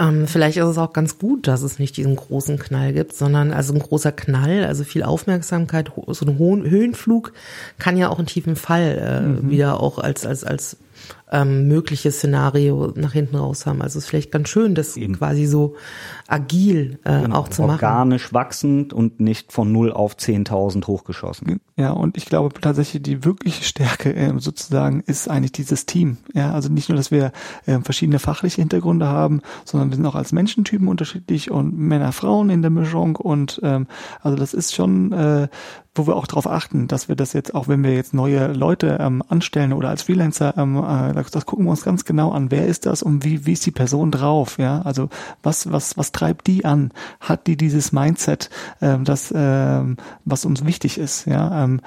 Ähm, 0.00 0.26
vielleicht 0.26 0.56
ist 0.56 0.66
es 0.66 0.78
auch 0.78 0.92
ganz 0.92 1.18
gut, 1.18 1.46
dass 1.46 1.62
es 1.62 1.78
nicht 1.78 1.96
diesen 1.96 2.16
großen 2.16 2.58
Knall 2.58 2.92
gibt, 2.92 3.12
sondern 3.12 3.52
also 3.52 3.72
ein 3.72 3.78
großer 3.78 4.10
Knall, 4.10 4.64
also 4.64 4.82
viel 4.82 5.04
Aufmerksamkeit, 5.04 5.92
so 6.08 6.26
ein 6.26 6.38
hohen 6.38 6.68
Höhenflug 6.68 7.32
kann 7.78 7.96
ja 7.96 8.08
auch 8.08 8.18
einen 8.18 8.26
tiefen 8.26 8.56
Fall 8.56 8.98
äh, 8.98 9.20
mhm. 9.20 9.50
wieder 9.50 9.80
auch 9.80 9.98
als 9.98 10.26
als 10.26 10.42
als 10.42 10.76
ähm, 11.32 11.66
mögliche 11.66 12.12
Szenario 12.12 12.92
nach 12.94 13.12
hinten 13.12 13.36
raus 13.36 13.66
haben. 13.66 13.80
Also 13.80 13.98
es 13.98 14.04
ist 14.04 14.10
vielleicht 14.10 14.30
ganz 14.30 14.48
schön, 14.48 14.74
das 14.74 14.96
Eben. 14.96 15.16
quasi 15.16 15.46
so 15.46 15.76
agil 16.28 16.98
äh, 17.04 17.22
genau, 17.22 17.36
auch 17.38 17.48
zu 17.48 17.62
machen. 17.62 17.84
Organisch 17.84 18.32
wachsend 18.32 18.92
und 18.92 19.20
nicht 19.20 19.52
von 19.52 19.72
0 19.72 19.92
auf 19.92 20.14
10.000 20.14 20.86
hochgeschossen. 20.86 21.60
Ja, 21.76 21.90
und 21.90 22.16
ich 22.18 22.26
glaube 22.26 22.60
tatsächlich, 22.60 23.02
die 23.02 23.24
wirkliche 23.24 23.64
Stärke 23.64 24.14
äh, 24.14 24.32
sozusagen 24.38 25.02
ist 25.06 25.28
eigentlich 25.28 25.52
dieses 25.52 25.86
Team. 25.86 26.18
Ja, 26.34 26.52
also 26.52 26.68
nicht 26.68 26.90
nur, 26.90 26.96
dass 26.96 27.10
wir 27.10 27.32
äh, 27.66 27.78
verschiedene 27.80 28.18
fachliche 28.18 28.60
Hintergründe 28.60 29.08
haben, 29.08 29.40
sondern 29.64 29.90
wir 29.90 29.96
sind 29.96 30.06
auch 30.06 30.14
als 30.14 30.32
Menschentypen 30.32 30.86
unterschiedlich 30.86 31.50
und 31.50 31.76
Männer, 31.76 32.12
Frauen 32.12 32.50
in 32.50 32.60
der 32.60 32.70
Mischung 32.70 33.16
und 33.16 33.58
ähm, 33.62 33.86
also 34.20 34.36
das 34.36 34.52
ist 34.52 34.74
schon 34.74 35.12
äh, 35.12 35.48
wo 35.94 36.06
wir 36.06 36.16
auch 36.16 36.26
darauf 36.26 36.46
achten, 36.46 36.88
dass 36.88 37.08
wir 37.08 37.16
das 37.16 37.34
jetzt, 37.34 37.54
auch 37.54 37.68
wenn 37.68 37.84
wir 37.84 37.94
jetzt 37.94 38.14
neue 38.14 38.52
Leute 38.52 38.96
ähm, 38.98 39.22
anstellen 39.28 39.74
oder 39.74 39.90
als 39.90 40.02
Freelancer, 40.02 40.54
ähm, 40.56 40.76
äh, 40.76 41.22
das, 41.30 41.44
gucken 41.44 41.66
wir 41.66 41.70
uns 41.70 41.84
ganz 41.84 42.06
genau 42.06 42.30
an, 42.30 42.50
wer 42.50 42.66
ist 42.66 42.86
das 42.86 43.02
und 43.02 43.24
wie, 43.24 43.44
wie 43.44 43.52
ist 43.52 43.66
die 43.66 43.72
Person 43.72 44.10
drauf, 44.10 44.56
ja, 44.58 44.80
also 44.82 45.10
was, 45.42 45.70
was, 45.70 45.98
was 45.98 46.10
treibt 46.10 46.46
die 46.46 46.64
an? 46.64 46.92
Hat 47.20 47.46
die 47.46 47.58
dieses 47.58 47.92
Mindset, 47.92 48.48
ähm, 48.80 49.04
das, 49.04 49.34
ähm, 49.36 49.98
was 50.24 50.46
uns 50.46 50.64
wichtig 50.64 50.96
ist, 50.96 51.26
ja, 51.26 51.64
ähm, 51.64 51.82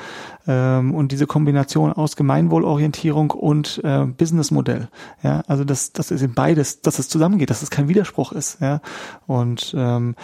ähm, 0.47 0.93
und 0.93 1.11
diese 1.11 1.25
Kombination 1.25 1.91
aus 1.91 2.15
Gemeinwohlorientierung 2.15 3.31
und 3.31 3.81
äh, 3.83 4.05
Businessmodell, 4.05 4.87
ja, 5.23 5.41
also 5.47 5.63
das, 5.63 5.93
das 5.93 6.11
ist 6.11 6.21
eben 6.21 6.35
beides, 6.35 6.81
dass 6.81 6.99
es 6.99 7.09
zusammengeht, 7.09 7.49
dass 7.49 7.63
es 7.63 7.71
kein 7.71 7.87
Widerspruch 7.87 8.33
ist, 8.33 8.61
ja, 8.61 8.81
und 9.25 9.73
ähm, 9.75 10.15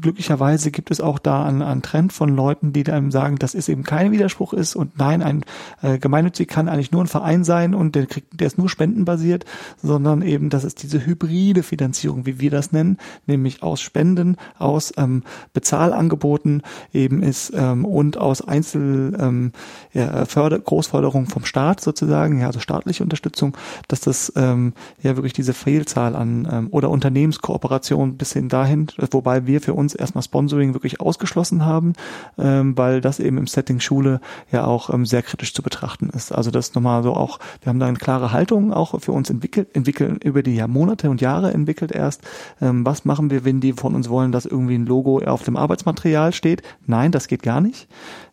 glücklicherweise 0.00 0.70
gibt 0.70 0.90
es 0.90 1.00
auch 1.00 1.18
da 1.18 1.44
einen, 1.44 1.62
einen 1.62 1.82
Trend 1.82 2.12
von 2.12 2.34
Leuten, 2.34 2.72
die 2.72 2.84
einem 2.90 3.10
sagen, 3.10 3.36
dass 3.36 3.54
es 3.54 3.68
eben 3.68 3.82
kein 3.82 4.12
Widerspruch 4.12 4.52
ist 4.52 4.76
und 4.76 4.98
nein, 4.98 5.22
ein 5.22 5.44
äh, 5.82 5.98
gemeinnützig 5.98 6.48
kann 6.48 6.68
eigentlich 6.68 6.92
nur 6.92 7.02
ein 7.02 7.06
Verein 7.06 7.44
sein 7.44 7.74
und 7.74 7.94
der 7.94 8.06
kriegt, 8.06 8.40
der 8.40 8.46
ist 8.46 8.58
nur 8.58 8.68
spendenbasiert, 8.68 9.44
sondern 9.82 10.22
eben, 10.22 10.50
dass 10.50 10.64
es 10.64 10.74
diese 10.74 11.04
hybride 11.04 11.62
Finanzierung, 11.62 12.26
wie 12.26 12.40
wir 12.40 12.50
das 12.50 12.72
nennen, 12.72 12.98
nämlich 13.26 13.62
aus 13.62 13.80
Spenden, 13.80 14.36
aus 14.58 14.92
ähm, 14.96 15.22
Bezahlangeboten 15.52 16.62
eben 16.92 17.22
ist 17.22 17.52
ähm, 17.54 17.84
und 17.84 18.16
aus 18.18 18.46
Einzel 18.46 19.16
ähm, 19.20 19.52
ja, 19.92 20.24
Förder 20.24 20.58
Großförderung 20.58 21.26
vom 21.26 21.44
Staat 21.44 21.80
sozusagen, 21.80 22.40
ja, 22.40 22.46
also 22.46 22.60
staatliche 22.60 23.02
Unterstützung, 23.02 23.56
dass 23.88 24.00
das 24.00 24.32
ähm, 24.36 24.72
ja 25.02 25.16
wirklich 25.16 25.32
diese 25.32 25.52
Fehlzahl 25.52 26.16
an 26.16 26.48
ähm, 26.50 26.68
oder 26.70 26.90
Unternehmenskooperation 26.90 28.16
bis 28.16 28.32
hin 28.32 28.48
dahin, 28.48 28.86
wobei 29.10 29.46
wir 29.46 29.60
für 29.60 29.73
uns 29.74 29.94
erstmal 29.94 30.22
Sponsoring 30.22 30.74
wirklich 30.74 31.00
ausgeschlossen 31.00 31.64
haben, 31.64 31.94
ähm, 32.38 32.76
weil 32.76 33.00
das 33.00 33.20
eben 33.20 33.38
im 33.38 33.46
Setting 33.46 33.80
Schule 33.80 34.20
ja 34.50 34.64
auch 34.64 34.92
ähm, 34.92 35.06
sehr 35.06 35.22
kritisch 35.22 35.54
zu 35.54 35.62
betrachten 35.62 36.10
ist. 36.10 36.32
Also 36.32 36.50
das 36.50 36.74
nochmal 36.74 37.02
so 37.02 37.14
auch, 37.14 37.38
wir 37.62 37.70
haben 37.70 37.78
da 37.78 37.86
eine 37.86 37.98
klare 37.98 38.32
Haltung 38.32 38.72
auch 38.72 39.00
für 39.00 39.12
uns 39.12 39.30
entwickelt, 39.30 39.74
entwickeln 39.74 40.18
über 40.22 40.42
die 40.42 40.54
Jahr, 40.54 40.68
Monate 40.68 41.10
und 41.10 41.20
Jahre 41.20 41.52
entwickelt 41.52 41.92
erst. 41.92 42.22
Ähm, 42.60 42.84
was 42.86 43.04
machen 43.04 43.30
wir, 43.30 43.44
wenn 43.44 43.60
die 43.60 43.72
von 43.72 43.94
uns 43.94 44.08
wollen, 44.08 44.32
dass 44.32 44.46
irgendwie 44.46 44.76
ein 44.76 44.86
Logo 44.86 45.18
auf 45.18 45.42
dem 45.42 45.56
Arbeitsmaterial 45.56 46.32
steht? 46.32 46.62
Nein, 46.86 47.12
das 47.12 47.28
geht 47.28 47.42
gar 47.42 47.60
nicht 47.60 47.88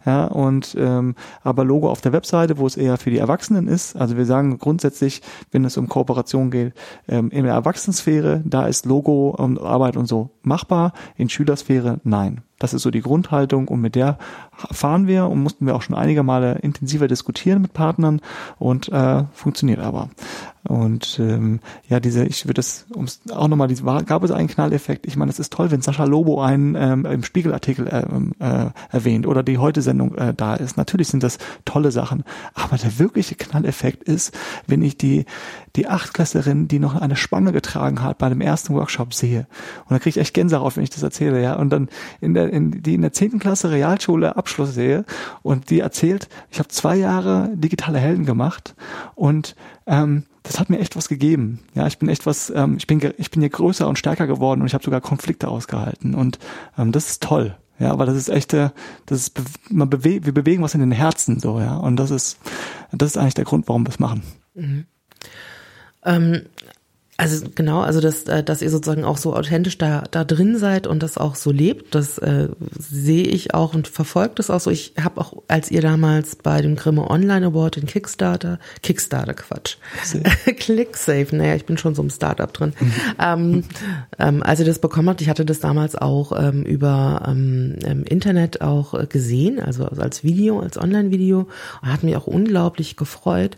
ja, 0.05 0.25
und 0.25 0.75
ähm, 0.79 1.15
aber 1.43 1.63
Logo 1.63 1.89
auf 1.89 2.01
der 2.01 2.13
Webseite, 2.13 2.57
wo 2.57 2.67
es 2.67 2.77
eher 2.77 2.97
für 2.97 3.11
die 3.11 3.17
Erwachsenen 3.17 3.67
ist. 3.67 3.95
Also 3.95 4.17
wir 4.17 4.25
sagen 4.25 4.57
grundsätzlich, 4.57 5.21
wenn 5.51 5.65
es 5.65 5.77
um 5.77 5.87
Kooperation 5.87 6.51
geht, 6.51 6.73
ähm, 7.07 7.29
in 7.31 7.45
der 7.45 7.53
Erwachsenensphäre, 7.53 8.41
da 8.45 8.67
ist 8.67 8.85
Logo 8.85 9.29
und 9.29 9.59
Arbeit 9.59 9.97
und 9.97 10.07
so 10.07 10.31
machbar, 10.43 10.93
in 11.15 11.29
Schülersphäre 11.29 11.99
nein. 12.03 12.41
Das 12.61 12.73
ist 12.73 12.83
so 12.83 12.91
die 12.91 13.01
Grundhaltung 13.01 13.67
und 13.67 13.81
mit 13.81 13.95
der 13.95 14.17
fahren 14.71 15.07
wir 15.07 15.25
und 15.25 15.41
mussten 15.41 15.65
wir 15.65 15.75
auch 15.75 15.81
schon 15.81 15.95
einige 15.95 16.21
Male 16.21 16.59
intensiver 16.61 17.07
diskutieren 17.07 17.61
mit 17.61 17.73
Partnern 17.73 18.21
und 18.59 18.89
äh, 18.89 19.23
funktioniert 19.33 19.79
aber. 19.79 20.09
Und 20.67 21.17
ähm, 21.19 21.59
ja, 21.89 21.99
diese, 21.99 22.23
ich 22.25 22.45
würde 22.45 22.55
das, 22.55 22.85
um 22.93 23.07
auch 23.31 23.47
nochmal, 23.47 23.73
gab 24.05 24.23
es 24.23 24.29
einen 24.29 24.47
Knalleffekt. 24.47 25.07
Ich 25.07 25.17
meine, 25.17 25.31
es 25.31 25.39
ist 25.39 25.51
toll, 25.51 25.71
wenn 25.71 25.81
Sascha 25.81 26.03
Lobo 26.03 26.39
einen 26.39 26.75
ähm, 26.75 27.05
im 27.05 27.23
Spiegelartikel 27.23 27.87
äh, 27.87 28.03
äh, 28.39 28.69
erwähnt 28.91 29.25
oder 29.25 29.41
die 29.41 29.57
Heute-Sendung 29.57 30.13
äh, 30.15 30.35
da 30.35 30.53
ist. 30.53 30.77
Natürlich 30.77 31.07
sind 31.07 31.23
das 31.23 31.39
tolle 31.65 31.91
Sachen, 31.91 32.23
aber 32.53 32.77
der 32.77 32.99
wirkliche 32.99 33.33
Knalleffekt 33.33 34.03
ist, 34.03 34.37
wenn 34.67 34.83
ich 34.83 34.97
die 34.97 35.25
die 35.75 35.87
Achtklässlerin, 35.87 36.67
die 36.67 36.79
noch 36.79 36.95
eine 36.95 37.15
Spange 37.15 37.53
getragen 37.53 38.01
hat 38.01 38.17
bei 38.17 38.29
dem 38.29 38.41
ersten 38.41 38.73
Workshop 38.73 39.13
sehe. 39.13 39.47
Und 39.85 39.91
da 39.91 39.99
kriege 39.99 40.09
ich 40.09 40.17
echt 40.17 40.33
Gänsehaut, 40.33 40.75
wenn 40.75 40.83
ich 40.83 40.89
das 40.89 41.03
erzähle, 41.03 41.41
ja. 41.41 41.55
Und 41.55 41.69
dann 41.69 41.87
in 42.19 42.33
der, 42.33 42.50
in, 42.51 42.83
die 42.83 42.93
in 42.93 43.01
der 43.01 43.13
zehnten 43.13 43.39
Klasse 43.39 43.71
Realschule 43.71 44.35
Abschluss 44.35 44.73
sehe 44.73 45.05
und 45.41 45.69
die 45.69 45.79
erzählt, 45.79 46.29
ich 46.51 46.59
habe 46.59 46.69
zwei 46.69 46.95
Jahre 46.95 47.49
digitale 47.53 47.99
Helden 47.99 48.25
gemacht 48.25 48.75
und 49.15 49.55
ähm, 49.87 50.23
das 50.43 50.59
hat 50.59 50.69
mir 50.69 50.79
echt 50.79 50.95
was 50.95 51.07
gegeben. 51.07 51.59
Ja, 51.73 51.87
ich 51.87 51.97
bin 51.97 52.09
echt 52.09 52.25
was, 52.25 52.51
ähm, 52.55 52.77
ich 52.77 52.87
bin 52.87 52.99
ich 53.17 53.31
bin 53.31 53.41
hier 53.41 53.49
größer 53.49 53.87
und 53.87 53.97
stärker 53.97 54.27
geworden 54.27 54.61
und 54.61 54.67
ich 54.67 54.73
habe 54.73 54.83
sogar 54.83 55.01
Konflikte 55.01 55.47
ausgehalten 55.47 56.13
und 56.13 56.39
ähm, 56.77 56.91
das 56.91 57.07
ist 57.07 57.23
toll. 57.23 57.55
Ja, 57.79 57.91
aber 57.91 58.05
das 58.05 58.15
ist 58.15 58.29
echt, 58.29 58.53
das 58.53 58.69
ist, 59.07 59.41
man 59.69 59.89
bewegt, 59.89 60.27
wir 60.27 60.33
bewegen 60.33 60.61
was 60.61 60.75
in 60.75 60.81
den 60.81 60.91
Herzen 60.91 61.39
so, 61.39 61.59
ja. 61.59 61.77
Und 61.77 61.95
das 61.95 62.11
ist, 62.11 62.37
das 62.91 63.11
ist 63.11 63.17
eigentlich 63.17 63.33
der 63.33 63.45
Grund, 63.45 63.67
warum 63.67 63.85
wir 63.85 63.89
es 63.89 63.97
machen. 63.97 64.21
Mhm. 64.53 64.85
Ähm, 66.03 66.41
also 67.21 67.45
genau, 67.53 67.81
also 67.81 68.01
dass, 68.01 68.23
äh, 68.23 68.43
dass 68.43 68.63
ihr 68.63 68.71
sozusagen 68.71 69.03
auch 69.03 69.17
so 69.17 69.35
authentisch 69.35 69.77
da, 69.77 70.05
da 70.09 70.23
drin 70.23 70.57
seid 70.57 70.87
und 70.87 71.03
das 71.03 71.19
auch 71.19 71.35
so 71.35 71.51
lebt, 71.51 71.93
das 71.93 72.17
äh, 72.17 72.47
sehe 72.79 73.25
ich 73.25 73.53
auch 73.53 73.75
und 73.75 73.87
verfolge 73.87 74.33
das 74.35 74.49
auch 74.49 74.59
so. 74.59 74.71
Ich 74.71 74.95
habe 74.99 75.21
auch, 75.21 75.33
als 75.47 75.69
ihr 75.69 75.81
damals 75.81 76.35
bei 76.35 76.63
dem 76.63 76.75
Grimme 76.75 77.07
Online 77.11 77.45
Award 77.45 77.75
den 77.75 77.85
Kickstarter, 77.85 78.57
Kickstarter 78.81 79.35
Quatsch, 79.35 79.77
ClickSafe, 80.57 81.35
naja, 81.35 81.53
ich 81.53 81.65
bin 81.65 81.77
schon 81.77 81.93
so 81.93 82.01
im 82.01 82.09
Startup 82.09 82.51
drin. 82.51 82.73
Ähm, 83.19 83.65
ähm, 84.17 84.41
als 84.41 84.59
ihr 84.59 84.65
das 84.65 84.79
bekommen 84.79 85.09
habt, 85.09 85.21
ich 85.21 85.29
hatte 85.29 85.45
das 85.45 85.59
damals 85.59 85.95
auch 85.95 86.31
ähm, 86.35 86.63
über 86.63 87.21
ähm, 87.27 88.03
Internet 88.09 88.61
auch 88.61 88.95
äh, 88.95 89.05
gesehen, 89.05 89.59
also 89.59 89.85
als 89.85 90.23
Video, 90.23 90.59
als 90.59 90.75
Online-Video 90.75 91.47
und 91.83 91.93
hat 91.93 92.01
mich 92.01 92.15
auch 92.15 92.25
unglaublich 92.25 92.97
gefreut. 92.97 93.57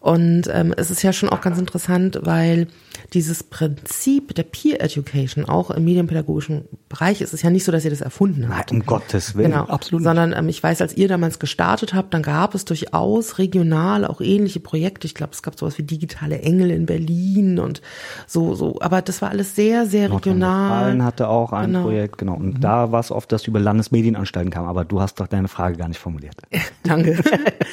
Und 0.00 0.48
ähm, 0.52 0.74
es 0.76 0.90
ist 0.90 1.02
ja 1.02 1.12
schon 1.12 1.28
auch 1.28 1.40
ganz 1.40 1.58
interessant, 1.58 2.20
weil 2.22 2.66
dieses 3.14 3.42
Prinzip 3.42 4.34
der 4.34 4.42
Peer 4.42 4.82
Education 4.82 5.44
auch 5.44 5.70
im 5.70 5.84
medienpädagogischen 5.84 6.64
Bereich 6.88 7.20
ist 7.20 7.32
es 7.32 7.42
ja 7.42 7.50
nicht 7.50 7.64
so, 7.64 7.72
dass 7.72 7.84
ihr 7.84 7.90
das 7.90 8.00
erfunden 8.00 8.48
habt. 8.48 8.72
Nein, 8.72 8.80
um 8.80 8.86
Gottes 8.86 9.34
Willen. 9.34 9.52
Genau, 9.52 9.64
absolut. 9.64 10.02
Sondern 10.02 10.32
ähm, 10.32 10.48
ich 10.48 10.62
weiß, 10.62 10.80
als 10.80 10.96
ihr 10.96 11.08
damals 11.08 11.38
gestartet 11.38 11.94
habt, 11.94 12.14
dann 12.14 12.22
gab 12.22 12.54
es 12.54 12.64
durchaus 12.64 13.38
regional 13.38 14.04
auch 14.04 14.20
ähnliche 14.20 14.60
Projekte. 14.60 15.06
Ich 15.06 15.14
glaube, 15.14 15.32
es 15.32 15.42
gab 15.42 15.58
sowas 15.58 15.78
wie 15.78 15.82
digitale 15.82 16.40
Engel 16.40 16.70
in 16.70 16.86
Berlin 16.86 17.58
und 17.58 17.82
so, 18.26 18.54
so. 18.54 18.78
Aber 18.80 19.02
das 19.02 19.22
war 19.22 19.30
alles 19.30 19.54
sehr, 19.54 19.86
sehr 19.86 20.12
regional. 20.12 20.68
Nordrhein-Westfalen 20.68 21.04
hatte 21.04 21.28
auch 21.28 21.52
ein 21.52 21.66
genau. 21.66 21.82
Projekt, 21.82 22.18
genau. 22.18 22.34
Und 22.34 22.54
mhm. 22.54 22.60
da 22.60 22.92
war 22.92 23.00
es 23.00 23.10
oft, 23.10 23.30
dass 23.32 23.46
über 23.46 23.60
Landesmedienanstalten 23.60 24.50
kam. 24.50 24.66
Aber 24.66 24.84
du 24.84 25.00
hast 25.00 25.20
doch 25.20 25.26
deine 25.26 25.48
Frage 25.48 25.76
gar 25.76 25.88
nicht 25.88 26.00
formuliert. 26.00 26.36
Danke. 26.84 27.18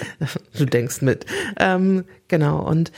du 0.57 0.65
denkst 0.65 1.01
mit. 1.01 1.25
Ähm, 1.57 2.05
genau. 2.27 2.59
Und 2.59 2.91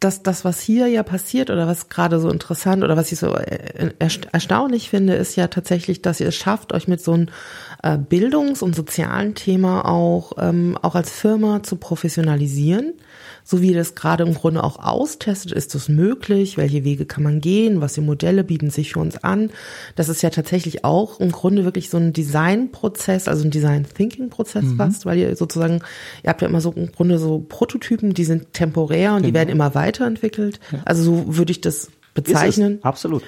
das, 0.00 0.22
das, 0.22 0.44
was 0.44 0.60
hier 0.60 0.88
ja 0.88 1.02
passiert 1.02 1.48
oder 1.48 1.66
was 1.66 1.88
gerade 1.88 2.20
so 2.20 2.28
interessant 2.28 2.84
oder 2.84 2.96
was 2.96 3.12
ich 3.12 3.18
so 3.18 3.34
äh, 3.34 3.90
erstaunlich 4.32 4.90
finde, 4.90 5.14
ist 5.14 5.36
ja 5.36 5.46
tatsächlich, 5.48 6.02
dass 6.02 6.20
ihr 6.20 6.28
es 6.28 6.36
schafft, 6.36 6.74
euch 6.74 6.86
mit 6.86 7.00
so 7.00 7.12
einem 7.12 7.28
äh, 7.82 7.96
Bildungs- 7.96 8.62
und 8.62 8.76
sozialen 8.76 9.34
Thema 9.34 9.88
auch, 9.88 10.32
ähm, 10.38 10.78
auch 10.82 10.94
als 10.94 11.10
Firma 11.10 11.62
zu 11.62 11.76
professionalisieren 11.76 12.92
so 13.48 13.62
wie 13.62 13.70
ihr 13.70 13.76
das 13.76 13.94
gerade 13.94 14.24
im 14.24 14.34
Grunde 14.34 14.64
auch 14.64 14.80
austestet, 14.80 15.52
ist 15.52 15.76
das 15.76 15.88
möglich? 15.88 16.56
Welche 16.56 16.82
Wege 16.82 17.06
kann 17.06 17.22
man 17.22 17.40
gehen? 17.40 17.80
Was 17.80 17.94
für 17.94 18.00
Modelle 18.00 18.42
bieten 18.42 18.70
sich 18.70 18.92
für 18.92 18.98
uns 18.98 19.22
an? 19.22 19.50
Das 19.94 20.08
ist 20.08 20.20
ja 20.22 20.30
tatsächlich 20.30 20.84
auch 20.84 21.20
im 21.20 21.30
Grunde 21.30 21.64
wirklich 21.64 21.88
so 21.88 21.96
ein 21.96 22.12
Designprozess, 22.12 23.28
also 23.28 23.44
ein 23.44 23.52
Design-Thinking-Prozess 23.52 24.64
mhm. 24.64 24.76
fast, 24.76 25.06
weil 25.06 25.18
ihr 25.18 25.36
sozusagen, 25.36 25.80
ihr 26.24 26.30
habt 26.30 26.42
ja 26.42 26.48
immer 26.48 26.60
so 26.60 26.72
im 26.72 26.90
Grunde 26.90 27.20
so 27.20 27.38
Prototypen, 27.48 28.14
die 28.14 28.24
sind 28.24 28.52
temporär 28.52 29.12
und 29.12 29.18
genau. 29.18 29.28
die 29.28 29.34
werden 29.34 29.50
immer 29.50 29.76
weiterentwickelt. 29.76 30.58
Ja. 30.72 30.80
Also 30.84 31.04
so 31.04 31.36
würde 31.36 31.52
ich 31.52 31.60
das 31.60 31.88
bezeichnen. 32.16 32.80
Absolut. 32.82 33.22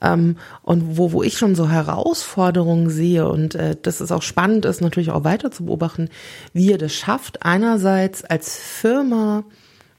Ähm, 0.00 0.36
und 0.62 0.96
wo, 0.96 1.12
wo 1.12 1.22
ich 1.22 1.36
schon 1.36 1.54
so 1.54 1.68
Herausforderungen 1.68 2.88
sehe 2.88 3.28
und 3.28 3.54
äh, 3.54 3.76
das 3.80 4.00
ist 4.00 4.12
auch 4.12 4.22
spannend 4.22 4.64
ist, 4.64 4.80
natürlich 4.80 5.10
auch 5.10 5.24
weiter 5.24 5.50
zu 5.50 5.66
beobachten, 5.66 6.08
wie 6.52 6.70
ihr 6.70 6.78
das 6.78 6.94
schafft, 6.94 7.44
einerseits 7.44 8.24
als 8.24 8.58
Firma 8.58 9.44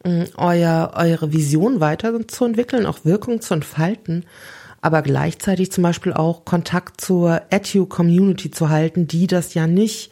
äh, 0.04 0.26
euer, 0.38 0.94
eure 0.96 1.34
Vision 1.34 1.80
weiterzuentwickeln, 1.80 2.86
auch 2.86 3.04
Wirkung 3.04 3.42
zu 3.42 3.54
entfalten, 3.54 4.26
aber 4.82 5.02
gleichzeitig 5.02 5.72
zum 5.72 5.84
Beispiel 5.84 6.14
auch 6.14 6.46
Kontakt 6.46 7.02
zur 7.02 7.42
Edu-Community 7.50 8.50
zu 8.52 8.70
halten, 8.70 9.08
die 9.08 9.28
das 9.28 9.54
ja 9.54 9.68
nicht 9.68 10.12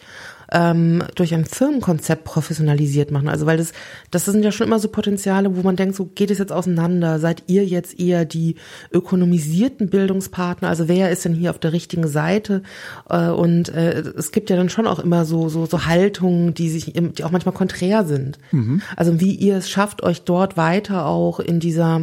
ähm, 0.52 1.04
durch 1.16 1.34
ein 1.34 1.46
Firmenkonzept 1.46 2.24
professionalisiert 2.24 3.12
machen. 3.12 3.30
Also 3.30 3.46
weil 3.46 3.58
das, 3.58 3.74
das 4.12 4.26
sind 4.26 4.44
ja 4.44 4.52
schon 4.52 4.68
immer 4.68 4.80
so 4.80 4.90
Potenziale, 4.90 5.56
wo 5.56 5.62
man 5.62 5.76
denkt, 5.76 5.96
so 5.96 6.06
geht 6.06 6.32
es 6.32 6.38
jetzt 6.38 6.52
auseinander? 6.52 7.20
Seid 7.20 7.44
ihr 7.48 7.66
jetzt 7.66 8.00
eher 8.00 8.26
die 8.26 8.56
ökonomisierten 8.92 9.90
Bildungspartner? 9.90 10.70
Also 10.70 10.88
wer 10.88 11.12
ist 11.12 11.26
denn 11.26 11.34
hier 11.34 11.52
auf 11.52 11.60
der 11.60 11.74
richtigen 11.74 12.08
Seite? 12.08 12.64
Äh, 13.10 13.30
und 13.30 13.70
äh, 13.70 14.00
es 14.18 14.32
gibt 14.32 14.50
ja 14.50 14.56
dann 14.56 14.70
schon 14.70 14.88
auch 14.88 15.00
immer 15.00 15.26
so 15.26 15.50
so, 15.50 15.66
so 15.66 15.86
Haltungen, 15.86 16.54
die 16.54 16.70
sich, 16.70 16.94
die 16.94 17.24
auch 17.24 17.32
manchmal 17.32 17.56
konträr 17.56 18.06
sind. 18.06 18.38
Mhm. 18.52 18.82
Also 18.96 19.20
wie 19.20 19.36
ihr 19.36 19.58
es 19.58 19.70
schafft, 19.70 20.04
euch 20.04 20.22
dort 20.24 20.56
weiter 20.58 21.06
auch 21.06 21.40
in 21.40 21.60
dieser 21.60 22.02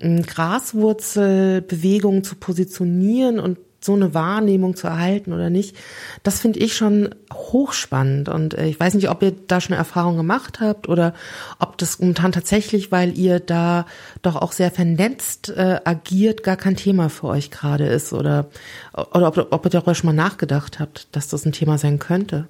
Graswurzelbewegung 0.00 2.22
zu 2.22 2.36
positionieren 2.36 3.40
und 3.40 3.58
so 3.88 3.94
eine 3.94 4.12
Wahrnehmung 4.12 4.76
zu 4.76 4.86
erhalten 4.86 5.32
oder 5.32 5.48
nicht, 5.48 5.74
das 6.22 6.40
finde 6.40 6.58
ich 6.58 6.76
schon 6.76 7.14
hochspannend. 7.32 8.28
Und 8.28 8.52
äh, 8.52 8.66
ich 8.66 8.78
weiß 8.78 8.94
nicht, 8.94 9.08
ob 9.08 9.22
ihr 9.22 9.32
da 9.32 9.62
schon 9.62 9.74
Erfahrungen 9.74 10.18
gemacht 10.18 10.60
habt 10.60 10.90
oder 10.90 11.14
ob 11.58 11.78
das 11.78 11.98
momentan 11.98 12.32
tatsächlich, 12.32 12.92
weil 12.92 13.16
ihr 13.16 13.40
da 13.40 13.86
doch 14.20 14.36
auch 14.36 14.52
sehr 14.52 14.70
vernetzt 14.70 15.48
äh, 15.48 15.80
agiert, 15.84 16.42
gar 16.42 16.56
kein 16.56 16.76
Thema 16.76 17.08
für 17.08 17.28
euch 17.28 17.50
gerade 17.50 17.86
ist 17.86 18.12
oder, 18.12 18.50
oder 18.92 19.28
ob, 19.28 19.52
ob 19.52 19.64
ihr 19.64 19.70
darüber 19.70 19.94
schon 19.94 20.08
mal 20.08 20.12
nachgedacht 20.12 20.78
habt, 20.78 21.08
dass 21.16 21.28
das 21.28 21.46
ein 21.46 21.52
Thema 21.52 21.78
sein 21.78 21.98
könnte. 21.98 22.46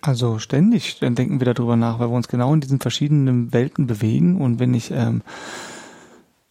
Also 0.00 0.38
ständig 0.38 0.98
denken 0.98 1.40
wir 1.40 1.52
darüber 1.52 1.76
nach, 1.76 1.98
weil 1.98 2.08
wir 2.08 2.16
uns 2.16 2.26
genau 2.26 2.54
in 2.54 2.60
diesen 2.60 2.80
verschiedenen 2.80 3.52
Welten 3.52 3.86
bewegen. 3.86 4.40
Und 4.40 4.58
wenn 4.58 4.72
ich 4.74 4.90
ähm, 4.90 5.22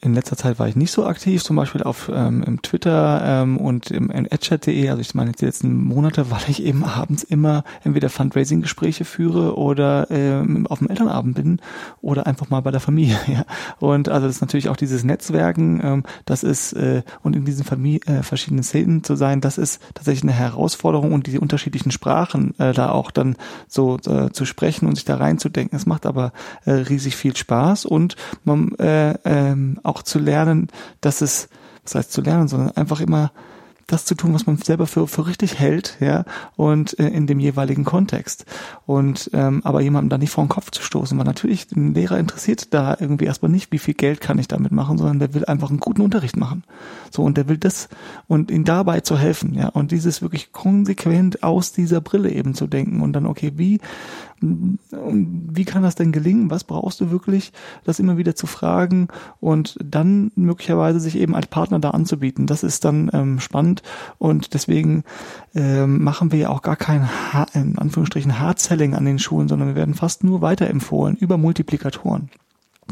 in 0.03 0.15
letzter 0.15 0.35
Zeit 0.35 0.57
war 0.57 0.67
ich 0.67 0.75
nicht 0.75 0.91
so 0.91 1.05
aktiv, 1.05 1.43
zum 1.43 1.55
Beispiel 1.55 1.83
auf 1.83 2.11
ähm, 2.13 2.43
im 2.43 2.61
Twitter 2.63 3.21
ähm, 3.23 3.57
und 3.57 3.91
im, 3.91 4.09
im 4.09 4.27
adchat.de, 4.29 4.89
also 4.89 4.99
ich 4.99 5.13
meine 5.13 5.31
die 5.31 5.45
letzten 5.45 5.83
Monate, 5.83 6.31
weil 6.31 6.41
ich 6.47 6.63
eben 6.63 6.83
abends 6.83 7.23
immer 7.23 7.63
entweder 7.83 8.09
Fundraising-Gespräche 8.09 9.05
führe 9.05 9.57
oder 9.57 10.07
ähm, 10.09 10.65
auf 10.67 10.79
dem 10.79 10.89
Elternabend 10.89 11.35
bin 11.35 11.59
oder 12.01 12.25
einfach 12.25 12.49
mal 12.49 12.61
bei 12.61 12.71
der 12.71 12.79
Familie. 12.79 13.17
Ja. 13.31 13.45
Und 13.79 14.09
also 14.09 14.27
das 14.27 14.37
ist 14.37 14.41
natürlich 14.41 14.67
auch 14.67 14.75
dieses 14.75 15.05
Netzwerken, 15.05 15.79
ähm, 15.83 16.03
das 16.25 16.43
ist 16.43 16.73
äh, 16.73 17.03
und 17.21 17.35
in 17.35 17.45
diesen 17.45 17.63
Familie, 17.63 18.01
äh, 18.07 18.23
verschiedenen 18.23 18.63
Szenen 18.63 19.03
zu 19.03 19.15
sein, 19.15 19.39
das 19.39 19.57
ist 19.57 19.81
tatsächlich 19.93 20.23
eine 20.23 20.33
Herausforderung 20.33 21.13
und 21.13 21.27
die 21.27 21.39
unterschiedlichen 21.39 21.91
Sprachen 21.91 22.53
äh, 22.59 22.73
da 22.73 22.89
auch 22.89 23.11
dann 23.11 23.37
so 23.69 23.97
äh, 24.05 24.31
zu 24.31 24.45
sprechen 24.45 24.87
und 24.87 24.95
sich 24.95 25.05
da 25.05 25.15
reinzudenken. 25.15 25.77
Es 25.77 25.85
macht 25.85 26.05
aber 26.05 26.33
äh, 26.65 26.71
riesig 26.71 27.15
viel 27.15 27.37
Spaß 27.37 27.85
und 27.85 28.17
man 28.43 28.73
äh, 28.79 29.11
äh, 29.23 29.55
auch 29.91 30.03
zu 30.03 30.19
lernen, 30.19 30.67
dass 31.01 31.21
es, 31.21 31.49
was 31.83 31.95
heißt 31.95 32.11
zu 32.11 32.21
lernen, 32.21 32.47
sondern 32.47 32.71
einfach 32.71 33.01
immer 33.01 33.31
das 33.91 34.05
zu 34.05 34.15
tun, 34.15 34.33
was 34.33 34.45
man 34.45 34.57
selber 34.57 34.87
für, 34.87 35.07
für 35.07 35.27
richtig 35.27 35.59
hält, 35.59 35.97
ja, 35.99 36.23
und 36.55 36.97
äh, 36.99 37.07
in 37.07 37.27
dem 37.27 37.39
jeweiligen 37.39 37.83
Kontext. 37.83 38.45
Und 38.85 39.29
ähm, 39.33 39.61
aber 39.63 39.81
jemandem 39.81 40.09
da 40.09 40.17
nicht 40.17 40.31
vor 40.31 40.43
den 40.43 40.49
Kopf 40.49 40.71
zu 40.71 40.81
stoßen, 40.81 41.17
weil 41.17 41.25
natürlich 41.25 41.71
ein 41.75 41.93
Lehrer 41.93 42.17
interessiert 42.17 42.73
da 42.73 42.95
irgendwie 42.99 43.25
erstmal 43.25 43.51
nicht, 43.51 43.71
wie 43.71 43.79
viel 43.79 43.93
Geld 43.93 44.21
kann 44.21 44.39
ich 44.39 44.47
damit 44.47 44.71
machen, 44.71 44.97
sondern 44.97 45.19
der 45.19 45.33
will 45.33 45.45
einfach 45.45 45.69
einen 45.69 45.79
guten 45.79 46.01
Unterricht 46.01 46.37
machen. 46.37 46.63
So, 47.11 47.23
und 47.23 47.37
der 47.37 47.49
will 47.49 47.57
das 47.57 47.89
und 48.27 48.49
ihm 48.51 48.63
dabei 48.63 49.01
zu 49.01 49.17
helfen, 49.17 49.53
ja, 49.53 49.67
und 49.69 49.91
dieses 49.91 50.21
wirklich 50.21 50.51
konsequent 50.51 51.43
aus 51.43 51.73
dieser 51.73 52.01
Brille 52.01 52.31
eben 52.31 52.53
zu 52.53 52.67
denken 52.67 53.01
und 53.01 53.13
dann, 53.13 53.25
okay, 53.25 53.53
wie 53.55 53.79
wie 54.41 55.65
kann 55.65 55.83
das 55.83 55.95
denn 55.95 56.11
gelingen? 56.11 56.49
Was 56.49 56.63
brauchst 56.63 56.99
du 56.99 57.11
wirklich? 57.11 57.53
Das 57.83 57.99
immer 57.99 58.17
wieder 58.17 58.35
zu 58.35 58.47
fragen 58.47 59.07
und 59.39 59.77
dann 59.83 60.31
möglicherweise 60.35 60.99
sich 60.99 61.15
eben 61.15 61.35
als 61.35 61.47
Partner 61.47 61.79
da 61.79 61.91
anzubieten. 61.91 62.47
Das 62.47 62.63
ist 62.63 62.83
dann 62.83 63.11
ähm, 63.13 63.39
spannend 63.39 63.83
und 64.17 64.53
deswegen 64.53 65.03
ähm, 65.53 66.03
machen 66.03 66.31
wir 66.31 66.39
ja 66.39 66.49
auch 66.49 66.63
gar 66.63 66.75
kein, 66.75 67.07
in 67.53 67.77
Anführungsstrichen, 67.77 68.39
Hard-Selling 68.39 68.95
an 68.95 69.05
den 69.05 69.19
Schulen, 69.19 69.47
sondern 69.47 69.69
wir 69.69 69.75
werden 69.75 69.93
fast 69.93 70.23
nur 70.23 70.41
weiterempfohlen 70.41 71.15
über 71.17 71.37
Multiplikatoren. 71.37 72.29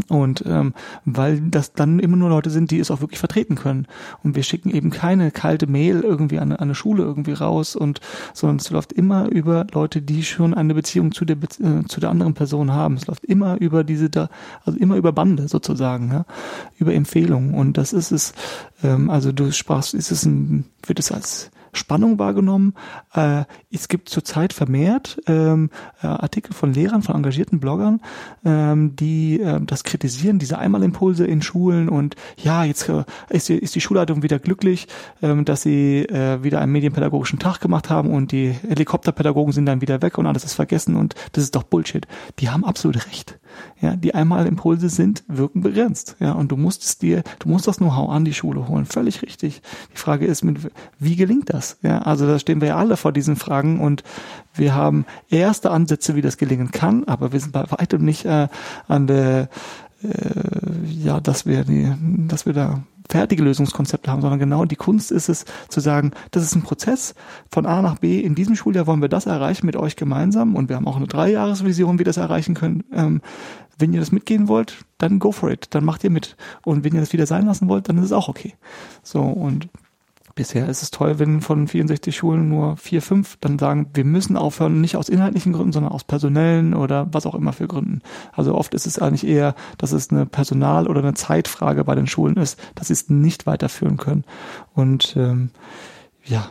Und 0.08 0.44
ähm, 0.46 0.74
weil 1.06 1.42
das 1.42 1.74
dann 1.74 2.00
immer 2.00 2.18
nur 2.18 2.30
Leute 2.30 2.50
sind, 2.50 2.72
die 2.72 2.80
es 2.80 2.92
auch 2.92 3.02
wirklich 3.02 3.20
vertreten 3.20 3.56
können. 3.56 3.88
Und 4.24 4.36
wir 4.36 4.44
schicken 4.44 4.70
eben 4.70 4.90
keine 4.90 5.32
kalte 5.32 5.68
Mail 5.68 6.02
irgendwie 6.02 6.40
an, 6.40 6.52
an 6.52 6.58
eine 6.58 6.76
Schule 6.76 7.04
irgendwie 7.04 7.34
raus 7.34 7.76
und 7.76 8.00
sondern 8.34 8.58
es 8.58 8.70
läuft 8.70 8.94
immer 8.94 9.30
über 9.30 9.68
Leute, 9.74 10.02
die 10.02 10.24
schon 10.24 10.54
eine 10.54 10.74
Beziehung 10.74 11.12
zu 11.12 11.26
der 11.26 11.38
äh, 11.38 11.86
zu 11.88 12.00
der 12.00 12.10
anderen 12.10 12.34
Person 12.34 12.72
haben. 12.72 12.96
Es 12.96 13.08
läuft 13.08 13.26
immer 13.26 13.60
über 13.60 13.84
diese 13.84 14.10
da, 14.10 14.30
also 14.66 14.78
immer 14.80 14.96
über 14.96 15.12
Bande 15.12 15.48
sozusagen, 15.48 16.12
ja, 16.12 16.26
über 16.78 16.94
Empfehlungen. 16.94 17.54
Und 17.54 17.78
das 17.78 17.94
ist 17.94 18.12
es, 18.12 18.34
ähm, 18.84 19.10
also 19.10 19.32
du 19.32 19.52
sprachst, 19.52 19.94
ist 19.94 20.12
es 20.12 20.26
ein, 20.26 20.66
wird 20.86 21.00
es 21.00 21.12
als 21.12 21.52
Spannung 21.74 22.20
wahrgenommen. 22.20 22.74
Äh, 23.14 23.44
es 23.72 23.88
gibt 23.88 24.10
zurzeit 24.10 24.54
vermehrt 24.54 25.22
ähm, 25.28 25.70
äh, 26.02 26.08
Artikel 26.08 26.54
von 26.54 26.74
Lehrern, 26.74 27.02
von 27.02 27.16
engagierten 27.16 27.60
Bloggern, 27.60 28.02
ähm, 28.46 28.96
die 28.96 29.40
äh, 29.40 29.60
das 29.62 29.84
kritisieren, 29.84 30.40
diese 30.40 30.58
Einmalimpulse 30.58 31.26
in 31.26 31.42
Schulen 31.42 31.90
und 31.90 32.16
ja, 32.38 32.64
jetzt 32.64 32.90
äh, 32.90 33.04
ist, 33.30 33.50
die, 33.50 33.56
ist 33.56 33.76
die 33.76 33.82
Schulleitung 33.82 34.24
wieder 34.24 34.40
glücklich, 34.40 34.88
ähm, 35.22 35.46
dass 35.46 35.62
sie 35.62 36.04
äh, 36.04 36.44
wieder 36.44 36.62
einen 36.62 36.72
medienpädagogischen 36.72 37.40
Tag 37.40 37.60
gemacht 37.60 37.90
haben 37.90 38.12
und 38.12 38.32
die 38.32 38.50
Helikopterpädagogen 38.50 39.54
sind 39.54 39.66
dann 39.66 39.82
wieder 39.82 40.02
weg 40.02 40.18
und 40.18 40.28
alles 40.28 40.44
ist 40.44 40.54
vergessen 40.54 40.96
und 40.96 41.16
das 41.34 41.44
ist 41.44 41.56
doch 41.56 41.64
Bullshit. 41.64 42.08
Die 42.40 42.50
haben 42.50 42.66
absolut 42.66 43.08
recht. 43.08 43.39
Ja, 43.82 43.96
die 43.96 44.14
Einmalimpulse 44.14 44.90
sind, 44.90 45.24
wirken 45.28 45.62
begrenzt. 45.62 46.16
Ja, 46.20 46.34
und 46.34 46.52
du 46.52 46.58
musst 46.58 46.84
es 46.84 46.98
dir, 46.98 47.24
du 47.40 47.50
musst 47.50 47.68
das 47.68 47.78
Know-how 47.78 48.10
an 48.10 48.26
die 48.26 48.34
Schule 48.34 48.68
holen. 48.68 48.86
Völlig 48.86 49.22
richtig. 49.22 49.62
Die 49.94 49.98
Frage 49.98 50.26
ist, 50.26 50.44
mit, 50.44 50.60
wie 51.00 51.16
gelingt 51.16 51.54
das? 51.54 51.78
Ja, 51.82 52.00
also 52.00 52.28
da 52.28 52.40
stehen 52.40 52.62
wir 52.62 52.70
ja 52.70 52.78
alle 52.78 52.98
vor 52.98 53.12
diesen 53.12 53.36
Fragen 53.36 53.80
und 53.80 54.04
wir 54.54 54.74
haben 54.76 55.06
erste 55.30 55.72
Ansätze, 55.72 56.16
wie 56.16 56.22
das 56.22 56.38
gelingen 56.38 56.72
kann, 56.72 57.06
aber 57.06 57.32
wir 57.32 57.40
sind 57.40 57.54
bei 57.54 57.66
weitem 57.70 58.04
nicht 58.04 58.26
äh, 58.26 58.48
an 58.88 59.08
der, 59.08 59.50
äh, 60.04 60.86
ja, 60.86 61.20
dass 61.20 61.46
wir 61.46 61.64
die, 61.64 61.92
dass 62.28 62.46
wir 62.46 62.54
da 62.54 62.84
fertige 63.10 63.44
Lösungskonzepte 63.44 64.12
haben, 64.12 64.22
sondern 64.22 64.40
genau 64.40 64.66
die 64.66 64.76
Kunst 64.76 65.12
ist 65.12 65.30
es 65.30 65.46
zu 65.68 65.80
sagen, 65.80 66.12
das 66.32 66.44
ist 66.44 66.56
ein 66.56 66.62
Prozess 66.62 67.16
von 67.52 67.66
A 67.66 67.82
nach 67.82 67.98
B. 67.98 68.20
In 68.20 68.36
diesem 68.36 68.56
Schuljahr 68.56 68.86
wollen 68.86 69.02
wir 69.02 69.10
das 69.10 69.26
erreichen 69.26 69.66
mit 69.66 69.76
euch 69.76 69.96
gemeinsam 69.96 70.56
und 70.56 70.70
wir 70.70 70.76
haben 70.76 70.88
auch 70.88 70.98
eine 70.98 71.08
Dreijahresvision, 71.08 71.96
wie 71.96 72.00
wir 72.00 72.06
das 72.06 72.18
erreichen 72.18 72.54
können. 72.54 72.84
Ähm, 72.94 73.22
wenn 73.80 73.94
ihr 73.94 74.00
das 74.00 74.12
mitgehen 74.12 74.48
wollt, 74.48 74.86
dann 74.98 75.20
go 75.20 75.32
for 75.32 75.50
it, 75.50 75.68
dann 75.72 75.86
macht 75.86 76.04
ihr 76.04 76.10
mit. 76.10 76.36
Und 76.64 76.84
wenn 76.84 76.94
ihr 76.94 77.00
das 77.00 77.14
wieder 77.14 77.26
sein 77.26 77.46
lassen 77.46 77.68
wollt, 77.68 77.90
dann 77.90 77.98
ist 77.98 78.06
es 78.06 78.12
auch 78.12 78.28
okay. 78.28 78.56
So 79.02 79.22
und 79.22 79.70
Bisher 80.40 80.70
ist 80.70 80.84
es 80.84 80.90
toll, 80.90 81.20
wenn 81.20 81.42
von 81.42 81.68
64 81.68 82.16
Schulen 82.16 82.48
nur 82.48 82.78
vier, 82.78 83.02
fünf 83.02 83.36
dann 83.42 83.60
sagen, 83.60 83.90
wir 83.94 84.06
müssen 84.06 84.38
aufhören, 84.38 84.80
nicht 84.80 84.96
aus 84.96 85.10
inhaltlichen 85.10 85.52
Gründen, 85.52 85.74
sondern 85.74 85.92
aus 85.92 86.06
personellen 86.06 86.74
oder 86.74 87.10
was 87.12 87.26
auch 87.26 87.36
immer 87.36 87.52
für 87.52 87.68
Gründen. 87.68 88.02
Also 88.32 88.56
oft 88.56 88.74
ist 88.74 88.88
es 88.88 89.00
eigentlich 89.00 89.28
eher, 89.28 89.54
dass 89.78 89.92
es 89.92 90.12
eine 90.12 90.26
Personal- 90.26 90.88
oder 90.88 91.02
eine 91.02 91.14
Zeitfrage 91.14 91.84
bei 91.84 91.94
den 91.94 92.08
Schulen 92.08 92.38
ist, 92.38 92.58
dass 92.76 92.88
sie 92.88 92.94
es 92.94 93.10
nicht 93.10 93.48
weiterführen 93.48 93.98
können. 93.98 94.24
Und 94.74 95.14
ähm, 95.18 95.50
ja, 96.24 96.50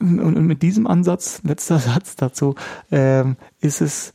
und, 0.00 0.20
und 0.20 0.46
mit 0.46 0.62
diesem 0.62 0.86
Ansatz, 0.86 1.42
letzter 1.44 1.78
Satz 1.80 2.16
dazu, 2.16 2.54
ähm, 2.90 3.36
ist 3.60 3.82
es 3.82 4.14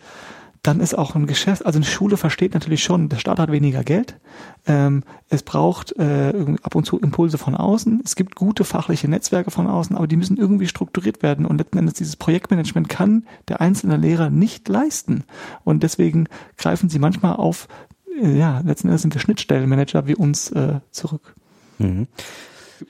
dann 0.63 0.79
ist 0.79 0.97
auch 0.97 1.13
ein 1.13 1.27
Geschäft, 1.27 1.65
also 1.65 1.77
eine 1.77 1.85
Schule 1.85 2.15
versteht 2.15 2.53
natürlich 2.53 2.83
schon, 2.83 3.09
der 3.09 3.17
Staat 3.17 3.37
hat 3.37 3.51
weniger 3.51 3.83
Geld, 3.83 4.19
ähm, 4.65 5.03
es 5.29 5.43
braucht 5.43 5.91
äh, 5.97 6.33
ab 6.63 6.75
und 6.75 6.85
zu 6.85 6.97
Impulse 6.99 7.37
von 7.37 7.53
außen, 7.53 8.01
es 8.05 8.15
gibt 8.15 8.35
gute 8.35 8.63
fachliche 8.63 9.09
Netzwerke 9.09 9.51
von 9.51 9.67
außen, 9.67 9.95
aber 9.95 10.07
die 10.07 10.15
müssen 10.15 10.37
irgendwie 10.37 10.67
strukturiert 10.67 11.21
werden 11.21 11.45
und 11.45 11.57
letzten 11.57 11.79
Endes 11.79 11.95
dieses 11.95 12.15
Projektmanagement 12.15 12.87
kann 12.87 13.27
der 13.49 13.59
einzelne 13.59 13.97
Lehrer 13.97 14.29
nicht 14.29 14.67
leisten 14.69 15.25
und 15.65 15.83
deswegen 15.83 16.29
greifen 16.57 16.89
sie 16.89 16.99
manchmal 16.99 17.35
auf, 17.35 17.67
äh, 18.21 18.37
ja, 18.37 18.61
letzten 18.61 18.87
Endes 18.87 19.01
sind 19.01 19.13
wir 19.13 19.21
Schnittstellenmanager 19.21 20.07
wie 20.07 20.15
uns 20.15 20.49
äh, 20.51 20.79
zurück. 20.91 21.35
Mhm. 21.77 22.07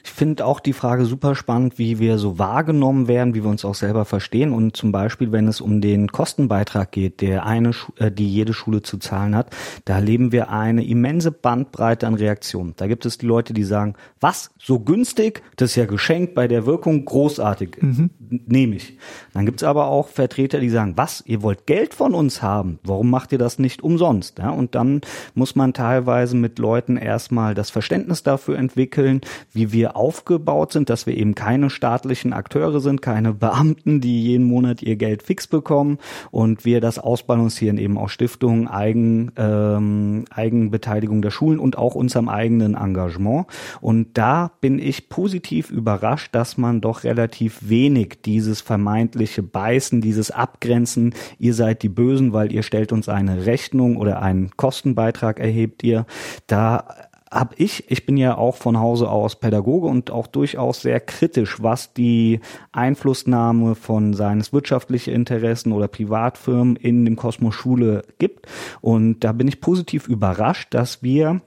Ich 0.04 0.12
finde 0.12 0.46
auch 0.46 0.60
die 0.60 0.74
Frage 0.74 1.06
super 1.06 1.36
spannend, 1.36 1.78
wie 1.78 2.00
wir 2.00 2.18
so 2.18 2.39
wahrgenommen 2.39 3.08
werden, 3.08 3.36
wie 3.36 3.44
wir 3.44 3.50
uns 3.50 3.66
auch 3.66 3.76
selber 3.76 4.06
verstehen. 4.06 4.54
Und 4.54 4.76
zum 4.78 4.91
Beispiel, 4.91 5.32
wenn 5.32 5.48
es 5.48 5.62
um 5.62 5.82
den 5.82 6.12
Kostenbeitrag 6.12 6.91
geht, 6.91 7.22
der 7.22 7.46
eine, 7.46 7.72
äh, 7.98 8.12
die 8.12 8.30
jede 8.30 8.54
Schule 8.54 8.82
zu 8.82 8.98
zahlen 8.98 9.36
hat, 9.36 9.56
da 9.86 9.96
erleben 9.96 10.32
wir 10.32 10.50
eine 10.50 10.86
immense 10.86 11.32
Bandbreite 11.32 12.08
an 12.08 12.16
Reaktionen. 12.16 12.74
Da 12.78 12.88
gibt 12.88 13.06
es 13.06 13.18
die 13.18 13.26
Leute, 13.26 13.54
die 13.54 13.64
sagen, 13.64 13.96
was, 14.20 14.52
so 14.58 14.80
günstig? 14.80 15.44
Das 15.58 15.72
ist 15.72 15.76
ja 15.76 15.86
geschenkt 15.86 16.36
bei 16.36 16.48
der 16.48 16.66
Wirkung, 16.66 17.06
großartig, 17.06 17.78
mhm. 17.82 18.10
nehme 18.30 18.76
ich. 18.76 18.98
Dann 19.34 19.46
gibt's 19.46 19.64
aber 19.64 19.88
auch 19.88 20.08
Vertreter, 20.08 20.60
die 20.60 20.70
sagen, 20.70 20.94
was, 20.96 21.24
ihr 21.26 21.41
wollt 21.41 21.66
Geld 21.66 21.94
von 21.94 22.14
uns 22.14 22.41
haben, 22.41 22.80
warum 22.84 23.10
macht 23.10 23.32
ihr 23.32 23.38
das 23.38 23.60
nicht 23.60 23.84
umsonst? 23.84 24.39
Ja, 24.39 24.52
und 24.52 24.76
dann 24.76 25.02
muss 25.36 25.56
man 25.56 25.74
teilweise 25.74 26.36
mit 26.36 26.60
Leuten 26.60 26.98
erstmal 26.98 27.54
das 27.54 27.70
Verständnis 27.70 28.24
dafür 28.24 28.58
entwickeln, 28.58 29.22
wie 29.52 29.72
wir 29.72 29.83
aufgebaut 29.90 30.72
sind, 30.72 30.90
dass 30.90 31.06
wir 31.06 31.16
eben 31.16 31.36
keine 31.36 31.70
staatlichen 31.70 32.34
Akteure 32.34 32.80
sind, 32.80 33.02
keine 33.02 33.34
Beamten, 33.34 34.02
die 34.02 34.24
jeden 34.24 34.46
Monat 34.46 34.82
ihr 34.82 34.96
Geld 34.96 35.24
fix 35.24 35.48
bekommen 35.48 35.98
und 36.32 36.66
wir 36.66 36.82
das 36.82 37.00
ausbalancieren 37.00 37.78
eben 37.78 37.98
auch 37.98 38.10
Stiftungen, 38.10 38.68
Eigen, 38.68 39.32
ähm, 39.38 40.26
Eigenbeteiligung 40.30 41.22
der 41.22 41.32
Schulen 41.32 41.60
und 41.60 41.78
auch 41.78 41.96
unserem 41.96 42.30
eigenen 42.30 42.76
Engagement. 42.76 43.48
Und 43.82 44.18
da 44.18 44.52
bin 44.62 44.80
ich 44.80 45.10
positiv 45.10 45.70
überrascht, 45.70 46.34
dass 46.34 46.58
man 46.58 46.82
doch 46.82 47.04
relativ 47.04 47.70
wenig 47.70 48.20
dieses 48.26 48.62
vermeintliche 48.62 49.44
Beißen, 49.44 50.02
dieses 50.02 50.32
Abgrenzen, 50.32 51.14
ihr 51.40 51.54
seid 51.54 51.84
die 51.84 51.90
Bösen, 51.90 52.34
weil 52.34 52.52
ihr 52.52 52.64
stellt 52.64 52.92
uns 52.92 53.10
eine 53.10 53.46
Rechnung 53.46 53.98
oder 53.98 54.22
einen 54.22 54.52
Kostenbeitrag 54.58 55.40
erhebt 55.40 55.84
ihr, 55.84 56.06
da 56.48 56.86
habe 57.34 57.56
ich, 57.58 57.90
ich 57.90 58.06
bin 58.06 58.16
ja 58.16 58.38
auch 58.38 58.56
von 58.56 58.80
Hause 58.80 59.10
aus 59.10 59.40
Pädagoge 59.40 59.88
und 59.88 60.12
auch 60.12 60.28
durchaus 60.28 60.82
sehr 60.82 61.00
kritisch, 61.00 61.62
was 61.62 61.94
die 61.94 62.40
Einflussnahme 62.72 63.76
von 63.76 64.14
seines 64.14 64.54
wirtschaftlichen 64.54 65.14
Interessen 65.14 65.72
oder 65.72 65.88
Privatfirmen 65.88 66.76
in 66.76 67.06
dem 67.06 67.16
Kosmos 67.16 67.56
Schule 67.56 68.04
gibt. 68.20 68.48
Und 68.82 69.22
da 69.22 69.32
bin 69.32 69.48
ich 69.48 69.62
positiv 69.62 70.08
überrascht, 70.08 70.74
dass 70.74 71.02
wir 71.02 71.42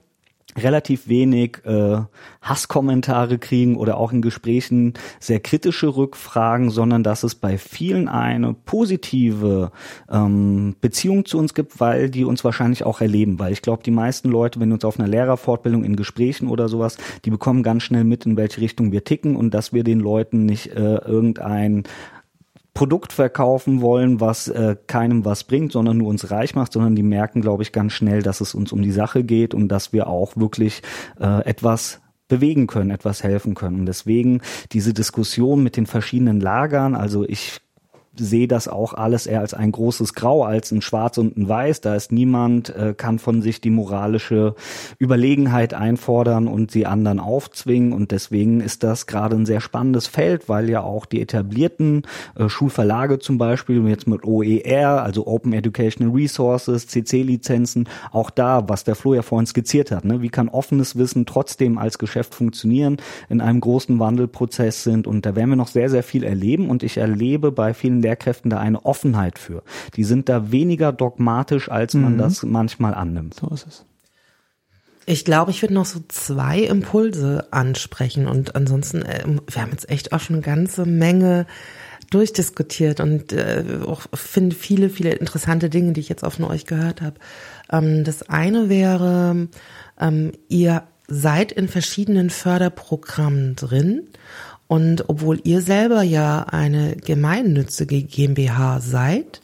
relativ 0.57 1.07
wenig 1.07 1.59
äh, 1.65 1.99
Hasskommentare 2.41 3.37
kriegen 3.37 3.75
oder 3.75 3.97
auch 3.97 4.11
in 4.11 4.21
Gesprächen 4.21 4.93
sehr 5.19 5.39
kritische 5.39 5.95
Rückfragen, 5.95 6.69
sondern 6.69 7.03
dass 7.03 7.23
es 7.23 7.35
bei 7.35 7.57
vielen 7.57 8.07
eine 8.07 8.53
positive 8.53 9.71
ähm, 10.09 10.75
Beziehung 10.81 11.25
zu 11.25 11.37
uns 11.37 11.53
gibt, 11.53 11.79
weil 11.79 12.09
die 12.09 12.25
uns 12.25 12.43
wahrscheinlich 12.43 12.83
auch 12.83 13.01
erleben. 13.01 13.39
Weil 13.39 13.53
ich 13.53 13.61
glaube, 13.61 13.83
die 13.83 13.91
meisten 13.91 14.29
Leute, 14.29 14.59
wenn 14.59 14.71
uns 14.71 14.85
auf 14.85 14.99
einer 14.99 15.07
Lehrerfortbildung 15.07 15.83
in 15.83 15.95
Gesprächen 15.95 16.47
oder 16.47 16.69
sowas, 16.69 16.97
die 17.25 17.29
bekommen 17.29 17.63
ganz 17.63 17.83
schnell 17.83 18.03
mit, 18.03 18.25
in 18.25 18.37
welche 18.37 18.61
Richtung 18.61 18.91
wir 18.91 19.03
ticken 19.03 19.35
und 19.35 19.53
dass 19.53 19.73
wir 19.73 19.83
den 19.83 19.99
Leuten 19.99 20.45
nicht 20.45 20.67
äh, 20.67 20.95
irgendein 20.97 21.83
Produkt 22.77 23.11
verkaufen 23.11 23.81
wollen, 23.81 24.19
was 24.19 24.49
äh, 24.49 24.75
keinem 24.85 25.25
was 25.25 25.45
bringt, 25.45 25.71
sondern 25.71 25.97
nur 25.97 26.09
uns 26.09 26.29
reich 26.29 26.53
macht, 26.53 26.73
sondern 26.73 26.95
die 26.95 27.01
merken, 27.01 27.41
glaube 27.41 27.63
ich, 27.63 27.71
ganz 27.71 27.93
schnell, 27.93 28.21
dass 28.21 28.39
es 28.39 28.53
uns 28.53 28.71
um 28.71 28.83
die 28.83 28.91
Sache 28.91 29.23
geht 29.23 29.55
und 29.55 29.69
dass 29.69 29.93
wir 29.93 30.05
auch 30.05 30.37
wirklich 30.37 30.83
äh, 31.19 31.43
etwas 31.43 32.01
bewegen 32.27 32.67
können, 32.67 32.91
etwas 32.91 33.23
helfen 33.23 33.55
können. 33.55 33.79
Und 33.79 33.85
deswegen 33.87 34.41
diese 34.73 34.93
Diskussion 34.93 35.63
mit 35.63 35.75
den 35.75 35.87
verschiedenen 35.87 36.39
Lagern, 36.39 36.93
also 36.93 37.23
ich 37.27 37.61
sehe 38.19 38.47
das 38.47 38.67
auch 38.67 38.93
alles 38.93 39.27
eher 39.27 39.41
als 39.41 39.53
ein 39.53 39.71
großes 39.71 40.13
Grau, 40.13 40.43
als 40.43 40.71
ein 40.71 40.81
Schwarz 40.81 41.17
und 41.17 41.37
ein 41.37 41.47
Weiß. 41.47 41.81
Da 41.81 41.95
ist 41.95 42.11
niemand, 42.11 42.69
äh, 42.75 42.93
kann 42.95 43.19
von 43.19 43.41
sich 43.41 43.61
die 43.61 43.69
moralische 43.69 44.55
Überlegenheit 44.99 45.73
einfordern 45.73 46.47
und 46.47 46.71
sie 46.71 46.85
anderen 46.85 47.19
aufzwingen. 47.19 47.93
Und 47.93 48.11
deswegen 48.11 48.61
ist 48.61 48.83
das 48.83 49.07
gerade 49.07 49.35
ein 49.35 49.45
sehr 49.45 49.61
spannendes 49.61 50.07
Feld, 50.07 50.49
weil 50.49 50.69
ja 50.69 50.81
auch 50.81 51.05
die 51.05 51.21
etablierten 51.21 52.03
äh, 52.35 52.49
Schulverlage 52.49 53.19
zum 53.19 53.37
Beispiel, 53.37 53.87
jetzt 53.87 54.07
mit 54.07 54.23
OER, 54.23 55.03
also 55.03 55.27
Open 55.27 55.53
Educational 55.53 56.13
Resources, 56.13 56.87
CC-Lizenzen, 56.87 57.87
auch 58.11 58.29
da, 58.29 58.67
was 58.67 58.83
der 58.83 58.95
Flo 58.95 59.13
ja 59.13 59.21
vorhin 59.21 59.45
skizziert 59.45 59.91
hat, 59.91 60.05
ne? 60.05 60.21
wie 60.21 60.29
kann 60.29 60.49
offenes 60.49 60.97
Wissen 60.97 61.25
trotzdem 61.25 61.77
als 61.77 61.97
Geschäft 61.97 62.35
funktionieren, 62.35 62.97
in 63.29 63.41
einem 63.41 63.61
großen 63.61 63.99
Wandelprozess 63.99 64.83
sind. 64.83 65.07
Und 65.07 65.25
da 65.25 65.35
werden 65.35 65.49
wir 65.49 65.55
noch 65.55 65.67
sehr, 65.67 65.89
sehr 65.89 66.03
viel 66.03 66.23
erleben. 66.23 66.69
Und 66.69 66.83
ich 66.83 66.97
erlebe 66.97 67.51
bei 67.51 67.73
vielen 67.73 68.01
Lehrkräften 68.07 68.49
da 68.49 68.59
eine 68.59 68.85
Offenheit 68.85 69.37
für. 69.37 69.63
Die 69.95 70.05
sind 70.05 70.29
da 70.29 70.51
weniger 70.51 70.93
dogmatisch, 70.93 71.69
als 71.69 71.93
man 71.93 72.13
mhm. 72.13 72.17
das 72.19 72.43
manchmal 72.43 72.93
annimmt. 72.93 73.35
So 73.35 73.47
ist 73.47 73.67
es. 73.67 73.85
Ich 75.05 75.23
glaube, 75.23 75.51
ich 75.51 75.61
würde 75.61 75.73
noch 75.73 75.85
so 75.85 76.01
zwei 76.09 76.59
Impulse 76.59 77.47
ansprechen 77.51 78.27
und 78.27 78.55
ansonsten, 78.55 79.03
äh, 79.03 79.23
wir 79.25 79.61
haben 79.61 79.71
jetzt 79.71 79.89
echt 79.89 80.11
auch 80.11 80.19
schon 80.19 80.37
eine 80.37 80.43
ganze 80.43 80.85
Menge 80.85 81.45
durchdiskutiert 82.09 82.99
und 82.99 83.33
äh, 83.33 83.63
auch 83.85 84.01
finde 84.13 84.55
viele, 84.55 84.89
viele 84.89 85.11
interessante 85.11 85.69
Dinge, 85.69 85.93
die 85.93 86.01
ich 86.01 86.09
jetzt 86.09 86.23
auch 86.23 86.33
von 86.33 86.45
euch 86.45 86.65
gehört 86.65 87.01
habe. 87.01 87.15
Ähm, 87.71 88.03
das 88.03 88.29
eine 88.29 88.69
wäre, 88.69 89.47
ähm, 89.99 90.31
ihr 90.49 90.83
seid 91.07 91.53
in 91.53 91.69
verschiedenen 91.69 92.29
Förderprogrammen 92.29 93.55
drin 93.55 94.09
und 94.67 95.05
obwohl 95.07 95.39
ihr 95.43 95.61
selber 95.61 96.01
ja 96.01 96.43
eine 96.43 96.95
gemeinnützige 96.97 98.03
GmbH 98.03 98.81
seid, 98.81 99.41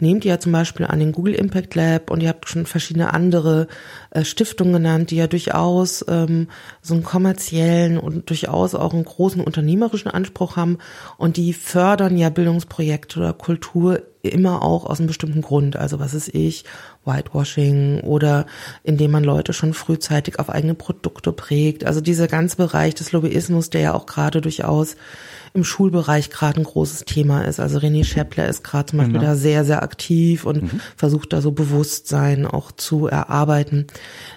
nehmt 0.00 0.24
ihr 0.24 0.30
ja 0.30 0.38
zum 0.38 0.52
Beispiel 0.52 0.86
an 0.86 1.00
den 1.00 1.12
Google 1.12 1.34
Impact 1.34 1.74
Lab 1.74 2.10
und 2.10 2.22
ihr 2.22 2.28
habt 2.28 2.48
schon 2.48 2.66
verschiedene 2.66 3.12
andere 3.12 3.66
äh, 4.10 4.24
Stiftungen 4.24 4.74
genannt, 4.74 5.10
die 5.10 5.16
ja 5.16 5.26
durchaus 5.26 6.04
ähm, 6.08 6.48
so 6.82 6.94
einen 6.94 7.02
kommerziellen 7.02 7.98
und 7.98 8.30
durchaus 8.30 8.74
auch 8.74 8.94
einen 8.94 9.04
großen 9.04 9.42
unternehmerischen 9.42 10.10
Anspruch 10.10 10.56
haben. 10.56 10.78
Und 11.18 11.36
die 11.36 11.52
fördern 11.52 12.16
ja 12.16 12.30
Bildungsprojekte 12.30 13.18
oder 13.18 13.32
Kultur 13.32 14.02
immer 14.22 14.62
auch 14.62 14.84
aus 14.84 14.98
einem 14.98 15.06
bestimmten 15.06 15.42
Grund. 15.42 15.76
Also 15.76 15.98
was 15.98 16.14
ist 16.14 16.34
ich, 16.34 16.64
Whitewashing 17.04 18.00
oder 18.00 18.46
indem 18.82 19.10
man 19.12 19.24
Leute 19.24 19.52
schon 19.52 19.72
frühzeitig 19.72 20.38
auf 20.38 20.50
eigene 20.50 20.74
Produkte 20.74 21.32
prägt. 21.32 21.84
Also 21.84 22.00
dieser 22.00 22.28
ganze 22.28 22.56
Bereich 22.56 22.94
des 22.94 23.12
Lobbyismus, 23.12 23.70
der 23.70 23.80
ja 23.80 23.94
auch 23.94 24.06
gerade 24.06 24.40
durchaus 24.40 24.96
im 25.52 25.64
Schulbereich 25.64 26.30
gerade 26.30 26.60
ein 26.60 26.64
großes 26.64 27.04
Thema 27.06 27.42
ist. 27.42 27.58
Also 27.58 27.78
René 27.78 28.04
Scheppler 28.04 28.48
ist 28.48 28.62
gerade 28.62 28.90
zum 28.90 28.98
Beispiel 28.98 29.18
genau. 29.18 29.30
da 29.32 29.36
sehr, 29.36 29.64
sehr 29.64 29.82
aktiv 29.82 30.44
und 30.44 30.62
mhm. 30.62 30.80
versucht 30.96 31.32
da 31.32 31.40
so 31.40 31.50
Bewusstsein 31.50 32.46
auch 32.46 32.70
zu 32.70 33.08
erarbeiten. 33.08 33.86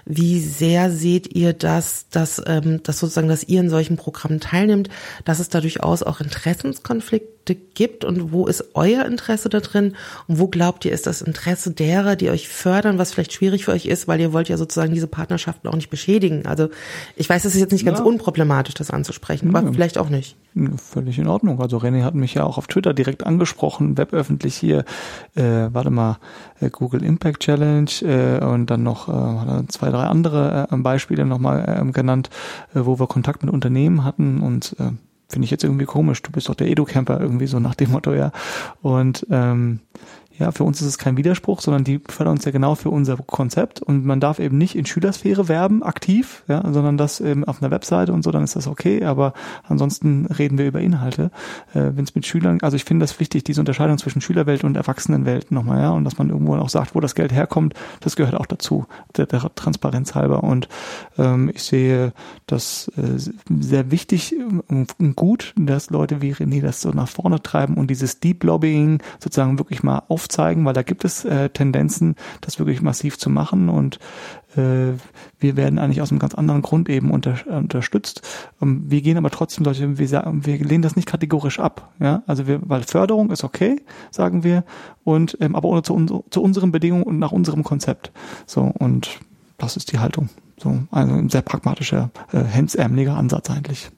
Wie 0.05 0.39
sehr 0.39 0.89
seht 0.89 1.35
ihr 1.35 1.53
das, 1.53 2.07
dass, 2.09 2.41
ähm, 2.47 2.81
dass 2.83 2.99
sozusagen, 2.99 3.27
dass 3.27 3.43
ihr 3.43 3.59
in 3.59 3.69
solchen 3.69 3.97
Programmen 3.97 4.39
teilnimmt, 4.39 4.89
dass 5.23 5.39
es 5.39 5.49
da 5.49 5.61
durchaus 5.61 6.01
auch 6.01 6.19
Interessenskonflikte 6.19 7.32
Projekte 7.43 7.55
gibt 7.73 8.05
und 8.05 8.31
wo 8.31 8.47
ist 8.47 8.63
euer 8.73 9.05
Interesse 9.05 9.49
da 9.49 9.59
drin 9.59 9.95
und 10.27 10.39
wo 10.39 10.47
glaubt 10.47 10.85
ihr, 10.85 10.91
ist 10.91 11.07
das 11.07 11.21
Interesse 11.21 11.71
derer, 11.71 12.15
die 12.15 12.29
euch 12.29 12.47
fördern, 12.47 12.97
was 12.97 13.11
vielleicht 13.11 13.33
schwierig 13.33 13.65
für 13.65 13.71
euch 13.71 13.85
ist, 13.85 14.07
weil 14.07 14.19
ihr 14.19 14.31
wollt 14.31 14.49
ja 14.49 14.57
sozusagen 14.57 14.93
diese 14.93 15.07
Partnerschaften 15.07 15.67
auch 15.67 15.75
nicht 15.75 15.89
beschädigen. 15.89 16.45
Also 16.45 16.69
ich 17.15 17.29
weiß, 17.29 17.45
es 17.45 17.55
ist 17.55 17.61
jetzt 17.61 17.71
nicht 17.71 17.85
ganz 17.85 17.99
ja. 17.99 18.05
unproblematisch, 18.05 18.75
das 18.75 18.91
anzusprechen, 18.91 19.51
ja. 19.51 19.59
aber 19.59 19.73
vielleicht 19.73 19.97
auch 19.97 20.09
nicht. 20.09 20.37
Völlig 20.77 21.17
in 21.17 21.27
Ordnung. 21.27 21.59
Also 21.59 21.77
René 21.77 22.03
hat 22.03 22.13
mich 22.13 22.35
ja 22.35 22.43
auch 22.43 22.57
auf 22.57 22.67
Twitter 22.67 22.93
direkt 22.93 23.25
angesprochen, 23.25 23.97
weböffentlich 23.97 24.55
hier, 24.55 24.85
äh, 25.35 25.69
warte 25.71 25.89
mal, 25.89 26.19
äh, 26.61 26.69
Google 26.69 27.03
Impact 27.03 27.41
Challenge 27.41 27.89
äh, 28.01 28.43
und 28.43 28.67
dann 28.67 28.83
noch 28.83 29.09
äh, 29.09 29.67
zwei, 29.67 29.89
drei 29.89 30.03
andere 30.03 30.67
äh, 30.71 30.77
Beispiele 30.77 31.25
nochmal 31.25 31.81
äh, 31.81 31.91
genannt, 31.91 32.29
äh, 32.75 32.81
wo 32.83 32.99
wir 32.99 33.07
Kontakt 33.07 33.43
mit 33.43 33.51
Unternehmen 33.51 34.03
hatten 34.03 34.41
und 34.41 34.75
äh, 34.79 34.91
finde 35.33 35.45
ich 35.45 35.51
jetzt 35.51 35.63
irgendwie 35.63 35.85
komisch, 35.85 36.21
du 36.21 36.31
bist 36.31 36.47
doch 36.47 36.55
der 36.55 36.67
Edu-Camper, 36.67 37.19
irgendwie 37.19 37.47
so 37.47 37.59
nach 37.59 37.75
dem 37.75 37.91
Motto, 37.91 38.13
ja. 38.13 38.31
Und 38.81 39.25
ähm, 39.29 39.79
ja, 40.39 40.51
für 40.51 40.63
uns 40.63 40.81
ist 40.81 40.87
es 40.87 40.97
kein 40.97 41.17
Widerspruch, 41.17 41.61
sondern 41.61 41.83
die 41.83 41.99
fördern 42.09 42.33
uns 42.33 42.45
ja 42.45 42.51
genau 42.51 42.75
für 42.75 42.89
unser 42.89 43.17
Konzept 43.17 43.81
und 43.81 44.05
man 44.05 44.19
darf 44.19 44.39
eben 44.39 44.57
nicht 44.57 44.75
in 44.75 44.85
Schülersphäre 44.85 45.47
werben, 45.47 45.83
aktiv, 45.83 46.43
ja, 46.47 46.61
sondern 46.71 46.97
das 46.97 47.21
eben 47.21 47.43
auf 47.43 47.61
einer 47.61 47.71
Webseite 47.71 48.13
und 48.13 48.23
so, 48.23 48.31
dann 48.31 48.43
ist 48.43 48.55
das 48.55 48.67
okay, 48.67 49.03
aber 49.03 49.33
ansonsten 49.67 50.25
reden 50.25 50.57
wir 50.57 50.67
über 50.67 50.81
Inhalte. 50.81 51.29
Äh, 51.73 51.91
Wenn 51.95 52.03
es 52.03 52.15
mit 52.15 52.25
Schülern, 52.25 52.59
also 52.61 52.75
ich 52.75 52.83
finde 52.83 53.03
das 53.03 53.19
wichtig, 53.19 53.43
diese 53.43 53.61
Unterscheidung 53.61 53.97
zwischen 53.97 54.21
Schülerwelt 54.21 54.63
und 54.63 54.75
Erwachsenenwelt 54.75 55.51
nochmal, 55.51 55.81
ja, 55.81 55.91
und 55.91 56.03
dass 56.03 56.17
man 56.17 56.29
irgendwo 56.29 56.55
auch 56.55 56.69
sagt, 56.69 56.95
wo 56.95 56.99
das 56.99 57.13
Geld 57.15 57.31
herkommt, 57.31 57.75
das 57.99 58.15
gehört 58.15 58.35
auch 58.35 58.47
dazu, 58.47 58.85
der, 59.15 59.27
der 59.27 59.53
Transparenz 59.55 60.15
halber. 60.15 60.43
Und 60.43 60.67
ähm, 61.17 61.51
ich 61.53 61.63
sehe 61.63 62.13
das 62.47 62.91
äh, 62.97 63.19
sehr 63.59 63.91
wichtig 63.91 64.35
und 64.67 65.15
gut, 65.15 65.53
dass 65.57 65.89
Leute 65.89 66.21
wie 66.21 66.33
René 66.33 66.61
das 66.61 66.81
so 66.81 66.89
nach 66.89 67.07
vorne 67.07 67.41
treiben 67.41 67.75
und 67.75 67.89
dieses 67.91 68.19
Deep 68.19 68.43
Lobbying 68.43 69.01
sozusagen 69.19 69.59
wirklich 69.59 69.83
mal 69.83 70.03
auf 70.07 70.22
aufzeigen, 70.23 70.65
weil 70.65 70.73
da 70.73 70.83
gibt 70.83 71.03
es 71.03 71.25
äh, 71.25 71.49
Tendenzen, 71.49 72.15
das 72.41 72.59
wirklich 72.59 72.81
massiv 72.81 73.17
zu 73.17 73.29
machen 73.29 73.69
und 73.69 73.99
äh, 74.55 74.93
wir 75.39 75.57
werden 75.57 75.79
eigentlich 75.79 76.01
aus 76.01 76.11
einem 76.11 76.19
ganz 76.19 76.33
anderen 76.33 76.61
Grund 76.61 76.87
eben 76.87 77.11
unter, 77.11 77.35
unterstützt. 77.47 78.21
Ähm, 78.61 78.83
wir 78.87 79.01
gehen 79.01 79.17
aber 79.17 79.29
trotzdem 79.29 79.65
solche, 79.65 79.97
wir, 79.97 80.09
wir 80.09 80.57
lehnen 80.57 80.81
das 80.81 80.95
nicht 80.95 81.07
kategorisch 81.07 81.59
ab, 81.59 81.93
ja, 81.99 82.23
also 82.25 82.47
wir, 82.47 82.61
weil 82.63 82.83
Förderung 82.83 83.31
ist 83.31 83.43
okay, 83.43 83.81
sagen 84.11 84.43
wir, 84.43 84.63
und 85.03 85.37
ähm, 85.41 85.55
aber 85.55 85.67
ohne 85.67 85.83
zu, 85.83 86.23
zu 86.29 86.41
unseren 86.41 86.71
Bedingungen 86.71 87.03
und 87.03 87.19
nach 87.19 87.31
unserem 87.31 87.63
Konzept. 87.63 88.11
So 88.45 88.61
und 88.61 89.19
das 89.57 89.75
ist 89.77 89.91
die 89.91 89.99
Haltung. 89.99 90.29
So, 90.57 90.79
also 90.91 91.13
ein 91.13 91.29
sehr 91.29 91.41
pragmatischer, 91.41 92.11
äh, 92.31 92.43
hemsärmeliger 92.43 93.17
Ansatz 93.17 93.49
eigentlich. 93.49 93.91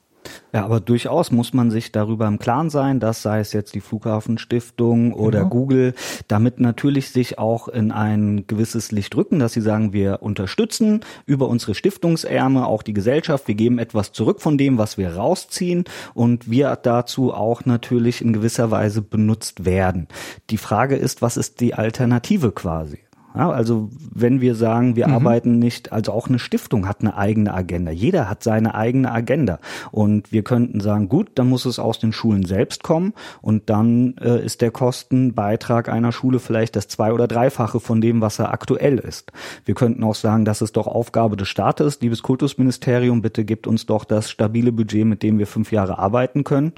Ja, 0.52 0.64
aber 0.64 0.80
durchaus 0.80 1.30
muss 1.30 1.52
man 1.52 1.70
sich 1.70 1.92
darüber 1.92 2.26
im 2.26 2.38
Klaren 2.38 2.70
sein, 2.70 3.00
dass 3.00 3.22
sei 3.22 3.40
es 3.40 3.52
jetzt 3.52 3.74
die 3.74 3.80
Flughafenstiftung 3.80 5.12
oder 5.12 5.40
genau. 5.40 5.50
Google, 5.50 5.94
damit 6.28 6.60
natürlich 6.60 7.10
sich 7.10 7.38
auch 7.38 7.68
in 7.68 7.92
ein 7.92 8.46
gewisses 8.46 8.92
Licht 8.92 9.14
rücken, 9.16 9.38
dass 9.38 9.52
sie 9.52 9.60
sagen, 9.60 9.92
wir 9.92 10.22
unterstützen 10.22 11.00
über 11.26 11.48
unsere 11.48 11.74
Stiftungsärme 11.74 12.66
auch 12.66 12.82
die 12.82 12.94
Gesellschaft, 12.94 13.48
wir 13.48 13.54
geben 13.54 13.78
etwas 13.78 14.12
zurück 14.12 14.40
von 14.40 14.58
dem, 14.58 14.78
was 14.78 14.98
wir 14.98 15.14
rausziehen 15.14 15.84
und 16.14 16.50
wir 16.50 16.76
dazu 16.76 17.34
auch 17.34 17.64
natürlich 17.64 18.22
in 18.22 18.32
gewisser 18.32 18.70
Weise 18.70 19.02
benutzt 19.02 19.64
werden. 19.64 20.08
Die 20.50 20.58
Frage 20.58 20.96
ist, 20.96 21.22
was 21.22 21.36
ist 21.36 21.60
die 21.60 21.74
Alternative 21.74 22.52
quasi? 22.52 23.05
Ja, 23.36 23.50
also 23.50 23.90
wenn 24.14 24.40
wir 24.40 24.54
sagen, 24.54 24.96
wir 24.96 25.08
mhm. 25.08 25.14
arbeiten 25.14 25.58
nicht, 25.58 25.92
also 25.92 26.12
auch 26.12 26.28
eine 26.28 26.38
Stiftung 26.38 26.88
hat 26.88 27.00
eine 27.00 27.16
eigene 27.16 27.52
Agenda. 27.52 27.90
Jeder 27.90 28.30
hat 28.30 28.42
seine 28.42 28.74
eigene 28.74 29.12
Agenda. 29.12 29.58
Und 29.92 30.32
wir 30.32 30.42
könnten 30.42 30.80
sagen, 30.80 31.08
gut, 31.08 31.32
dann 31.34 31.48
muss 31.48 31.66
es 31.66 31.78
aus 31.78 31.98
den 31.98 32.12
Schulen 32.12 32.46
selbst 32.46 32.82
kommen 32.82 33.12
und 33.42 33.68
dann 33.68 34.16
äh, 34.18 34.42
ist 34.44 34.62
der 34.62 34.70
Kostenbeitrag 34.70 35.88
einer 35.88 36.12
Schule 36.12 36.38
vielleicht 36.38 36.76
das 36.76 36.88
zwei- 36.88 37.12
oder 37.12 37.28
dreifache 37.28 37.78
von 37.78 38.00
dem, 38.00 38.20
was 38.20 38.38
er 38.38 38.52
aktuell 38.52 38.98
ist. 38.98 39.32
Wir 39.64 39.74
könnten 39.74 40.02
auch 40.02 40.14
sagen, 40.14 40.44
das 40.44 40.62
ist 40.62 40.76
doch 40.76 40.86
Aufgabe 40.86 41.36
des 41.36 41.48
Staates. 41.48 42.00
Liebes 42.00 42.22
Kultusministerium, 42.22 43.20
bitte 43.20 43.44
gebt 43.44 43.66
uns 43.66 43.84
doch 43.84 44.04
das 44.04 44.30
stabile 44.30 44.72
Budget, 44.72 45.04
mit 45.04 45.22
dem 45.22 45.38
wir 45.38 45.46
fünf 45.46 45.72
Jahre 45.72 45.98
arbeiten 45.98 46.42
können. 46.42 46.72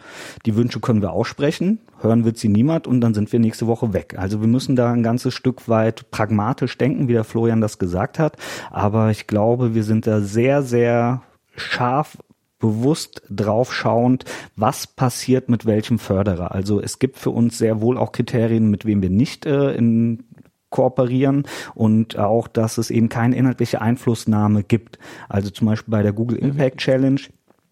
Die 0.44 0.56
Wünsche 0.56 0.80
können 0.80 1.02
wir 1.02 1.12
aussprechen 1.12 1.78
hören 2.00 2.24
wird 2.24 2.38
sie 2.38 2.48
niemand 2.48 2.86
und 2.86 3.00
dann 3.00 3.14
sind 3.14 3.32
wir 3.32 3.40
nächste 3.40 3.66
Woche 3.66 3.92
weg. 3.92 4.14
Also 4.18 4.40
wir 4.40 4.48
müssen 4.48 4.76
da 4.76 4.92
ein 4.92 5.02
ganzes 5.02 5.34
Stück 5.34 5.68
weit 5.68 6.10
pragmatisch 6.10 6.78
denken, 6.78 7.08
wie 7.08 7.12
der 7.12 7.24
Florian 7.24 7.60
das 7.60 7.78
gesagt 7.78 8.18
hat. 8.18 8.36
Aber 8.70 9.10
ich 9.10 9.26
glaube, 9.26 9.74
wir 9.74 9.84
sind 9.84 10.06
da 10.06 10.20
sehr, 10.20 10.62
sehr 10.62 11.22
scharf 11.56 12.18
bewusst 12.58 13.22
drauf 13.30 13.72
schauend, 13.72 14.24
was 14.56 14.86
passiert 14.86 15.48
mit 15.48 15.64
welchem 15.64 15.98
Förderer. 15.98 16.52
Also 16.52 16.80
es 16.80 16.98
gibt 16.98 17.18
für 17.18 17.30
uns 17.30 17.56
sehr 17.56 17.80
wohl 17.80 17.96
auch 17.96 18.12
Kriterien, 18.12 18.68
mit 18.68 18.84
wem 18.84 19.00
wir 19.00 19.10
nicht 19.10 19.46
äh, 19.46 19.72
in 19.74 20.24
kooperieren 20.70 21.44
und 21.74 22.18
auch, 22.18 22.46
dass 22.46 22.76
es 22.78 22.90
eben 22.90 23.08
keine 23.08 23.36
inhaltliche 23.36 23.80
Einflussnahme 23.80 24.62
gibt. 24.62 24.98
Also 25.28 25.50
zum 25.50 25.66
Beispiel 25.66 25.90
bei 25.90 26.02
der 26.02 26.12
Google 26.12 26.38
Impact 26.38 26.78
Challenge 26.78 27.20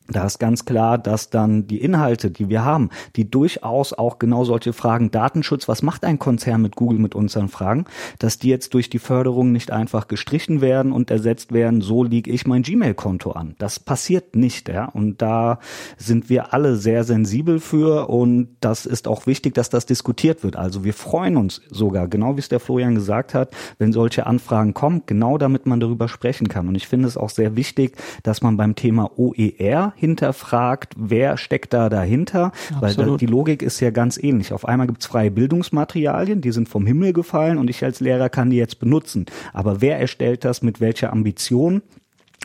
da 0.09 0.25
ist 0.27 0.39
ganz 0.39 0.65
klar, 0.65 0.99
dass 0.99 1.31
dann 1.31 1.67
die 1.67 1.81
Inhalte, 1.81 2.31
die 2.31 2.49
wir 2.49 2.65
haben, 2.65 2.91
die 3.17 3.29
durchaus 3.29 3.93
auch 3.93 4.19
genau 4.19 4.45
solche 4.45 4.73
Fragen, 4.73 5.11
Datenschutz, 5.11 5.69
was 5.69 5.83
macht 5.83 6.05
ein 6.05 6.19
Konzern 6.19 6.63
mit 6.63 6.77
Google 6.77 6.99
mit 6.99 7.15
unseren 7.15 7.49
Fragen, 7.49 7.87
dass 8.19 8.39
die 8.39 8.49
jetzt 8.49 8.75
durch 8.75 8.89
die 8.89 8.99
Förderung 8.99 9.53
nicht 9.53 9.71
einfach 9.71 10.09
gestrichen 10.09 10.61
werden 10.61 10.93
und 10.93 11.11
ersetzt 11.11 11.53
werden, 11.53 11.81
so 11.81 12.05
liege 12.05 12.31
ich 12.31 12.47
mein 12.47 12.63
Gmail-Konto 12.63 13.33
an. 13.33 13.57
Das 13.59 13.81
passiert 13.81 14.37
nicht, 14.37 14.69
ja. 14.69 14.87
Und 14.87 15.23
da 15.23 15.59
sind 15.97 16.31
wir 16.31 16.55
alle 16.55 16.77
sehr 16.77 17.05
sensibel 17.05 17.59
für 17.59 18.09
und 18.09 18.49
das 18.61 18.87
ist 18.87 19.09
auch 19.09 19.27
wichtig, 19.27 19.55
dass 19.55 19.71
das 19.71 19.87
diskutiert 19.87 20.45
wird. 20.45 20.57
Also 20.57 20.85
wir 20.85 20.95
freuen 20.95 21.37
uns 21.37 21.61
sogar, 21.71 22.07
genau 22.07 22.37
wie 22.37 22.41
es 22.41 22.49
der 22.49 22.61
Florian 22.61 22.95
gesagt 22.95 23.35
hat, 23.35 23.51
wenn 23.79 23.93
solche 23.93 24.27
Anfragen 24.27 24.75
kommen, 24.75 25.03
genau 25.07 25.39
damit 25.39 25.67
man 25.67 25.81
darüber 25.81 26.09
sprechen 26.09 26.49
kann. 26.49 26.69
Und 26.69 26.77
ich 26.77 26.87
finde 26.87 27.09
es 27.09 27.17
auch 27.17 27.31
sehr 27.31 27.57
wichtig, 27.57 27.97
dass 28.23 28.43
man 28.43 28.57
beim 28.57 28.75
Thema 28.77 29.11
OER 29.19 29.95
hinterfragt, 29.97 30.95
wer 30.97 31.37
steckt 31.37 31.73
da 31.73 31.89
dahinter, 31.89 32.53
Absolut. 32.81 32.97
weil 33.11 33.17
die 33.17 33.27
Logik 33.27 33.63
ist 33.63 33.81
ja 33.81 33.91
ganz 33.91 34.17
ähnlich. 34.23 34.53
Auf 34.53 34.69
einmal 34.69 34.87
gibt's 34.87 35.07
freie 35.07 35.31
Bildungsmaterialien, 35.31 36.41
die 36.41 36.53
sind 36.53 36.69
vom 36.69 36.87
Himmel 36.87 37.13
gefallen 37.13 37.59
und 37.59 37.69
ich 37.69 37.83
als 37.83 38.01
Lehrer 38.01 38.29
kann 38.29 38.51
die 38.51 38.57
jetzt 38.57 38.79
benutzen. 38.79 39.27
Aber 39.53 39.81
wer 39.81 39.99
erstellt 39.99 40.45
das 40.45 40.63
mit 40.63 40.81
welcher 40.81 41.13
Ambition? 41.13 41.83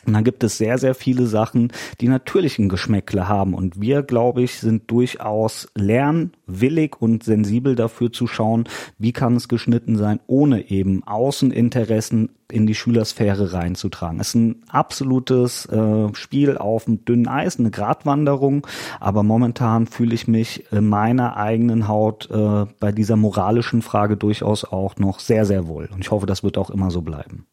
Und 0.06 0.14
dann 0.14 0.24
gibt 0.24 0.44
es 0.44 0.58
sehr, 0.58 0.78
sehr 0.78 0.96
viele 0.96 1.28
Sachen, 1.28 1.72
die 2.00 2.08
natürlich 2.08 2.60
ein 2.60 2.70
Geschmäckle 2.70 3.28
haben. 3.28 3.54
Und 3.54 3.80
wir, 3.80 4.04
glaube 4.04 4.42
ich, 4.42 4.60
sind 4.60 4.90
durchaus 4.90 5.70
lernwillig 5.76 6.96
und 7.00 7.24
sensibel 7.24 7.76
dafür 7.76 8.12
zu 8.12 8.28
schauen, 8.28 8.66
wie 8.98 9.14
kann 9.14 9.36
es 9.36 9.48
geschnitten 9.48 9.98
sein, 9.98 10.20
ohne 10.28 10.70
eben 10.70 11.04
Außeninteressen 11.04 12.30
in 12.52 12.68
die 12.68 12.76
Schülersphäre 12.76 13.54
reinzutragen. 13.54 14.20
Es 14.20 14.30
ist 14.30 14.36
ein 14.36 14.64
absolutes 14.70 15.66
äh, 15.68 16.14
Spiel 16.14 16.58
auf 16.58 16.86
dem 16.86 17.06
dünnen 17.06 17.28
Eis, 17.28 17.58
eine 17.60 17.72
Gratwanderung. 17.72 18.68
Aber 19.00 19.24
momentan 19.24 19.88
fühle 19.88 20.14
ich 20.14 20.28
mich 20.28 20.72
in 20.72 20.88
meiner 20.88 21.38
eigenen 21.38 21.88
Haut 21.88 22.30
äh, 22.30 22.66
bei 22.80 22.92
dieser 22.92 23.16
moralischen 23.16 23.82
Frage 23.82 24.18
durchaus 24.18 24.66
auch 24.66 24.98
noch 24.98 25.20
sehr, 25.20 25.46
sehr 25.46 25.68
wohl. 25.68 25.90
Und 25.94 26.02
ich 26.02 26.12
hoffe, 26.12 26.26
das 26.26 26.44
wird 26.44 26.58
auch 26.58 26.70
immer 26.70 26.92
so 26.92 27.02
bleiben. 27.02 27.48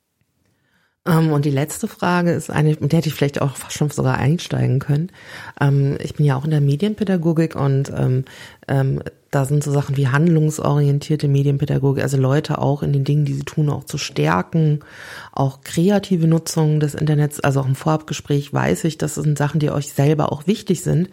Ähm, 1.08 1.32
und 1.32 1.44
die 1.44 1.50
letzte 1.50 1.88
Frage 1.88 2.32
ist 2.32 2.50
eine, 2.50 2.76
mit 2.80 2.92
der 2.92 2.98
hätte 2.98 3.08
ich 3.08 3.14
vielleicht 3.14 3.40
auch 3.40 3.56
fast 3.56 3.76
schon 3.76 3.90
sogar 3.90 4.18
einsteigen 4.18 4.78
können. 4.78 5.10
Ähm, 5.60 5.96
ich 6.00 6.14
bin 6.14 6.26
ja 6.26 6.36
auch 6.36 6.44
in 6.44 6.50
der 6.50 6.60
Medienpädagogik 6.60 7.56
und 7.56 7.92
ähm, 7.96 8.24
da 9.30 9.44
sind 9.44 9.62
so 9.62 9.72
Sachen 9.72 9.96
wie 9.96 10.08
handlungsorientierte 10.08 11.28
Medienpädagogik, 11.28 12.02
also 12.02 12.16
Leute 12.16 12.58
auch 12.58 12.82
in 12.82 12.92
den 12.92 13.04
Dingen, 13.04 13.24
die 13.24 13.34
sie 13.34 13.44
tun, 13.44 13.68
auch 13.68 13.84
zu 13.84 13.98
stärken, 13.98 14.80
auch 15.32 15.60
kreative 15.62 16.26
Nutzung 16.26 16.80
des 16.80 16.94
Internets, 16.94 17.40
also 17.40 17.60
auch 17.60 17.66
im 17.66 17.74
Vorabgespräch 17.74 18.52
weiß 18.52 18.84
ich, 18.84 18.98
das 18.98 19.16
sind 19.16 19.36
Sachen, 19.36 19.60
die 19.60 19.70
euch 19.70 19.92
selber 19.92 20.32
auch 20.32 20.46
wichtig 20.46 20.82
sind. 20.82 21.10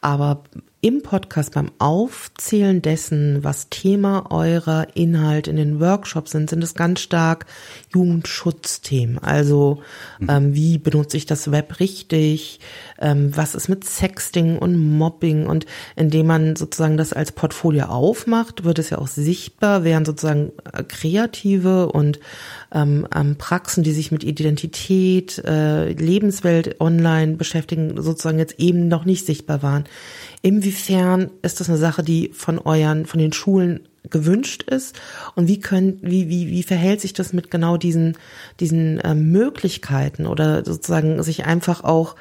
Aber 0.00 0.42
im 0.84 1.00
Podcast 1.00 1.54
beim 1.54 1.70
Aufzählen 1.78 2.82
dessen, 2.82 3.44
was 3.44 3.68
Thema 3.70 4.32
eurer 4.32 4.88
Inhalt 4.94 5.46
in 5.46 5.54
den 5.54 5.78
Workshops 5.78 6.32
sind, 6.32 6.50
sind 6.50 6.62
es 6.64 6.74
ganz 6.74 6.98
stark 6.98 7.46
Jugendschutzthemen. 7.94 9.20
Also 9.20 9.80
mhm. 10.18 10.28
ähm, 10.28 10.54
wie 10.54 10.78
benutze 10.78 11.16
ich 11.16 11.24
das 11.24 11.52
Web 11.52 11.78
richtig? 11.78 12.58
Ähm, 13.00 13.30
was 13.36 13.54
ist 13.54 13.68
mit 13.68 13.84
Sexting 13.84 14.58
und 14.58 14.76
Mobbing? 14.76 15.46
Und 15.46 15.66
indem 15.94 16.26
man 16.26 16.56
sozusagen 16.56 16.96
das 16.96 17.12
als 17.12 17.30
Portfolio 17.30 17.84
aufmacht, 17.84 18.64
wird 18.64 18.80
es 18.80 18.90
ja 18.90 18.98
auch 18.98 19.06
sichtbar, 19.06 19.84
während 19.84 20.08
sozusagen 20.08 20.50
äh, 20.72 20.82
kreative 20.82 21.92
und 21.92 22.18
ähm, 22.72 23.06
ähm, 23.14 23.36
Praxen, 23.36 23.82
die 23.82 23.92
sich 23.92 24.10
mit 24.12 24.24
Identität, 24.24 25.38
äh, 25.44 25.92
Lebenswelt 25.92 26.80
online 26.80 27.34
beschäftigen, 27.34 28.00
sozusagen 28.00 28.38
jetzt 28.38 28.58
eben 28.58 28.88
noch 28.88 29.04
nicht 29.04 29.26
sichtbar 29.26 29.62
waren. 29.62 29.84
Inwiefern 30.42 31.30
ist 31.42 31.60
das 31.60 31.68
eine 31.68 31.78
Sache, 31.78 32.02
die 32.02 32.30
von 32.32 32.58
euren, 32.58 33.06
von 33.06 33.20
den 33.20 33.32
Schulen 33.32 33.80
gewünscht 34.10 34.64
ist 34.64 34.98
und 35.36 35.46
wie 35.46 35.60
können, 35.60 35.98
wie, 36.02 36.28
wie, 36.28 36.48
wie 36.48 36.62
verhält 36.62 37.00
sich 37.00 37.12
das 37.12 37.32
mit 37.32 37.50
genau 37.50 37.76
diesen, 37.76 38.16
diesen 38.58 38.98
äh, 39.00 39.14
Möglichkeiten 39.14 40.26
oder 40.26 40.64
sozusagen 40.64 41.22
sich 41.22 41.44
einfach 41.46 41.84
auch 41.84 42.16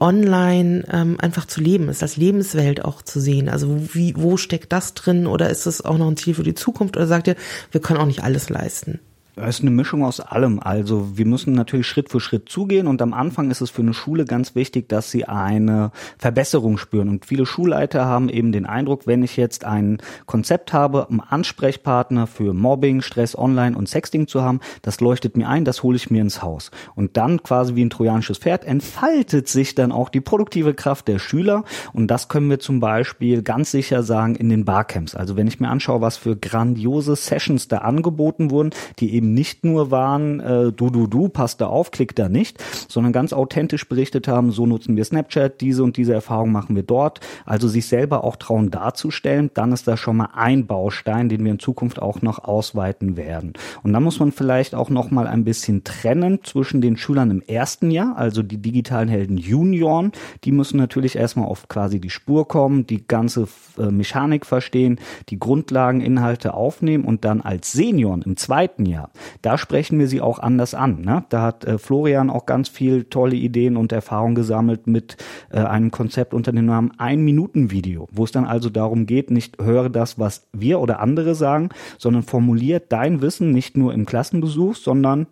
online 0.00 0.84
ähm, 0.90 1.16
einfach 1.20 1.46
zu 1.46 1.60
leben, 1.60 1.88
ist 1.88 2.02
als 2.02 2.16
Lebenswelt 2.16 2.84
auch 2.84 3.02
zu 3.02 3.20
sehen. 3.20 3.48
Also 3.48 3.94
wie, 3.94 4.14
wo 4.16 4.36
steckt 4.36 4.72
das 4.72 4.94
drin 4.94 5.26
oder 5.26 5.50
ist 5.50 5.66
es 5.66 5.84
auch 5.84 5.98
noch 5.98 6.08
ein 6.08 6.16
Ziel 6.16 6.34
für 6.34 6.42
die 6.42 6.54
Zukunft 6.54 6.96
oder 6.96 7.06
sagt 7.06 7.28
ihr, 7.28 7.36
wir 7.70 7.80
können 7.80 8.00
auch 8.00 8.06
nicht 8.06 8.24
alles 8.24 8.48
leisten? 8.48 9.00
Es 9.38 9.56
ist 9.56 9.60
eine 9.60 9.70
Mischung 9.70 10.02
aus 10.02 10.20
allem. 10.20 10.60
Also 10.60 11.18
wir 11.18 11.26
müssen 11.26 11.52
natürlich 11.52 11.86
Schritt 11.86 12.08
für 12.08 12.20
Schritt 12.20 12.48
zugehen 12.48 12.86
und 12.86 13.02
am 13.02 13.12
Anfang 13.12 13.50
ist 13.50 13.60
es 13.60 13.68
für 13.68 13.82
eine 13.82 13.92
Schule 13.92 14.24
ganz 14.24 14.54
wichtig, 14.54 14.88
dass 14.88 15.10
sie 15.10 15.26
eine 15.26 15.90
Verbesserung 16.16 16.78
spüren. 16.78 17.10
Und 17.10 17.26
viele 17.26 17.44
Schulleiter 17.44 18.06
haben 18.06 18.30
eben 18.30 18.50
den 18.50 18.64
Eindruck, 18.64 19.06
wenn 19.06 19.22
ich 19.22 19.36
jetzt 19.36 19.66
ein 19.66 19.98
Konzept 20.24 20.72
habe, 20.72 21.10
einen 21.10 21.20
Ansprechpartner 21.20 22.26
für 22.26 22.54
Mobbing, 22.54 23.02
Stress 23.02 23.36
online 23.36 23.76
und 23.76 23.90
Sexting 23.90 24.26
zu 24.26 24.40
haben, 24.40 24.60
das 24.80 25.00
leuchtet 25.02 25.36
mir 25.36 25.50
ein, 25.50 25.66
das 25.66 25.82
hole 25.82 25.96
ich 25.96 26.10
mir 26.10 26.22
ins 26.22 26.40
Haus. 26.40 26.70
Und 26.94 27.18
dann 27.18 27.42
quasi 27.42 27.74
wie 27.74 27.84
ein 27.84 27.90
trojanisches 27.90 28.38
Pferd 28.38 28.64
entfaltet 28.64 29.48
sich 29.48 29.74
dann 29.74 29.92
auch 29.92 30.08
die 30.08 30.22
produktive 30.22 30.72
Kraft 30.72 31.08
der 31.08 31.18
Schüler. 31.18 31.64
Und 31.92 32.06
das 32.06 32.28
können 32.28 32.48
wir 32.48 32.58
zum 32.58 32.80
Beispiel 32.80 33.42
ganz 33.42 33.70
sicher 33.70 34.02
sagen 34.02 34.34
in 34.34 34.48
den 34.48 34.64
Barcamps. 34.64 35.14
Also 35.14 35.36
wenn 35.36 35.46
ich 35.46 35.60
mir 35.60 35.68
anschaue, 35.68 36.00
was 36.00 36.16
für 36.16 36.36
grandiose 36.36 37.16
Sessions 37.16 37.68
da 37.68 37.78
angeboten 37.78 38.50
wurden, 38.50 38.70
die 38.98 39.12
eben 39.12 39.25
eben 39.26 39.34
nicht 39.34 39.64
nur 39.64 39.90
waren, 39.90 40.40
äh, 40.40 40.72
du, 40.72 40.90
du, 40.90 41.06
du, 41.06 41.28
passt 41.28 41.60
da 41.60 41.66
auf, 41.66 41.90
klick 41.90 42.14
da 42.14 42.28
nicht, 42.28 42.62
sondern 42.88 43.12
ganz 43.12 43.32
authentisch 43.32 43.88
berichtet 43.88 44.28
haben, 44.28 44.52
so 44.52 44.66
nutzen 44.66 44.96
wir 44.96 45.04
Snapchat, 45.04 45.60
diese 45.60 45.82
und 45.82 45.96
diese 45.96 46.14
Erfahrung 46.14 46.52
machen 46.52 46.76
wir 46.76 46.82
dort. 46.82 47.20
Also 47.44 47.68
sich 47.68 47.86
selber 47.86 48.24
auch 48.24 48.36
trauen 48.36 48.70
darzustellen, 48.70 49.50
dann 49.54 49.72
ist 49.72 49.88
da 49.88 49.96
schon 49.96 50.16
mal 50.16 50.28
ein 50.34 50.66
Baustein, 50.66 51.28
den 51.28 51.44
wir 51.44 51.52
in 51.52 51.58
Zukunft 51.58 52.00
auch 52.00 52.22
noch 52.22 52.44
ausweiten 52.44 53.16
werden. 53.16 53.54
Und 53.82 53.92
dann 53.92 54.02
muss 54.02 54.20
man 54.20 54.32
vielleicht 54.32 54.74
auch 54.74 54.90
noch 54.90 55.10
mal 55.10 55.26
ein 55.26 55.44
bisschen 55.44 55.84
trennen 55.84 56.40
zwischen 56.44 56.80
den 56.80 56.96
Schülern 56.96 57.30
im 57.30 57.42
ersten 57.42 57.90
Jahr, 57.90 58.16
also 58.16 58.42
die 58.42 58.58
digitalen 58.58 59.08
Helden 59.08 59.38
Junioren, 59.38 60.12
die 60.44 60.52
müssen 60.52 60.76
natürlich 60.76 61.16
erstmal 61.16 61.46
auf 61.46 61.68
quasi 61.68 62.00
die 62.00 62.10
Spur 62.10 62.46
kommen, 62.46 62.86
die 62.86 63.06
ganze 63.06 63.48
äh, 63.78 63.90
Mechanik 63.90 64.46
verstehen, 64.46 64.98
die 65.28 65.38
Grundlageninhalte 65.38 66.54
aufnehmen 66.54 67.04
und 67.04 67.24
dann 67.24 67.40
als 67.40 67.72
Senioren 67.72 68.22
im 68.22 68.36
zweiten 68.36 68.86
Jahr 68.86 69.10
da 69.42 69.58
sprechen 69.58 69.98
wir 69.98 70.08
sie 70.08 70.20
auch 70.20 70.38
anders 70.38 70.74
an. 70.74 71.00
Ne? 71.02 71.24
Da 71.28 71.42
hat 71.42 71.64
äh, 71.64 71.78
Florian 71.78 72.30
auch 72.30 72.46
ganz 72.46 72.68
viel 72.68 73.04
tolle 73.04 73.36
Ideen 73.36 73.76
und 73.76 73.92
Erfahrungen 73.92 74.34
gesammelt 74.34 74.86
mit 74.86 75.16
äh, 75.50 75.58
einem 75.58 75.90
Konzept 75.90 76.34
unter 76.34 76.52
dem 76.52 76.66
Namen 76.66 76.92
Ein-Minuten-Video, 76.98 78.08
wo 78.12 78.24
es 78.24 78.32
dann 78.32 78.44
also 78.44 78.70
darum 78.70 79.06
geht, 79.06 79.30
nicht 79.30 79.58
höre 79.60 79.90
das, 79.90 80.18
was 80.18 80.46
wir 80.52 80.80
oder 80.80 81.00
andere 81.00 81.34
sagen, 81.34 81.70
sondern 81.98 82.22
formuliert 82.22 82.92
dein 82.92 83.20
Wissen 83.22 83.52
nicht 83.52 83.76
nur 83.76 83.92
im 83.94 84.06
Klassenbesuch, 84.06 84.74
sondern 84.76 85.26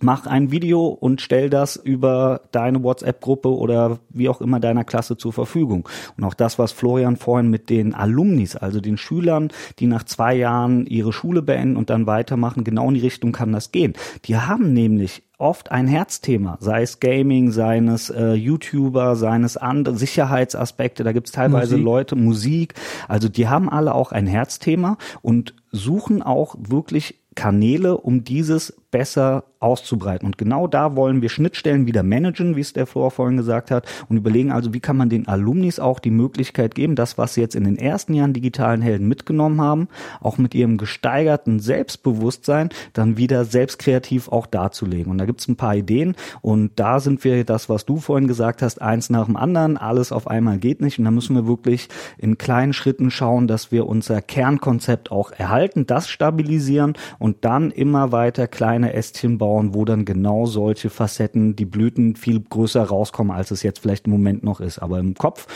mach 0.00 0.26
ein 0.26 0.50
Video 0.50 0.86
und 0.86 1.20
stell 1.20 1.50
das 1.50 1.76
über 1.76 2.42
deine 2.50 2.82
WhatsApp-Gruppe 2.82 3.48
oder 3.48 3.98
wie 4.08 4.28
auch 4.28 4.40
immer 4.40 4.60
deiner 4.60 4.84
Klasse 4.84 5.16
zur 5.16 5.32
Verfügung. 5.32 5.88
Und 6.16 6.24
auch 6.24 6.34
das, 6.34 6.58
was 6.58 6.72
Florian 6.72 7.16
vorhin 7.16 7.50
mit 7.50 7.70
den 7.70 7.94
Alumnis, 7.94 8.56
also 8.56 8.80
den 8.80 8.96
Schülern, 8.96 9.52
die 9.78 9.86
nach 9.86 10.04
zwei 10.04 10.34
Jahren 10.34 10.86
ihre 10.86 11.12
Schule 11.12 11.42
beenden 11.42 11.76
und 11.76 11.90
dann 11.90 12.06
weitermachen, 12.06 12.64
genau 12.64 12.88
in 12.88 12.94
die 12.94 13.00
Richtung 13.00 13.32
kann 13.32 13.52
das 13.52 13.70
gehen. 13.70 13.92
Die 14.24 14.36
haben 14.36 14.72
nämlich 14.72 15.22
oft 15.38 15.72
ein 15.72 15.88
Herzthema, 15.88 16.56
sei 16.60 16.82
es 16.82 17.00
Gaming, 17.00 17.50
seines 17.50 18.10
äh, 18.10 18.32
YouTuber, 18.32 19.16
seines 19.16 19.56
andere 19.56 19.96
Sicherheitsaspekte, 19.96 21.02
da 21.02 21.12
gibt's 21.12 21.32
teilweise 21.32 21.74
Musik. 21.74 21.84
Leute, 21.84 22.16
Musik, 22.16 22.74
also 23.08 23.28
die 23.28 23.48
haben 23.48 23.68
alle 23.68 23.94
auch 23.94 24.12
ein 24.12 24.28
Herzthema 24.28 24.98
und 25.20 25.54
suchen 25.72 26.22
auch 26.22 26.54
wirklich 26.60 27.18
Kanäle, 27.34 27.96
um 27.96 28.22
dieses 28.22 28.76
besser 28.92 29.44
auszubreiten. 29.58 30.26
Und 30.26 30.38
genau 30.38 30.66
da 30.66 30.96
wollen 30.96 31.22
wir 31.22 31.28
Schnittstellen 31.28 31.86
wieder 31.86 32.02
managen, 32.02 32.56
wie 32.56 32.60
es 32.60 32.72
der 32.72 32.86
Flor 32.86 33.10
vorhin 33.10 33.36
gesagt 33.36 33.70
hat, 33.70 33.86
und 34.08 34.16
überlegen 34.16 34.52
also, 34.52 34.74
wie 34.74 34.80
kann 34.80 34.96
man 34.96 35.08
den 35.08 35.26
Alumnis 35.28 35.78
auch 35.78 35.98
die 35.98 36.10
Möglichkeit 36.10 36.74
geben, 36.74 36.94
das, 36.94 37.16
was 37.16 37.34
sie 37.34 37.40
jetzt 37.40 37.54
in 37.54 37.64
den 37.64 37.76
ersten 37.76 38.14
Jahren 38.14 38.32
digitalen 38.32 38.82
Helden 38.82 39.08
mitgenommen 39.08 39.60
haben, 39.60 39.88
auch 40.20 40.36
mit 40.38 40.54
ihrem 40.54 40.78
gesteigerten 40.78 41.58
Selbstbewusstsein 41.58 42.70
dann 42.92 43.16
wieder 43.16 43.44
selbstkreativ 43.44 44.28
auch 44.28 44.46
darzulegen. 44.46 45.10
Und 45.10 45.18
da 45.18 45.24
gibt 45.24 45.40
es 45.40 45.48
ein 45.48 45.56
paar 45.56 45.74
Ideen 45.74 46.14
und 46.42 46.72
da 46.76 47.00
sind 47.00 47.24
wir 47.24 47.44
das, 47.44 47.68
was 47.68 47.86
du 47.86 47.96
vorhin 47.98 48.28
gesagt 48.28 48.62
hast, 48.62 48.82
eins 48.82 49.10
nach 49.10 49.26
dem 49.26 49.36
anderen, 49.36 49.78
alles 49.78 50.12
auf 50.12 50.26
einmal 50.26 50.58
geht 50.58 50.80
nicht. 50.80 50.98
Und 50.98 51.04
da 51.06 51.10
müssen 51.10 51.34
wir 51.34 51.46
wirklich 51.46 51.88
in 52.18 52.36
kleinen 52.36 52.72
Schritten 52.72 53.10
schauen, 53.10 53.46
dass 53.46 53.72
wir 53.72 53.86
unser 53.86 54.20
Kernkonzept 54.20 55.10
auch 55.10 55.32
erhalten, 55.32 55.86
das 55.86 56.08
stabilisieren 56.08 56.94
und 57.18 57.44
dann 57.44 57.70
immer 57.70 58.12
weiter 58.12 58.46
kleine 58.82 58.94
Ästchen 58.94 59.38
bauen 59.38 59.74
wo 59.74 59.84
dann 59.84 60.04
genau 60.04 60.46
solche 60.46 60.90
Facetten, 60.90 61.54
die 61.54 61.64
Blüten 61.64 62.16
viel 62.16 62.40
größer 62.40 62.82
rauskommen, 62.82 63.34
als 63.34 63.50
es 63.50 63.62
jetzt 63.62 63.78
vielleicht 63.78 64.06
im 64.06 64.12
Moment 64.12 64.42
noch 64.42 64.60
ist. 64.60 64.80
Aber 64.80 64.98
im 64.98 65.14
Kopf, 65.14 65.46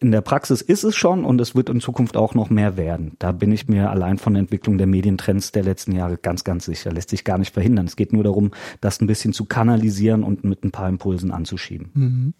in 0.00 0.12
der 0.12 0.20
Praxis 0.20 0.60
ist 0.60 0.84
es 0.84 0.94
schon 0.94 1.24
und 1.24 1.40
es 1.40 1.54
wird 1.54 1.70
in 1.70 1.80
Zukunft 1.80 2.16
auch 2.16 2.34
noch 2.34 2.50
mehr 2.50 2.76
werden. 2.76 3.12
Da 3.18 3.32
bin 3.32 3.52
ich 3.52 3.68
mir 3.68 3.90
allein 3.90 4.18
von 4.18 4.34
der 4.34 4.40
Entwicklung 4.40 4.76
der 4.78 4.86
Medientrends 4.86 5.52
der 5.52 5.62
letzten 5.62 5.92
Jahre 5.92 6.18
ganz, 6.18 6.44
ganz 6.44 6.66
sicher. 6.66 6.92
Lässt 6.92 7.10
sich 7.10 7.24
gar 7.24 7.38
nicht 7.38 7.54
verhindern. 7.54 7.86
Es 7.86 7.96
geht 7.96 8.12
nur 8.12 8.24
darum, 8.24 8.50
das 8.80 9.00
ein 9.00 9.06
bisschen 9.06 9.32
zu 9.32 9.46
kanalisieren 9.46 10.22
und 10.22 10.44
mit 10.44 10.64
ein 10.64 10.70
paar 10.70 10.88
Impulsen 10.88 11.30
anzuschieben. 11.30 11.90
Mhm 11.94 12.34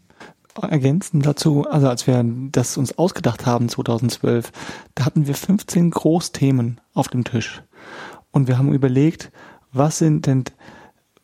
ergänzend 0.63 1.27
dazu, 1.27 1.67
also 1.69 1.89
als 1.89 2.07
wir 2.07 2.25
das 2.53 2.77
uns 2.77 2.97
ausgedacht 2.97 3.45
haben 3.45 3.69
2012, 3.69 4.53
da 4.95 5.05
hatten 5.05 5.27
wir 5.27 5.35
15 5.35 5.91
Großthemen 5.91 6.81
auf 6.93 7.09
dem 7.09 7.25
Tisch. 7.25 7.61
Und 8.35 8.49
wir 8.49 8.59
haben 8.59 8.73
überlegt, 8.73 9.31
was 9.75 9.99
sind 9.99 10.27
denn 10.27 10.45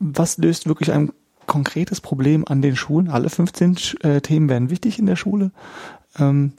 was 0.01 0.39
löst 0.39 0.67
wirklich 0.67 0.93
ein 0.93 1.13
konkretes 1.47 2.01
Problem 2.01 2.45
an 2.47 2.63
den 2.63 2.75
Schulen? 2.75 3.09
Alle 3.09 3.29
15 3.29 3.77
äh, 4.01 4.21
Themen 4.21 4.49
werden 4.49 4.71
wichtig 4.71 4.99
in 4.99 5.07
der 5.07 5.17
Schule. 5.17 5.53
Ähm, 6.19 6.53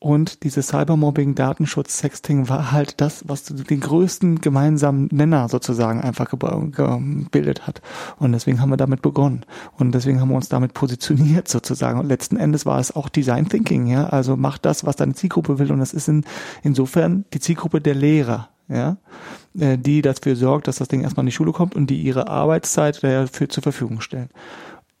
und 0.00 0.44
dieses 0.44 0.68
Cybermobbing, 0.68 1.34
Datenschutz, 1.34 1.98
Sexting 1.98 2.48
war 2.48 2.70
halt 2.70 3.00
das, 3.00 3.24
was 3.26 3.44
den 3.44 3.80
größten 3.80 4.40
gemeinsamen 4.40 5.08
Nenner 5.10 5.48
sozusagen 5.48 6.00
einfach 6.00 6.30
gebildet 6.30 7.66
hat. 7.66 7.82
Und 8.18 8.30
deswegen 8.30 8.60
haben 8.60 8.70
wir 8.70 8.76
damit 8.76 9.02
begonnen. 9.02 9.44
Und 9.76 9.92
deswegen 9.92 10.20
haben 10.20 10.28
wir 10.28 10.36
uns 10.36 10.48
damit 10.48 10.72
positioniert 10.72 11.48
sozusagen. 11.48 11.98
Und 11.98 12.06
letzten 12.06 12.36
Endes 12.36 12.64
war 12.64 12.78
es 12.78 12.94
auch 12.94 13.08
Design 13.08 13.48
Thinking, 13.48 13.88
ja. 13.88 14.06
Also 14.06 14.36
macht 14.36 14.64
das, 14.64 14.86
was 14.86 14.94
deine 14.94 15.14
Zielgruppe 15.14 15.58
will. 15.58 15.72
Und 15.72 15.80
das 15.80 15.92
ist 15.92 16.08
in, 16.08 16.24
insofern 16.62 17.24
die 17.34 17.40
Zielgruppe 17.40 17.80
der 17.80 17.96
Lehrer 17.96 18.50
ja, 18.68 18.96
äh, 19.58 19.78
die 19.78 20.02
dafür 20.02 20.36
sorgt, 20.36 20.68
dass 20.68 20.76
das 20.76 20.88
Ding 20.88 21.02
erstmal 21.02 21.22
in 21.22 21.28
die 21.28 21.32
Schule 21.32 21.52
kommt 21.52 21.74
und 21.74 21.88
die 21.88 22.00
ihre 22.00 22.28
Arbeitszeit 22.28 23.02
dafür 23.02 23.48
zur 23.48 23.62
Verfügung 23.62 24.00
stellen. 24.00 24.30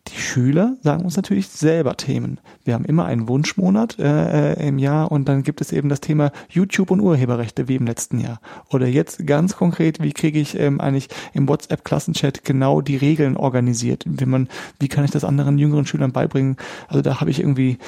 Die 0.08 0.20
Schüler 0.20 0.76
sagen 0.82 1.04
uns 1.04 1.16
natürlich 1.16 1.48
selber 1.48 1.96
Themen. 1.96 2.40
Wir 2.64 2.74
haben 2.74 2.86
immer 2.86 3.04
einen 3.04 3.28
Wunschmonat 3.28 3.98
äh, 3.98 4.52
äh, 4.54 4.68
im 4.68 4.78
Jahr 4.78 5.12
und 5.12 5.28
dann 5.28 5.42
gibt 5.42 5.60
es 5.60 5.70
eben 5.70 5.90
das 5.90 6.00
Thema 6.00 6.32
YouTube 6.48 6.90
und 6.90 7.00
Urheberrechte 7.00 7.68
wie 7.68 7.76
im 7.76 7.86
letzten 7.86 8.18
Jahr. 8.18 8.40
Oder 8.70 8.86
jetzt 8.86 9.26
ganz 9.26 9.56
konkret, 9.56 10.02
wie 10.02 10.12
kriege 10.12 10.40
ich 10.40 10.58
ähm, 10.58 10.80
eigentlich 10.80 11.08
im 11.34 11.46
WhatsApp-Klassenchat 11.46 12.44
genau 12.44 12.80
die 12.80 12.96
Regeln 12.96 13.36
organisiert? 13.36 14.04
Wie 14.06 14.24
man, 14.24 14.48
wie 14.80 14.88
kann 14.88 15.04
ich 15.04 15.10
das 15.10 15.24
anderen 15.24 15.58
jüngeren 15.58 15.84
Schülern 15.84 16.12
beibringen? 16.12 16.56
Also 16.86 17.02
da 17.02 17.20
habe 17.20 17.30
ich 17.30 17.40
irgendwie 17.40 17.78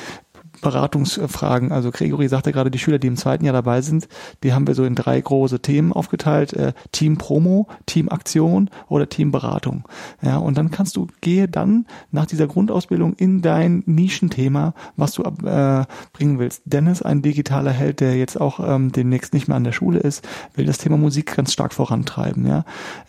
Beratungsfragen. 0.61 1.73
Also 1.73 1.91
Gregory 1.91 2.29
sagte 2.29 2.53
gerade, 2.53 2.71
die 2.71 2.79
Schüler, 2.79 2.99
die 2.99 3.07
im 3.07 3.17
zweiten 3.17 3.45
Jahr 3.45 3.53
dabei 3.53 3.83
sind, 3.83 4.09
die 4.43 4.53
haben 4.53 4.67
wir 4.67 4.75
so 4.75 4.85
in 4.85 4.95
drei 4.95 5.21
große 5.21 5.61
Themen 5.61 5.93
aufgeteilt. 5.93 6.53
Äh, 6.53 6.73
Team 6.93 7.19
Promo, 7.19 7.69
Team 7.87 8.09
Aktion 8.09 8.71
oder 8.89 9.09
Team 9.09 9.33
Beratung. 9.33 9.85
Ja, 10.23 10.37
und 10.39 10.57
dann 10.59 10.71
kannst 10.71 10.97
du, 10.97 11.07
gehe 11.21 11.49
dann 11.49 11.87
nach 12.11 12.27
dieser 12.27 12.47
Grundausbildung 12.47 13.15
in 13.15 13.43
dein 13.43 13.83
Nischenthema, 13.87 14.75
was 14.97 15.13
du 15.13 15.23
äh, 15.23 15.85
bringen 16.13 16.39
willst. 16.39 16.63
Dennis, 16.65 17.03
ein 17.03 17.23
digitaler 17.23 17.73
Held, 17.73 18.01
der 18.01 18.17
jetzt 18.17 18.41
auch 18.41 18.61
ähm, 18.61 18.93
demnächst 18.93 19.33
nicht 19.35 19.49
mehr 19.49 19.57
an 19.57 19.65
der 19.65 19.73
Schule 19.73 19.99
ist, 19.99 20.27
will 20.55 20.67
das 20.67 20.79
Thema 20.79 20.97
Musik 20.97 21.37
ganz 21.37 21.53
stark 21.53 21.73
vorantreiben. 21.73 22.47
Ja, 22.47 22.65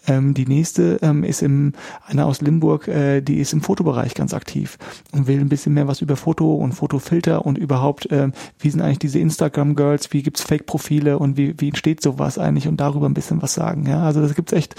ähm, 0.07 0.33
die 0.33 0.45
nächste 0.45 0.99
ähm, 1.01 1.23
ist 1.23 1.41
im, 1.41 1.73
einer 2.05 2.25
aus 2.25 2.41
Limburg, 2.41 2.87
äh, 2.87 3.21
die 3.21 3.39
ist 3.39 3.53
im 3.53 3.61
Fotobereich 3.61 4.13
ganz 4.13 4.33
aktiv 4.33 4.77
und 5.11 5.27
will 5.27 5.39
ein 5.39 5.49
bisschen 5.49 5.73
mehr 5.73 5.87
was 5.87 6.01
über 6.01 6.15
Foto 6.15 6.55
und 6.55 6.73
Fotofilter 6.73 7.40
und 7.41 7.57
überhaupt, 7.57 8.11
äh, 8.11 8.29
wie 8.59 8.69
sind 8.69 8.81
eigentlich 8.81 8.99
diese 8.99 9.19
Instagram-Girls, 9.19 10.13
wie 10.13 10.23
gibt's 10.23 10.43
Fake-Profile 10.43 11.19
und 11.19 11.37
wie, 11.37 11.59
wie 11.59 11.69
entsteht 11.69 12.01
sowas 12.01 12.37
eigentlich 12.37 12.67
und 12.67 12.77
darüber 12.77 13.07
ein 13.07 13.13
bisschen 13.13 13.41
was 13.41 13.53
sagen. 13.53 13.85
Ja, 13.87 14.03
also 14.03 14.21
das 14.21 14.35
gibt's 14.35 14.53
echt. 14.53 14.75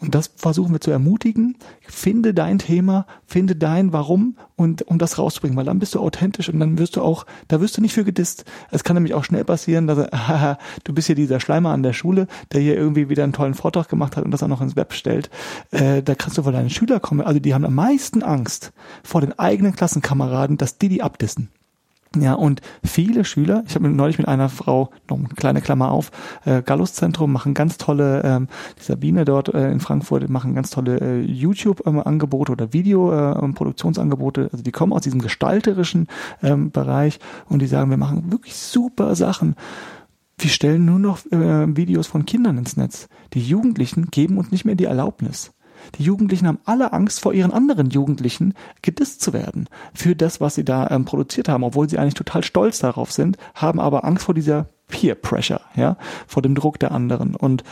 Und 0.00 0.14
das 0.14 0.30
versuchen 0.34 0.72
wir 0.72 0.80
zu 0.80 0.90
ermutigen. 0.90 1.56
Finde 1.82 2.32
dein 2.32 2.58
Thema, 2.58 3.06
finde 3.26 3.54
dein 3.54 3.92
Warum 3.92 4.36
und 4.56 4.82
um 4.88 4.98
das 4.98 5.18
rauszubringen, 5.18 5.58
weil 5.58 5.66
dann 5.66 5.78
bist 5.78 5.94
du 5.94 6.00
authentisch 6.00 6.48
und 6.48 6.58
dann 6.58 6.78
wirst 6.78 6.96
du 6.96 7.02
auch, 7.02 7.26
da 7.48 7.60
wirst 7.60 7.76
du 7.76 7.82
nicht 7.82 7.92
für 7.92 8.04
gedisst. 8.04 8.46
Es 8.70 8.82
kann 8.82 8.94
nämlich 8.94 9.12
auch 9.12 9.24
schnell 9.24 9.44
passieren, 9.44 9.86
dass 9.86 9.98
haha, 10.12 10.58
du 10.84 10.94
bist 10.94 11.06
hier 11.06 11.16
dieser 11.16 11.38
Schleimer 11.38 11.70
an 11.70 11.82
der 11.82 11.92
Schule, 11.92 12.28
der 12.52 12.62
hier 12.62 12.76
irgendwie 12.76 13.10
wieder 13.10 13.24
einen 13.24 13.34
tollen 13.34 13.54
Vortrag 13.54 13.90
gemacht 13.90 14.16
hat 14.16 14.24
und 14.24 14.30
das 14.30 14.42
auch 14.42 14.48
noch 14.48 14.62
ins 14.62 14.76
Web 14.76 14.94
stellt. 14.94 15.28
Äh, 15.70 16.02
da 16.02 16.14
kannst 16.14 16.38
du 16.38 16.44
vor 16.44 16.52
deinen 16.52 16.70
Schüler 16.70 16.98
kommen. 16.98 17.20
Also 17.20 17.38
die 17.38 17.52
haben 17.52 17.66
am 17.66 17.74
meisten 17.74 18.22
Angst 18.22 18.72
vor 19.04 19.20
den 19.20 19.38
eigenen 19.38 19.76
Klassenkameraden, 19.76 20.56
dass 20.56 20.78
die 20.78 20.88
die 20.88 21.02
abdissen. 21.02 21.50
Ja, 22.16 22.34
und 22.34 22.60
viele 22.84 23.24
Schüler, 23.24 23.62
ich 23.68 23.76
habe 23.76 23.88
neulich 23.88 24.18
mit 24.18 24.26
einer 24.26 24.48
Frau, 24.48 24.90
noch 25.08 25.16
eine 25.16 25.28
kleine 25.28 25.60
Klammer 25.60 25.92
auf, 25.92 26.10
äh, 26.44 26.60
Gallus-Zentrum 26.60 27.30
machen 27.30 27.54
ganz 27.54 27.78
tolle, 27.78 28.22
ähm, 28.24 28.48
die 28.80 28.82
Sabine 28.82 29.24
dort 29.24 29.54
äh, 29.54 29.70
in 29.70 29.78
Frankfurt 29.78 30.28
machen 30.28 30.56
ganz 30.56 30.70
tolle 30.70 30.98
äh, 31.00 31.20
YouTube-Angebote 31.20 32.50
oder 32.50 32.72
Video-Produktionsangebote. 32.72 34.40
Äh, 34.40 34.48
also 34.50 34.64
die 34.64 34.72
kommen 34.72 34.92
aus 34.92 35.02
diesem 35.02 35.20
gestalterischen 35.20 36.08
ähm, 36.42 36.72
Bereich 36.72 37.20
und 37.48 37.62
die 37.62 37.68
sagen, 37.68 37.90
wir 37.90 37.96
machen 37.96 38.32
wirklich 38.32 38.56
super 38.56 39.14
Sachen. 39.14 39.54
Wir 40.36 40.50
stellen 40.50 40.84
nur 40.86 40.98
noch 40.98 41.24
äh, 41.26 41.76
Videos 41.76 42.08
von 42.08 42.26
Kindern 42.26 42.58
ins 42.58 42.76
Netz. 42.76 43.08
Die 43.34 43.42
Jugendlichen 43.42 44.10
geben 44.10 44.36
uns 44.36 44.50
nicht 44.50 44.64
mehr 44.64 44.74
die 44.74 44.86
Erlaubnis. 44.86 45.52
Die 45.96 46.04
Jugendlichen 46.04 46.46
haben 46.46 46.58
alle 46.64 46.92
Angst 46.92 47.20
vor 47.20 47.32
ihren 47.32 47.52
anderen 47.52 47.90
Jugendlichen 47.90 48.54
gedisst 48.82 49.20
zu 49.20 49.32
werden 49.32 49.68
für 49.94 50.14
das, 50.16 50.40
was 50.40 50.54
sie 50.54 50.64
da 50.64 50.88
ähm, 50.90 51.04
produziert 51.04 51.48
haben, 51.48 51.64
obwohl 51.64 51.88
sie 51.88 51.98
eigentlich 51.98 52.14
total 52.14 52.42
stolz 52.42 52.78
darauf 52.80 53.12
sind, 53.12 53.36
haben 53.54 53.80
aber 53.80 54.04
Angst 54.04 54.24
vor 54.24 54.34
dieser 54.34 54.68
Peer 54.88 55.14
Pressure, 55.14 55.60
ja, 55.76 55.96
vor 56.26 56.42
dem 56.42 56.54
Druck 56.54 56.78
der 56.80 56.90
anderen. 56.90 57.36
Und 57.36 57.62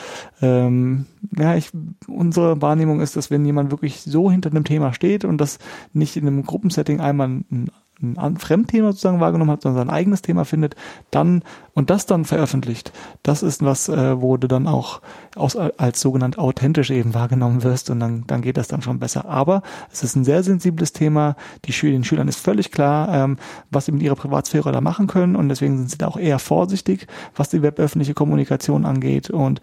ähm, 0.41 1.07
ja, 1.37 1.57
ich, 1.57 1.71
unsere 2.07 2.63
Wahrnehmung 2.63 3.01
ist, 3.01 3.17
dass 3.17 3.31
wenn 3.31 3.45
jemand 3.45 3.71
wirklich 3.73 4.03
so 4.03 4.31
hinter 4.31 4.51
einem 4.51 4.65
Thema 4.65 4.93
steht 4.93 5.25
und 5.25 5.39
das 5.39 5.59
nicht 5.93 6.17
in 6.17 6.27
einem 6.27 6.45
Gruppensetting 6.45 7.01
einmal 7.01 7.29
ein 7.29 7.71
ein 8.01 8.37
Fremdthema 8.37 8.93
sozusagen 8.93 9.21
wahrgenommen 9.21 9.51
hat, 9.51 9.63
sondern 9.63 9.89
sein 9.89 9.95
eigenes 9.95 10.23
Thema 10.23 10.45
findet, 10.45 10.77
dann 11.11 11.43
und 11.79 11.91
das 11.91 12.07
dann 12.07 12.25
veröffentlicht, 12.25 12.93
das 13.23 13.45
ist 13.45 13.65
was, 13.65 13.89
äh, 13.89 14.21
wo 14.21 14.37
du 14.37 14.49
dann 14.49 14.67
auch 14.67 15.01
aus, 15.37 15.55
als 15.55 16.01
sogenannt 16.01 16.37
authentisch 16.37 16.91
eben 16.91 17.15
wahrgenommen 17.15 17.63
wirst 17.63 17.89
und 17.89 18.01
dann, 18.01 18.25
dann 18.27 18.43
geht 18.43 18.57
das 18.57 18.67
dann 18.67 18.83
schon 18.83 18.99
besser. 18.99 19.27
Aber 19.27 19.63
es 19.93 20.03
ist 20.03 20.17
ein 20.17 20.25
sehr 20.25 20.43
sensibles 20.43 20.93
Thema. 20.93 21.37
Die 21.67 21.73
Schüler, 21.73 21.93
den 21.93 22.03
Schülern 22.03 22.27
ist 22.27 22.41
völlig 22.41 22.73
klar, 22.73 23.15
ähm, 23.15 23.37
was 23.71 23.85
sie 23.85 23.93
mit 23.93 24.03
ihrer 24.03 24.17
Privatsphäre 24.17 24.73
da 24.73 24.81
machen 24.81 25.07
können 25.07 25.37
und 25.37 25.51
deswegen 25.51 25.79
sind 25.79 25.89
sie 25.89 25.99
da 25.99 26.09
auch 26.09 26.17
eher 26.17 26.41
vorsichtig, 26.41 27.07
was 27.37 27.49
die 27.49 27.63
weböffentliche 27.63 28.13
Kommunikation 28.13 28.85
angeht 28.85 29.31
und 29.31 29.61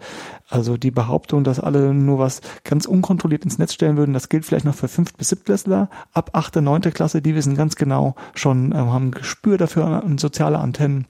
also 0.48 0.78
die 0.78 0.92
Behauptung, 0.92 1.44
dass 1.44 1.60
alle 1.60 1.92
nur 1.92 2.18
was 2.18 2.40
ganz 2.64 2.86
unkontrolliert 2.86 3.44
ins 3.44 3.58
Netz 3.58 3.74
stellen 3.74 3.98
würden, 3.98 4.14
das 4.14 4.30
gilt 4.30 4.46
vielleicht 4.46 4.64
noch 4.64 4.74
für 4.74 4.88
fünf 4.88 5.12
bis 5.12 5.28
siebtklässler. 5.28 5.90
Ab 6.14 6.30
achte, 6.32 6.62
neunte 6.62 6.92
Klasse, 6.92 7.20
die 7.20 7.34
wissen 7.34 7.56
ganz 7.56 7.76
genau 7.76 8.14
schon, 8.34 8.72
äh, 8.72 8.76
haben 8.76 9.10
Gespür 9.10 9.58
dafür 9.58 10.02
und 10.02 10.18
soziale 10.18 10.58
Antennen, 10.58 11.06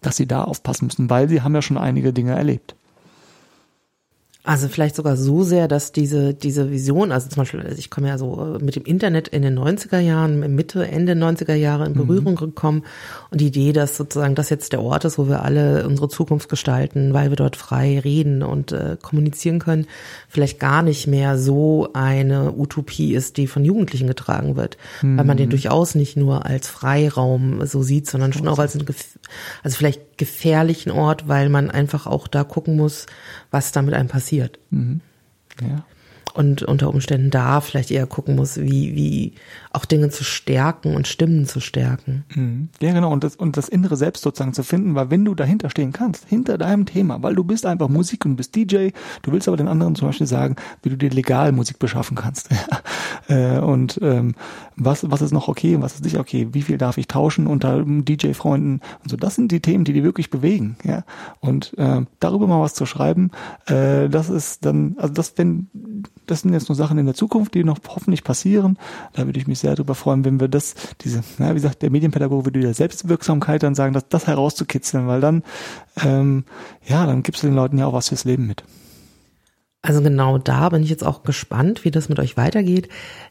dass 0.00 0.16
sie 0.16 0.26
da 0.26 0.44
aufpassen 0.44 0.86
müssen, 0.86 1.10
weil 1.10 1.28
sie 1.28 1.42
haben 1.42 1.54
ja 1.54 1.62
schon 1.62 1.78
einige 1.78 2.12
Dinge 2.12 2.34
erlebt. 2.34 2.76
Also 4.50 4.66
vielleicht 4.66 4.96
sogar 4.96 5.16
so 5.16 5.44
sehr, 5.44 5.68
dass 5.68 5.92
diese, 5.92 6.34
diese 6.34 6.72
Vision, 6.72 7.12
also 7.12 7.28
zum 7.28 7.42
Beispiel, 7.42 7.72
ich 7.78 7.88
komme 7.88 8.08
ja 8.08 8.18
so 8.18 8.58
mit 8.60 8.74
dem 8.74 8.82
Internet 8.82 9.28
in 9.28 9.42
den 9.42 9.56
90er 9.56 10.00
Jahren, 10.00 10.40
Mitte, 10.56 10.88
Ende 10.88 11.12
90er 11.12 11.54
Jahre 11.54 11.86
in 11.86 11.94
Berührung 11.94 12.32
mhm. 12.32 12.38
gekommen 12.38 12.82
und 13.30 13.40
die 13.40 13.46
Idee, 13.46 13.72
dass 13.72 13.96
sozusagen 13.96 14.34
das 14.34 14.50
jetzt 14.50 14.72
der 14.72 14.82
Ort 14.82 15.04
ist, 15.04 15.18
wo 15.18 15.28
wir 15.28 15.44
alle 15.44 15.86
unsere 15.86 16.08
Zukunft 16.08 16.48
gestalten, 16.48 17.14
weil 17.14 17.30
wir 17.30 17.36
dort 17.36 17.54
frei 17.54 18.00
reden 18.00 18.42
und 18.42 18.72
äh, 18.72 18.96
kommunizieren 19.00 19.60
können, 19.60 19.86
vielleicht 20.28 20.58
gar 20.58 20.82
nicht 20.82 21.06
mehr 21.06 21.38
so 21.38 21.90
eine 21.92 22.52
Utopie 22.52 23.14
ist, 23.14 23.36
die 23.36 23.46
von 23.46 23.64
Jugendlichen 23.64 24.08
getragen 24.08 24.56
wird, 24.56 24.78
mhm. 25.00 25.16
weil 25.16 25.26
man 25.26 25.36
den 25.36 25.46
mhm. 25.46 25.50
durchaus 25.50 25.94
nicht 25.94 26.16
nur 26.16 26.44
als 26.44 26.66
Freiraum 26.66 27.64
so 27.68 27.84
sieht, 27.84 28.10
sondern 28.10 28.32
schon 28.32 28.48
auch 28.48 28.58
als 28.58 28.74
ein, 28.74 28.84
also 29.62 29.76
vielleicht 29.76 30.09
gefährlichen 30.20 30.92
Ort, 30.92 31.28
weil 31.28 31.48
man 31.48 31.70
einfach 31.70 32.06
auch 32.06 32.28
da 32.28 32.44
gucken 32.44 32.76
muss, 32.76 33.06
was 33.50 33.72
da 33.72 33.80
mit 33.80 33.94
einem 33.94 34.08
passiert. 34.08 34.58
Mhm. 34.70 35.00
Ja 35.60 35.84
und 36.30 36.62
unter 36.62 36.88
Umständen 36.88 37.30
da 37.30 37.60
vielleicht 37.60 37.90
eher 37.90 38.06
gucken 38.06 38.36
muss, 38.36 38.58
wie, 38.58 38.94
wie 38.94 39.32
auch 39.72 39.84
Dinge 39.84 40.10
zu 40.10 40.24
stärken 40.24 40.94
und 40.94 41.06
Stimmen 41.06 41.46
zu 41.46 41.60
stärken. 41.60 42.24
Mhm. 42.34 42.68
Ja, 42.80 42.92
genau. 42.92 43.12
Und 43.12 43.24
das, 43.24 43.36
und 43.36 43.56
das 43.56 43.68
innere 43.68 43.96
Selbst 43.96 44.22
sozusagen 44.22 44.52
zu 44.52 44.62
finden, 44.62 44.94
weil 44.94 45.10
wenn 45.10 45.24
du 45.24 45.34
dahinter 45.34 45.70
stehen 45.70 45.92
kannst, 45.92 46.28
hinter 46.28 46.58
deinem 46.58 46.86
Thema, 46.86 47.22
weil 47.22 47.34
du 47.34 47.44
bist 47.44 47.66
einfach 47.66 47.88
Musik 47.88 48.24
und 48.24 48.36
bist 48.36 48.54
DJ, 48.56 48.90
du 49.22 49.32
willst 49.32 49.48
aber 49.48 49.56
den 49.56 49.68
anderen 49.68 49.94
zum 49.94 50.08
Beispiel 50.08 50.26
sagen, 50.26 50.56
wie 50.82 50.90
du 50.90 50.96
dir 50.96 51.10
legal 51.10 51.52
Musik 51.52 51.78
beschaffen 51.78 52.16
kannst. 52.16 52.48
Äh, 53.28 53.58
und 53.60 54.00
ähm, 54.02 54.34
was, 54.76 55.08
was 55.08 55.22
ist 55.22 55.30
noch 55.30 55.46
okay 55.46 55.76
und 55.76 55.82
was 55.82 55.94
ist 55.94 56.04
nicht 56.04 56.18
okay? 56.18 56.48
Wie 56.52 56.62
viel 56.62 56.78
darf 56.78 56.98
ich 56.98 57.06
tauschen 57.06 57.46
unter 57.46 57.84
DJ-Freunden? 57.84 58.80
Und 59.02 59.10
so, 59.10 59.16
das 59.16 59.36
sind 59.36 59.52
die 59.52 59.60
Themen, 59.60 59.84
die 59.84 59.92
die 59.92 60.02
wirklich 60.02 60.30
bewegen. 60.30 60.76
Ja. 60.82 61.04
Und 61.38 61.76
äh, 61.78 62.02
darüber 62.18 62.46
mal 62.48 62.60
was 62.60 62.74
zu 62.74 62.86
schreiben, 62.86 63.30
äh, 63.66 64.08
das 64.08 64.30
ist 64.30 64.64
dann, 64.64 64.96
also 64.98 65.14
das, 65.14 65.34
wenn 65.36 65.68
das 66.26 66.42
sind 66.42 66.52
jetzt 66.52 66.68
nur 66.68 66.76
Sachen 66.76 66.98
in 66.98 67.06
der 67.06 67.14
Zukunft, 67.14 67.54
die 67.54 67.64
noch 67.64 67.78
hoffentlich 67.88 68.24
passieren. 68.24 68.78
Da 69.12 69.26
würde 69.26 69.38
ich 69.38 69.46
mich 69.46 69.58
sehr 69.58 69.74
darüber 69.74 69.94
freuen, 69.94 70.24
wenn 70.24 70.40
wir 70.40 70.48
das, 70.48 70.74
diese, 71.00 71.22
na, 71.38 71.50
wie 71.50 71.54
gesagt, 71.54 71.82
der 71.82 71.90
Medienpädagoge 71.90 72.46
würde 72.46 72.60
der 72.60 72.74
Selbstwirksamkeit 72.74 73.62
dann 73.62 73.74
sagen, 73.74 73.94
dass 73.94 74.08
das 74.08 74.26
herauszukitzeln, 74.26 75.06
weil 75.06 75.20
dann, 75.20 75.42
ähm, 76.02 76.44
ja, 76.86 77.06
dann 77.06 77.22
gibst 77.22 77.42
du 77.42 77.48
den 77.48 77.56
Leuten 77.56 77.78
ja 77.78 77.86
auch 77.86 77.92
was 77.92 78.08
fürs 78.08 78.24
Leben 78.24 78.46
mit. 78.46 78.62
Also 79.82 80.02
genau 80.02 80.36
da 80.36 80.68
bin 80.68 80.82
ich 80.82 80.90
jetzt 80.90 81.04
auch 81.04 81.22
gespannt, 81.22 81.84
wie 81.84 81.90
das 81.90 82.10
mit 82.10 82.18
euch 82.18 82.36
weitergeht. 82.36 82.88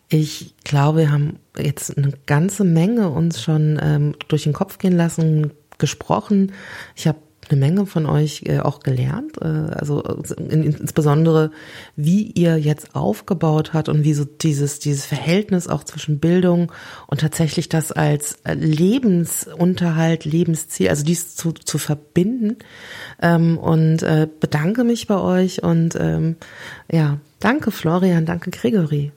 Ich 0.08 0.56
glaube, 0.64 1.00
wir 1.00 1.12
haben 1.12 1.38
jetzt 1.58 1.96
eine 1.96 2.12
ganze 2.26 2.64
Menge 2.64 3.10
uns 3.10 3.42
schon 3.42 3.80
ähm, 3.82 4.16
durch 4.28 4.44
den 4.44 4.54
Kopf 4.54 4.80
gehen 4.80 4.98
lassen, 4.98 5.52
gesprochen. 5.78 6.52
Ich 6.96 7.08
habe 7.08 7.20
eine 7.50 7.60
Menge 7.60 7.86
von 7.86 8.06
euch 8.06 8.44
äh, 8.46 8.60
auch 8.60 8.80
gelernt, 8.82 9.38
äh, 9.42 9.46
also 9.46 10.02
in, 10.38 10.64
insbesondere 10.64 11.52
wie 11.96 12.32
ihr 12.32 12.58
jetzt 12.58 12.96
aufgebaut 12.96 13.74
hat 13.74 13.90
und 13.90 14.04
wie 14.04 14.14
so 14.14 14.26
dieses 14.26 14.80
dieses 14.80 15.06
Verhältnis 15.06 15.68
auch 15.68 15.84
zwischen 15.84 16.20
Bildung 16.20 16.72
und 17.08 17.22
tatsächlich 17.22 17.70
das 17.70 17.92
als 17.92 18.38
äh, 18.44 18.54
Lebensunterhalt, 18.54 20.26
Lebensziel, 20.26 20.90
also 20.90 21.04
dies 21.04 21.36
zu, 21.36 21.52
zu 21.54 21.78
verbinden 21.78 22.58
ähm, 23.22 23.58
und 23.58 24.04
äh, 24.04 24.28
bedanke 24.40 24.84
mich 24.84 25.08
bei 25.08 25.20
euch 25.20 25.64
und 25.64 25.96
ähm, 26.00 26.36
ja, 26.92 27.20
danke 27.40 27.72
Florian, 27.72 28.26
danke 28.26 28.52
Gregory. 28.52 29.12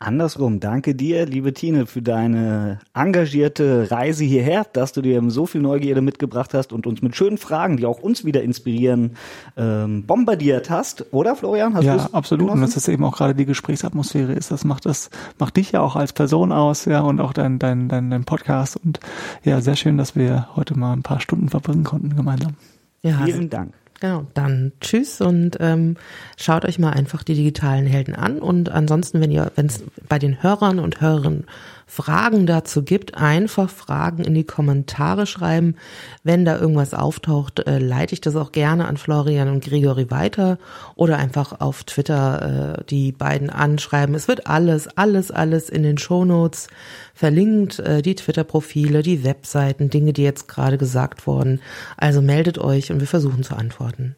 Andersrum, 0.00 0.60
danke 0.60 0.94
dir, 0.94 1.26
liebe 1.26 1.52
Tine, 1.52 1.86
für 1.86 2.02
deine 2.02 2.78
engagierte 2.94 3.90
Reise 3.90 4.24
hierher, 4.24 4.64
dass 4.72 4.92
du 4.92 5.02
dir 5.02 5.20
so 5.28 5.46
viel 5.46 5.60
Neugierde 5.60 6.02
mitgebracht 6.02 6.54
hast 6.54 6.72
und 6.72 6.86
uns 6.86 7.02
mit 7.02 7.16
schönen 7.16 7.36
Fragen, 7.36 7.76
die 7.76 7.86
auch 7.86 7.98
uns 8.00 8.24
wieder 8.24 8.42
inspirieren, 8.42 9.16
ähm, 9.56 10.04
bombardiert 10.06 10.70
hast, 10.70 11.06
oder 11.12 11.34
Florian? 11.34 11.74
Hast 11.74 11.84
ja, 11.84 12.08
absolut. 12.12 12.46
Genossen? 12.46 12.62
Und 12.62 12.66
dass 12.66 12.74
das 12.74 12.86
eben 12.88 13.04
auch 13.04 13.16
gerade 13.16 13.34
die 13.34 13.44
Gesprächsatmosphäre 13.44 14.32
ist, 14.32 14.50
das 14.52 14.64
macht 14.64 14.86
das, 14.86 15.10
macht 15.38 15.56
dich 15.56 15.72
ja 15.72 15.80
auch 15.80 15.96
als 15.96 16.12
Person 16.12 16.52
aus, 16.52 16.84
ja, 16.84 17.00
und 17.00 17.20
auch 17.20 17.32
dein, 17.32 17.58
dein, 17.58 17.88
dein, 17.88 18.10
dein 18.10 18.24
Podcast. 18.24 18.76
Und 18.76 19.00
ja, 19.42 19.60
sehr 19.60 19.74
schön, 19.76 19.98
dass 19.98 20.14
wir 20.14 20.48
heute 20.54 20.78
mal 20.78 20.92
ein 20.92 21.02
paar 21.02 21.20
Stunden 21.20 21.48
verbringen 21.48 21.84
konnten 21.84 22.14
gemeinsam. 22.14 22.54
Ja, 23.02 23.24
Vielen 23.24 23.50
Dank. 23.50 23.72
Genau, 24.00 24.26
dann 24.34 24.72
tschüss 24.80 25.20
und 25.20 25.56
ähm, 25.58 25.96
schaut 26.36 26.64
euch 26.64 26.78
mal 26.78 26.90
einfach 26.90 27.24
die 27.24 27.34
digitalen 27.34 27.86
Helden 27.86 28.14
an. 28.14 28.38
Und 28.38 28.68
ansonsten, 28.68 29.20
wenn 29.20 29.32
ihr, 29.32 29.50
wenn 29.56 29.66
es 29.66 29.82
bei 30.08 30.20
den 30.20 30.40
Hörern 30.40 30.78
und 30.78 31.00
Hörerinnen 31.00 31.46
Fragen 31.88 32.46
dazu 32.46 32.84
gibt, 32.84 33.16
einfach 33.16 33.70
Fragen 33.70 34.22
in 34.22 34.34
die 34.34 34.44
Kommentare 34.44 35.26
schreiben. 35.26 35.74
Wenn 36.22 36.44
da 36.44 36.58
irgendwas 36.58 36.92
auftaucht, 36.92 37.66
äh, 37.66 37.78
leite 37.78 38.12
ich 38.12 38.20
das 38.20 38.36
auch 38.36 38.52
gerne 38.52 38.86
an 38.86 38.98
Florian 38.98 39.48
und 39.48 39.64
Gregory 39.64 40.10
weiter 40.10 40.58
oder 40.94 41.16
einfach 41.16 41.60
auf 41.60 41.84
Twitter 41.84 42.76
äh, 42.78 42.84
die 42.84 43.10
beiden 43.10 43.48
anschreiben. 43.48 44.14
Es 44.14 44.28
wird 44.28 44.46
alles, 44.46 44.86
alles, 44.96 45.30
alles 45.30 45.70
in 45.70 45.82
den 45.82 45.96
Shownotes 45.96 46.68
verlinkt, 47.14 47.78
äh, 47.78 48.02
die 48.02 48.14
Twitter-Profile, 48.14 49.02
die 49.02 49.24
Webseiten, 49.24 49.88
Dinge, 49.88 50.12
die 50.12 50.22
jetzt 50.22 50.46
gerade 50.46 50.76
gesagt 50.76 51.26
wurden. 51.26 51.60
Also 51.96 52.20
meldet 52.20 52.58
euch 52.58 52.92
und 52.92 53.00
wir 53.00 53.08
versuchen 53.08 53.42
zu 53.42 53.56
antworten. 53.56 54.14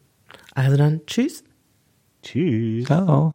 Also 0.53 0.75
dann, 0.75 1.01
tschüss. 1.07 1.45
Tschüss. 2.21 2.85
Ciao. 2.85 3.31